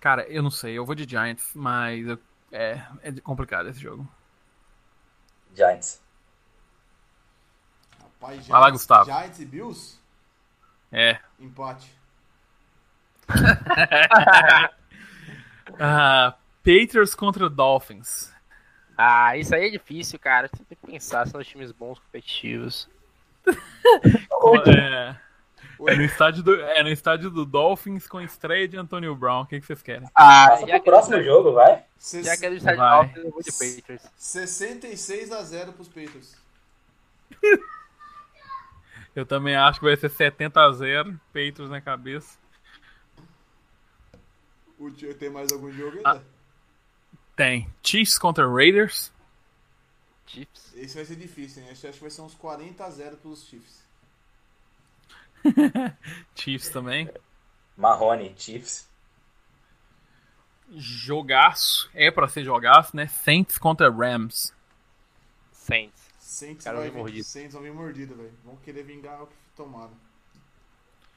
Cara, 0.00 0.24
eu 0.28 0.42
não 0.42 0.50
sei, 0.50 0.76
eu 0.76 0.84
vou 0.84 0.96
de 0.96 1.08
Giants, 1.08 1.52
mas 1.54 2.04
eu- 2.08 2.18
é, 2.50 2.82
é 3.04 3.12
complicado 3.20 3.68
esse 3.68 3.78
jogo. 3.78 4.04
Giants. 5.54 6.02
Rapaz, 8.02 8.48
Vai 8.48 8.60
lá, 8.60 8.66
Giants- 8.66 8.72
Gustavo. 8.72 9.04
Giants 9.04 9.38
e 9.40 9.44
Bills? 9.46 10.00
É. 10.90 11.20
Empate. 11.38 11.88
Ah, 15.78 16.36
Patriots 16.64 17.14
contra 17.14 17.48
Dolphins. 17.50 18.32
Ah, 18.96 19.36
isso 19.36 19.54
aí 19.54 19.66
é 19.66 19.70
difícil, 19.70 20.18
cara. 20.18 20.48
Você 20.48 20.64
tem 20.64 20.78
que 20.80 20.86
pensar, 20.86 21.26
são 21.26 21.40
os 21.40 21.46
times 21.46 21.72
bons, 21.72 21.98
competitivos. 21.98 22.88
É, 24.66 25.16
é 25.92 25.96
no 25.96 26.02
estádio 26.02 26.42
do, 26.42 26.54
é 26.60 26.82
no 26.82 26.88
estádio 26.88 27.30
do 27.30 27.44
Dolphins 27.44 28.06
com 28.06 28.20
estreia 28.20 28.66
de 28.68 28.76
Antonio 28.76 29.14
Brown. 29.14 29.42
O 29.42 29.46
que, 29.46 29.60
que 29.60 29.66
vocês 29.66 29.82
querem? 29.82 30.08
Ah, 30.14 30.48
Passa 30.50 30.60
já 30.66 30.66
pro 30.74 30.80
que, 30.82 30.90
próximo 30.90 31.22
jogo, 31.22 31.52
vai. 31.52 31.84
Ses- 31.96 32.26
já 32.26 32.36
que 32.36 32.46
é 32.46 32.50
do 32.50 32.56
estádio 32.56 32.78
Vai. 32.78 32.98
Dolphins, 33.06 33.24
eu 33.24 33.30
vou 33.30 33.42
de 33.42 33.52
Patriots. 33.52 34.10
66 34.16 35.32
a 35.32 35.42
0 35.42 35.72
pros 35.72 35.88
Patriots. 35.88 36.36
Eu 39.14 39.26
também 39.26 39.54
acho 39.54 39.78
que 39.78 39.84
vai 39.84 39.96
ser 39.96 40.08
70 40.08 40.60
a 40.60 40.72
0. 40.72 41.20
Patriots 41.32 41.68
na 41.68 41.80
cabeça. 41.80 42.38
O 44.78 44.90
tio 44.90 45.14
tem 45.14 45.30
mais 45.30 45.52
algum 45.52 45.70
jogo 45.70 46.00
Ah. 46.04 46.18
Tem 47.36 47.68
Chiefs 47.82 48.18
contra 48.18 48.46
Raiders. 48.46 49.12
Chiefs. 50.26 50.72
Esse 50.74 50.94
vai 50.94 51.04
ser 51.04 51.16
difícil, 51.16 51.62
hein? 51.62 51.70
Esse 51.70 51.86
acho 51.86 51.98
que 51.98 52.04
vai 52.04 52.10
ser 52.10 52.22
uns 52.22 52.34
40 52.34 52.84
a 52.84 52.90
0 52.90 53.16
pros 53.16 53.46
Chiefs. 53.46 53.82
Chiefs 56.34 56.68
também. 56.70 57.10
Marrone, 57.76 58.34
Chiefs. 58.36 58.88
Jogaço. 60.70 61.90
É 61.94 62.10
pra 62.10 62.28
ser 62.28 62.44
jogaço, 62.44 62.96
né? 62.96 63.06
Saints 63.06 63.58
contra 63.58 63.90
Rams. 63.90 64.54
Saints. 65.52 66.02
Saints, 66.18 66.64
Cara, 66.64 66.78
vai 66.78 67.12
vir. 67.12 67.24
Saints 67.24 67.52
vão 67.52 67.62
vir 67.62 67.72
mordido, 67.72 68.16
velho. 68.16 68.32
Vão 68.44 68.56
querer 68.56 68.82
vingar 68.84 69.22
o 69.22 69.26
que 69.26 69.34
tomaram. 69.54 69.92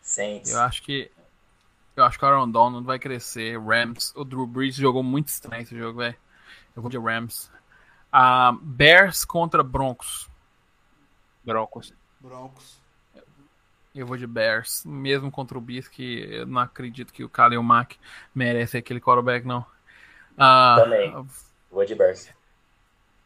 Saints. 0.01 0.51
Eu 0.51 0.59
acho 0.61 0.83
que. 0.83 1.09
Eu 1.95 2.03
acho 2.03 2.19
que 2.19 2.25
o 2.25 2.27
Aaron 2.27 2.49
Donald 2.49 2.85
vai 2.85 2.99
crescer. 2.99 3.59
Rams. 3.59 4.13
O 4.15 4.25
Drew 4.25 4.45
Brees 4.45 4.75
jogou 4.75 5.01
muito 5.01 5.29
estranho 5.29 5.63
esse 5.63 5.77
jogo, 5.77 5.99
velho. 5.99 6.15
Eu 6.75 6.81
vou 6.81 6.91
de 6.91 6.97
Rams. 6.97 7.49
Ah, 8.11 8.53
Bears 8.61 9.23
contra 9.23 9.63
Broncos. 9.63 10.29
Broncos. 11.43 11.93
Broncos. 12.19 12.81
Eu 13.93 14.05
vou 14.05 14.17
de 14.17 14.27
Bears. 14.27 14.83
Mesmo 14.85 15.31
contra 15.31 15.57
o 15.57 15.61
Bis, 15.61 15.87
que 15.87 16.19
eu 16.29 16.45
não 16.45 16.61
acredito 16.61 17.13
que 17.13 17.23
o 17.23 17.29
Khalil 17.29 17.63
Mack 17.63 17.97
merece 18.33 18.77
aquele 18.77 18.99
quarterback, 18.99 19.47
não. 19.47 19.65
Ah, 20.37 20.75
Também. 20.83 21.27
Vou 21.71 21.85
de 21.85 21.95
Bears. 21.95 22.29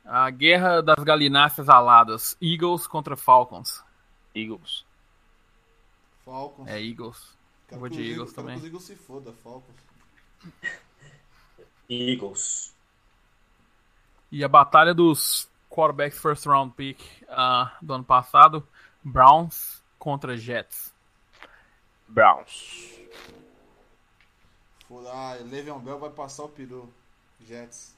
A 0.06 0.30
guerra 0.30 0.82
das 0.82 1.04
galináceas 1.04 1.70
aladas. 1.70 2.38
Eagles 2.40 2.86
contra 2.86 3.16
Falcons. 3.16 3.84
Eagles. 4.36 4.86
Falcons. 6.24 6.68
É 6.68 6.80
Eagles. 6.80 7.39
Quero 7.70 7.80
vou 7.80 7.90
de 7.90 8.02
Eagles 8.02 8.32
quero 8.32 8.48
também. 8.48 8.56
que 8.56 8.62
os 8.62 8.66
Eagles 8.66 8.84
se 8.84 8.96
foda, 8.96 9.32
Falcons. 9.32 9.76
Eagles. 11.88 12.76
E 14.32 14.44
a 14.44 14.48
batalha 14.48 14.94
dos 14.94 15.48
quarterbacks 15.70 16.20
first 16.20 16.46
round 16.46 16.74
pick 16.76 17.00
ah, 17.30 17.78
do 17.82 17.94
ano 17.94 18.04
passado. 18.04 18.68
Browns 19.04 19.82
contra 19.98 20.36
Jets. 20.36 20.94
Browns. 22.08 23.00
Foda, 24.88 25.10
ah, 25.12 25.36
Le'Veon 25.36 25.80
Bell 25.80 26.00
vai 26.00 26.10
passar 26.10 26.44
o 26.44 26.50
peru. 26.50 26.92
Jets. 27.40 27.96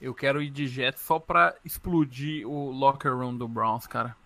Eu 0.00 0.14
quero 0.14 0.42
ir 0.42 0.50
de 0.50 0.66
Jets 0.66 1.00
só 1.00 1.18
pra 1.18 1.56
explodir 1.64 2.46
o 2.46 2.70
locker 2.70 3.12
room 3.12 3.36
do 3.36 3.48
Browns, 3.48 3.86
cara. 3.86 4.16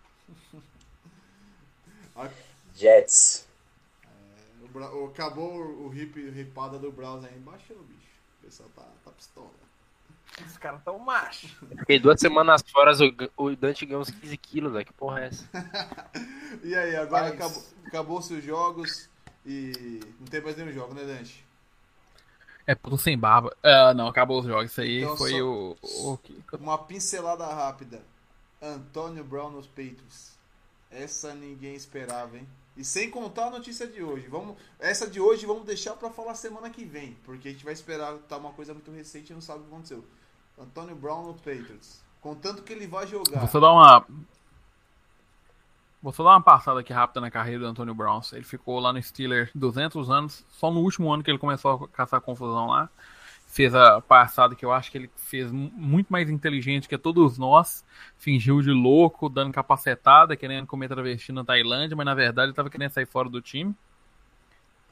Jets. 2.74 3.48
O 4.81 5.07
acabou 5.07 5.57
o, 5.86 5.94
hip, 5.94 6.31
ripada 6.31 6.78
do 6.78 6.90
Browns 6.93 7.24
aí. 7.24 7.39
Baixou, 7.39 7.77
bicho. 7.85 8.01
O 8.40 8.44
pessoal 8.44 8.69
tá, 8.74 8.82
tá 9.05 9.11
pistola. 9.11 9.51
Os 10.47 10.57
caras 10.57 10.82
tão 10.82 10.99
macho. 10.99 11.49
Fiquei 11.81 11.99
duas 11.99 12.19
semanas 12.19 12.62
fora, 12.70 12.93
o, 13.36 13.44
o 13.44 13.57
Dante 13.57 13.85
ganhou 13.85 14.01
uns 14.03 14.11
15 14.11 14.36
quilos, 14.39 14.73
velho. 14.73 14.86
Que 14.86 14.93
porra 14.93 15.20
é 15.20 15.27
essa? 15.27 15.47
E 16.62 16.74
aí, 16.74 16.94
agora 16.97 17.24
Mas- 17.24 17.32
acabou, 17.35 17.65
acabou-se 17.86 18.35
os 18.35 18.44
jogos 18.44 19.09
e 19.44 20.01
não 20.20 20.27
tem 20.27 20.40
mais 20.43 20.55
nenhum 20.57 20.70
jogo, 20.73 20.93
né, 20.94 21.03
Dante? 21.03 21.44
É 22.66 22.74
tudo 22.74 22.97
sem 22.99 23.19
barba. 23.19 23.57
Ah, 23.62 23.93
não, 23.94 24.07
acabou 24.07 24.39
os 24.39 24.47
jogos. 24.47 24.70
Isso 24.70 24.81
aí 24.82 25.03
Então 25.03 25.16
foi 25.16 25.40
o, 25.43 25.77
o 25.82 26.19
que- 26.19 26.43
Uma 26.53 26.77
pincelada 26.78 27.47
rápida. 27.47 28.03
Antônio 28.61 29.24
Brown 29.24 29.51
nos 29.51 29.66
Patriots. 29.66 30.39
Essa 30.90 31.35
ninguém 31.35 31.74
esperava, 31.74 32.36
hein? 32.36 32.47
E 32.77 32.85
sem 32.85 33.11
contar 33.11 33.47
a 33.47 33.51
notícia 33.51 33.86
de 33.86 34.03
hoje. 34.03 34.28
Vamos, 34.28 34.57
essa 34.78 35.09
de 35.09 35.20
hoje 35.20 35.44
vamos 35.44 35.65
deixar 35.65 35.94
pra 35.94 36.11
falar 36.11 36.35
semana 36.35 36.70
que 36.70 36.85
vem, 36.85 37.16
porque 37.24 37.49
a 37.49 37.51
gente 37.51 37.65
vai 37.65 37.74
esperar 37.74 38.15
tá 38.28 38.39
uma 38.39 38.53
coisa 38.53 38.73
muito 38.73 38.90
recente 38.90 39.31
e 39.31 39.35
não 39.35 39.43
sabe 39.43 39.61
o 39.61 39.62
que 39.65 39.69
aconteceu. 39.69 40.05
Antônio 40.59 40.94
Brown 40.94 41.27
no 41.27 41.35
Patriots. 41.35 42.03
Contanto 42.20 42.62
que 42.62 42.73
ele 42.73 42.86
vai 42.86 43.07
jogar. 43.07 43.40
Vou 43.40 43.49
só 43.49 43.61
dar 43.61 43.73
uma. 43.73 44.07
Vou 46.03 46.12
só 46.12 46.24
dar 46.24 46.31
uma 46.31 46.43
passada 46.43 46.81
aqui 46.81 46.93
rápida 46.93 47.20
na 47.20 47.31
carreira 47.31 47.61
do 47.61 47.66
Antônio 47.66 47.94
Brown. 47.94 48.20
Ele 48.32 48.44
ficou 48.44 48.78
lá 48.81 48.93
no 48.93 49.03
Steelers 49.03 49.51
200 49.55 50.11
anos. 50.11 50.44
Só 50.51 50.70
no 50.70 50.81
último 50.81 51.12
ano 51.12 51.23
que 51.23 51.31
ele 51.31 51.39
começou 51.39 51.73
a 51.85 51.89
caçar 51.89 52.20
confusão 52.20 52.66
lá. 52.66 52.89
Fez 53.52 53.74
a 53.74 54.00
passada 54.00 54.54
que 54.54 54.64
eu 54.64 54.72
acho 54.72 54.90
que 54.90 54.96
ele 54.96 55.10
fez 55.14 55.52
mu- 55.52 55.70
muito 55.74 56.08
mais 56.10 56.30
inteligente 56.30 56.88
que 56.88 56.96
todos 56.96 57.36
nós. 57.36 57.84
Fingiu 58.16 58.62
de 58.62 58.70
louco, 58.70 59.28
dando 59.28 59.52
capacetada, 59.52 60.36
querendo 60.36 60.66
comer 60.66 60.88
travesti 60.88 61.32
na 61.32 61.44
Tailândia, 61.44 61.94
mas 61.96 62.06
na 62.06 62.14
verdade 62.14 62.48
ele 62.48 62.56
tava 62.56 62.70
querendo 62.70 62.90
sair 62.92 63.06
fora 63.06 63.28
do 63.28 63.42
time. 63.42 63.74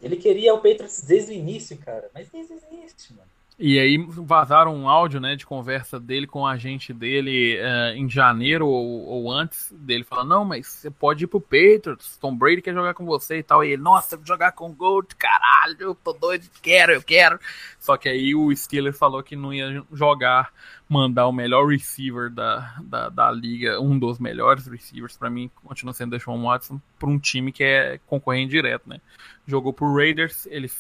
Ele 0.03 0.17
queria 0.17 0.53
o 0.55 0.59
Patriots 0.59 1.03
desde 1.03 1.33
o 1.33 1.35
início, 1.35 1.79
cara. 1.79 2.11
Mas 2.15 2.29
desde 2.31 2.55
o 2.55 2.59
início, 2.73 3.15
mano. 3.17 3.31
E 3.63 3.79
aí 3.79 3.99
vazaram 3.99 4.75
um 4.75 4.89
áudio, 4.89 5.21
né, 5.21 5.37
de 5.37 5.45
conversa 5.45 6.01
dele 6.01 6.27
com 6.27 6.41
o 6.41 6.47
agente 6.47 6.95
dele 6.95 7.59
eh, 7.59 7.93
em 7.95 8.09
janeiro 8.09 8.67
ou, 8.67 9.05
ou 9.05 9.31
antes 9.31 9.71
dele 9.73 10.03
falando, 10.03 10.31
não, 10.31 10.45
mas 10.47 10.67
você 10.67 10.91
pode 10.91 11.25
ir 11.25 11.27
pro 11.27 11.43
Patriots, 11.43 12.17
Tom 12.17 12.35
Brady 12.35 12.63
quer 12.63 12.73
jogar 12.73 12.95
com 12.95 13.05
você 13.05 13.37
e 13.37 13.43
tal. 13.43 13.63
E 13.63 13.73
ele, 13.73 13.83
nossa, 13.83 14.19
jogar 14.25 14.53
com 14.53 14.73
Gold, 14.73 15.15
caralho, 15.15 15.77
eu 15.79 15.95
tô 15.95 16.15
doido, 16.15 16.49
quero, 16.63 16.93
eu 16.93 17.03
quero. 17.03 17.39
Só 17.79 17.99
que 17.99 18.09
aí 18.09 18.35
o 18.35 18.55
Steelers 18.57 18.97
falou 18.97 19.23
que 19.23 19.37
não 19.37 19.53
ia 19.53 19.85
jogar, 19.93 20.51
mandar 20.89 21.27
o 21.27 21.33
melhor 21.33 21.67
receiver 21.67 22.31
da, 22.31 22.75
da, 22.83 23.11
da 23.11 23.31
liga, 23.31 23.79
um 23.79 23.99
dos 23.99 24.19
melhores 24.19 24.67
receivers, 24.67 25.19
pra 25.19 25.29
mim, 25.29 25.51
continua 25.63 25.93
sendo 25.93 26.13
Deshaun 26.13 26.43
Watson, 26.45 26.81
pra 26.99 27.11
um 27.11 27.19
time 27.19 27.53
que 27.53 27.63
é 27.63 28.01
concorrente 28.07 28.53
direto, 28.53 28.89
né. 28.89 29.03
Jogou 29.47 29.75
pro 29.75 29.95
Raiders, 29.95 30.47
ele 30.47 30.71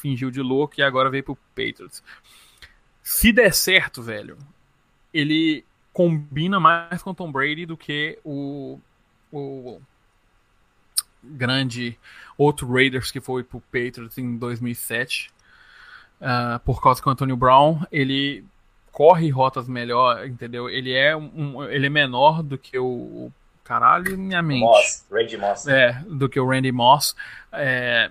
fingiu 0.00 0.30
de 0.30 0.40
louco 0.40 0.74
e 0.78 0.82
agora 0.82 1.10
veio 1.10 1.24
pro 1.24 1.38
Patriots. 1.54 2.02
Se 3.02 3.32
der 3.32 3.52
certo, 3.52 4.02
velho, 4.02 4.38
ele 5.12 5.64
combina 5.92 6.60
mais 6.60 7.02
com 7.02 7.14
Tom 7.14 7.30
Brady 7.30 7.66
do 7.66 7.76
que 7.76 8.18
o, 8.24 8.78
o 9.32 9.80
grande 11.22 11.98
outro 12.36 12.70
Raiders 12.72 13.10
que 13.10 13.20
foi 13.20 13.42
pro 13.44 13.60
Patriots 13.60 14.16
em 14.18 14.36
2007. 14.36 15.30
ah, 16.20 16.60
por 16.64 16.82
causa 16.82 17.02
que 17.02 17.08
o 17.08 17.12
Antonio 17.12 17.36
Brown, 17.36 17.80
ele 17.90 18.44
corre 18.92 19.30
rotas 19.30 19.68
melhor, 19.68 20.26
entendeu? 20.26 20.68
Ele 20.68 20.92
é 20.92 21.16
um, 21.16 21.64
ele 21.64 21.86
é 21.86 21.90
menor 21.90 22.42
do 22.42 22.58
que 22.58 22.78
o 22.78 23.30
caralho, 23.64 24.18
minha 24.18 24.42
mente. 24.42 24.60
Moss, 24.60 25.06
Randy 25.10 25.36
Moss. 25.36 25.66
É, 25.68 25.92
do 26.08 26.28
que 26.28 26.40
o 26.40 26.48
Randy 26.48 26.72
Moss. 26.72 27.14
É, 27.52 28.10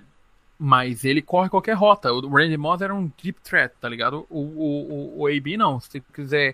mas 0.60 1.06
ele 1.06 1.22
corre 1.22 1.49
qualquer 1.49 1.73
rota. 1.73 2.11
O 2.11 2.27
Randy 2.27 2.57
Moss 2.57 2.81
era 2.81 2.94
um 2.94 3.10
deep 3.23 3.40
threat, 3.41 3.73
tá 3.80 3.88
ligado? 3.88 4.27
O, 4.30 4.40
o, 4.40 5.18
o, 5.18 5.22
o 5.22 5.27
AB 5.27 5.56
não. 5.56 5.80
Se 5.80 6.02
quiser 6.14 6.53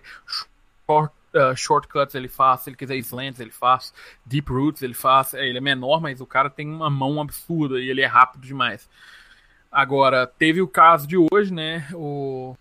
short, 0.86 1.12
uh, 1.34 1.56
shortcuts 1.56 2.14
ele 2.14 2.28
faz, 2.28 2.60
se 2.60 2.70
ele 2.70 2.76
quiser 2.76 2.96
slants 2.98 3.40
ele 3.40 3.50
faz, 3.50 3.92
deep 4.24 4.48
roots 4.48 4.80
ele 4.82 4.94
faz. 4.94 5.34
É, 5.34 5.44
Ele 5.44 5.58
é 5.58 5.60
menor, 5.60 6.00
mas 6.00 6.20
o 6.20 6.26
cara 6.26 6.48
tem 6.48 6.68
uma 6.68 6.88
mão 6.88 7.20
absurda 7.20 7.80
e 7.80 7.90
ele 7.90 8.00
é 8.00 8.06
rápido 8.06 8.42
demais. 8.42 8.88
Agora, 9.72 10.24
teve 10.26 10.62
o 10.62 10.68
caso 10.68 11.06
de 11.06 11.16
hoje, 11.18 11.52
né? 11.52 11.88
O, 11.92 12.56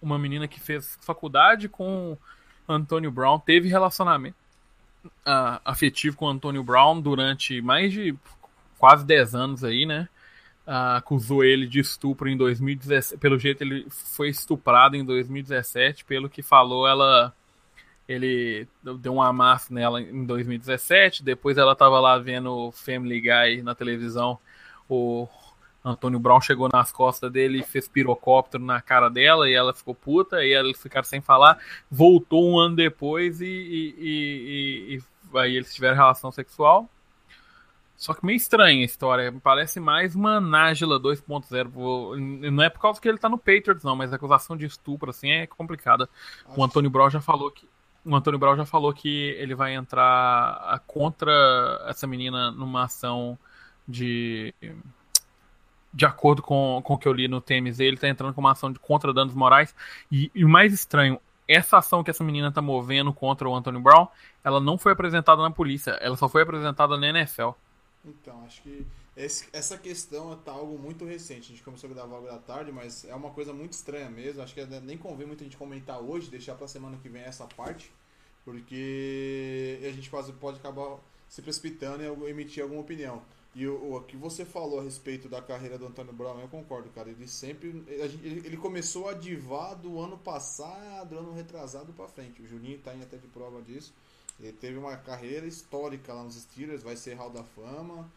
uma 0.00 0.18
menina 0.18 0.48
que 0.48 0.58
fez 0.58 0.98
faculdade 1.02 1.68
com 1.68 2.16
Antônio 2.66 3.10
Brown, 3.10 3.38
teve 3.38 3.68
relacionamento 3.68 4.36
ah, 5.24 5.60
afetivo 5.64 6.16
com 6.16 6.26
Antônio 6.26 6.64
Brown 6.64 7.00
durante 7.00 7.60
mais 7.60 7.92
de 7.92 8.16
quase 8.78 9.04
10 9.04 9.34
anos 9.34 9.62
aí, 9.62 9.84
né? 9.84 10.08
Acusou 10.66 11.44
ele 11.44 11.64
de 11.64 11.78
estupro 11.78 12.28
em 12.28 12.36
2017. 12.36 13.20
Pelo 13.20 13.38
jeito, 13.38 13.62
ele 13.62 13.86
foi 13.88 14.28
estuprado 14.28 14.96
em 14.96 15.04
2017. 15.04 16.04
Pelo 16.04 16.28
que 16.28 16.42
falou, 16.42 16.88
ela. 16.88 17.32
Ele 18.08 18.68
deu 19.00 19.14
um 19.14 19.22
amasso 19.22 19.72
nela 19.72 20.00
em 20.00 20.24
2017. 20.24 21.22
Depois 21.22 21.56
ela 21.56 21.74
tava 21.74 22.00
lá 22.00 22.18
vendo 22.18 22.72
Family 22.72 23.20
Guy 23.20 23.62
na 23.62 23.74
televisão. 23.74 24.38
O 24.88 25.28
Antônio 25.84 26.18
Brown 26.18 26.40
chegou 26.40 26.68
nas 26.72 26.90
costas 26.90 27.30
dele 27.30 27.60
e 27.60 27.64
fez 27.64 27.88
pirocóptero 27.88 28.64
na 28.64 28.80
cara 28.80 29.08
dela. 29.08 29.48
E 29.48 29.54
ela 29.54 29.72
ficou 29.72 29.94
puta. 29.94 30.44
E 30.44 30.52
eles 30.52 30.82
ficaram 30.82 31.04
sem 31.04 31.20
falar. 31.20 31.58
Voltou 31.88 32.48
um 32.48 32.58
ano 32.58 32.74
depois 32.74 33.40
e, 33.40 33.46
e, 33.46 33.94
e, 33.98 34.96
e 34.96 35.38
aí 35.38 35.56
eles 35.56 35.72
tiveram 35.72 35.96
relação 35.96 36.32
sexual. 36.32 36.88
Só 37.96 38.12
que 38.12 38.24
meio 38.24 38.36
estranha 38.36 38.82
a 38.82 38.84
história. 38.84 39.34
Parece 39.42 39.80
mais 39.80 40.14
uma 40.14 40.38
Nájila 40.40 41.00
2.0. 41.00 42.50
Não 42.50 42.62
é 42.62 42.68
por 42.68 42.80
causa 42.80 43.00
que 43.00 43.08
ele 43.08 43.16
tá 43.16 43.28
no 43.28 43.38
Patriots, 43.38 43.82
não, 43.82 43.96
mas 43.96 44.12
a 44.12 44.16
acusação 44.16 44.56
de 44.56 44.66
estupro, 44.66 45.10
assim, 45.10 45.30
é 45.30 45.46
complicada. 45.46 46.08
O 46.54 46.62
Antônio 46.62 46.90
Brown 46.90 47.10
já 47.10 47.20
falou 47.20 47.50
que. 47.50 47.66
O 48.04 48.14
Antônio 48.14 48.38
Brown 48.38 48.56
já 48.56 48.64
falou 48.64 48.92
que 48.92 49.30
ele 49.38 49.54
vai 49.54 49.74
entrar 49.74 50.80
contra 50.86 51.32
essa 51.88 52.06
menina 52.06 52.50
numa 52.50 52.84
ação 52.84 53.38
de. 53.88 54.54
De 55.92 56.04
acordo 56.04 56.42
com, 56.42 56.82
com 56.84 56.94
o 56.94 56.98
que 56.98 57.08
eu 57.08 57.12
li 57.14 57.26
no 57.26 57.40
TMZ, 57.40 57.80
ele 57.80 57.96
tá 57.96 58.06
entrando 58.06 58.34
com 58.34 58.40
uma 58.42 58.52
ação 58.52 58.70
de 58.70 58.78
contra 58.78 59.14
danos 59.14 59.34
morais. 59.34 59.74
E, 60.12 60.30
e 60.34 60.44
o 60.44 60.48
mais 60.48 60.74
estranho, 60.74 61.18
essa 61.48 61.78
ação 61.78 62.04
que 62.04 62.10
essa 62.10 62.22
menina 62.22 62.52
tá 62.52 62.60
movendo 62.60 63.14
contra 63.14 63.48
o 63.48 63.54
Antônio 63.54 63.80
Brown, 63.80 64.06
ela 64.44 64.60
não 64.60 64.76
foi 64.76 64.92
apresentada 64.92 65.40
na 65.40 65.50
polícia, 65.50 65.92
ela 65.92 66.14
só 66.14 66.28
foi 66.28 66.42
apresentada 66.42 66.98
na 66.98 67.08
NFL. 67.08 67.52
Então, 68.06 68.44
acho 68.44 68.62
que 68.62 68.86
esse- 69.16 69.48
essa 69.52 69.76
questão 69.78 70.36
tá 70.38 70.52
algo 70.52 70.78
muito 70.78 71.04
recente. 71.04 71.46
A 71.52 71.54
gente 71.56 71.62
começou 71.62 71.90
a 71.90 71.92
gravar 71.94 72.16
algo 72.16 72.28
da 72.28 72.38
tarde, 72.38 72.70
mas 72.72 73.04
é 73.04 73.14
uma 73.14 73.30
coisa 73.30 73.52
muito 73.52 73.72
estranha 73.72 74.08
mesmo. 74.10 74.42
Acho 74.42 74.54
que 74.54 74.64
nem 74.80 74.96
convém 74.98 75.26
muito 75.26 75.40
a 75.42 75.44
gente 75.44 75.56
comentar 75.56 76.00
hoje, 76.00 76.30
deixar 76.30 76.54
pra 76.54 76.68
semana 76.68 76.96
que 77.02 77.08
vem 77.08 77.22
essa 77.22 77.46
parte, 77.46 77.90
porque 78.44 79.80
a 79.84 79.90
gente 79.92 80.08
quase 80.10 80.32
pode 80.34 80.58
acabar 80.58 80.98
se 81.28 81.42
precipitando 81.42 82.02
e 82.02 82.30
emitir 82.30 82.62
alguma 82.62 82.80
opinião. 82.80 83.22
E 83.54 83.66
o, 83.66 83.96
o 83.96 84.02
que 84.02 84.16
você 84.16 84.44
falou 84.44 84.80
a 84.80 84.82
respeito 84.82 85.28
da 85.28 85.40
carreira 85.40 85.78
do 85.78 85.86
Antônio 85.86 86.12
Brown, 86.12 86.38
eu 86.40 86.48
concordo, 86.48 86.90
cara. 86.90 87.08
Ele 87.08 87.26
sempre. 87.26 87.68
Ele, 87.88 88.42
ele 88.44 88.56
começou 88.56 89.08
a 89.08 89.14
divar 89.14 89.74
do 89.74 89.98
ano 89.98 90.18
passado, 90.18 91.18
ano 91.18 91.32
retrasado 91.32 91.92
pra 91.94 92.06
frente. 92.06 92.42
O 92.42 92.46
Juninho 92.46 92.78
tá 92.78 92.94
indo 92.94 93.04
até 93.04 93.16
de 93.16 93.26
prova 93.28 93.62
disso. 93.62 93.94
Ele 94.40 94.52
teve 94.52 94.76
uma 94.78 94.96
carreira 94.96 95.46
histórica 95.46 96.12
lá 96.12 96.22
nos 96.22 96.34
Steelers, 96.34 96.82
vai 96.82 96.96
ser 96.96 97.14
Hall 97.14 97.30
da 97.30 97.42
Fama. 97.42 98.10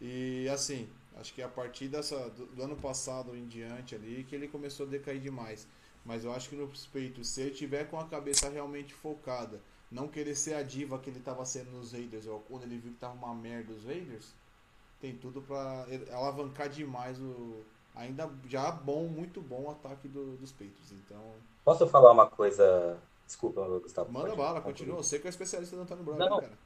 E 0.00 0.48
assim, 0.48 0.88
acho 1.16 1.32
que 1.34 1.42
a 1.42 1.48
partir 1.48 1.88
dessa, 1.88 2.28
do, 2.30 2.46
do 2.46 2.62
ano 2.62 2.76
passado 2.76 3.36
em 3.36 3.46
diante 3.46 3.94
ali 3.94 4.24
que 4.28 4.34
ele 4.34 4.48
começou 4.48 4.86
a 4.86 4.88
decair 4.88 5.20
demais. 5.20 5.66
Mas 6.04 6.24
eu 6.24 6.32
acho 6.32 6.48
que 6.48 6.56
no 6.56 6.66
respeito, 6.66 7.24
se 7.24 7.40
ele 7.42 7.50
tiver 7.50 7.84
com 7.90 7.98
a 7.98 8.06
cabeça 8.06 8.48
realmente 8.48 8.94
focada, 8.94 9.60
não 9.90 10.08
querer 10.08 10.34
ser 10.34 10.54
a 10.54 10.62
diva 10.62 10.98
que 10.98 11.10
ele 11.10 11.18
estava 11.18 11.44
sendo 11.44 11.70
nos 11.72 11.92
Raiders, 11.92 12.26
ou 12.26 12.40
quando 12.40 12.62
ele 12.62 12.78
viu 12.78 12.92
que 12.92 12.98
tava 12.98 13.14
uma 13.14 13.34
merda 13.34 13.72
os 13.72 13.84
Raiders, 13.84 14.26
tem 15.00 15.16
tudo 15.16 15.44
ele- 15.88 16.10
alavancar 16.10 16.68
demais 16.68 17.18
o 17.20 17.64
ainda 17.94 18.30
já 18.46 18.70
bom, 18.70 19.08
muito 19.08 19.40
bom 19.40 19.64
o 19.64 19.70
ataque 19.70 20.06
do- 20.06 20.36
dos 20.36 20.52
Patriots. 20.52 20.92
Então, 20.92 21.20
Posso 21.64 21.86
falar 21.88 22.12
uma 22.12 22.26
coisa? 22.28 22.96
Desculpa, 23.26 23.66
Gustavo. 23.80 24.12
manda 24.12 24.26
pode 24.26 24.38
bala, 24.38 24.60
continua. 24.60 24.96
Você 24.96 25.18
que 25.18 25.26
é 25.26 25.30
especialista 25.30 25.74
do 25.74 25.82
Antônio 25.82 26.04
Brown, 26.04 26.18
Não. 26.18 26.36
né, 26.36 26.42
cara? 26.42 26.58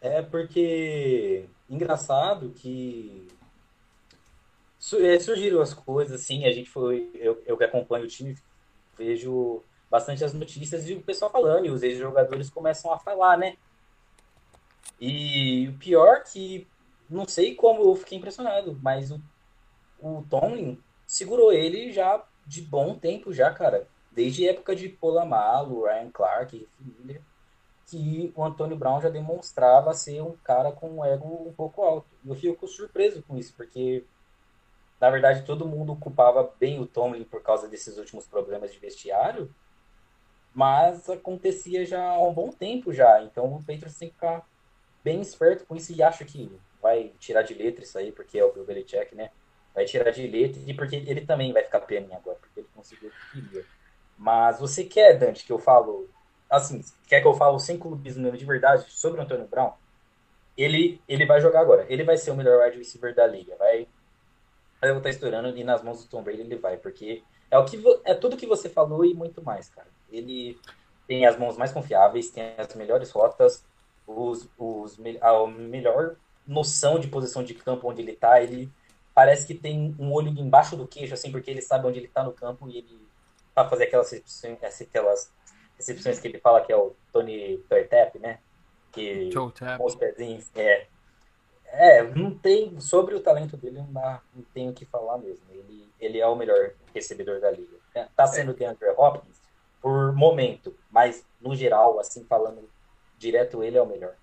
É 0.00 0.22
porque 0.22 1.44
engraçado 1.68 2.50
que 2.50 3.28
é, 4.98 5.18
surgiram 5.20 5.60
as 5.60 5.74
coisas, 5.74 6.20
assim, 6.20 6.46
a 6.46 6.52
gente 6.52 6.70
foi, 6.70 7.10
eu, 7.14 7.40
eu 7.44 7.56
que 7.56 7.64
acompanho 7.64 8.04
o 8.04 8.08
time, 8.08 8.36
vejo 8.96 9.62
bastante 9.90 10.24
as 10.24 10.32
notícias 10.32 10.88
e 10.88 10.94
o 10.94 11.02
pessoal 11.02 11.30
falando, 11.30 11.66
e 11.66 11.70
os 11.70 11.82
ex-jogadores 11.82 12.48
começam 12.48 12.92
a 12.92 12.98
falar, 12.98 13.36
né? 13.36 13.56
E 14.98 15.68
o 15.68 15.78
pior 15.78 16.24
que, 16.24 16.66
não 17.08 17.28
sei 17.28 17.54
como 17.54 17.82
eu 17.82 17.94
fiquei 17.94 18.16
impressionado, 18.16 18.78
mas 18.82 19.10
o, 19.10 19.20
o 20.00 20.24
Tomlin 20.30 20.82
segurou 21.06 21.52
ele 21.52 21.92
já 21.92 22.24
de 22.46 22.62
bom 22.62 22.98
tempo 22.98 23.32
já, 23.32 23.52
cara. 23.52 23.86
Desde 24.10 24.46
a 24.46 24.52
época 24.52 24.74
de 24.74 24.88
Polamalu, 24.88 25.84
Ryan 25.84 26.10
Clark, 26.10 26.56
Rick 26.56 26.70
Miller 26.80 27.22
que 27.90 28.32
o 28.36 28.44
Antônio 28.44 28.76
Brown 28.76 29.00
já 29.00 29.08
demonstrava 29.08 29.92
ser 29.92 30.22
um 30.22 30.36
cara 30.44 30.70
com 30.70 30.88
um 30.88 31.04
ego 31.04 31.48
um 31.48 31.52
pouco 31.52 31.82
alto. 31.82 32.06
E 32.24 32.28
eu 32.28 32.36
fico 32.36 32.68
surpreso 32.68 33.20
com 33.22 33.36
isso, 33.36 33.52
porque 33.56 34.04
na 35.00 35.10
verdade 35.10 35.44
todo 35.44 35.66
mundo 35.66 35.96
culpava 35.96 36.54
bem 36.60 36.78
o 36.78 36.86
Tomlin 36.86 37.24
por 37.24 37.42
causa 37.42 37.66
desses 37.66 37.98
últimos 37.98 38.26
problemas 38.26 38.72
de 38.72 38.78
vestiário, 38.78 39.52
mas 40.54 41.10
acontecia 41.10 41.84
já 41.84 42.00
há 42.00 42.22
um 42.22 42.32
bom 42.32 42.52
tempo 42.52 42.92
já. 42.92 43.24
Então 43.24 43.52
o 43.52 43.58
Patriots 43.58 43.98
tem 43.98 44.08
que 44.08 44.14
ficar 44.14 44.46
bem 45.02 45.20
esperto 45.20 45.66
com 45.66 45.74
isso 45.74 45.92
e 45.92 46.00
acho 46.00 46.24
que 46.24 46.60
vai 46.80 47.12
tirar 47.18 47.42
de 47.42 47.54
letra 47.54 47.82
isso 47.82 47.98
aí, 47.98 48.12
porque 48.12 48.38
é 48.38 48.44
o 48.44 48.52
Bill 48.52 48.64
Belichick, 48.64 49.16
né? 49.16 49.30
Vai 49.74 49.84
tirar 49.84 50.12
de 50.12 50.26
letra 50.28 50.62
e 50.64 50.74
porque 50.74 50.94
ele 50.94 51.22
também 51.22 51.52
vai 51.52 51.64
ficar 51.64 51.80
pianinho 51.80 52.16
agora, 52.16 52.38
porque 52.38 52.60
ele 52.60 52.68
conseguiu 52.72 53.08
o 53.08 53.12
que 53.12 53.42
queria. 53.42 53.66
Mas 54.20 54.60
você 54.60 54.84
quer, 54.84 55.18
Dante, 55.18 55.46
que 55.46 55.50
eu 55.50 55.58
falo 55.58 56.06
assim, 56.50 56.84
quer 57.08 57.22
que 57.22 57.26
eu 57.26 57.32
falo 57.32 57.58
sem 57.58 57.78
clubismo 57.78 58.30
de 58.36 58.44
verdade 58.44 58.84
sobre 58.90 59.18
o 59.18 59.22
Antônio 59.24 59.48
Brown? 59.48 59.72
Ele, 60.58 61.00
ele 61.08 61.24
vai 61.24 61.40
jogar 61.40 61.60
agora. 61.60 61.86
Ele 61.88 62.04
vai 62.04 62.18
ser 62.18 62.30
o 62.30 62.36
melhor 62.36 62.62
wide 62.62 62.76
receiver 62.76 63.14
da 63.14 63.26
liga. 63.26 63.56
Vai, 63.56 63.88
vou 64.82 64.98
estar 64.98 65.08
estourando 65.08 65.56
e 65.56 65.64
nas 65.64 65.82
mãos 65.82 66.04
do 66.04 66.10
Tom 66.10 66.22
Brady 66.22 66.42
ele 66.42 66.56
vai, 66.56 66.76
porque 66.76 67.22
é 67.50 67.56
o 67.56 67.64
que 67.64 67.82
é 68.04 68.12
tudo 68.12 68.36
que 68.36 68.46
você 68.46 68.68
falou 68.68 69.06
e 69.06 69.14
muito 69.14 69.42
mais, 69.42 69.70
cara. 69.70 69.88
Ele 70.12 70.60
tem 71.06 71.24
as 71.24 71.38
mãos 71.38 71.56
mais 71.56 71.72
confiáveis, 71.72 72.30
tem 72.30 72.54
as 72.58 72.74
melhores 72.74 73.10
rotas, 73.10 73.64
os, 74.06 74.46
os 74.58 74.98
a 75.22 75.46
melhor 75.46 76.16
noção 76.46 76.98
de 76.98 77.08
posição 77.08 77.42
de 77.42 77.54
campo 77.54 77.88
onde 77.88 78.02
ele 78.02 78.12
tá. 78.12 78.42
Ele 78.42 78.70
parece 79.14 79.46
que 79.46 79.54
tem 79.54 79.96
um 79.98 80.12
olho 80.12 80.28
embaixo 80.28 80.76
do 80.76 80.86
queixo, 80.86 81.14
assim, 81.14 81.32
porque 81.32 81.50
ele 81.50 81.62
sabe 81.62 81.86
onde 81.86 81.98
ele 81.98 82.08
tá 82.08 82.22
no 82.22 82.32
campo 82.32 82.68
e 82.68 82.76
ele 82.76 83.09
para 83.54 83.68
fazer 83.68 83.84
aquelas 83.84 84.10
recepções, 84.10 84.80
aquelas 84.80 85.32
recepções 85.76 86.18
que 86.18 86.28
ele 86.28 86.38
fala 86.38 86.60
que 86.60 86.72
é 86.72 86.76
o 86.76 86.94
Tony 87.12 87.58
Toytap, 87.68 88.18
né? 88.18 88.38
Que 88.92 89.30
com 89.32 89.84
os 89.84 89.94
pezinhos, 89.94 90.50
é. 90.54 90.86
É, 91.72 92.02
não 92.02 92.36
tem. 92.36 92.80
Sobre 92.80 93.14
o 93.14 93.20
talento 93.20 93.56
dele, 93.56 93.78
não, 93.78 93.92
dá, 93.92 94.20
não 94.34 94.42
tenho 94.52 94.72
o 94.72 94.74
que 94.74 94.84
falar 94.84 95.18
mesmo. 95.18 95.44
Ele, 95.50 95.88
ele 96.00 96.18
é 96.18 96.26
o 96.26 96.34
melhor 96.34 96.72
recebedor 96.92 97.40
da 97.40 97.50
liga. 97.50 97.78
Tá 98.16 98.26
sendo 98.26 98.50
o 98.50 98.54
DeAndre 98.54 98.88
Hopkins 98.96 99.40
por 99.80 100.12
momento, 100.12 100.76
mas 100.90 101.24
no 101.40 101.54
geral, 101.56 101.98
assim, 101.98 102.24
falando 102.24 102.68
direto, 103.16 103.62
ele 103.62 103.78
é 103.78 103.82
o 103.82 103.86
melhor. 103.86 104.14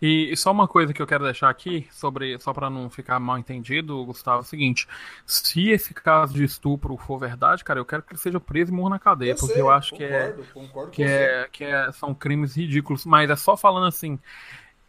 E, 0.00 0.32
e 0.32 0.36
só 0.36 0.52
uma 0.52 0.68
coisa 0.68 0.92
que 0.92 1.02
eu 1.02 1.06
quero 1.06 1.24
deixar 1.24 1.50
aqui, 1.50 1.88
sobre, 1.90 2.38
só 2.38 2.52
para 2.52 2.70
não 2.70 2.88
ficar 2.88 3.18
mal 3.18 3.36
entendido, 3.36 4.04
Gustavo, 4.04 4.38
é 4.38 4.40
o 4.42 4.44
seguinte: 4.44 4.86
se 5.26 5.70
esse 5.70 5.92
caso 5.92 6.34
de 6.34 6.44
estupro 6.44 6.96
for 6.96 7.18
verdade, 7.18 7.64
cara, 7.64 7.80
eu 7.80 7.84
quero 7.84 8.02
que 8.02 8.12
ele 8.12 8.20
seja 8.20 8.38
preso 8.38 8.72
e 8.72 8.74
morra 8.74 8.90
na 8.90 8.98
cadeia, 8.98 9.34
porque 9.34 9.54
sei, 9.54 9.62
eu 9.62 9.70
acho 9.70 9.94
que 9.94 10.04
é, 10.04 10.28
concordo, 10.28 10.52
concordo 10.54 10.90
que, 10.92 11.02
é, 11.02 11.48
que 11.50 11.64
é, 11.64 11.90
são 11.92 12.14
crimes 12.14 12.56
ridículos, 12.56 13.04
mas 13.04 13.28
é 13.28 13.36
só 13.36 13.56
falando 13.56 13.86
assim. 13.86 14.18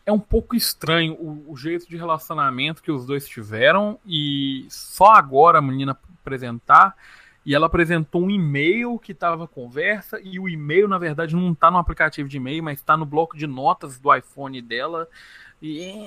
É 0.05 0.11
um 0.11 0.19
pouco 0.19 0.55
estranho 0.55 1.13
o, 1.13 1.51
o 1.51 1.57
jeito 1.57 1.87
de 1.87 1.95
relacionamento 1.95 2.81
que 2.81 2.91
os 2.91 3.05
dois 3.05 3.27
tiveram 3.27 3.99
e 4.03 4.65
só 4.67 5.11
agora 5.11 5.59
a 5.59 5.61
menina 5.61 5.95
apresentar 6.21 6.95
e 7.49 7.55
ela 7.55 7.65
apresentou 7.65 8.21
um 8.21 8.29
e-mail 8.29 8.99
que 8.99 9.11
estava 9.11 9.47
conversa 9.47 10.21
e 10.23 10.39
o 10.39 10.47
e-mail 10.47 10.87
na 10.87 10.99
verdade 10.99 11.35
não 11.35 11.51
está 11.51 11.71
no 11.71 11.79
aplicativo 11.79 12.29
de 12.29 12.37
e-mail, 12.37 12.61
mas 12.61 12.77
está 12.77 12.95
no 12.95 13.07
bloco 13.07 13.35
de 13.35 13.47
notas 13.47 13.97
do 13.97 14.13
iPhone 14.15 14.61
dela. 14.61 15.07
E, 15.59 16.05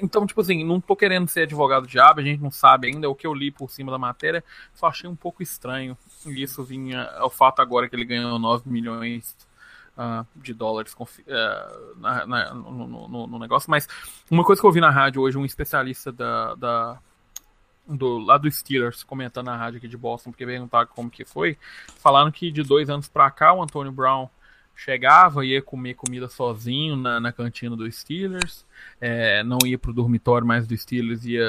então, 0.00 0.26
tipo 0.26 0.40
assim, 0.40 0.64
não 0.64 0.80
tô 0.80 0.96
querendo 0.96 1.28
ser 1.28 1.42
advogado 1.42 1.86
diabo, 1.86 2.20
a 2.20 2.22
gente 2.22 2.40
não 2.42 2.50
sabe 2.50 2.86
ainda, 2.86 3.04
é 3.06 3.08
o 3.10 3.14
que 3.14 3.26
eu 3.26 3.34
li 3.34 3.50
por 3.50 3.70
cima 3.70 3.92
da 3.92 3.98
matéria, 3.98 4.42
só 4.72 4.86
achei 4.86 5.08
um 5.10 5.14
pouco 5.14 5.42
estranho. 5.42 5.98
E 6.24 6.42
isso 6.42 6.64
vinha 6.64 7.02
ao 7.18 7.28
fato 7.28 7.60
agora 7.60 7.86
que 7.86 7.94
ele 7.94 8.06
ganhou 8.06 8.38
9 8.38 8.70
milhões 8.70 9.36
ah, 9.98 10.24
de 10.34 10.54
dólares 10.54 10.96
ah, 11.28 11.78
na- 11.98 12.26
na- 12.26 12.54
no, 12.54 12.86
no- 13.08 13.26
no- 13.26 13.38
negócio. 13.38 13.70
Mas 13.70 13.86
uma 14.30 14.42
coisa 14.44 14.62
que 14.62 14.66
eu 14.66 14.72
vi 14.72 14.80
na 14.80 14.88
rádio 14.90 15.20
hoje, 15.20 15.36
um 15.36 15.44
especialista 15.44 16.10
da, 16.10 16.54
da- 16.54 16.98
do, 17.88 18.18
lá 18.18 18.36
do 18.36 18.50
Steelers 18.50 19.02
comentando 19.02 19.46
na 19.46 19.56
rádio 19.56 19.78
aqui 19.78 19.88
de 19.88 19.96
Boston, 19.96 20.30
porque 20.30 20.44
perguntaram 20.44 20.88
como 20.94 21.10
que 21.10 21.24
foi, 21.24 21.56
falaram 21.98 22.30
que 22.30 22.50
de 22.50 22.62
dois 22.62 22.90
anos 22.90 23.08
pra 23.08 23.30
cá 23.30 23.52
o 23.52 23.62
Antônio 23.62 23.90
Brown 23.92 24.28
chegava, 24.78 25.44
ia 25.44 25.60
comer 25.60 25.94
comida 25.94 26.28
sozinho 26.28 26.94
na, 26.94 27.18
na 27.18 27.32
cantina 27.32 27.74
do 27.74 27.90
Steelers, 27.90 28.64
é, 29.00 29.42
não 29.42 29.58
ia 29.66 29.76
pro 29.76 29.92
dormitório 29.92 30.46
mais 30.46 30.68
do 30.68 30.76
Steelers, 30.76 31.24
ia 31.24 31.44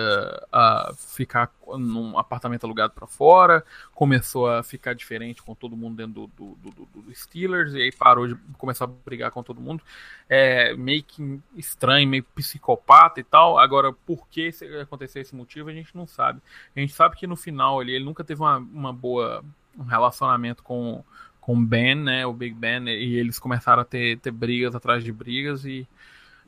ah, 0.52 0.92
ficar 0.98 1.54
num 1.78 2.18
apartamento 2.18 2.64
alugado 2.64 2.94
para 2.94 3.06
fora, 3.06 3.64
começou 3.94 4.50
a 4.50 4.64
ficar 4.64 4.96
diferente 4.96 5.44
com 5.44 5.54
todo 5.54 5.78
mundo 5.78 5.98
dentro 5.98 6.14
do, 6.14 6.28
do, 6.28 6.72
do, 6.72 7.02
do 7.04 7.16
Steelers, 7.16 7.76
e 7.76 7.84
aí 7.84 7.92
parou 7.92 8.28
de 8.28 8.36
começar 8.58 8.86
a 8.86 8.88
brigar 8.88 9.30
com 9.30 9.44
todo 9.44 9.62
mundo, 9.62 9.84
é, 10.28 10.74
meio 10.74 11.04
que 11.04 11.40
estranho, 11.56 12.10
meio 12.10 12.24
psicopata 12.24 13.20
e 13.20 13.24
tal, 13.24 13.60
agora 13.60 13.94
por 13.94 14.28
que 14.28 14.50
aconteceu 14.82 15.22
esse 15.22 15.36
motivo 15.36 15.70
a 15.70 15.74
gente 15.74 15.96
não 15.96 16.08
sabe, 16.08 16.42
a 16.76 16.80
gente 16.80 16.94
sabe 16.94 17.16
que 17.16 17.28
no 17.28 17.36
final 17.36 17.80
ele, 17.80 17.94
ele 17.94 18.06
nunca 18.06 18.24
teve 18.24 18.42
uma, 18.42 18.58
uma 18.58 18.92
boa 18.92 19.46
um 19.78 19.84
relacionamento 19.84 20.62
com 20.62 21.04
com 21.50 21.66
Ben, 21.66 21.96
né, 21.96 22.28
o 22.28 22.32
Big 22.32 22.54
Ben, 22.54 22.88
e 22.88 23.16
eles 23.16 23.40
começaram 23.40 23.82
a 23.82 23.86
ter, 23.86 24.20
ter 24.20 24.30
brigas 24.30 24.76
atrás 24.76 25.04
de 25.04 25.12
brigas 25.12 25.66
e 25.66 25.88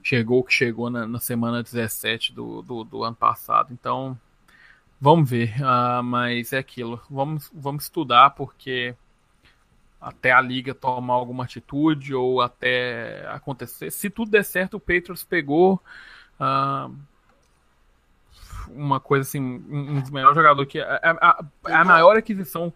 chegou 0.03 0.41
o 0.41 0.44
que 0.44 0.53
chegou 0.53 0.91
na, 0.91 1.07
na 1.07 1.19
semana 1.19 1.64
17 1.64 2.32
do, 2.32 2.61
do, 2.61 2.84
do, 2.84 3.03
ano 3.03 3.15
passado. 3.15 3.69
Então, 3.73 4.15
vamos 4.99 5.28
ver, 5.28 5.56
uh, 5.60 6.03
mas 6.03 6.53
é 6.53 6.60
aquilo, 6.60 7.02
vamos, 7.10 7.49
vamos 7.52 7.86
estudar 7.86 8.30
porque 8.30 8.94
até 9.99 10.32
a 10.32 10.40
liga 10.40 10.72
tomar 10.72 11.15
alguma 11.15 11.45
atitude 11.45 12.14
ou 12.14 12.40
até 12.40 13.26
acontecer, 13.28 13.90
se 13.90 14.07
tudo 14.07 14.30
der 14.30 14.45
certo, 14.45 14.76
o 14.76 14.80
Patriots 14.80 15.23
pegou 15.23 15.82
uh, 16.40 16.95
uma 18.69 18.99
coisa 18.99 19.28
assim, 19.28 19.41
um 19.41 19.99
dos 19.99 20.11
melhores 20.11 20.36
jogadores 20.36 20.72
que 20.72 20.80
a, 20.80 20.99
a, 21.02 21.44
a, 21.65 21.82
a 21.82 21.86
maior 21.86 22.15
aquisição 22.18 22.72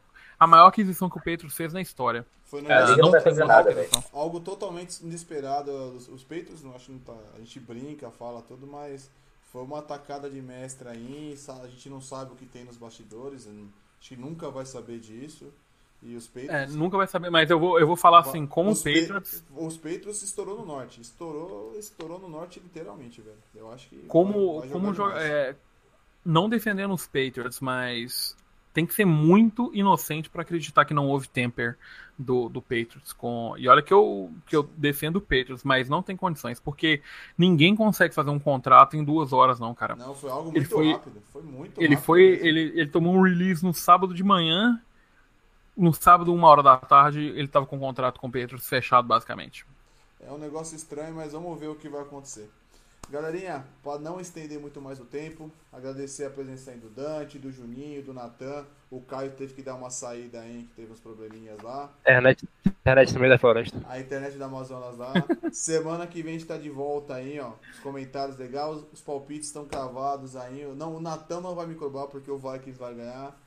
a 0.46 0.48
maior 0.48 0.68
aquisição 0.68 1.10
que 1.10 1.18
o 1.18 1.20
Patriots 1.20 1.56
fez 1.56 1.74
na 1.74 1.82
história. 1.82 2.26
Foi 2.46 2.62
no 2.62 2.72
É, 2.72 2.76
a 2.76 2.98
não 2.98 3.12
vai 3.12 3.22
fazer 3.22 3.44
nada, 3.46 3.74
velho. 3.74 3.90
Algo 4.14 4.40
totalmente 4.40 5.00
inesperado. 5.02 5.72
Os, 5.72 6.08
os 6.08 6.24
Patriots, 6.24 6.64
não 6.64 6.76
acho 6.76 6.86
que 6.86 6.92
não 6.94 7.00
tá. 7.00 7.16
A 7.36 7.40
gente 7.40 7.60
brinca, 7.60 8.10
fala 8.12 8.42
tudo, 8.42 8.66
mas 8.66 9.10
foi 9.52 9.64
uma 9.64 9.80
atacada 9.80 10.30
de 10.30 10.42
mestre 10.42 10.88
aí. 10.88 11.36
A 11.64 11.68
gente 11.68 11.90
não 11.90 12.00
sabe 12.02 12.32
o 12.34 12.36
que 12.36 12.46
tem 12.46 12.64
nos 12.64 12.78
bastidores. 12.78 13.48
Acho 13.48 14.10
que 14.10 14.16
nunca 14.16 14.50
vai 14.50 14.66
saber 14.66 15.00
disso. 15.00 15.52
E 16.04 16.16
os 16.16 16.28
Patriots. 16.28 16.74
É, 16.74 16.78
nunca 16.78 16.98
vai 16.98 17.08
saber, 17.08 17.32
mas 17.32 17.50
eu 17.50 17.60
vou, 17.60 17.80
eu 17.80 17.88
vou 17.88 17.96
falar 17.96 18.20
assim, 18.20 18.46
como 18.46 18.70
os 18.70 18.84
Patriots, 18.84 19.42
Pa- 19.42 19.62
os 19.62 19.76
Patriots 19.76 20.22
estourou 20.22 20.58
no 20.60 20.66
norte. 20.66 21.02
Estourou, 21.02 21.74
estourou 21.80 22.20
no 22.20 22.30
norte 22.30 22.60
literalmente, 22.60 23.22
velho. 23.22 23.38
Eu 23.56 23.72
acho 23.72 23.90
que. 23.90 23.98
como, 24.08 24.60
vai- 24.60 24.70
vai 24.70 24.70
como 24.70 25.12
é, 25.18 25.56
não 26.24 26.48
defendendo 26.48 26.94
os 26.94 27.08
Patriots, 27.08 27.60
mas 27.60 28.36
tem 28.76 28.86
que 28.86 28.94
ser 28.94 29.06
muito 29.06 29.72
inocente 29.74 30.30
pra 30.30 30.42
acreditar 30.42 30.84
que 30.84 30.94
não 30.94 31.08
houve 31.08 31.30
temper 31.30 31.78
do, 32.20 32.50
do 32.50 32.62
Patriots 32.62 33.14
com. 33.14 33.56
E 33.58 33.68
olha 33.70 33.82
que 33.82 33.94
eu, 33.94 34.30
que 34.46 34.56
eu 34.56 34.64
defendo 34.78 35.16
o 35.16 35.22
Patriots, 35.22 35.64
mas 35.64 35.88
não 35.90 36.04
tem 36.04 36.16
condições, 36.18 36.60
porque 36.60 37.02
ninguém 37.38 37.74
consegue 37.76 38.14
fazer 38.14 38.30
um 38.30 38.38
contrato 38.40 38.98
em 38.98 39.04
duas 39.04 39.32
horas, 39.32 39.60
não, 39.60 39.74
cara. 39.74 39.96
Não, 39.96 40.14
foi 40.14 40.30
algo 40.30 40.50
Ele 40.50 40.60
muito 40.60 40.70
foi- 40.70 40.92
rápido. 40.92 41.22
Foi 41.32 41.42
muito 41.42 41.82
Ele 41.82 41.96
rápido 41.96 42.06
foi. 42.06 42.30
mesmo. 42.32 42.46
Ele, 42.46 42.60
ele 42.82 42.90
tomou 42.90 43.16
um 43.16 43.22
release 43.22 43.64
no 43.64 43.74
sábado 43.74 44.14
de 44.14 44.24
manhã. 44.24 44.80
No 45.76 45.94
sábado, 45.94 46.34
uma 46.34 46.48
hora 46.48 46.62
da 46.62 46.78
tarde, 46.78 47.20
ele 47.36 47.48
tava 47.48 47.66
com 47.66 47.78
o 47.78 47.80
contrato 47.80 48.20
com 48.20 48.28
o 48.28 48.32
Patriots 48.32 48.68
fechado, 48.68 49.08
basicamente. 49.08 49.66
É 50.20 50.32
um 50.32 50.38
negócio 50.38 50.76
estranho, 50.76 51.16
mas 51.16 51.32
vamos 51.34 51.60
ver 51.60 51.68
o 51.70 51.76
que 51.76 51.88
vai 51.90 52.02
acontecer. 52.02 52.50
Galerinha, 53.10 53.66
para 53.84 54.00
não 54.00 54.20
estender 54.20 54.60
muito 54.60 54.82
mais 54.82 55.00
o 55.00 55.06
tempo, 55.06 55.52
agradecer 55.72 56.26
a 56.26 56.30
presença 56.30 56.72
aí 56.72 56.78
do 56.78 56.90
Dante, 56.90 57.38
do 57.38 57.52
Juninho, 57.52 58.04
do 58.04 58.14
Natan. 58.14 58.66
O 58.90 59.00
Caio 59.02 59.32
teve 59.32 59.54
que 59.54 59.62
dar 59.62 59.76
uma 59.76 59.90
saída 59.90 60.40
aí, 60.40 60.64
que 60.64 60.76
teve 60.76 60.92
uns 60.92 61.00
probleminhas 61.00 61.62
lá. 61.62 61.92
Internet, 62.02 62.48
internet 62.66 63.20
meio 63.20 63.32
da 63.32 63.38
floresta. 63.38 63.80
A 63.88 64.00
internet 64.00 64.38
da 64.38 64.46
Amazonas 64.46 64.98
lá. 64.98 65.14
Semana 65.52 66.08
que 66.08 66.22
vem 66.22 66.36
a 66.36 66.38
gente 66.40 66.48
tá 66.48 66.58
de 66.58 66.70
volta 66.70 67.16
aí, 67.16 67.40
ó. 67.40 67.54
Os 67.72 67.80
comentários 67.80 68.38
legais, 68.38 68.84
os 68.92 69.02
palpites 69.02 69.48
estão 69.48 69.66
cravados 69.66 70.36
aí. 70.36 70.66
Não, 70.76 70.96
o 70.96 71.00
Natan 71.00 71.42
não 71.42 71.54
vai 71.54 71.68
me 71.68 71.76
cobrar 71.76 72.08
porque 72.08 72.32
o 72.32 72.38
Vikings 72.38 72.80
vai 72.80 72.94
ganhar. 72.96 73.38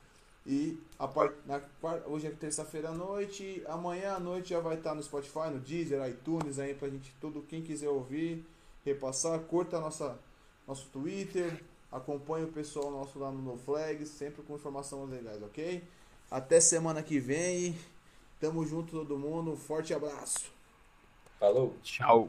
E 0.46 0.80
a 0.98 1.06
part... 1.06 1.34
na... 1.44 1.60
hoje 2.06 2.26
é 2.26 2.30
terça-feira 2.30 2.88
à 2.88 2.92
noite. 2.92 3.62
Amanhã 3.68 4.14
à 4.14 4.20
noite 4.20 4.50
já 4.50 4.60
vai 4.60 4.76
estar 4.76 4.94
no 4.94 5.02
Spotify, 5.02 5.50
no 5.52 5.58
Deezer, 5.58 6.02
iTunes 6.08 6.58
aí 6.58 6.74
pra 6.74 6.88
gente, 6.88 7.14
todo 7.20 7.42
quem 7.42 7.60
quiser 7.62 7.90
ouvir, 7.90 8.46
repassar. 8.88 9.38
Curta 9.40 9.80
nossa, 9.80 10.18
nosso 10.66 10.88
Twitter. 10.88 11.62
Acompanhe 11.90 12.44
o 12.44 12.52
pessoal 12.52 12.90
nosso 12.90 13.18
lá 13.18 13.30
no 13.30 13.40
No 13.40 13.56
Flags, 13.56 14.10
sempre 14.10 14.42
com 14.42 14.56
informações 14.56 15.08
legais, 15.08 15.42
ok? 15.42 15.82
Até 16.30 16.60
semana 16.60 17.02
que 17.02 17.18
vem. 17.18 17.78
Tamo 18.40 18.64
junto 18.64 18.92
todo 18.92 19.18
mundo. 19.18 19.52
Um 19.52 19.56
forte 19.56 19.94
abraço. 19.94 20.52
Falou. 21.38 21.74
Tchau. 21.82 22.28